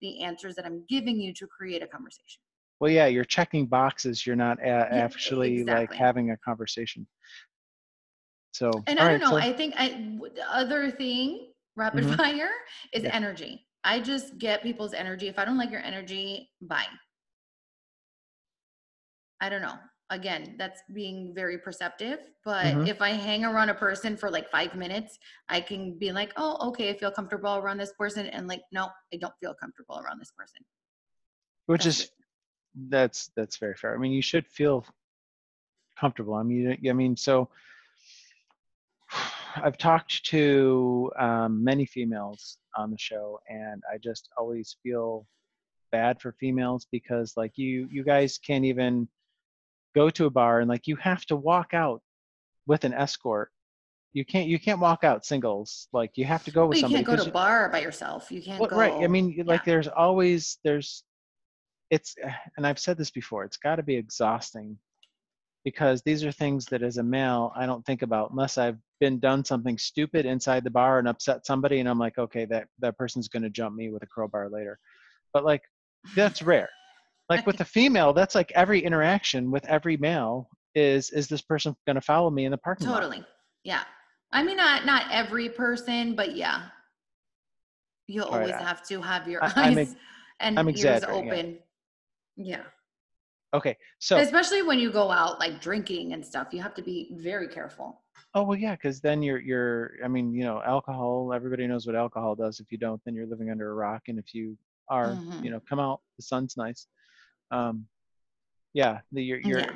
the 0.00 0.22
answers 0.22 0.54
that 0.54 0.64
I'm 0.66 0.84
giving 0.88 1.20
you 1.20 1.32
to 1.34 1.46
create 1.46 1.82
a 1.82 1.86
conversation. 1.86 2.40
well 2.80 2.90
yeah 2.90 3.06
you're 3.06 3.24
checking 3.24 3.64
boxes 3.66 4.26
you're 4.26 4.34
not 4.36 4.58
a- 4.60 4.66
Yeah, 4.66 4.88
actually 5.06 5.62
like 5.64 5.92
having 5.92 6.32
a 6.32 6.36
conversation 6.38 7.06
so 8.52 8.70
And 8.88 8.98
I 8.98 9.08
don't 9.12 9.20
know. 9.20 9.30
so- 9.30 9.36
I 9.48 9.52
think 9.52 9.74
I 9.76 9.88
w- 9.90 10.34
the 10.34 10.46
other 10.60 10.90
thing, 10.90 11.52
rapid 11.76 12.04
Mhm. 12.04 12.16
fire, 12.16 12.50
is 12.92 13.04
Yeah. 13.04 13.14
energy. 13.14 13.66
I 13.84 14.00
just 14.00 14.36
get 14.38 14.62
people's 14.62 14.92
energy. 14.92 15.28
If 15.28 15.38
I 15.38 15.44
don't 15.44 15.56
like 15.56 15.70
your 15.70 15.80
energy, 15.92 16.50
bye. 16.60 16.88
I 19.40 19.48
don't 19.48 19.62
know. 19.62 19.78
Again, 20.10 20.54
that's 20.58 20.82
being 20.92 21.32
very 21.34 21.58
perceptive. 21.58 22.18
But 22.44 22.74
Mhm. 22.74 22.88
if 22.88 23.00
I 23.00 23.10
hang 23.10 23.44
around 23.44 23.70
a 23.70 23.74
person 23.74 24.16
for 24.16 24.30
like 24.30 24.50
five 24.50 24.74
minutes, 24.74 25.18
I 25.48 25.60
can 25.60 25.98
be 25.98 26.12
like, 26.12 26.32
oh, 26.36 26.68
okay, 26.68 26.90
I 26.90 26.94
feel 26.94 27.10
comfortable 27.10 27.56
around 27.56 27.78
this 27.78 27.92
person. 27.94 28.26
And 28.26 28.46
like, 28.46 28.62
no, 28.70 28.90
I 29.12 29.16
don't 29.16 29.32
feel 29.40 29.54
comfortable 29.54 29.98
around 29.98 30.18
this 30.20 30.32
person. 30.32 30.60
which 31.66 31.84
That's 31.84 32.00
is 32.00 32.10
that's 32.90 33.30
that's 33.36 33.56
very 33.58 33.74
fair 33.76 33.94
i 33.94 33.96
mean 33.96 34.10
you 34.10 34.20
should 34.20 34.46
feel 34.48 34.84
comfortable 35.98 36.34
i 36.34 36.42
mean 36.42 36.76
i 36.88 36.92
mean 36.92 37.16
so 37.16 37.48
i've 39.56 39.78
talked 39.78 40.24
to 40.24 41.10
um, 41.18 41.62
many 41.62 41.86
females 41.86 42.58
on 42.76 42.90
the 42.90 42.98
show 42.98 43.38
and 43.48 43.80
i 43.92 43.96
just 43.96 44.28
always 44.36 44.76
feel 44.82 45.24
bad 45.92 46.20
for 46.20 46.32
females 46.32 46.86
because 46.90 47.36
like 47.36 47.52
you 47.56 47.88
you 47.92 48.02
guys 48.02 48.38
can't 48.38 48.64
even 48.64 49.06
go 49.94 50.10
to 50.10 50.26
a 50.26 50.30
bar 50.30 50.60
and 50.60 50.68
like 50.68 50.86
you 50.86 50.96
have 50.96 51.24
to 51.26 51.36
walk 51.36 51.72
out 51.74 52.00
with 52.66 52.84
an 52.84 52.92
escort 52.94 53.50
You 54.12 54.24
can't 54.24 54.48
you 54.48 54.58
can't 54.58 54.80
walk 54.80 55.02
out 55.04 55.24
singles. 55.26 55.88
Like 55.92 56.12
you 56.16 56.24
have 56.24 56.44
to 56.44 56.50
go 56.50 56.66
with 56.66 56.76
Well, 56.76 56.90
you 56.90 56.96
somebody. 56.96 57.04
can't 57.04 57.18
go 57.18 57.24
to 57.24 57.30
a 57.30 57.32
bar 57.32 57.68
by 57.68 57.80
yourself. 57.80 58.30
You 58.30 58.40
can't 58.42 58.60
Well, 58.60 58.70
go. 58.70 58.76
right. 58.76 58.92
I 59.04 59.08
mean, 59.08 59.30
you- 59.30 59.44
like 59.44 59.60
yeah. 59.62 59.72
there's 59.72 59.88
always 59.88 60.58
there's 60.64 61.04
it's 61.90 62.14
and 62.56 62.66
I've 62.66 62.78
said 62.78 62.96
this 62.98 63.10
before, 63.10 63.44
it's 63.44 63.56
got 63.66 63.76
to 63.76 63.82
be 63.82 63.96
exhausting 63.96 64.78
because 65.64 66.02
these 66.02 66.22
are 66.24 66.32
things 66.32 66.66
that 66.66 66.82
as 66.82 66.98
a 66.98 67.02
male 67.02 67.52
I 67.56 67.64
don't 67.66 67.84
think 67.86 68.02
about 68.02 68.30
unless 68.30 68.58
I've 68.58 68.78
been 69.00 69.18
done 69.18 69.44
something 69.44 69.76
stupid 69.78 70.26
inside 70.26 70.62
the 70.64 70.70
bar 70.70 70.98
and 70.98 71.08
upset 71.08 71.44
somebody 71.46 71.80
and 71.80 71.88
I'm 71.88 71.98
like, 71.98 72.18
okay, 72.18 72.44
that 72.46 72.68
that 72.80 72.96
person's 72.98 73.28
going 73.28 73.42
to 73.44 73.50
jump 73.50 73.74
me 73.74 73.90
with 73.90 74.02
a 74.02 74.06
crowbar 74.14 74.48
later. 74.50 74.78
But 75.32 75.44
like 75.44 75.62
that's 76.14 76.40
rare. 76.42 76.68
Like 77.28 77.46
with 77.46 77.56
the 77.56 77.64
female, 77.64 78.12
that's 78.12 78.34
like 78.34 78.52
every 78.54 78.80
interaction 78.80 79.50
with 79.50 79.64
every 79.66 79.96
male 79.96 80.48
is 80.74 81.10
is 81.10 81.26
this 81.28 81.40
person 81.40 81.74
going 81.86 81.94
to 81.94 82.02
follow 82.02 82.30
me 82.30 82.44
in 82.44 82.50
the 82.50 82.58
parking 82.58 82.88
lot? 82.88 82.96
Totally. 83.00 83.24
Yeah. 83.64 83.82
I 84.32 84.42
mean, 84.42 84.56
not 84.56 84.84
not 84.84 85.04
every 85.10 85.48
person, 85.48 86.14
but 86.14 86.36
yeah. 86.36 86.64
You 88.06 88.24
All 88.24 88.32
right, 88.32 88.40
always 88.40 88.54
I- 88.54 88.62
have 88.62 88.86
to 88.88 89.00
have 89.00 89.26
your 89.28 89.42
I- 89.42 89.52
I'm 89.56 89.78
eyes 89.78 89.96
and 90.40 90.58
I'm 90.58 90.68
ears 90.68 90.76
exaggerating, 90.80 91.26
yeah. 91.26 91.32
open. 91.32 91.58
Yeah. 92.36 92.62
Okay. 93.54 93.76
So 94.00 94.18
Especially 94.18 94.62
when 94.62 94.78
you 94.78 94.90
go 94.92 95.10
out 95.10 95.38
like 95.38 95.60
drinking 95.62 96.12
and 96.12 96.24
stuff, 96.26 96.48
you 96.52 96.60
have 96.60 96.74
to 96.74 96.82
be 96.82 97.10
very 97.18 97.48
careful. 97.48 98.02
Oh 98.34 98.42
well, 98.42 98.58
yeah, 98.58 98.72
because 98.74 99.00
then 99.00 99.22
you're 99.22 99.38
you're. 99.40 99.92
I 100.04 100.08
mean, 100.08 100.34
you 100.34 100.42
know, 100.44 100.60
alcohol. 100.66 101.32
Everybody 101.32 101.66
knows 101.68 101.86
what 101.86 101.94
alcohol 101.94 102.34
does. 102.34 102.58
If 102.60 102.70
you 102.72 102.78
don't, 102.78 103.00
then 103.04 103.14
you're 103.14 103.26
living 103.26 103.50
under 103.50 103.70
a 103.70 103.74
rock. 103.74 104.02
And 104.08 104.18
if 104.18 104.34
you 104.34 104.58
are, 104.88 105.10
Mhm. 105.12 105.44
you 105.44 105.50
know, 105.50 105.60
come 105.68 105.78
out. 105.78 106.00
The 106.16 106.22
sun's 106.24 106.56
nice. 106.56 106.88
Um, 107.54 107.86
yeah, 108.72 109.00
the, 109.12 109.22
your 109.22 109.38
your 109.40 109.60
Yeah. 109.60 109.72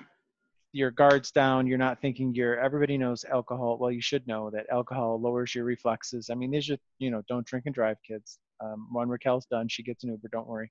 your 0.72 0.90
guards 0.90 1.30
down. 1.32 1.66
You're 1.66 1.78
not 1.78 2.00
thinking. 2.00 2.34
You're. 2.34 2.58
Everybody 2.58 2.98
knows 2.98 3.24
alcohol. 3.24 3.78
Well, 3.78 3.90
you 3.92 4.02
should 4.02 4.26
know 4.26 4.50
that 4.50 4.66
alcohol 4.70 5.20
lowers 5.20 5.54
your 5.54 5.64
reflexes. 5.64 6.28
I 6.30 6.34
mean, 6.34 6.50
these 6.50 6.68
are 6.70 6.76
you 6.98 7.10
know, 7.10 7.22
don't 7.28 7.46
drink 7.46 7.66
and 7.66 7.74
drive, 7.74 7.96
kids. 8.06 8.38
Um, 8.60 8.88
when 8.92 9.08
Raquel's 9.08 9.46
done, 9.46 9.68
she 9.68 9.82
gets 9.82 10.02
an 10.04 10.10
Uber. 10.10 10.28
Don't 10.32 10.46
worry. 10.48 10.70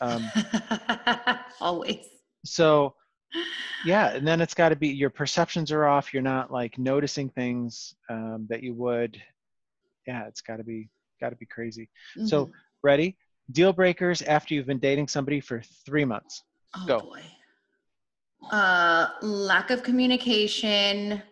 Um, 0.00 0.24
Always. 1.60 2.06
so 2.44 2.94
yeah 3.84 4.08
and 4.14 4.26
then 4.26 4.40
it's 4.40 4.54
got 4.54 4.70
to 4.70 4.76
be 4.76 4.88
your 4.88 5.10
perceptions 5.10 5.70
are 5.72 5.86
off 5.86 6.12
you're 6.12 6.22
not 6.22 6.50
like 6.50 6.76
noticing 6.78 7.28
things 7.30 7.94
um, 8.10 8.46
that 8.50 8.62
you 8.62 8.74
would 8.74 9.20
yeah 10.06 10.26
it's 10.26 10.40
got 10.40 10.56
to 10.56 10.64
be 10.64 10.88
got 11.20 11.30
to 11.30 11.36
be 11.36 11.46
crazy 11.46 11.88
so 12.24 12.46
Mhm. 12.46 12.50
ready 12.82 13.16
deal 13.52 13.72
breakers 13.72 14.22
after 14.22 14.54
you've 14.54 14.66
been 14.66 14.78
dating 14.78 15.08
somebody 15.08 15.40
for 15.40 15.62
three 15.84 16.04
months 16.04 16.42
oh 16.76 16.86
go. 16.86 17.00
boy. 17.00 17.20
Uh, 18.50 19.08
lack 19.22 19.70
of 19.70 19.82
communication, 19.82 21.22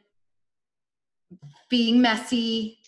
being 1.69 2.01
messy, 2.01 2.79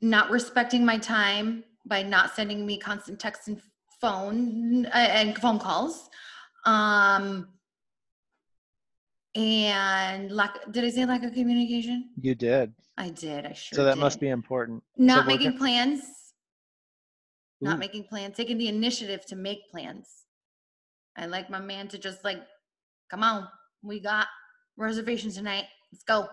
not 0.00 0.30
respecting 0.30 0.84
my 0.84 0.98
time 0.98 1.64
by 1.84 2.02
not 2.02 2.34
sending 2.34 2.64
me 2.64 2.78
constant 2.78 3.18
texts 3.18 3.48
and 3.48 3.60
phone 4.00 4.86
uh, 4.86 4.90
and 4.94 5.36
phone 5.38 5.58
calls. 5.58 6.08
Um, 6.64 7.48
and 9.34 10.30
lack. 10.30 10.70
Did 10.70 10.84
I 10.84 10.90
say 10.90 11.06
lack 11.06 11.24
of 11.24 11.32
communication? 11.32 12.10
you 12.20 12.34
did 12.34 12.72
I 12.96 13.10
did. 13.10 13.46
I 13.46 13.52
sure. 13.52 13.76
so 13.76 13.84
that 13.84 13.98
must 13.98 14.18
be 14.18 14.28
important 14.28 14.82
not 14.96 15.20
so 15.20 15.22
we're 15.22 15.38
making 15.38 15.58
plans. 15.58 16.00
Not 17.60 17.76
Ooh. 17.76 17.80
making 17.80 18.04
plans. 18.04 18.36
Taking 18.36 18.58
the 18.58 18.68
initiative 18.68 19.26
to 19.26 19.36
make 19.36 19.68
plans. 19.70 20.24
I 21.16 21.26
like 21.26 21.50
my 21.50 21.60
man 21.60 21.88
to 21.88 21.98
just 21.98 22.24
like, 22.24 22.40
come 23.10 23.22
on, 23.24 23.48
we 23.82 24.00
got 24.00 24.26
reservations 24.76 25.34
tonight. 25.36 25.64
Let's 25.92 26.04
go. 26.04 26.28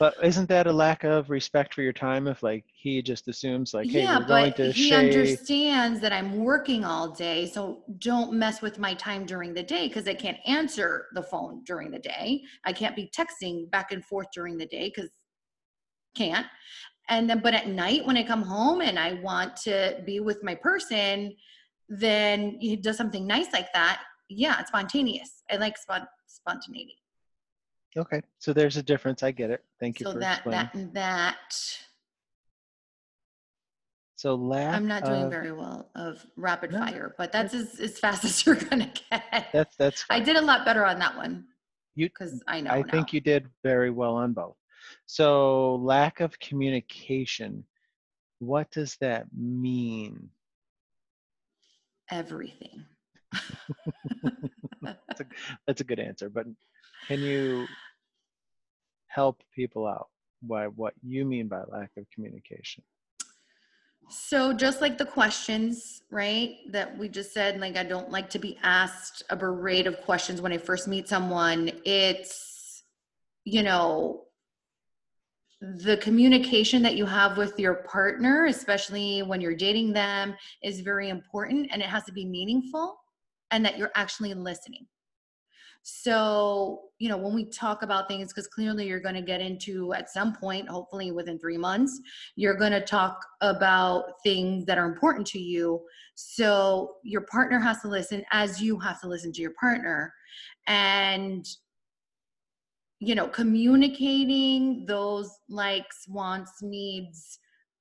but 0.00 0.14
isn't 0.22 0.48
that 0.48 0.66
a 0.66 0.72
lack 0.72 1.04
of 1.04 1.30
respect 1.30 1.74
for 1.74 1.82
your 1.82 1.92
time 1.92 2.26
if 2.26 2.42
like 2.42 2.64
he 2.72 3.02
just 3.02 3.28
assumes 3.28 3.72
like 3.74 3.90
hey 3.90 4.00
yeah, 4.00 4.18
we're 4.18 4.24
going 4.24 4.50
but 4.50 4.56
to 4.56 4.72
he 4.72 4.88
Shea. 4.88 4.96
understands 4.96 6.00
that 6.00 6.12
I'm 6.12 6.42
working 6.42 6.84
all 6.84 7.10
day, 7.10 7.46
so 7.46 7.84
don't 7.98 8.32
mess 8.32 8.62
with 8.62 8.78
my 8.78 8.94
time 8.94 9.26
during 9.26 9.54
the 9.54 9.62
day 9.62 9.86
because 9.88 10.08
I 10.08 10.14
can't 10.14 10.38
answer 10.46 11.06
the 11.14 11.22
phone 11.22 11.62
during 11.64 11.90
the 11.90 11.98
day. 11.98 12.42
I 12.64 12.72
can't 12.72 12.96
be 12.96 13.10
texting 13.16 13.70
back 13.70 13.92
and 13.92 14.04
forth 14.04 14.28
during 14.34 14.56
the 14.56 14.66
day 14.66 14.90
because 14.94 15.10
can't. 16.16 16.46
And 17.12 17.28
then, 17.28 17.40
but 17.40 17.52
at 17.52 17.68
night 17.68 18.06
when 18.06 18.16
I 18.16 18.22
come 18.22 18.42
home 18.42 18.80
and 18.80 18.98
I 18.98 19.14
want 19.14 19.54
to 19.68 20.02
be 20.06 20.20
with 20.20 20.42
my 20.42 20.54
person, 20.54 21.36
then 21.88 22.56
he 22.58 22.74
does 22.76 22.96
something 22.96 23.26
nice 23.26 23.52
like 23.52 23.70
that. 23.74 24.02
Yeah, 24.30 24.58
it's 24.60 24.68
spontaneous. 24.68 25.42
I 25.50 25.56
like 25.56 25.74
spont- 25.76 26.06
spontaneity. 26.26 26.96
okay 27.98 28.20
so 28.38 28.48
there's 28.58 28.78
a 28.78 28.82
difference 28.92 29.22
i 29.22 29.30
get 29.30 29.50
it 29.56 29.60
thank 29.78 30.00
you 30.00 30.04
So 30.06 30.12
for 30.14 30.20
that 30.20 30.38
explaining 30.38 30.90
that 30.94 31.02
that. 31.04 31.54
so 34.16 34.34
lack 34.34 34.74
I'm 34.74 34.88
not 34.88 35.04
doing 35.04 35.24
of- 35.24 35.30
very 35.38 35.52
well 35.52 35.90
of 35.94 36.24
rapid 36.36 36.72
No, 36.72 36.78
fire, 36.86 37.14
but 37.18 37.28
that's 37.34 37.52
as, 37.60 37.78
as 37.80 37.98
fast 37.98 38.24
as 38.28 38.34
you're 38.46 38.54
gonna 38.68 38.90
get. 39.10 39.46
that's 39.52 39.76
that's 39.76 40.00
I 40.08 40.20
did 40.20 40.36
a 40.36 40.40
lot 40.50 40.64
better 40.64 40.84
on 40.86 40.98
that 41.00 41.14
one 41.16 41.44
you 41.94 42.06
because 42.08 42.42
I 42.48 42.62
know. 42.62 42.70
I 42.70 42.80
now. 42.80 42.90
think 42.90 43.12
you 43.12 43.20
did 43.20 43.42
very 43.62 43.90
well 43.90 44.14
on 44.24 44.32
both. 44.32 44.56
So, 45.12 45.74
lack 45.76 46.20
of 46.20 46.38
communication, 46.38 47.64
what 48.38 48.70
does 48.70 48.96
that 49.00 49.26
mean? 49.36 50.30
everything. 52.12 52.84
That's 55.66 55.80
a 55.80 55.84
good 55.84 55.98
answer, 55.98 56.28
but 56.28 56.46
can 57.08 57.20
you 57.20 57.66
help 59.08 59.42
people 59.54 59.86
out 59.86 60.08
by 60.42 60.66
what 60.66 60.94
you 61.02 61.24
mean 61.24 61.48
by 61.48 61.62
lack 61.68 61.90
of 61.96 62.04
communication? 62.14 62.84
So 64.10 64.52
just 64.52 64.80
like 64.80 64.98
the 64.98 65.06
questions, 65.06 66.02
right, 66.10 66.56
that 66.70 66.98
we 66.98 67.08
just 67.08 67.32
said, 67.32 67.60
like 67.60 67.76
I 67.76 67.84
don't 67.84 68.10
like 68.10 68.28
to 68.30 68.38
be 68.38 68.58
asked 68.62 69.22
a 69.30 69.36
parade 69.36 69.86
of 69.86 70.00
questions 70.02 70.40
when 70.40 70.52
I 70.52 70.58
first 70.58 70.86
meet 70.88 71.08
someone. 71.08 71.70
It's, 71.84 72.82
you 73.44 73.62
know, 73.62 74.24
the 75.62 75.96
communication 75.98 76.82
that 76.82 76.96
you 76.96 77.06
have 77.06 77.36
with 77.36 77.56
your 77.56 77.74
partner, 77.74 78.46
especially 78.46 79.22
when 79.22 79.40
you're 79.40 79.54
dating 79.54 79.92
them, 79.92 80.34
is 80.64 80.80
very 80.80 81.08
important 81.08 81.68
and 81.72 81.80
it 81.80 81.88
has 81.88 82.02
to 82.04 82.12
be 82.12 82.24
meaningful 82.24 82.96
and 83.52 83.64
that 83.64 83.78
you're 83.78 83.92
actually 83.94 84.34
listening. 84.34 84.88
So, 85.84 86.80
you 86.98 87.08
know, 87.08 87.16
when 87.16 87.32
we 87.32 87.44
talk 87.44 87.82
about 87.82 88.08
things, 88.08 88.32
because 88.32 88.48
clearly 88.48 88.88
you're 88.88 89.00
going 89.00 89.14
to 89.14 89.22
get 89.22 89.40
into 89.40 89.92
at 89.94 90.10
some 90.10 90.34
point, 90.34 90.68
hopefully 90.68 91.12
within 91.12 91.38
three 91.38 91.58
months, 91.58 92.00
you're 92.34 92.56
going 92.56 92.72
to 92.72 92.80
talk 92.80 93.24
about 93.40 94.04
things 94.24 94.64
that 94.66 94.78
are 94.78 94.86
important 94.86 95.26
to 95.28 95.38
you. 95.38 95.80
So 96.16 96.96
your 97.04 97.22
partner 97.22 97.60
has 97.60 97.82
to 97.82 97.88
listen 97.88 98.24
as 98.32 98.60
you 98.60 98.80
have 98.80 99.00
to 99.02 99.08
listen 99.08 99.32
to 99.32 99.40
your 99.40 99.54
partner. 99.60 100.12
And, 100.66 101.46
you 103.04 103.16
know, 103.16 103.26
communicating 103.26 104.86
those 104.86 105.36
likes, 105.48 106.06
wants, 106.06 106.62
needs, 106.62 107.40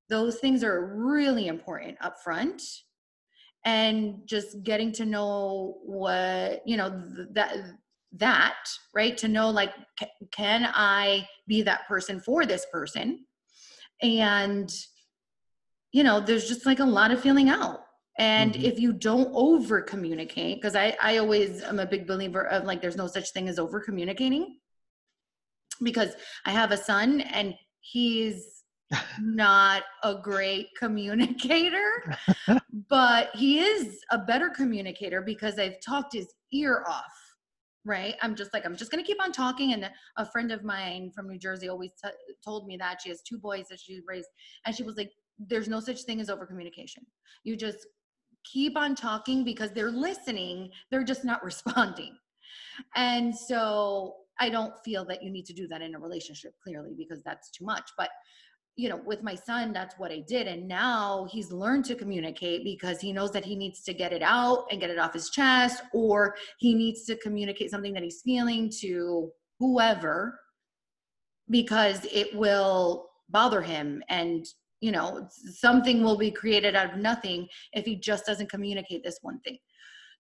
those 0.10 0.39
things 0.39 0.64
are 0.64 0.95
really 0.95 1.48
important 1.48 1.95
up 2.02 2.19
front 2.23 2.61
and 3.64 4.15
just 4.26 4.64
getting 4.64 4.91
to 4.91 5.06
know 5.06 5.77
what 5.84 6.64
you 6.65 6.76
know 6.76 6.89
th- 7.15 7.27
that 7.34 7.56
that 8.14 8.56
right? 8.95 9.15
To 9.19 9.27
know 9.27 9.52
like 9.52 9.73
c- 9.99 10.07
can 10.31 10.68
i 10.73 11.27
be 11.48 11.61
that 11.61 11.88
person 11.88 12.19
for 12.19 12.48
this 12.48 12.65
person? 12.72 13.23
And 14.02 14.73
you 15.91 16.03
know 16.03 16.19
there's 16.19 16.48
just 16.48 16.65
like 16.65 16.80
a 16.80 16.84
lot 16.84 17.11
of 17.11 17.22
feeling 17.22 17.49
out. 17.49 17.81
And 18.18 18.56
Mhm. 18.56 18.64
if 18.64 18.80
you 18.80 18.91
don't 18.91 19.30
over 19.34 19.81
communicate 19.84 20.57
because 20.57 20.76
i 20.76 20.98
i 21.02 21.18
always 21.18 21.61
am 21.61 21.80
a 21.80 21.85
big 21.85 22.07
believer 22.07 22.48
of 22.48 22.65
like 22.65 22.81
there's 22.81 22.98
no 22.98 23.07
such 23.07 23.31
thing 23.34 23.48
as 23.48 23.60
over 23.60 23.80
communicating 23.80 24.57
because 25.83 26.13
i 26.45 26.51
have 26.51 26.71
a 26.71 26.77
son 26.77 27.21
and 27.21 27.53
he's 27.79 28.63
not 29.21 29.83
a 30.03 30.15
great 30.15 30.67
communicator 30.77 32.15
but 32.89 33.29
he 33.33 33.59
is 33.59 33.99
a 34.11 34.17
better 34.17 34.49
communicator 34.49 35.21
because 35.21 35.59
I've 35.59 35.79
talked 35.85 36.13
his 36.13 36.33
ear 36.53 36.83
off. 36.87 37.05
Right. 37.83 38.15
I'm 38.21 38.35
just 38.35 38.53
like, 38.53 38.65
I'm 38.65 38.75
just 38.75 38.91
going 38.91 39.03
to 39.03 39.07
keep 39.07 39.21
on 39.23 39.31
talking. 39.31 39.73
And 39.73 39.89
a 40.17 40.25
friend 40.25 40.51
of 40.51 40.63
mine 40.63 41.11
from 41.15 41.27
New 41.27 41.39
Jersey 41.39 41.67
always 41.67 41.91
t- 42.03 42.11
told 42.43 42.67
me 42.67 42.77
that 42.77 43.01
she 43.01 43.09
has 43.09 43.21
two 43.23 43.39
boys 43.39 43.65
that 43.69 43.79
she 43.79 44.01
raised. 44.07 44.27
And 44.65 44.75
she 44.75 44.83
was 44.83 44.97
like, 44.97 45.09
there's 45.39 45.67
no 45.67 45.79
such 45.79 46.01
thing 46.03 46.21
as 46.21 46.29
over 46.29 46.45
communication. 46.45 47.03
You 47.43 47.55
just 47.55 47.87
keep 48.43 48.77
on 48.77 48.93
talking 48.93 49.43
because 49.43 49.71
they're 49.71 49.89
listening, 49.89 50.69
they're 50.91 51.03
just 51.03 51.25
not 51.25 51.43
responding. 51.45 52.15
And 52.95 53.35
so 53.35 54.15
I 54.39 54.49
don't 54.49 54.73
feel 54.83 55.05
that 55.05 55.23
you 55.23 55.31
need 55.31 55.45
to 55.45 55.53
do 55.53 55.67
that 55.67 55.81
in 55.81 55.95
a 55.95 55.99
relationship, 55.99 56.53
clearly, 56.63 56.93
because 56.97 57.21
that's 57.23 57.51
too 57.51 57.65
much. 57.65 57.89
But 57.97 58.09
you 58.77 58.87
know, 58.87 59.01
with 59.05 59.21
my 59.21 59.35
son, 59.35 59.73
that's 59.73 59.95
what 59.99 60.11
I 60.11 60.23
did. 60.27 60.47
And 60.47 60.67
now 60.67 61.27
he's 61.29 61.51
learned 61.51 61.83
to 61.85 61.95
communicate 61.95 62.63
because 62.63 63.01
he 63.01 63.11
knows 63.11 63.31
that 63.31 63.43
he 63.43 63.55
needs 63.55 63.83
to 63.83 63.93
get 63.93 64.13
it 64.13 64.21
out 64.21 64.65
and 64.71 64.79
get 64.79 64.89
it 64.89 64.97
off 64.97 65.13
his 65.13 65.29
chest, 65.29 65.83
or 65.93 66.35
he 66.57 66.73
needs 66.73 67.03
to 67.05 67.17
communicate 67.17 67.69
something 67.69 67.93
that 67.93 68.03
he's 68.03 68.21
feeling 68.23 68.71
to 68.79 69.29
whoever 69.59 70.39
because 71.49 72.05
it 72.11 72.33
will 72.35 73.09
bother 73.29 73.61
him 73.61 74.01
and 74.09 74.45
you 74.79 74.91
know 74.91 75.27
something 75.29 76.03
will 76.03 76.17
be 76.17 76.31
created 76.31 76.75
out 76.75 76.93
of 76.93 76.99
nothing 76.99 77.47
if 77.73 77.85
he 77.85 77.95
just 77.95 78.25
doesn't 78.25 78.49
communicate 78.49 79.03
this 79.03 79.19
one 79.21 79.39
thing 79.41 79.57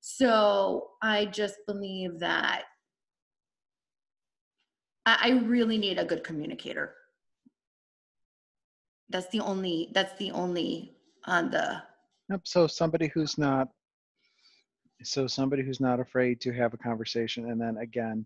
so 0.01 0.89
i 1.01 1.25
just 1.25 1.55
believe 1.67 2.19
that 2.19 2.63
i, 5.05 5.17
I 5.23 5.29
really 5.45 5.77
need 5.77 5.97
a 5.99 6.05
good 6.05 6.23
communicator 6.23 6.93
that's 9.09 9.27
the 9.27 9.41
only 9.41 9.89
that's 9.93 10.17
the 10.17 10.31
only 10.31 10.95
on 11.25 11.51
the 11.51 11.81
Yep. 12.31 12.41
So 12.45 12.65
somebody 12.65 13.11
who's 13.13 13.37
not, 13.37 13.67
so 15.03 15.27
somebody 15.27 15.63
who's 15.63 15.81
not 15.81 15.99
afraid 15.99 16.39
to 16.41 16.53
have 16.53 16.73
a 16.73 16.77
conversation, 16.77 17.51
and 17.51 17.59
then 17.59 17.77
again, 17.77 18.25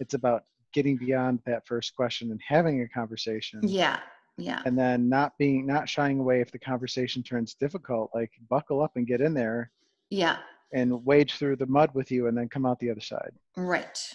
it's 0.00 0.14
about 0.14 0.42
getting 0.72 0.96
beyond 0.96 1.38
that 1.46 1.64
first 1.64 1.94
question 1.94 2.32
and 2.32 2.40
having 2.46 2.82
a 2.82 2.88
conversation. 2.88 3.60
yeah 3.62 4.00
yeah 4.36 4.62
And 4.66 4.76
then 4.76 5.08
not 5.08 5.38
being, 5.38 5.64
not 5.64 5.88
shying 5.88 6.18
away 6.18 6.40
if 6.40 6.50
the 6.50 6.58
conversation 6.58 7.22
turns 7.22 7.54
difficult. 7.54 8.10
Like 8.14 8.32
buckle 8.50 8.82
up 8.82 8.92
and 8.96 9.06
get 9.06 9.20
in 9.20 9.32
there 9.32 9.70
yeah 10.10 10.38
and 10.72 11.04
wade 11.04 11.30
through 11.30 11.56
the 11.56 11.66
mud 11.66 11.90
with 11.94 12.10
you, 12.10 12.26
and 12.26 12.36
then 12.36 12.48
come 12.48 12.66
out 12.66 12.80
the 12.80 12.90
other 12.90 13.00
side. 13.00 13.30
Right. 13.56 14.12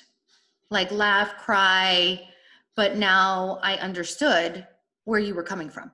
Like 0.71 0.91
laugh, 0.91 1.37
cry, 1.37 2.27
but 2.75 2.95
now 2.95 3.59
I 3.61 3.75
understood 3.75 4.65
where 5.03 5.19
you 5.19 5.35
were 5.35 5.43
coming 5.43 5.69
from. 5.69 5.91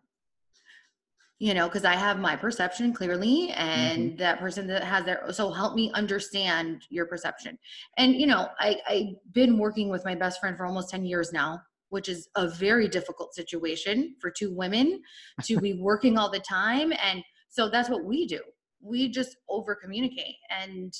You 1.39 1.53
know, 1.53 1.67
because 1.67 1.85
I 1.85 1.93
have 1.93 2.17
my 2.19 2.35
perception 2.35 2.93
clearly, 2.93 3.51
and 3.51 4.09
mm-hmm. 4.09 4.17
that 4.17 4.39
person 4.39 4.65
that 4.67 4.83
has 4.83 5.05
their 5.05 5.31
so 5.31 5.51
help 5.51 5.75
me 5.75 5.91
understand 5.93 6.83
your 6.89 7.05
perception. 7.05 7.59
And 7.97 8.15
you 8.15 8.25
know, 8.25 8.47
I 8.59 8.77
I've 8.87 9.33
been 9.33 9.59
working 9.59 9.89
with 9.89 10.03
my 10.05 10.15
best 10.15 10.39
friend 10.39 10.57
for 10.57 10.65
almost 10.65 10.89
10 10.89 11.05
years 11.05 11.31
now, 11.31 11.61
which 11.89 12.09
is 12.09 12.27
a 12.35 12.47
very 12.47 12.87
difficult 12.87 13.35
situation 13.35 14.15
for 14.19 14.31
two 14.31 14.53
women 14.53 15.01
to 15.43 15.59
be 15.59 15.73
working 15.79 16.17
all 16.17 16.31
the 16.31 16.39
time. 16.39 16.91
And 17.03 17.23
so 17.49 17.69
that's 17.69 17.89
what 17.89 18.05
we 18.05 18.25
do. 18.25 18.41
We 18.81 19.09
just 19.09 19.37
over 19.49 19.75
communicate 19.75 20.35
and 20.49 20.93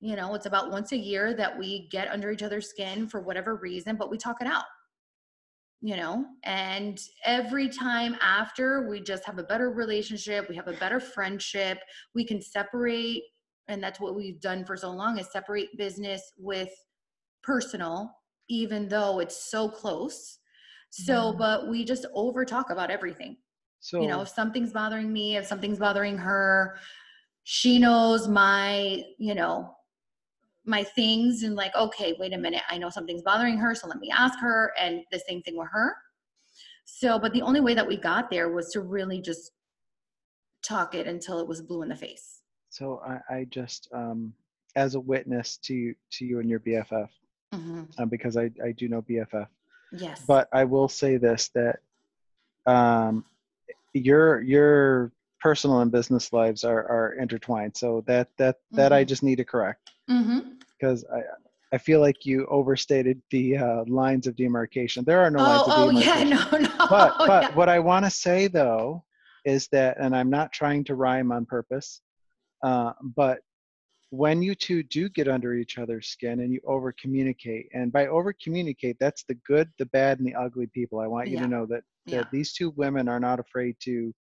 you 0.00 0.16
know 0.16 0.34
it's 0.34 0.46
about 0.46 0.70
once 0.70 0.92
a 0.92 0.96
year 0.96 1.34
that 1.34 1.56
we 1.58 1.88
get 1.88 2.10
under 2.10 2.30
each 2.30 2.42
other's 2.42 2.68
skin 2.68 3.08
for 3.08 3.20
whatever 3.20 3.56
reason 3.56 3.96
but 3.96 4.10
we 4.10 4.18
talk 4.18 4.40
it 4.40 4.46
out 4.46 4.64
you 5.82 5.94
know? 5.94 6.24
And 6.42 6.98
every 7.24 7.68
time 7.68 8.16
after 8.20 8.88
we 8.88 9.00
just 9.00 9.24
have 9.24 9.38
a 9.38 9.42
better 9.42 9.70
relationship 9.70 10.48
we 10.48 10.56
have 10.56 10.68
a 10.68 10.72
better 10.74 11.00
friendship 11.00 11.78
we 12.14 12.24
can 12.24 12.40
separate 12.40 13.22
and 13.68 13.82
that's 13.82 14.00
what 14.00 14.14
we've 14.14 14.40
done 14.40 14.64
for 14.64 14.76
so 14.76 14.90
long 14.90 15.18
is 15.18 15.30
separate 15.30 15.76
business 15.76 16.32
with 16.38 16.70
personal 17.42 18.10
even 18.48 18.88
though 18.88 19.18
it's 19.18 19.50
so 19.50 19.68
close. 19.68 20.38
So 20.90 21.32
Mhm. 21.32 21.38
but 21.38 21.68
we 21.68 21.84
just 21.84 22.06
over 22.14 22.44
talk 22.44 22.70
about 22.70 22.90
everything. 22.90 23.36
So 23.80 24.00
you 24.00 24.08
know 24.08 24.22
if 24.22 24.28
something's 24.28 24.72
bothering 24.72 25.12
me 25.12 25.36
if 25.36 25.46
something's 25.46 25.78
bothering 25.78 26.16
her 26.18 26.78
she 27.44 27.78
knows 27.78 28.28
my 28.28 29.04
you 29.18 29.34
know 29.34 29.75
my 30.66 30.82
things 30.82 31.42
and 31.44 31.54
like 31.54 31.74
okay 31.76 32.14
wait 32.18 32.32
a 32.32 32.38
minute 32.38 32.62
i 32.68 32.76
know 32.76 32.90
something's 32.90 33.22
bothering 33.22 33.56
her 33.56 33.74
so 33.74 33.86
let 33.86 33.98
me 33.98 34.10
ask 34.10 34.38
her 34.40 34.72
and 34.78 35.02
the 35.12 35.20
same 35.28 35.40
thing 35.42 35.56
with 35.56 35.68
her 35.70 35.96
so 36.84 37.18
but 37.18 37.32
the 37.32 37.42
only 37.42 37.60
way 37.60 37.74
that 37.74 37.86
we 37.86 37.96
got 37.96 38.30
there 38.30 38.50
was 38.52 38.70
to 38.70 38.80
really 38.80 39.20
just 39.20 39.52
talk 40.62 40.94
it 40.94 41.06
until 41.06 41.38
it 41.38 41.46
was 41.46 41.62
blue 41.62 41.82
in 41.82 41.88
the 41.88 41.96
face 41.96 42.42
so 42.70 43.00
I, 43.06 43.34
I 43.34 43.44
just 43.44 43.88
um, 43.94 44.34
as 44.74 44.96
a 44.96 45.00
witness 45.00 45.56
to 45.58 45.74
you, 45.74 45.94
to 46.12 46.26
you 46.26 46.40
and 46.40 46.50
your 46.50 46.60
BFF, 46.60 47.08
hmm 47.54 47.84
um, 47.98 48.08
because 48.10 48.36
I 48.36 48.50
I 48.62 48.72
do 48.72 48.88
know 48.88 49.00
BFF. 49.02 49.46
yes 49.92 50.22
but 50.26 50.48
I 50.52 50.64
will 50.64 50.88
say 50.88 51.16
this 51.16 51.48
that 51.54 51.78
um, 52.66 53.24
your 53.94 54.42
your 54.42 55.12
personal 55.40 55.80
and 55.80 55.92
business 55.92 56.32
lives 56.32 56.64
are 56.64 56.84
are 56.88 57.12
intertwined. 57.14 57.76
So 57.76 58.02
that 58.06 58.28
that 58.36 58.56
that 58.72 58.92
I 58.92 59.04
Mhm. 59.04 59.08
just 59.08 59.22
need 59.22 59.36
to 59.36 59.44
correct 59.44 59.90
hmm 60.08 60.40
because 60.78 61.04
I 61.12 61.20
I 61.72 61.78
feel 61.78 62.00
like 62.00 62.24
you 62.24 62.46
overstated 62.46 63.20
the 63.30 63.56
uh, 63.56 63.84
lines 63.88 64.26
of 64.26 64.36
demarcation. 64.36 65.04
There 65.04 65.20
are 65.20 65.30
no 65.30 65.40
oh 65.40 65.44
lines 65.44 65.62
of 65.68 65.72
oh 65.76 65.90
yeah 65.90 66.24
demarcation. 66.24 66.60
no 66.60 66.68
no 66.78 66.86
But 66.88 67.14
but 67.18 67.42
yeah. 67.42 67.54
what 67.54 67.68
I 67.68 67.78
want 67.80 68.04
to 68.04 68.10
say 68.10 68.46
though 68.46 69.04
is 69.44 69.68
that, 69.72 69.96
and 70.00 70.14
I'm 70.14 70.30
not 70.30 70.52
trying 70.52 70.84
to 70.84 70.94
rhyme 70.94 71.30
on 71.32 71.44
purpose, 71.46 72.00
uh, 72.64 72.92
but 73.14 73.40
when 74.10 74.42
you 74.42 74.54
two 74.54 74.82
do 74.84 75.08
get 75.08 75.26
under 75.28 75.54
each 75.54 75.78
other's 75.78 76.08
skin 76.08 76.40
and 76.40 76.52
you 76.52 76.60
over 76.66 76.92
communicate, 76.92 77.68
and 77.74 77.92
by 77.92 78.06
over 78.06 78.32
communicate, 78.32 78.96
that's 79.00 79.24
the 79.24 79.34
good, 79.46 79.68
the 79.78 79.86
bad, 79.86 80.18
and 80.18 80.26
the 80.26 80.34
ugly 80.34 80.68
people. 80.68 81.00
I 81.00 81.06
want 81.08 81.28
you 81.28 81.34
Yeah. 81.36 81.42
to 81.42 81.48
know 81.48 81.66
that 81.66 81.82
that 82.06 82.12
yeah 82.16 82.22
these 82.30 82.52
two 82.52 82.70
women 82.70 83.08
are 83.08 83.18
not 83.20 83.40
afraid 83.40 83.74
to 83.80 84.14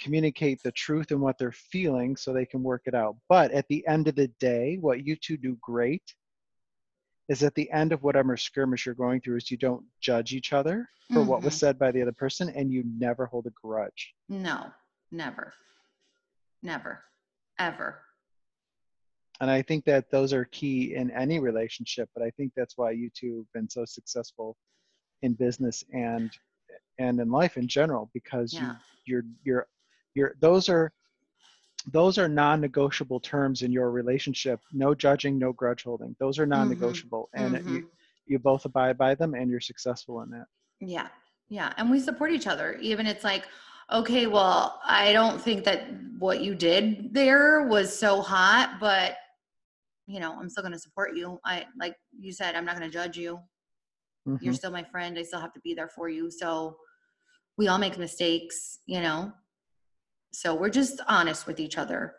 communicate 0.00 0.62
the 0.62 0.72
truth 0.72 1.10
and 1.10 1.20
what 1.20 1.38
they're 1.38 1.52
feeling 1.52 2.16
so 2.16 2.32
they 2.32 2.46
can 2.46 2.62
work 2.62 2.82
it 2.86 2.94
out. 2.94 3.16
But 3.28 3.50
at 3.52 3.66
the 3.68 3.86
end 3.86 4.08
of 4.08 4.14
the 4.16 4.28
day, 4.40 4.76
what 4.80 5.04
you 5.06 5.16
two 5.16 5.36
do 5.36 5.56
great 5.60 6.14
is 7.28 7.42
at 7.42 7.54
the 7.54 7.70
end 7.70 7.92
of 7.92 8.02
whatever 8.02 8.36
skirmish 8.36 8.84
you're 8.86 8.94
going 8.94 9.20
through 9.20 9.36
is 9.36 9.50
you 9.50 9.56
don't 9.56 9.84
judge 10.00 10.32
each 10.34 10.52
other 10.52 10.88
for 11.12 11.22
what 11.22 11.42
was 11.42 11.54
Mhm. 11.54 11.58
said 11.58 11.78
by 11.78 11.90
the 11.90 12.02
other 12.02 12.12
person 12.12 12.48
and 12.50 12.72
you 12.72 12.82
never 12.98 13.26
hold 13.26 13.46
a 13.46 13.50
grudge. 13.50 14.14
no 14.28 14.72
never 15.10 15.54
never 16.62 17.04
ever 17.58 18.00
And 19.40 19.50
I 19.50 19.62
think 19.62 19.84
that 19.84 20.10
those 20.10 20.32
are 20.32 20.44
key 20.46 20.94
in 20.94 21.10
any 21.10 21.40
relationship, 21.40 22.08
but 22.14 22.22
I 22.22 22.30
think 22.30 22.52
that's 22.54 22.78
why 22.78 22.92
you 22.92 23.10
two 23.10 23.38
have 23.38 23.52
been 23.52 23.68
so 23.68 23.84
successful 23.84 24.56
in 25.22 25.34
business 25.34 25.84
and 25.92 26.32
and 26.98 27.20
in 27.20 27.30
life 27.30 27.56
in 27.56 27.66
general 27.68 28.10
because 28.14 28.52
you 28.52 28.66
you're 29.04 29.24
you're 29.42 29.68
you're 30.14 30.34
those 30.40 30.68
are 30.68 30.92
those 31.92 32.16
are 32.18 32.28
non-negotiable 32.28 33.20
terms 33.20 33.62
in 33.62 33.70
your 33.72 33.90
relationship 33.90 34.60
no 34.72 34.94
judging 34.94 35.38
no 35.38 35.52
grudge 35.52 35.82
holding 35.84 36.16
those 36.18 36.38
are 36.38 36.46
non-negotiable 36.46 37.28
and 37.34 37.56
Mhm. 37.56 37.68
you 37.68 37.90
you 38.26 38.38
both 38.38 38.64
abide 38.64 38.96
by 38.96 39.14
them 39.14 39.34
and 39.34 39.50
you're 39.50 39.60
successful 39.60 40.22
in 40.22 40.30
that 40.30 40.46
Yeah. 40.80 41.08
Yeah. 41.48 41.74
And 41.76 41.90
we 41.90 42.00
support 42.00 42.32
each 42.32 42.46
other. 42.46 42.72
Even 42.80 43.06
it's 43.06 43.22
like, 43.22 43.46
okay, 43.92 44.26
well, 44.26 44.80
I 44.82 45.12
don't 45.12 45.38
think 45.40 45.62
that 45.64 45.88
what 46.18 46.40
you 46.40 46.54
did 46.54 47.12
there 47.12 47.66
was 47.66 47.96
so 47.96 48.22
hot, 48.22 48.78
but 48.80 49.16
you 50.06 50.20
know, 50.20 50.32
I'm 50.38 50.48
still 50.48 50.62
going 50.62 50.72
to 50.72 50.78
support 50.78 51.14
you. 51.16 51.38
I, 51.44 51.66
like 51.78 51.96
you 52.18 52.32
said, 52.32 52.54
I'm 52.54 52.64
not 52.64 52.78
going 52.78 52.90
to 52.90 52.92
judge 52.92 53.16
you. 53.18 53.40
You're 54.40 54.54
Mhm. 54.54 54.56
still 54.56 54.70
my 54.70 54.84
friend. 54.84 55.18
I 55.18 55.22
still 55.22 55.40
have 55.40 55.52
to 55.52 55.60
be 55.60 55.74
there 55.74 55.88
for 55.88 56.08
you. 56.08 56.30
So 56.30 56.78
we 57.58 57.68
all 57.68 57.78
make 57.78 57.98
mistakes, 57.98 58.80
you 58.86 59.00
know? 59.02 59.32
So 60.34 60.52
we're 60.54 60.68
just 60.68 61.00
honest 61.06 61.46
with 61.46 61.60
each 61.60 61.78
other. 61.78 62.14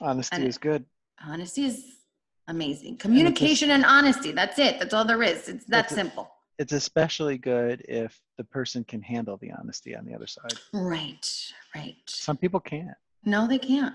honesty 0.00 0.36
and 0.36 0.44
is 0.46 0.58
good 0.58 0.84
Honesty 1.26 1.64
is 1.64 1.82
amazing. 2.48 2.98
Communication 2.98 3.70
and 3.70 3.84
honesty. 3.86 4.30
That's 4.32 4.58
it. 4.58 4.78
That's 4.78 4.92
all 4.92 5.06
there 5.06 5.22
is. 5.22 5.48
It's 5.48 5.64
that 5.66 5.84
It's 5.84 5.92
a- 5.92 5.94
simple. 5.94 6.30
it's 6.58 6.72
especially 6.72 7.38
good 7.38 7.80
if 7.88 8.20
the 8.36 8.44
person 8.44 8.84
can 8.84 9.00
handle 9.00 9.36
the 9.38 9.52
honesty 9.52 9.96
on 9.96 10.04
the 10.04 10.14
other 10.14 10.26
side 10.26 10.52
Right. 10.74 11.26
Right. 11.74 11.96
some 12.08 12.36
people 12.36 12.60
can't 12.60 12.96
No, 13.24 13.46
they 13.46 13.58
can't. 13.58 13.94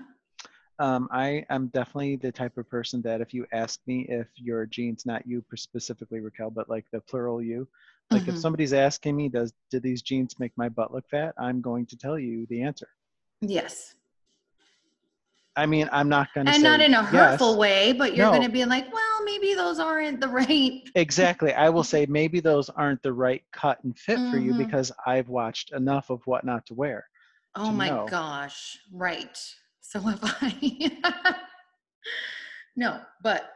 um, 0.78 1.08
I 1.12 1.44
am 1.50 1.68
definitely 1.68 2.16
the 2.16 2.32
type 2.32 2.56
of 2.58 2.68
person 2.68 3.02
that 3.02 3.20
if 3.20 3.32
you 3.34 3.46
ask 3.52 3.78
me 3.86 4.06
if 4.08 4.26
your 4.36 4.64
genes, 4.66 5.04
not 5.06 5.24
you 5.26 5.44
specifically, 5.54 6.20
Raquel, 6.20 6.50
but 6.50 6.68
like 6.68 6.86
the 6.92 7.00
plural 7.02 7.40
you, 7.42 7.68
like 8.12 8.28
if 8.28 8.34
Mhm. 8.34 8.38
somebody's 8.40 8.72
asking 8.72 9.16
me, 9.16 9.28
does 9.28 9.52
do 9.70 9.80
these 9.80 10.02
jeans 10.02 10.38
make 10.38 10.52
my 10.56 10.68
butt 10.68 10.92
look 10.92 11.08
fat? 11.08 11.34
I'm 11.38 11.60
going 11.60 11.86
to 11.86 11.96
tell 11.96 12.18
you 12.18 12.46
the 12.46 12.62
answer. 12.62 12.88
Yes. 13.40 13.94
I 15.54 15.66
mean, 15.66 15.88
I'm 15.92 16.08
not 16.08 16.32
going 16.34 16.46
to 16.46 16.52
And 16.54 16.62
not 16.62 16.80
in 16.80 16.94
a 16.94 17.02
hurtful 17.04 17.50
yes. 17.50 17.58
way, 17.58 17.92
but 17.92 18.16
you're 18.16 18.26
No. 18.26 18.32
going 18.32 18.42
to 18.42 18.48
be 18.52 18.64
like, 18.64 18.90
well, 18.92 19.24
maybe 19.24 19.54
those 19.54 19.78
aren't 19.78 20.20
the 20.20 20.28
right. 20.40 20.82
Exactly. 20.94 21.52
I 21.52 21.68
will 21.68 21.84
say 21.84 22.06
maybe 22.08 22.40
those 22.40 22.70
aren't 22.70 23.02
the 23.02 23.12
right 23.12 23.42
cut 23.52 23.82
and 23.84 23.98
fit 23.98 24.18
for 24.30 24.38
you 24.38 24.54
Mhm. 24.54 24.58
because 24.58 24.92
I've 25.06 25.28
watched 25.28 25.72
enough 25.72 26.08
of 26.10 26.26
what 26.26 26.44
not 26.44 26.64
to 26.66 26.74
wear. 26.74 27.06
Oh 27.54 27.66
To 27.66 27.72
my 27.72 27.88
know. 27.88 28.06
gosh. 28.08 28.78
Right. 28.92 29.38
So 29.82 30.00
have 30.00 30.20
I. 30.22 30.98
no, 32.76 33.02
but 33.22 33.52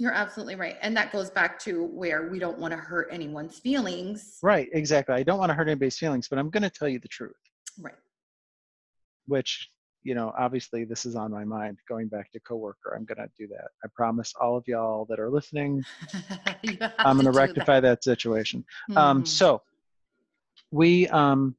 you're 0.00 0.12
absolutely 0.12 0.54
right. 0.54 0.76
And 0.80 0.96
that 0.96 1.12
goes 1.12 1.28
back 1.28 1.58
to 1.60 1.84
where 1.84 2.28
we 2.30 2.38
don't 2.38 2.58
want 2.58 2.72
to 2.72 2.78
hurt 2.78 3.08
anyone's 3.10 3.58
feelings. 3.58 4.38
Right. 4.42 4.68
Exactly. 4.72 5.14
I 5.14 5.22
don't 5.22 5.38
want 5.38 5.50
to 5.50 5.54
hurt 5.54 5.68
anybody's 5.68 5.98
feelings, 5.98 6.26
but 6.26 6.38
I'm 6.38 6.48
going 6.48 6.62
to 6.62 6.70
tell 6.70 6.88
you 6.88 6.98
the 6.98 7.08
truth, 7.08 7.34
Right. 7.78 7.94
which 9.26 9.68
you 10.02 10.14
know, 10.14 10.32
obviously 10.38 10.84
this 10.84 11.04
is 11.04 11.14
on 11.14 11.30
my 11.30 11.44
mind. 11.44 11.76
Going 11.86 12.08
back 12.08 12.32
to 12.32 12.40
coworker, 12.40 12.94
I'm 12.96 13.04
going 13.04 13.18
to 13.18 13.28
do 13.38 13.46
that. 13.48 13.68
I 13.84 13.88
promise 13.94 14.32
all 14.40 14.56
of 14.56 14.64
y'all 14.66 15.04
that 15.10 15.20
are 15.20 15.28
listening, 15.28 15.84
I'm 16.54 17.18
going 17.18 17.26
to 17.26 17.32
do 17.32 17.32
that. 17.32 17.34
rectify 17.34 17.80
that, 17.80 18.02
situation. 18.02 18.64
Um, 18.96 19.22
Mhm. 19.22 19.28
so 19.28 19.60
we 20.70 21.06
um, 21.08 21.54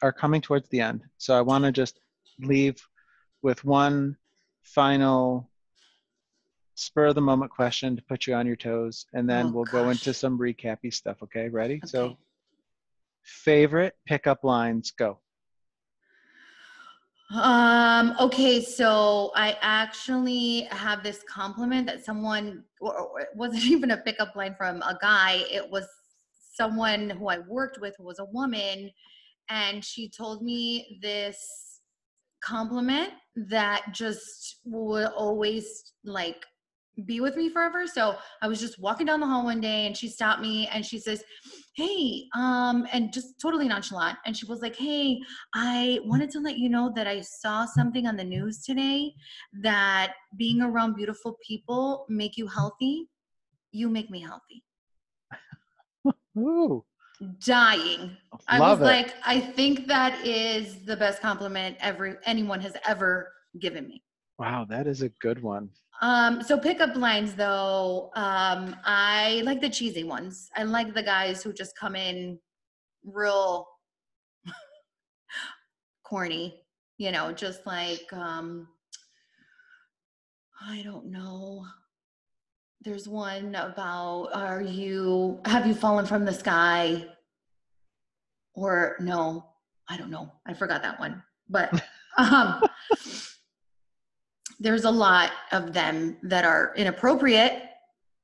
are 0.00 0.10
coming 0.12 0.40
towards 0.40 0.70
the 0.70 0.80
end. 0.80 1.02
So 1.18 1.36
I 1.36 1.42
want 1.42 1.64
to 1.64 1.72
just 1.72 2.00
leave 2.38 2.76
with 3.42 3.62
one 3.62 4.16
final 4.62 5.50
spur 6.76 7.06
of 7.06 7.14
the 7.14 7.20
moment 7.20 7.50
question 7.50 7.96
to 7.96 8.02
put 8.02 8.26
you 8.26 8.34
on 8.34 8.46
your 8.46 8.56
toes, 8.56 9.06
and 9.14 9.28
then 9.28 9.46
Oh, 9.46 9.50
we'll 9.50 9.64
go 9.64 9.90
into 9.90 10.14
some 10.14 10.38
recappy 10.38 10.92
stuff. 10.92 11.22
Okay, 11.22 11.48
ready? 11.48 11.80
So, 11.84 12.16
favorite 13.22 13.94
pickup 14.06 14.44
lines 14.44 14.92
go. 14.92 15.18
Um, 17.34 18.14
okay, 18.20 18.62
so 18.62 19.32
I 19.34 19.56
actually 19.60 20.68
have 20.70 21.02
this 21.02 21.24
compliment 21.28 21.86
that 21.86 22.04
someone, 22.04 22.62
or, 22.80 22.96
or 22.96 23.20
it 23.20 23.28
wasn't 23.34 23.64
even 23.74 23.90
a 23.90 23.96
pickup 23.96 24.36
line 24.36 24.54
from 24.56 24.82
a 24.82 24.96
guy, 25.00 25.44
it 25.50 25.68
was 25.68 25.88
someone 26.54 27.10
who 27.10 27.28
I 27.28 27.38
worked 27.38 27.80
with 27.80 27.96
was 27.98 28.18
a 28.18 28.24
woman, 28.26 28.90
and 29.48 29.84
she 29.84 30.08
told 30.08 30.42
me 30.42 30.98
this 31.02 31.80
compliment 32.42 33.10
that 33.34 33.86
just 33.92 34.60
will 34.64 35.08
always 35.16 35.92
like 36.04 36.44
be 37.04 37.20
with 37.20 37.36
me 37.36 37.48
forever. 37.48 37.86
So 37.86 38.16
I 38.42 38.48
was 38.48 38.58
just 38.58 38.78
walking 38.78 39.06
down 39.06 39.20
the 39.20 39.26
hall 39.26 39.44
one 39.44 39.60
day 39.60 39.86
and 39.86 39.96
she 39.96 40.08
stopped 40.08 40.40
me 40.40 40.66
and 40.68 40.84
she 40.84 40.98
says, 40.98 41.22
Hey, 41.74 42.24
um, 42.34 42.86
and 42.92 43.12
just 43.12 43.38
totally 43.40 43.68
nonchalant. 43.68 44.18
And 44.24 44.36
she 44.36 44.46
was 44.46 44.62
like, 44.62 44.76
Hey, 44.76 45.20
I 45.54 46.00
wanted 46.04 46.30
to 46.30 46.40
let 46.40 46.58
you 46.58 46.68
know 46.68 46.92
that 46.96 47.06
I 47.06 47.20
saw 47.20 47.66
something 47.66 48.06
on 48.06 48.16
the 48.16 48.24
news 48.24 48.62
today 48.62 49.12
that 49.62 50.14
being 50.36 50.62
around 50.62 50.94
beautiful 50.94 51.36
people 51.46 52.06
make 52.08 52.36
you 52.36 52.46
healthy. 52.46 53.08
You 53.72 53.90
make 53.90 54.10
me 54.10 54.20
healthy. 54.20 54.64
Ooh, 56.38 56.84
Dying. 57.40 58.16
I 58.48 58.58
love 58.58 58.80
was 58.80 58.88
it. 58.88 58.92
like, 58.92 59.14
I 59.24 59.40
think 59.40 59.86
that 59.86 60.24
is 60.24 60.84
the 60.84 60.96
best 60.96 61.22
compliment 61.22 61.76
every 61.80 62.14
anyone 62.24 62.60
has 62.60 62.76
ever 62.86 63.32
given 63.58 63.86
me. 63.88 64.02
Wow, 64.38 64.66
that 64.68 64.86
is 64.86 65.02
a 65.02 65.08
good 65.20 65.42
one. 65.42 65.70
Um, 66.02 66.42
so 66.42 66.58
pickup 66.58 66.94
lines 66.96 67.34
though, 67.34 68.10
um, 68.16 68.76
I 68.84 69.42
like 69.44 69.60
the 69.60 69.70
cheesy 69.70 70.04
ones. 70.04 70.50
I 70.54 70.64
like 70.64 70.94
the 70.94 71.02
guys 71.02 71.42
who 71.42 71.52
just 71.52 71.76
come 71.76 71.96
in 71.96 72.38
real 73.04 73.66
corny, 76.04 76.60
you 76.98 77.12
know, 77.12 77.32
just 77.32 77.66
like 77.66 78.12
um 78.12 78.68
I 80.68 80.82
don't 80.82 81.06
know. 81.06 81.64
There's 82.82 83.08
one 83.08 83.54
about 83.54 84.30
are 84.34 84.62
you 84.62 85.40
have 85.46 85.66
you 85.66 85.74
fallen 85.74 86.06
from 86.06 86.24
the 86.24 86.34
sky? 86.34 87.06
Or 88.54 88.96
no, 89.00 89.46
I 89.88 89.96
don't 89.96 90.10
know. 90.10 90.32
I 90.46 90.52
forgot 90.52 90.82
that 90.82 91.00
one. 91.00 91.22
But 91.48 91.72
um 92.18 92.62
there's 94.60 94.84
a 94.84 94.90
lot 94.90 95.30
of 95.52 95.72
them 95.72 96.16
that 96.22 96.44
are 96.44 96.72
inappropriate. 96.76 97.62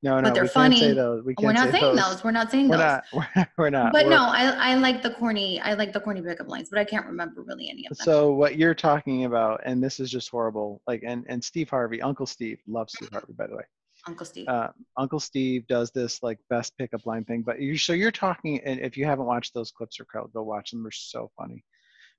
No, 0.05 0.17
no, 0.17 0.23
But 0.23 0.35
they're 0.35 0.43
we 0.45 0.49
can't 0.49 0.73
say 0.75 0.81
funny. 0.81 0.93
those. 0.95 1.25
We 1.25 1.35
can't 1.37 1.47
We're 1.47 1.53
not 1.53 1.71
say 1.73 1.81
saying 1.81 1.95
those. 1.97 2.15
those. 2.15 2.25
We're 2.25 2.31
not 2.33 2.51
saying 2.51 2.69
We're 2.69 2.77
those. 2.79 2.85
not. 2.87 3.05
We're, 3.37 3.47
we're 3.57 3.71
not. 3.71 3.93
But 3.93 4.07
We're- 4.07 4.17
no, 4.17 4.23
I 4.25 4.73
I 4.73 4.75
like 4.75 5.01
the 5.03 5.11
corny. 5.11 5.61
I 5.61 5.75
like 5.75 5.93
the 5.93 6.01
corny 6.01 6.21
pickup 6.23 6.49
lines, 6.49 6.69
but 6.71 6.79
I 6.81 6.85
can't 6.85 7.07
remember 7.07 7.43
really 7.43 7.69
any 7.71 7.87
of 7.89 7.97
them. 7.97 8.05
So 8.05 8.33
what 8.33 8.57
you're 8.59 8.75
talking 8.75 9.27
about, 9.27 9.61
and 9.65 9.83
this 9.83 10.01
is 10.01 10.11
just 10.11 10.29
horrible. 10.29 10.83
Like, 10.89 11.05
and 11.07 11.25
and 11.29 11.43
Steve 11.43 11.71
Harvey, 11.71 12.03
Uncle 12.03 12.27
Steve, 12.27 12.59
loves 12.67 12.95
Steve 12.95 13.11
Harvey, 13.13 13.33
by 13.35 13.47
the 13.47 13.55
way. 13.57 13.63
Uncle 14.09 14.27
Steve. 14.27 14.49
uh, 14.49 14.71
Uncle 14.97 15.21
Steve 15.21 15.65
does 15.69 15.93
this 15.93 16.21
like 16.25 16.41
best 16.51 16.77
pickup 16.77 17.07
line 17.07 17.25
thing. 17.25 17.43
But 17.43 17.61
you, 17.61 17.79
so 17.79 17.93
you're 17.93 18.11
talking, 18.11 18.59
and 18.65 18.81
if 18.81 18.97
you 18.97 19.05
haven't 19.07 19.27
watched 19.27 19.55
those 19.55 19.71
clips 19.71 20.01
or 20.01 20.07
go 20.35 20.43
watch 20.43 20.73
them. 20.73 20.83
They're 20.83 20.91
so 20.91 21.31
funny. 21.39 21.65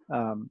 Um, 0.09 0.49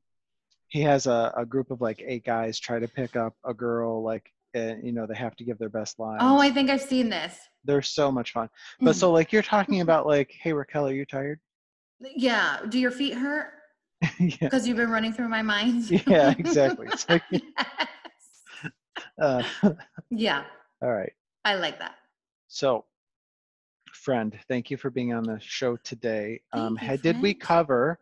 he 0.73 0.81
has 0.81 1.07
a, 1.07 1.33
a 1.37 1.45
group 1.45 1.71
of 1.71 1.83
like 1.83 2.03
eight 2.05 2.25
guys 2.25 2.59
try 2.59 2.79
to 2.79 2.89
pick 2.89 3.15
up 3.15 3.35
a 3.45 3.53
girl, 3.53 4.03
like, 4.03 4.33
and 4.55 4.83
you 4.83 4.91
know 4.91 5.07
they 5.07 5.15
have 5.15 5.37
to 5.37 5.45
give 5.45 5.59
their 5.59 5.69
best 5.69 5.99
line. 5.99 6.17
oh, 6.23 6.39
I 6.39 6.51
think 6.51 6.71
I've 6.71 6.81
seen 6.81 7.11
this. 7.11 7.37
They're 7.65 7.83
so 7.83 8.11
much 8.11 8.33
fun. 8.33 8.49
But 8.81 8.97
so 8.97 9.13
like 9.13 9.33
you're 9.33 9.43
talking 9.43 9.83
about 9.83 10.07
like, 10.07 10.31
hey 10.41 10.53
Raquel, 10.55 10.89
are 10.89 10.93
you 10.95 11.05
tired? 11.05 11.41
Yeah. 12.01 12.61
Do 12.71 12.79
your 12.79 12.91
feet 12.91 13.15
hurt? 13.15 13.53
yeah, 14.19 14.37
Because 14.41 14.67
you've 14.67 14.79
been 14.79 14.91
running 14.91 15.13
through 15.13 15.29
my 15.29 15.43
mind. 15.43 15.91
yeah, 16.07 16.35
exactly. 16.39 16.89
Like, 17.09 17.23
Yes. 17.31 17.45
uh, 19.21 19.43
Yeah, 20.11 20.45
all 20.83 20.91
right. 20.93 21.13
I 21.45 21.55
like 21.57 21.79
that. 21.81 21.97
So, 22.49 22.87
friend, 23.93 24.37
thank 24.49 24.71
you 24.71 24.77
for 24.79 24.89
being 24.91 25.13
on 25.13 25.23
the 25.23 25.39
show 25.41 25.77
today. 25.85 26.41
Um, 26.53 26.77
Thank 26.77 26.81
you, 26.83 26.89
had, 26.89 27.03
did 27.03 27.21
we 27.23 27.35
cover? 27.35 27.99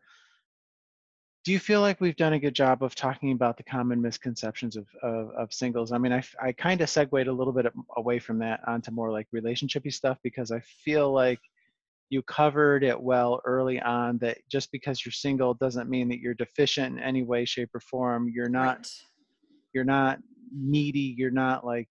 Do 1.45 1.53
you 1.53 1.59
feel 1.59 1.81
like 1.81 2.01
we've 2.01 2.17
done 2.17 2.35
a 2.35 2.39
good 2.39 2.55
job 2.55 2.83
of 2.83 2.95
talking 2.95 3.33
about 3.33 3.57
the 3.57 3.63
common 3.63 4.01
misconceptions 4.03 4.77
of 4.77 4.87
of, 5.03 5.31
of 5.31 5.53
singles? 5.53 5.91
I 5.91 5.99
mean, 5.99 6.13
I, 6.13 6.23
I 6.41 6.53
kind 6.53 6.81
of 6.83 6.91
segued 6.91 7.29
a 7.29 7.33
little 7.33 7.53
bit 7.53 7.67
away 7.97 8.19
from 8.19 8.39
that 8.41 8.61
onto 8.67 8.91
more 8.91 9.11
like 9.11 9.27
relationshipy 9.35 9.93
stuff 9.93 10.19
because 10.23 10.51
I 10.53 10.61
feel 10.85 11.13
like 11.13 11.41
you 12.11 12.23
covered 12.23 12.83
it 12.85 13.01
well 13.01 13.41
early 13.45 13.81
on 13.81 14.19
that 14.19 14.39
just 14.51 14.71
because 14.73 15.05
you're 15.05 15.13
single 15.13 15.55
doesn't 15.55 15.89
mean 15.89 16.09
that 16.09 16.19
you're 16.19 16.35
deficient 16.35 16.99
in 16.99 17.03
any 17.03 17.23
way 17.23 17.45
shape 17.45 17.71
or 17.75 17.81
form 17.81 18.29
you're 18.35 18.49
not 18.49 18.79
Right. 18.79 18.89
you're 19.73 19.85
not 19.85 20.19
needy 20.53 21.15
you're 21.17 21.31
not 21.31 21.65
like 21.65 21.89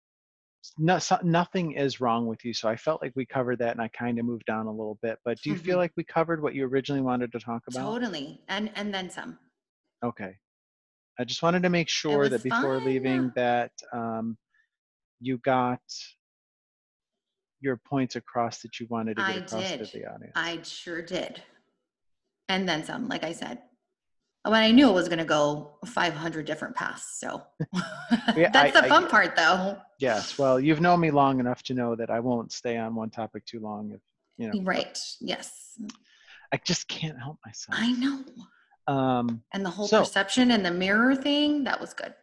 no, 0.77 0.97
so, 0.99 1.17
nothing 1.23 1.73
is 1.73 1.99
wrong 2.01 2.25
with 2.25 2.43
you 2.45 2.53
so 2.53 2.67
i 2.69 2.75
felt 2.75 3.01
like 3.01 3.13
we 3.15 3.25
covered 3.25 3.59
that 3.59 3.71
and 3.71 3.81
i 3.81 3.87
kind 3.89 4.17
of 4.19 4.25
moved 4.25 4.45
down 4.45 4.65
a 4.67 4.71
little 4.71 4.97
bit 5.01 5.17
but 5.25 5.39
do 5.41 5.49
you 5.49 5.55
feel 5.57 5.75
Mhm. 5.75 5.81
like 5.81 5.91
we 5.97 6.03
covered 6.03 6.41
what 6.41 6.55
you 6.55 6.65
originally 6.65 7.01
wanted 7.01 7.31
to 7.31 7.39
talk 7.39 7.63
about 7.67 7.85
Totally. 7.93 8.41
And 8.47 8.71
and 8.75 8.93
then 8.93 9.09
some. 9.09 9.37
okay 10.03 10.35
i 11.19 11.23
just 11.23 11.43
wanted 11.43 11.63
to 11.63 11.69
make 11.69 11.89
sure 11.89 12.29
that 12.29 12.43
before 12.43 12.79
leaving 12.79 13.31
that 13.35 13.71
um, 13.93 14.37
you 15.19 15.37
got 15.39 15.81
your 17.61 17.77
points 17.77 18.15
across 18.15 18.61
that 18.61 18.79
you 18.79 18.87
wanted 18.89 19.15
to 19.15 19.23
get 19.23 19.35
I 19.35 19.37
across 19.37 19.71
to 19.71 19.77
the 19.93 20.05
audience 20.05 20.33
I 20.35 20.61
sure 20.63 21.01
did. 21.01 21.41
And 22.49 22.67
then 22.67 22.83
some, 22.83 23.07
like 23.07 23.23
I 23.23 23.31
said. 23.31 23.59
When 24.45 24.55
I 24.61 24.71
knew 24.71 24.89
it 24.89 24.93
was 24.93 25.07
gonna 25.07 25.23
go 25.23 25.77
500 25.85 26.45
different 26.45 26.75
paths, 26.75 27.17
so 27.19 27.43
Yeah, 28.35 28.49
that's 28.53 28.75
I- 28.75 28.81
the 28.81 28.87
fun 28.89 29.03
get- 29.03 29.11
part, 29.11 29.35
though. 29.35 29.77
yes 29.99 30.37
well 30.37 30.59
you've 30.59 30.81
known 30.81 30.99
me 30.99 31.11
long 31.11 31.39
enough 31.39 31.61
to 31.63 31.73
know 31.73 31.95
that 31.95 32.09
i 32.09 32.19
won't 32.19 32.51
stay 32.51 32.75
on 32.77 32.93
one 32.95 33.09
topic 33.09 33.45
too 33.45 33.59
long 33.61 33.91
if 33.93 34.01
you 34.37 34.51
know 34.51 34.61
Right? 34.63 34.99
Yes, 35.21 35.79
i 36.51 36.57
just 36.57 36.87
can't 36.89 37.17
help 37.17 37.37
myself 37.45 37.77
I 37.79 37.91
know. 37.93 38.17
um 38.93 39.43
And 39.53 39.63
the 39.65 39.69
whole 39.69 39.87
So- 39.87 39.99
perception 40.01 40.51
and 40.51 40.65
the 40.65 40.71
mirror 40.71 41.15
thing, 41.15 41.63
that 41.63 41.79
was 41.79 41.93
good. 41.93 42.13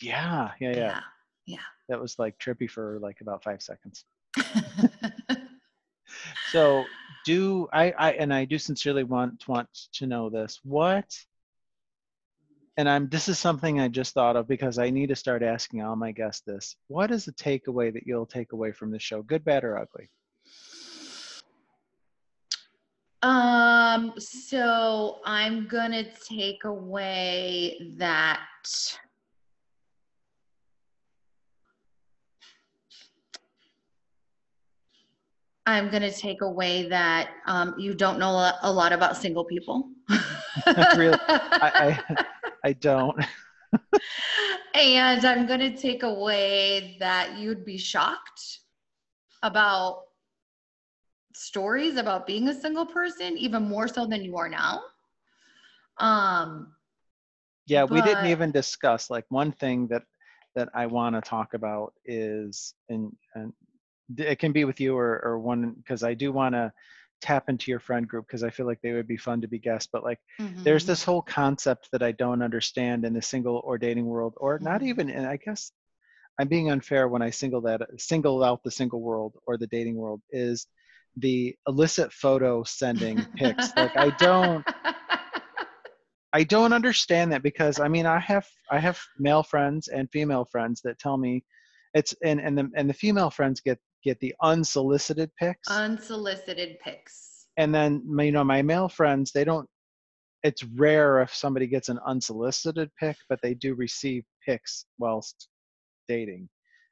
yeah 0.00 0.52
yeah 0.60 0.74
yeah 0.76 1.00
Yeah. 1.46 1.66
that 1.90 2.00
was 2.00 2.18
like 2.18 2.38
trippy 2.38 2.68
for 2.70 2.98
like 3.00 3.20
about 3.20 3.44
five 3.44 3.60
seconds 3.60 4.04
so 6.52 6.84
do 7.26 7.68
I, 7.72 7.90
I 8.06 8.10
and 8.12 8.32
i 8.32 8.44
do 8.44 8.58
sincerely 8.58 9.04
want 9.04 9.46
want 9.48 9.68
to 9.98 10.06
know 10.06 10.30
this 10.30 10.60
what 10.64 11.06
and 12.76 12.88
i'm 12.88 13.08
this 13.08 13.28
is 13.28 13.38
something 13.38 13.80
i 13.80 13.88
just 13.88 14.14
thought 14.14 14.36
of 14.36 14.46
because 14.48 14.78
i 14.78 14.90
need 14.90 15.08
to 15.08 15.16
start 15.16 15.42
asking 15.42 15.82
all 15.82 15.96
my 15.96 16.12
guests 16.12 16.42
this 16.42 16.76
what 16.88 17.10
is 17.10 17.24
the 17.24 17.32
takeaway 17.32 17.92
that 17.92 18.06
you'll 18.06 18.26
take 18.26 18.52
away 18.52 18.72
from 18.72 18.90
the 18.90 18.98
show 18.98 19.22
good 19.22 19.44
bad 19.44 19.64
or 19.64 19.78
ugly 19.78 20.08
Um, 23.22 24.14
so 24.18 25.18
I'm 25.26 25.68
gonna 25.68 26.04
take 26.26 26.64
away 26.64 27.92
that 27.98 28.40
I'm 35.66 35.90
gonna 35.90 36.10
take 36.10 36.40
away 36.40 36.88
that 36.88 37.30
um, 37.46 37.74
you 37.78 37.92
don't 37.92 38.18
know 38.18 38.30
a 38.30 38.58
a 38.62 38.72
lot 38.72 38.92
about 38.92 39.16
single 39.16 39.44
people. 39.44 39.90
Really? 40.96 41.16
I, 41.28 42.00
I 42.10 42.24
i 42.64 42.72
don't 42.72 43.16
and 44.74 45.24
I'm 45.24 45.46
gonna 45.46 45.76
take 45.76 46.02
away 46.02 46.96
that 47.00 47.38
you'd 47.38 47.64
be 47.64 47.78
shocked 47.78 48.60
about 49.42 50.02
stories 51.34 51.96
about 51.96 52.26
being 52.26 52.48
a 52.48 52.54
single 52.54 52.86
person, 52.86 53.38
even 53.38 53.62
more 53.62 53.88
so 53.88 54.06
than 54.06 54.22
you 54.22 54.36
are 54.36 54.48
now. 54.48 54.82
Um, 55.98 56.74
yeah 57.66 57.84
we 57.84 58.02
didn't 58.02 58.26
even 58.26 58.50
discuss 58.50 59.10
like 59.10 59.24
one 59.28 59.52
thing 59.52 59.86
that 59.88 60.02
that 60.56 60.68
i 60.74 60.86
want 60.86 61.14
to 61.14 61.20
talk 61.20 61.54
about 61.54 61.92
is 62.04 62.74
and 62.88 63.14
and 63.34 63.52
it 64.16 64.38
can 64.38 64.50
be 64.50 64.64
with 64.64 64.80
you 64.80 64.96
or 64.96 65.20
or 65.24 65.38
one 65.38 65.74
because 65.76 66.02
i 66.02 66.12
do 66.12 66.32
want 66.32 66.54
to 66.54 66.72
tap 67.20 67.48
into 67.48 67.70
your 67.70 67.80
friend 67.80 68.08
group 68.08 68.26
because 68.26 68.42
i 68.44 68.50
feel 68.50 68.66
like 68.66 68.80
they 68.82 68.92
would 68.92 69.08
be 69.08 69.16
fun 69.16 69.40
to 69.40 69.48
be 69.48 69.58
guests 69.58 69.88
but 69.92 70.04
like 70.04 70.18
there's 70.64 70.84
mhm. 70.84 70.84
this 70.84 71.04
whole 71.04 71.22
concept 71.22 71.88
that 71.92 72.02
I 72.02 72.12
don't 72.12 72.42
understand 72.42 73.04
in 73.06 73.14
the 73.14 73.22
single 73.22 73.62
or 73.64 73.78
dating 73.78 74.04
world, 74.04 74.34
or 74.36 74.58
not 74.62 74.82
Mhm. 74.82 74.82
even. 74.82 75.08
And 75.08 75.26
I 75.26 75.38
guess 75.38 75.72
I'm 76.40 76.48
being 76.48 76.70
unfair 76.70 77.08
when 77.08 77.22
I 77.22 77.30
single 77.30 77.60
that 77.62 77.82
single 77.98 78.42
out 78.44 78.62
the 78.64 78.70
single 78.70 79.00
world 79.02 79.34
or 79.46 79.56
the 79.58 79.66
dating 79.68 79.96
world 79.96 80.22
is 80.30 80.66
the 81.16 81.54
illicit 81.68 82.12
photo 82.12 82.64
sending 82.64 83.28
pics. 83.36 83.72
Like 83.76 83.96
I 83.96 84.10
don't, 84.10 84.66
I 86.32 86.44
don't 86.44 86.72
understand 86.72 87.32
that 87.32 87.42
because 87.42 87.80
I 87.80 87.88
mean 87.88 88.06
I 88.06 88.18
have 88.20 88.46
I 88.70 88.78
have 88.78 89.00
male 89.18 89.42
friends 89.42 89.88
and 89.88 90.10
female 90.10 90.44
friends 90.44 90.80
that 90.82 90.98
tell 90.98 91.16
me, 91.16 91.44
it's 91.94 92.14
and 92.24 92.40
and 92.40 92.56
the 92.56 92.70
and 92.76 92.88
the 92.88 92.94
female 92.94 93.30
friends 93.30 93.60
get 93.60 93.78
get 94.02 94.18
the 94.20 94.34
unsolicited 94.42 95.30
pics, 95.38 95.68
Unsolicited 95.68 96.78
pics. 96.80 97.46
and 97.56 97.74
then 97.74 98.02
you 98.20 98.32
know 98.32 98.44
my 98.44 98.62
male 98.62 98.88
friends 98.88 99.32
they 99.32 99.44
don't. 99.44 99.68
It's 100.42 100.64
rare 100.64 101.20
if 101.20 101.34
somebody 101.34 101.66
gets 101.66 101.90
an 101.90 101.98
unsolicited 102.06 102.90
pic, 102.98 103.16
but 103.28 103.38
they 103.42 103.52
do 103.54 103.74
receive 103.74 104.24
pics 104.46 104.86
whilst 104.98 105.48
dating. 106.08 106.48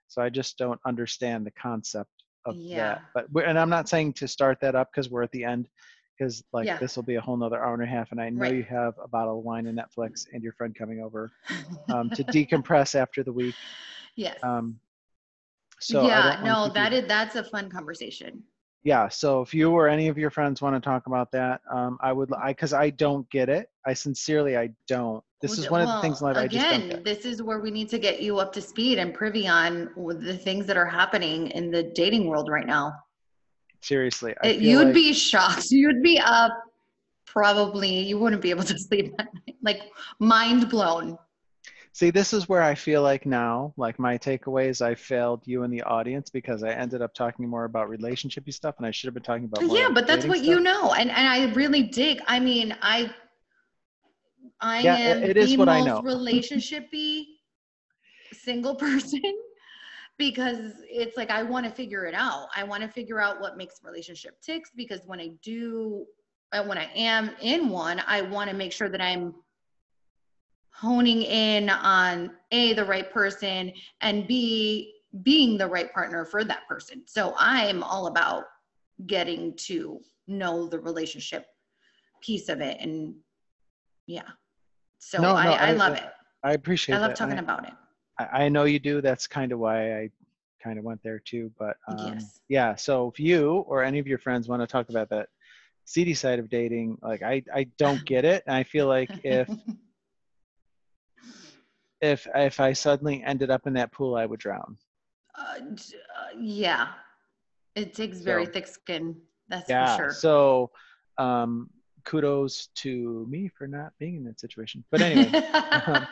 So 0.08 0.20
I 0.22 0.28
just 0.28 0.58
don't 0.58 0.80
understand 0.86 1.46
the 1.46 1.50
concept 1.52 2.10
of 2.44 2.56
Yeah. 2.56 2.76
that. 2.94 3.02
But 3.14 3.32
we're, 3.32 3.44
and 3.44 3.58
I'm 3.58 3.70
not 3.70 3.88
saying 3.88 4.14
to 4.14 4.28
start 4.28 4.58
that 4.60 4.74
up 4.74 4.88
because 4.92 5.10
we're 5.10 5.22
at 5.22 5.30
the 5.32 5.44
end, 5.44 5.66
because 6.18 6.42
like 6.52 6.66
Yeah. 6.66 6.78
this 6.78 6.94
will 6.96 7.04
be 7.04 7.14
a 7.14 7.20
whole 7.22 7.36
nother 7.38 7.62
hour 7.62 7.72
and 7.72 7.82
a 7.82 7.86
half, 7.86 8.10
and 8.12 8.20
I 8.20 8.28
know 8.28 8.42
Right. 8.42 8.56
you 8.56 8.64
have 8.64 8.94
a 9.02 9.08
bottle 9.08 9.38
of 9.38 9.44
wine 9.44 9.66
and 9.66 9.78
Netflix 9.78 10.26
and 10.32 10.42
your 10.42 10.52
friend 10.52 10.74
coming 10.74 11.00
over 11.00 11.30
um, 11.94 12.10
to 12.10 12.24
decompress 12.24 12.94
after 12.94 13.22
the 13.22 13.32
week. 13.32 13.54
yes. 14.16 14.38
Um, 14.42 14.78
so 15.80 16.06
yeah, 16.06 16.40
no, 16.44 16.68
that 16.68 16.92
you- 16.92 16.98
is 16.98 17.08
that's 17.08 17.34
a 17.36 17.44
fun 17.44 17.70
conversation. 17.70 18.42
yeah. 18.84 19.08
So 19.08 19.42
if 19.42 19.52
you 19.54 19.70
or 19.72 19.88
any 19.88 20.08
of 20.08 20.16
your 20.18 20.30
friends 20.30 20.60
want 20.62 20.74
to 20.76 20.80
talk 20.80 21.06
about 21.06 21.30
that, 21.32 21.60
um, 21.70 21.98
I 22.00 22.12
would, 22.12 22.32
I 22.34 22.48
because 22.50 22.72
I 22.72 22.90
don't 22.90 23.28
get 23.30 23.48
it. 23.48 23.68
I 23.86 23.92
sincerely, 23.94 24.56
I 24.56 24.70
don't. 24.86 25.22
This 25.40 25.52
Well, 25.52 25.60
is 25.66 25.70
one 25.70 25.80
of 25.82 25.88
the 25.88 26.00
things 26.00 26.20
in 26.20 26.26
well, 26.26 26.34
life 26.34 26.46
Again, 26.46 27.02
this 27.04 27.24
is 27.24 27.42
where 27.42 27.60
we 27.60 27.70
need 27.70 27.88
to 27.90 27.98
get 27.98 28.20
you 28.20 28.38
up 28.38 28.52
to 28.54 28.60
speed 28.60 28.98
and 28.98 29.14
privy 29.14 29.46
on 29.46 29.90
the 29.96 30.36
things 30.36 30.66
that 30.66 30.76
are 30.76 30.86
happening 30.86 31.48
in 31.52 31.70
the 31.70 31.84
dating 31.94 32.26
world 32.26 32.48
right 32.50 32.66
now. 32.66 32.92
Seriously, 33.80 34.34
I 34.42 34.48
It- 34.48 34.60
you'd 34.60 34.86
like, 34.86 34.94
be 34.94 35.12
shocked. 35.12 35.66
You'd 35.70 36.02
be 36.02 36.18
up 36.18 36.52
probably 37.26 38.00
you 38.00 38.18
wouldn't 38.18 38.42
be 38.42 38.50
able 38.50 38.64
to 38.64 38.76
sleep 38.88 39.14
at 39.18 39.26
night. 39.34 39.56
Like 39.62 39.82
mind 40.18 40.68
blown. 40.68 41.18
See, 41.92 42.10
this 42.10 42.32
is 42.32 42.48
where 42.48 42.62
I 42.62 42.74
feel 42.74 43.02
like 43.02 43.26
now, 43.26 43.74
like 43.76 43.98
my 43.98 44.18
takeaways, 44.18 44.80
I 44.80 44.94
failed 44.94 45.42
you 45.46 45.64
in 45.64 45.70
the 45.70 45.82
audience 45.82 46.30
because 46.30 46.62
I 46.62 46.70
ended 46.70 47.02
up 47.02 47.14
talking 47.14 47.48
more 47.48 47.64
about 47.64 47.88
relationshipy 47.88 48.52
stuff, 48.54 48.76
and 48.78 48.86
I 48.86 48.90
should 48.90 49.08
have 49.08 49.14
been 49.14 49.22
talking 49.22 49.44
about. 49.44 49.64
Yeah, 49.68 49.88
but 49.92 50.06
that's 50.06 50.26
what 50.26 50.44
you 50.44 50.60
know. 50.60 50.92
And 50.92 51.10
and 51.10 51.26
I 51.28 51.52
really 51.54 51.82
dig. 51.84 52.20
I 52.26 52.40
mean, 52.40 52.76
I 52.82 53.10
I 54.60 54.82
Yeah, 54.82 54.96
am 54.96 55.22
it 55.22 55.36
is 55.36 55.50
the 55.50 55.56
what 55.56 55.68
I 55.68 55.80
most 55.80 55.86
know. 55.86 56.02
relationshipy 56.04 57.24
single 58.32 58.74
person 58.86 59.22
because 60.18 60.72
it's 60.88 61.16
like 61.16 61.30
I 61.30 61.42
want 61.42 61.66
to 61.66 61.72
figure 61.72 62.06
it 62.06 62.14
out. 62.14 62.48
I 62.54 62.64
want 62.64 62.82
to 62.82 62.88
figure 62.88 63.20
out 63.20 63.40
what 63.40 63.56
makes 63.56 63.76
relationship 63.82 64.40
ticks 64.42 64.70
because 64.76 65.00
when 65.06 65.20
I 65.20 65.30
do 65.42 66.04
uh, 66.52 66.64
when 66.64 66.78
I 66.78 66.90
am 66.94 67.30
in 67.42 67.68
one, 67.68 68.02
I 68.06 68.22
want 68.22 68.50
to 68.50 68.56
make 68.56 68.72
sure 68.72 68.88
that 68.88 69.00
I'm 69.00 69.34
honing 70.78 71.22
in 71.22 71.68
on 71.68 72.30
a 72.52 72.72
the 72.74 72.84
right 72.84 73.10
person 73.12 73.72
and 74.00 74.26
b 74.28 74.94
being 75.22 75.56
the 75.58 75.66
right 75.66 75.92
partner 75.92 76.24
for 76.24 76.44
that 76.44 76.60
person. 76.68 77.02
So 77.06 77.34
I'm 77.38 77.82
all 77.82 78.06
about 78.08 78.44
getting 79.06 79.56
to 79.56 79.98
know 80.26 80.68
the 80.68 80.78
relationship 80.78 81.46
piece 82.20 82.48
of 82.48 82.60
it 82.60 82.78
and 82.80 83.14
yeah. 84.06 84.22
So 84.98 85.20
No, 85.22 85.30
no, 85.30 85.36
I, 85.36 85.46
I, 85.46 85.68
I- 85.68 85.72
love 85.72 85.92
I- 85.94 85.98
it. 85.98 86.04
I 86.44 86.52
appreciate 86.52 86.94
it 86.94 86.98
I 86.98 87.00
love 87.00 87.10
that. 87.10 87.16
talking 87.16 87.38
I, 87.38 87.40
about 87.40 87.66
it. 87.66 87.74
I 88.20 88.44
I 88.44 88.48
know 88.48 88.64
you 88.64 88.78
do. 88.78 89.00
That's 89.00 89.26
kind 89.26 89.50
of 89.50 89.58
why 89.58 89.98
I 90.02 90.10
kind 90.62 90.78
of 90.78 90.84
went 90.84 91.02
there 91.02 91.18
too. 91.24 91.50
But 91.58 91.76
um, 91.88 91.96
Yes. 92.14 92.40
yeah, 92.48 92.76
so 92.76 93.08
if 93.08 93.18
you 93.18 93.54
or 93.66 93.82
any 93.82 93.98
of 93.98 94.06
your 94.06 94.18
friends 94.18 94.46
want 94.48 94.62
to 94.62 94.66
talk 94.68 94.88
about 94.88 95.08
that 95.10 95.28
seedy 95.84 96.14
side 96.14 96.38
of 96.38 96.48
dating, 96.48 96.96
like 97.02 97.22
I, 97.22 97.42
I 97.52 97.64
don't 97.78 98.04
get 98.04 98.24
it. 98.24 98.44
And 98.46 98.54
I 98.54 98.62
feel 98.62 98.86
like 98.86 99.10
if 99.24 99.48
if 102.00 102.26
if 102.34 102.60
I 102.60 102.72
suddenly 102.72 103.22
ended 103.24 103.50
up 103.50 103.66
in 103.66 103.72
that 103.74 103.92
pool, 103.92 104.14
I 104.16 104.26
would 104.26 104.40
drown. 104.40 104.76
uh, 105.38 105.54
uh, 105.60 106.38
yeah, 106.38 106.88
it 107.74 107.94
takes 107.94 108.18
very 108.20 108.46
So- 108.46 108.52
thick 108.52 108.66
skin. 108.66 109.16
That's 109.48 109.68
Yeah. 109.68 109.96
for 109.96 110.02
sure. 110.02 110.12
So 110.12 110.70
um, 111.16 111.70
kudos 112.04 112.68
to 112.76 113.26
me 113.30 113.48
for 113.56 113.66
not 113.66 113.92
being 113.98 114.16
in 114.16 114.24
that 114.24 114.38
situation. 114.40 114.84
But 114.90 115.00
anyway, 115.00 115.32
um, 115.86 116.06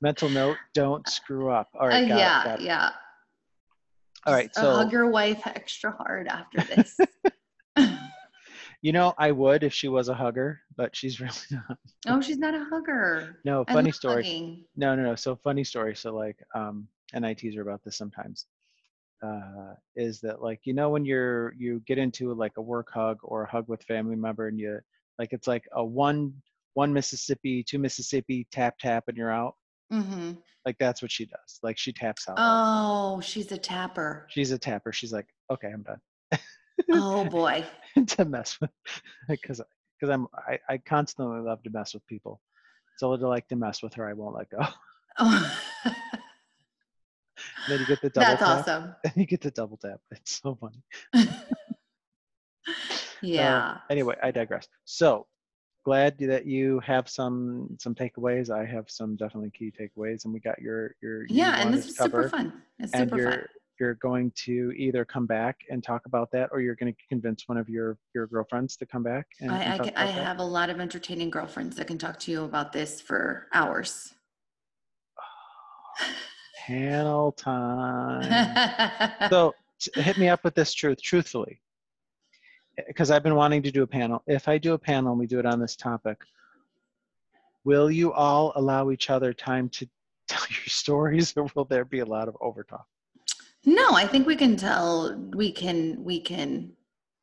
mental 0.00 0.28
note: 0.28 0.56
don't 0.74 1.06
screw 1.08 1.50
up. 1.50 1.68
All 1.78 1.86
Uh, 1.86 1.90
got 1.90 2.02
it, 2.02 2.08
yeah, 2.08 2.54
it. 2.54 2.60
yeah. 2.62 2.90
All 4.26 4.32
right. 4.34 4.50
Uh, 4.56 4.60
So 4.60 4.74
hug 4.76 4.92
your 4.92 5.08
wife 5.10 5.46
extra 5.46 5.92
hard 5.92 6.26
after 6.28 6.60
this. 6.74 6.98
You 8.84 8.92
know, 8.92 9.14
I 9.16 9.30
would 9.32 9.62
if 9.64 9.72
she 9.72 9.88
was 9.88 10.10
a 10.10 10.14
hugger, 10.14 10.60
but 10.76 10.94
she's 10.94 11.18
really 11.24 11.32
not. 11.50 11.78
oh, 12.06 12.20
she's 12.20 12.36
not 12.38 12.54
a 12.54 12.64
hugger. 12.70 13.38
No, 13.44 13.64
funny 13.64 13.90
story. 13.90 14.22
hugging. 14.24 14.64
No, 14.76 14.94
no, 14.94 15.02
no. 15.02 15.14
So 15.14 15.36
funny 15.36 15.64
story. 15.64 15.96
So 15.96 16.14
like, 16.14 16.36
um, 16.54 16.86
and 17.14 17.24
I 17.24 17.32
tease 17.32 17.54
her 17.54 17.62
about 17.62 17.82
this 17.82 17.96
sometimes. 17.96 18.46
Uh, 19.24 19.72
is 19.96 20.20
that 20.20 20.42
like 20.42 20.60
you 20.64 20.74
know 20.74 20.90
when 20.90 21.06
you're 21.06 21.54
you 21.54 21.80
get 21.86 21.96
into 21.96 22.34
like 22.34 22.52
a 22.58 22.62
work 22.62 22.88
hug 22.92 23.16
or 23.22 23.44
a 23.44 23.50
hug 23.50 23.64
with 23.68 23.82
family 23.84 24.16
member 24.16 24.48
and 24.48 24.58
you 24.58 24.78
like 25.18 25.32
it's 25.32 25.46
like 25.48 25.64
a 25.72 25.82
one 25.82 26.34
one 26.74 26.92
Mississippi 26.92 27.64
two 27.66 27.78
Mississippi 27.78 28.46
tap 28.52 28.74
tap 28.78 29.04
and 29.08 29.16
you're 29.16 29.32
out 29.32 29.54
Mm-hmm. 29.92 30.32
like 30.66 30.76
that's 30.78 31.00
what 31.02 31.10
she 31.12 31.24
does 31.26 31.60
like 31.62 31.78
she 31.78 31.92
taps 31.92 32.28
out. 32.28 32.36
all 32.38 32.42
the 32.44 32.50
time. 32.50 33.18
Oh, 33.18 33.20
she's 33.22 33.52
a 33.52 33.58
tapper. 33.58 34.26
She's 34.28 34.50
a 34.50 34.58
tapper. 34.58 34.92
She's 34.92 35.12
like 35.12 35.26
okay 35.50 35.68
I'm 35.72 35.84
done 35.84 36.00
Oh 36.92 37.24
boy. 37.24 37.64
to 38.06 38.24
mess 38.24 38.58
with 38.60 38.70
because 39.28 39.60
because 39.98 40.12
I'm 40.12 40.26
I, 40.34 40.58
I 40.68 40.78
constantly 40.78 41.40
love 41.40 41.62
to 41.64 41.70
mess 41.70 41.94
with 41.94 42.06
people. 42.06 42.40
So 42.96 43.16
to 43.16 43.28
like 43.28 43.48
to 43.48 43.56
mess 43.56 43.82
with 43.82 43.94
her, 43.94 44.08
I 44.08 44.12
won't 44.12 44.36
let 44.36 44.50
go. 44.50 44.60
Oh. 45.18 45.60
then 47.68 47.80
you 47.80 47.86
get 47.86 48.00
the 48.02 48.10
double 48.14 48.26
That's 48.26 48.40
tap. 48.40 48.58
awesome. 48.60 48.94
Then 49.04 49.12
you 49.16 49.26
get 49.26 49.40
the 49.40 49.50
double 49.50 49.76
tap. 49.76 50.00
It's 50.10 50.40
so 50.42 50.56
funny. 50.60 51.28
yeah. 53.22 53.78
anyway, 53.90 54.16
I 54.22 54.30
digress. 54.30 54.68
So 54.84 55.26
glad 55.84 56.18
that 56.18 56.46
you 56.46 56.80
have 56.80 57.08
some 57.08 57.76
some 57.78 57.94
takeaways. 57.94 58.50
I 58.50 58.64
have 58.64 58.90
some 58.90 59.16
definitely 59.16 59.50
key 59.50 59.72
takeaways, 59.78 60.24
and 60.24 60.32
we 60.32 60.40
got 60.40 60.60
your 60.60 60.94
your 61.00 61.22
you 61.22 61.36
yeah, 61.36 61.60
and 61.60 61.72
this 61.72 61.86
is 61.86 61.96
super 61.96 62.28
fun. 62.28 62.62
It's 62.78 62.92
super 62.92 63.16
you're 63.16 63.30
fun. 63.30 63.44
You're 63.78 63.94
going 63.94 64.32
to 64.44 64.72
either 64.76 65.04
come 65.04 65.26
back 65.26 65.60
and 65.70 65.82
talk 65.82 66.06
about 66.06 66.30
that, 66.32 66.50
or 66.52 66.60
you're 66.60 66.74
going 66.76 66.92
to 66.92 66.98
convince 67.08 67.48
one 67.48 67.58
of 67.58 67.68
your 67.68 67.96
your 68.14 68.26
girlfriends 68.26 68.76
to 68.76 68.86
come 68.86 69.02
back. 69.02 69.26
And, 69.40 69.50
and 69.50 69.82
I, 69.82 69.92
I, 69.96 70.04
I 70.04 70.06
have 70.06 70.38
a 70.38 70.44
lot 70.44 70.70
of 70.70 70.80
entertaining 70.80 71.30
girlfriends 71.30 71.76
that 71.76 71.86
can 71.86 71.98
talk 71.98 72.18
to 72.20 72.30
you 72.30 72.44
about 72.44 72.72
this 72.72 73.00
for 73.00 73.48
hours. 73.52 74.14
panel 76.66 77.32
time. 77.32 78.30
so 79.30 79.54
hit 79.94 80.18
me 80.18 80.28
up 80.28 80.44
with 80.44 80.54
this 80.54 80.72
truth, 80.72 81.00
truthfully, 81.02 81.60
eh, 82.78 82.82
because 82.86 83.10
I've 83.10 83.22
been 83.22 83.34
wanting 83.34 83.62
to 83.64 83.70
do 83.70 83.82
a 83.82 83.86
panel. 83.86 84.22
If 84.26 84.48
I 84.48 84.58
do 84.58 84.74
a 84.74 84.78
panel 84.78 85.12
and 85.12 85.18
we 85.18 85.26
do 85.26 85.38
it 85.38 85.46
on 85.46 85.60
this 85.60 85.76
topic, 85.76 86.18
will 87.64 87.90
you 87.90 88.12
all 88.12 88.52
allow 88.56 88.90
each 88.90 89.10
other 89.10 89.32
time 89.32 89.68
to 89.70 89.88
tell 90.28 90.44
your 90.48 90.66
stories, 90.66 91.34
or 91.36 91.48
will 91.54 91.66
there 91.66 91.84
be 91.84 92.00
a 92.00 92.06
lot 92.06 92.28
of 92.28 92.36
overtalk? 92.36 92.84
No, 93.66 93.92
I 93.94 94.06
think 94.06 94.26
we 94.26 94.36
can 94.36 94.56
tell. 94.56 95.14
We 95.34 95.50
can. 95.52 96.02
We 96.04 96.20
can. 96.20 96.72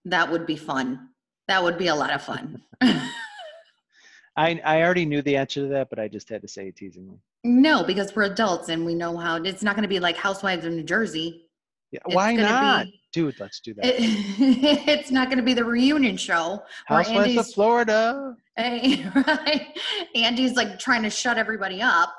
That 0.06 0.32
would 0.32 0.46
be 0.46 0.56
fun. 0.56 1.10
That 1.48 1.64
would 1.64 1.78
be 1.78 1.88
a 1.88 1.96
lot 1.96 2.12
of 2.12 2.22
fun. 2.24 2.62
I 2.82 4.60
I 4.64 4.82
already 4.82 5.06
knew 5.06 5.22
the 5.22 5.38
answer 5.38 5.62
to 5.62 5.68
that, 5.70 5.90
but 5.90 6.00
I 6.00 6.08
just 6.08 6.30
had 6.30 6.42
to 6.42 6.48
say 6.48 6.68
it 6.70 6.76
teasingly. 6.78 7.18
no, 7.44 7.84
because 7.84 8.16
we're 8.16 8.24
adults 8.24 8.70
and 8.70 8.86
we 8.86 8.96
know 8.96 9.18
how. 9.18 9.36
It's 9.38 9.62
not 9.64 9.76
going 9.76 9.84
to 9.84 9.90
be 9.90 10.00
like 10.00 10.16
Housewives 10.18 10.66
of 10.66 10.74
New 10.74 10.84
Jersey. 10.84 11.48
Yeah, 11.92 12.00
It's 12.06 12.16
why 12.16 12.36
not, 12.36 12.86
be- 12.86 13.02
dude? 13.12 13.38
Let's 13.40 13.60
do 13.60 13.74
that. 13.74 13.86
It, 13.86 13.96
it's 14.88 15.12
not 15.12 15.28
going 15.28 15.40
to 15.40 15.44
be 15.44 15.54
the 15.54 15.66
reunion 15.66 16.16
show 16.16 16.64
Housewives 16.86 17.36
of 17.38 17.48
Florida. 17.54 18.36
right. 18.58 19.68
Andy's 20.16 20.56
like 20.56 20.80
trying 20.80 21.04
to 21.04 21.10
shut 21.10 21.38
everybody 21.38 21.82
up. 21.82 22.14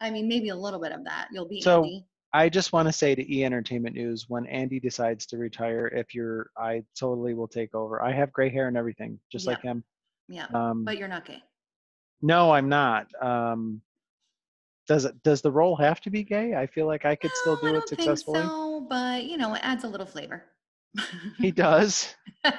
I 0.00 0.10
mean, 0.10 0.28
maybe 0.28 0.50
a 0.50 0.56
little 0.56 0.80
bit 0.80 0.92
of 0.92 1.04
that. 1.04 1.26
You'll 1.32 1.48
be 1.48 1.60
So- 1.60 1.82
Andy. 1.82 2.06
I 2.32 2.48
just 2.48 2.72
want 2.72 2.86
to 2.88 2.92
say 2.92 3.14
to 3.14 3.34
E 3.34 3.44
Entertainment 3.44 3.96
News, 3.96 4.26
when 4.28 4.46
Andy 4.46 4.78
decides 4.78 5.26
to 5.26 5.36
retire, 5.38 5.88
if 5.88 6.14
you're, 6.14 6.50
I 6.56 6.84
totally 6.98 7.34
will 7.34 7.48
take 7.48 7.74
over. 7.74 8.02
I 8.02 8.12
have 8.12 8.32
gray 8.32 8.48
hair 8.50 8.68
and 8.68 8.76
everything, 8.76 9.18
just 9.32 9.46
Yeah. 9.46 9.52
like 9.52 9.62
him. 9.62 9.84
Yeah, 10.28 10.46
Um, 10.54 10.84
but 10.84 10.96
you're 10.96 11.08
not 11.08 11.24
gay. 11.24 11.42
no, 12.22 12.52
I'm 12.52 12.68
not. 12.68 13.08
Um, 13.20 13.82
does 14.86 15.04
it? 15.04 15.20
Does 15.24 15.40
the 15.42 15.50
role 15.50 15.76
have 15.76 16.00
to 16.02 16.10
be 16.10 16.22
gay? 16.22 16.54
I 16.54 16.66
feel 16.66 16.86
like 16.86 17.04
I 17.04 17.14
could 17.16 17.30
still 17.42 17.56
No, 17.62 17.70
do 17.70 17.74
I 17.74 17.78
it 17.78 17.88
successfully. 17.88 18.40
Think 18.40 18.50
so, 18.52 18.86
but 18.88 19.24
you 19.24 19.36
know, 19.36 19.54
it 19.54 19.60
adds 19.64 19.84
a 19.84 19.88
little 19.88 20.06
flavor. 20.06 20.44
He 21.38 21.50
does. 21.50 22.14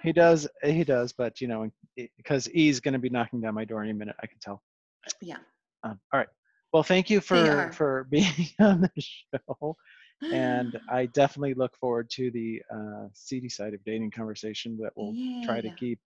He 0.00 0.12
does. 0.12 0.48
He 0.62 0.84
does. 0.84 1.12
But 1.12 1.40
you 1.40 1.48
know, 1.48 1.68
because 2.16 2.48
E's 2.50 2.80
going 2.80 2.92
to 2.92 2.98
be 3.00 3.08
knocking 3.10 3.40
down 3.40 3.52
my 3.54 3.64
door 3.64 3.82
any 3.82 3.92
minute, 3.92 4.14
I 4.22 4.26
can 4.26 4.38
tell. 4.40 4.62
yeah. 5.20 5.38
Um, 5.82 5.98
all 6.12 6.20
right. 6.20 6.28
Well, 6.72 6.82
thank 6.82 7.08
you 7.10 7.20
for 7.20 7.70
for 7.72 8.04
being 8.10 8.48
on 8.60 8.82
the 8.82 8.90
show. 9.00 9.76
and 10.32 10.78
I 10.90 11.06
definitely 11.06 11.54
look 11.54 11.76
forward 11.76 12.10
to 12.10 12.30
the 12.30 12.60
uh, 12.72 13.08
seedy 13.12 13.48
side 13.48 13.74
of 13.74 13.82
dating 13.84 14.10
conversation 14.10 14.78
that 14.82 14.92
we'll 14.96 15.14
try 15.44 15.60
to 15.60 15.68
Yeah. 15.68 15.74
keep 15.74 15.98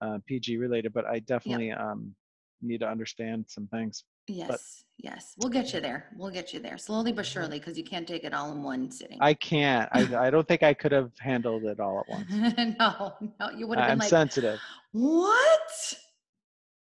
uh, 0.00 0.18
PG 0.26 0.58
related. 0.58 0.92
But 0.92 1.06
I 1.06 1.20
definitely 1.20 1.72
um, 1.72 2.14
need 2.62 2.80
to 2.80 2.88
understand 2.88 3.46
some 3.48 3.66
things. 3.68 4.04
Yes, 4.28 4.84
yes. 4.98 5.34
We'll 5.38 5.50
get 5.50 5.72
you 5.72 5.80
there. 5.80 6.06
We'll 6.16 6.30
get 6.32 6.52
you 6.52 6.58
there 6.58 6.78
slowly 6.78 7.12
but 7.12 7.24
surely 7.26 7.58
because 7.60 7.78
you 7.78 7.84
can't 7.84 8.08
take 8.08 8.24
it 8.24 8.34
all 8.34 8.50
in 8.52 8.62
one 8.62 8.90
sitting. 8.90 9.18
I 9.20 9.34
can't. 9.34 9.88
I, 9.92 10.26
I 10.26 10.30
don't 10.30 10.46
think 10.48 10.62
I 10.64 10.74
could 10.74 10.90
have 10.92 11.12
handled 11.20 11.64
it 11.64 11.78
all 11.78 12.00
at 12.00 12.08
once. 12.08 12.28
no, 12.78 13.14
no, 13.40 13.50
you 13.56 13.68
would 13.68 13.78
have 13.78 13.86
been 13.86 13.92
I'm 13.92 13.98
like, 13.98 14.08
sensitive. 14.08 14.58
what? 14.92 15.94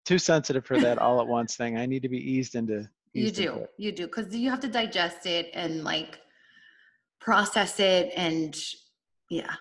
Too 0.07 0.19
sensitive 0.19 0.65
for 0.67 0.79
that 0.79 0.99
all 0.99 1.21
at 1.21 1.27
once 1.27 1.57
thing. 1.57 1.77
I 1.79 1.85
need 1.87 2.03
to 2.03 2.09
be 2.09 2.19
eased 2.19 2.55
into. 2.55 2.89
You 3.15 3.31
do, 3.31 3.55
it. 3.55 3.71
you 3.79 3.93
do, 3.93 4.07
because 4.07 4.35
you 4.35 4.51
have 4.51 4.61
to 4.61 4.69
digest 4.69 5.25
it 5.27 5.51
and 5.55 5.85
like 5.85 6.19
process 7.21 7.79
it 7.79 8.13
and 8.17 8.57
yeah, 9.31 9.55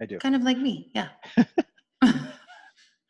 I 0.00 0.06
do. 0.06 0.18
kind 0.18 0.36
of 0.36 0.42
like 0.42 0.58
me. 0.58 0.92
Yeah. 0.94 1.08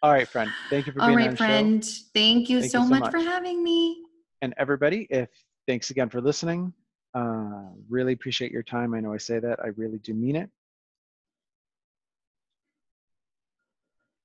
All 0.02 0.12
right, 0.12 0.28
friend. 0.28 0.50
Thank 0.70 0.86
you 0.86 0.92
for 0.92 1.00
All 1.00 1.08
being 1.08 1.18
on 1.18 1.24
right, 1.24 1.30
the 1.32 1.36
friend. 1.36 1.84
Thank 2.14 2.48
you 2.48 2.60
Thank 2.60 2.72
so 2.72 2.78
you 2.78 2.84
so 2.84 2.90
much, 2.90 3.10
for 3.10 3.18
having 3.18 3.64
me. 3.64 4.04
And 4.42 4.54
everybody, 4.56 5.08
if 5.10 5.28
thanks 5.66 5.90
again 5.90 6.08
for 6.08 6.20
listening. 6.20 6.72
Uh, 7.14 7.70
really 7.88 8.12
appreciate 8.12 8.52
your 8.52 8.62
time. 8.62 8.94
I 8.94 9.00
know 9.00 9.12
I 9.12 9.16
say 9.16 9.38
that. 9.40 9.58
I 9.58 9.68
really 9.68 9.98
do 9.98 10.14
mean 10.14 10.36
it. 10.36 10.50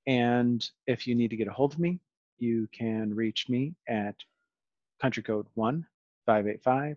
And 0.06 0.68
if 0.86 1.06
you 1.06 1.14
need 1.14 1.30
to 1.30 1.36
get 1.36 1.48
a 1.48 1.52
hold 1.52 1.72
of 1.72 1.78
me, 1.78 1.98
you 2.38 2.68
can 2.72 3.14
reach 3.14 3.48
me 3.48 3.74
at 3.88 4.16
country 5.02 5.22
code 5.22 5.46
1 5.54 5.84
585 6.26 6.96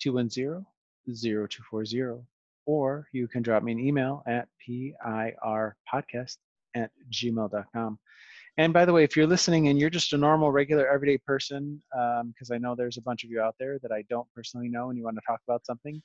210 0.00 0.64
0240, 1.06 2.24
or 2.66 3.08
you 3.12 3.28
can 3.28 3.42
drop 3.42 3.62
me 3.62 3.72
an 3.72 3.78
email 3.78 4.22
at 4.26 4.48
pirpodcast 4.66 6.38
at 6.74 6.90
gmail.com. 7.10 7.98
And 8.56 8.72
by 8.72 8.84
the 8.84 8.92
way, 8.92 9.04
if 9.04 9.16
you're 9.16 9.26
listening 9.26 9.68
and 9.68 9.78
you're 9.78 9.88
just 9.88 10.12
a 10.12 10.18
normal, 10.18 10.50
regular, 10.50 10.88
everyday 10.88 11.18
person, 11.18 11.80
because 11.92 12.50
I 12.52 12.58
know 12.58 12.74
there's 12.74 12.96
a 12.96 13.02
bunch 13.02 13.22
of 13.24 13.30
you 13.30 13.40
out 13.40 13.54
there 13.58 13.78
that 13.82 13.92
I 13.92 14.02
don't 14.10 14.26
personally 14.34 14.68
know 14.68 14.88
and 14.88 14.98
you 14.98 15.04
want 15.04 15.16
to 15.16 15.22
talk 15.26 15.40
about 15.46 15.64
something, 15.64 16.02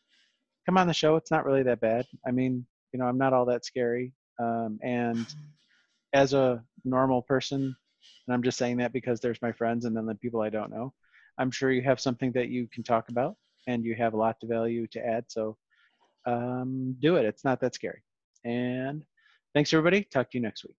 come 0.66 0.78
on 0.78 0.88
the 0.88 0.94
show. 0.94 1.16
It's 1.16 1.32
not 1.32 1.46
really 1.46 1.64
that 1.64 1.80
bad. 1.80 2.06
I 2.28 2.32
mean, 2.32 2.66
you 2.92 3.00
know, 3.00 3.06
I'm 3.06 3.18
not 3.18 3.34
all 3.34 3.46
that 3.46 3.66
scary. 3.66 4.14
Um, 4.40 4.80
and 4.84 5.26
as 6.14 6.34
a 6.34 6.64
normal 6.86 7.24
person, 7.24 7.76
and 8.28 8.34
I'm 8.34 8.44
just 8.44 8.58
saying 8.58 8.78
that 8.78 8.94
because 8.94 9.20
there's 9.20 9.42
my 9.42 9.52
friends 9.52 9.86
and 9.86 9.98
then 9.98 10.06
the 10.06 10.16
people 10.16 10.42
I 10.42 10.50
don't 10.50 10.72
know, 10.72 10.94
I'm 11.38 11.52
sure 11.52 11.72
you 11.72 11.82
have 11.84 12.00
something 12.00 12.32
that 12.34 12.50
you 12.50 12.68
can 12.74 12.84
talk 12.84 13.10
about 13.10 13.36
and 13.68 13.84
you 13.84 13.96
have 13.96 14.14
a 14.14 14.18
lot 14.18 14.40
to 14.42 14.48
value 14.48 14.88
to 14.88 15.06
add. 15.06 15.26
So 15.28 15.58
um, 16.26 16.96
do 17.00 17.16
it. 17.16 17.26
It's 17.26 17.44
not 17.44 17.60
that 17.62 17.76
scary. 17.76 18.04
And 18.44 19.04
thanks, 19.54 19.74
everybody. 19.74 20.04
Talk 20.04 20.32
to 20.32 20.38
you 20.38 20.42
next 20.42 20.64
week. 20.64 20.76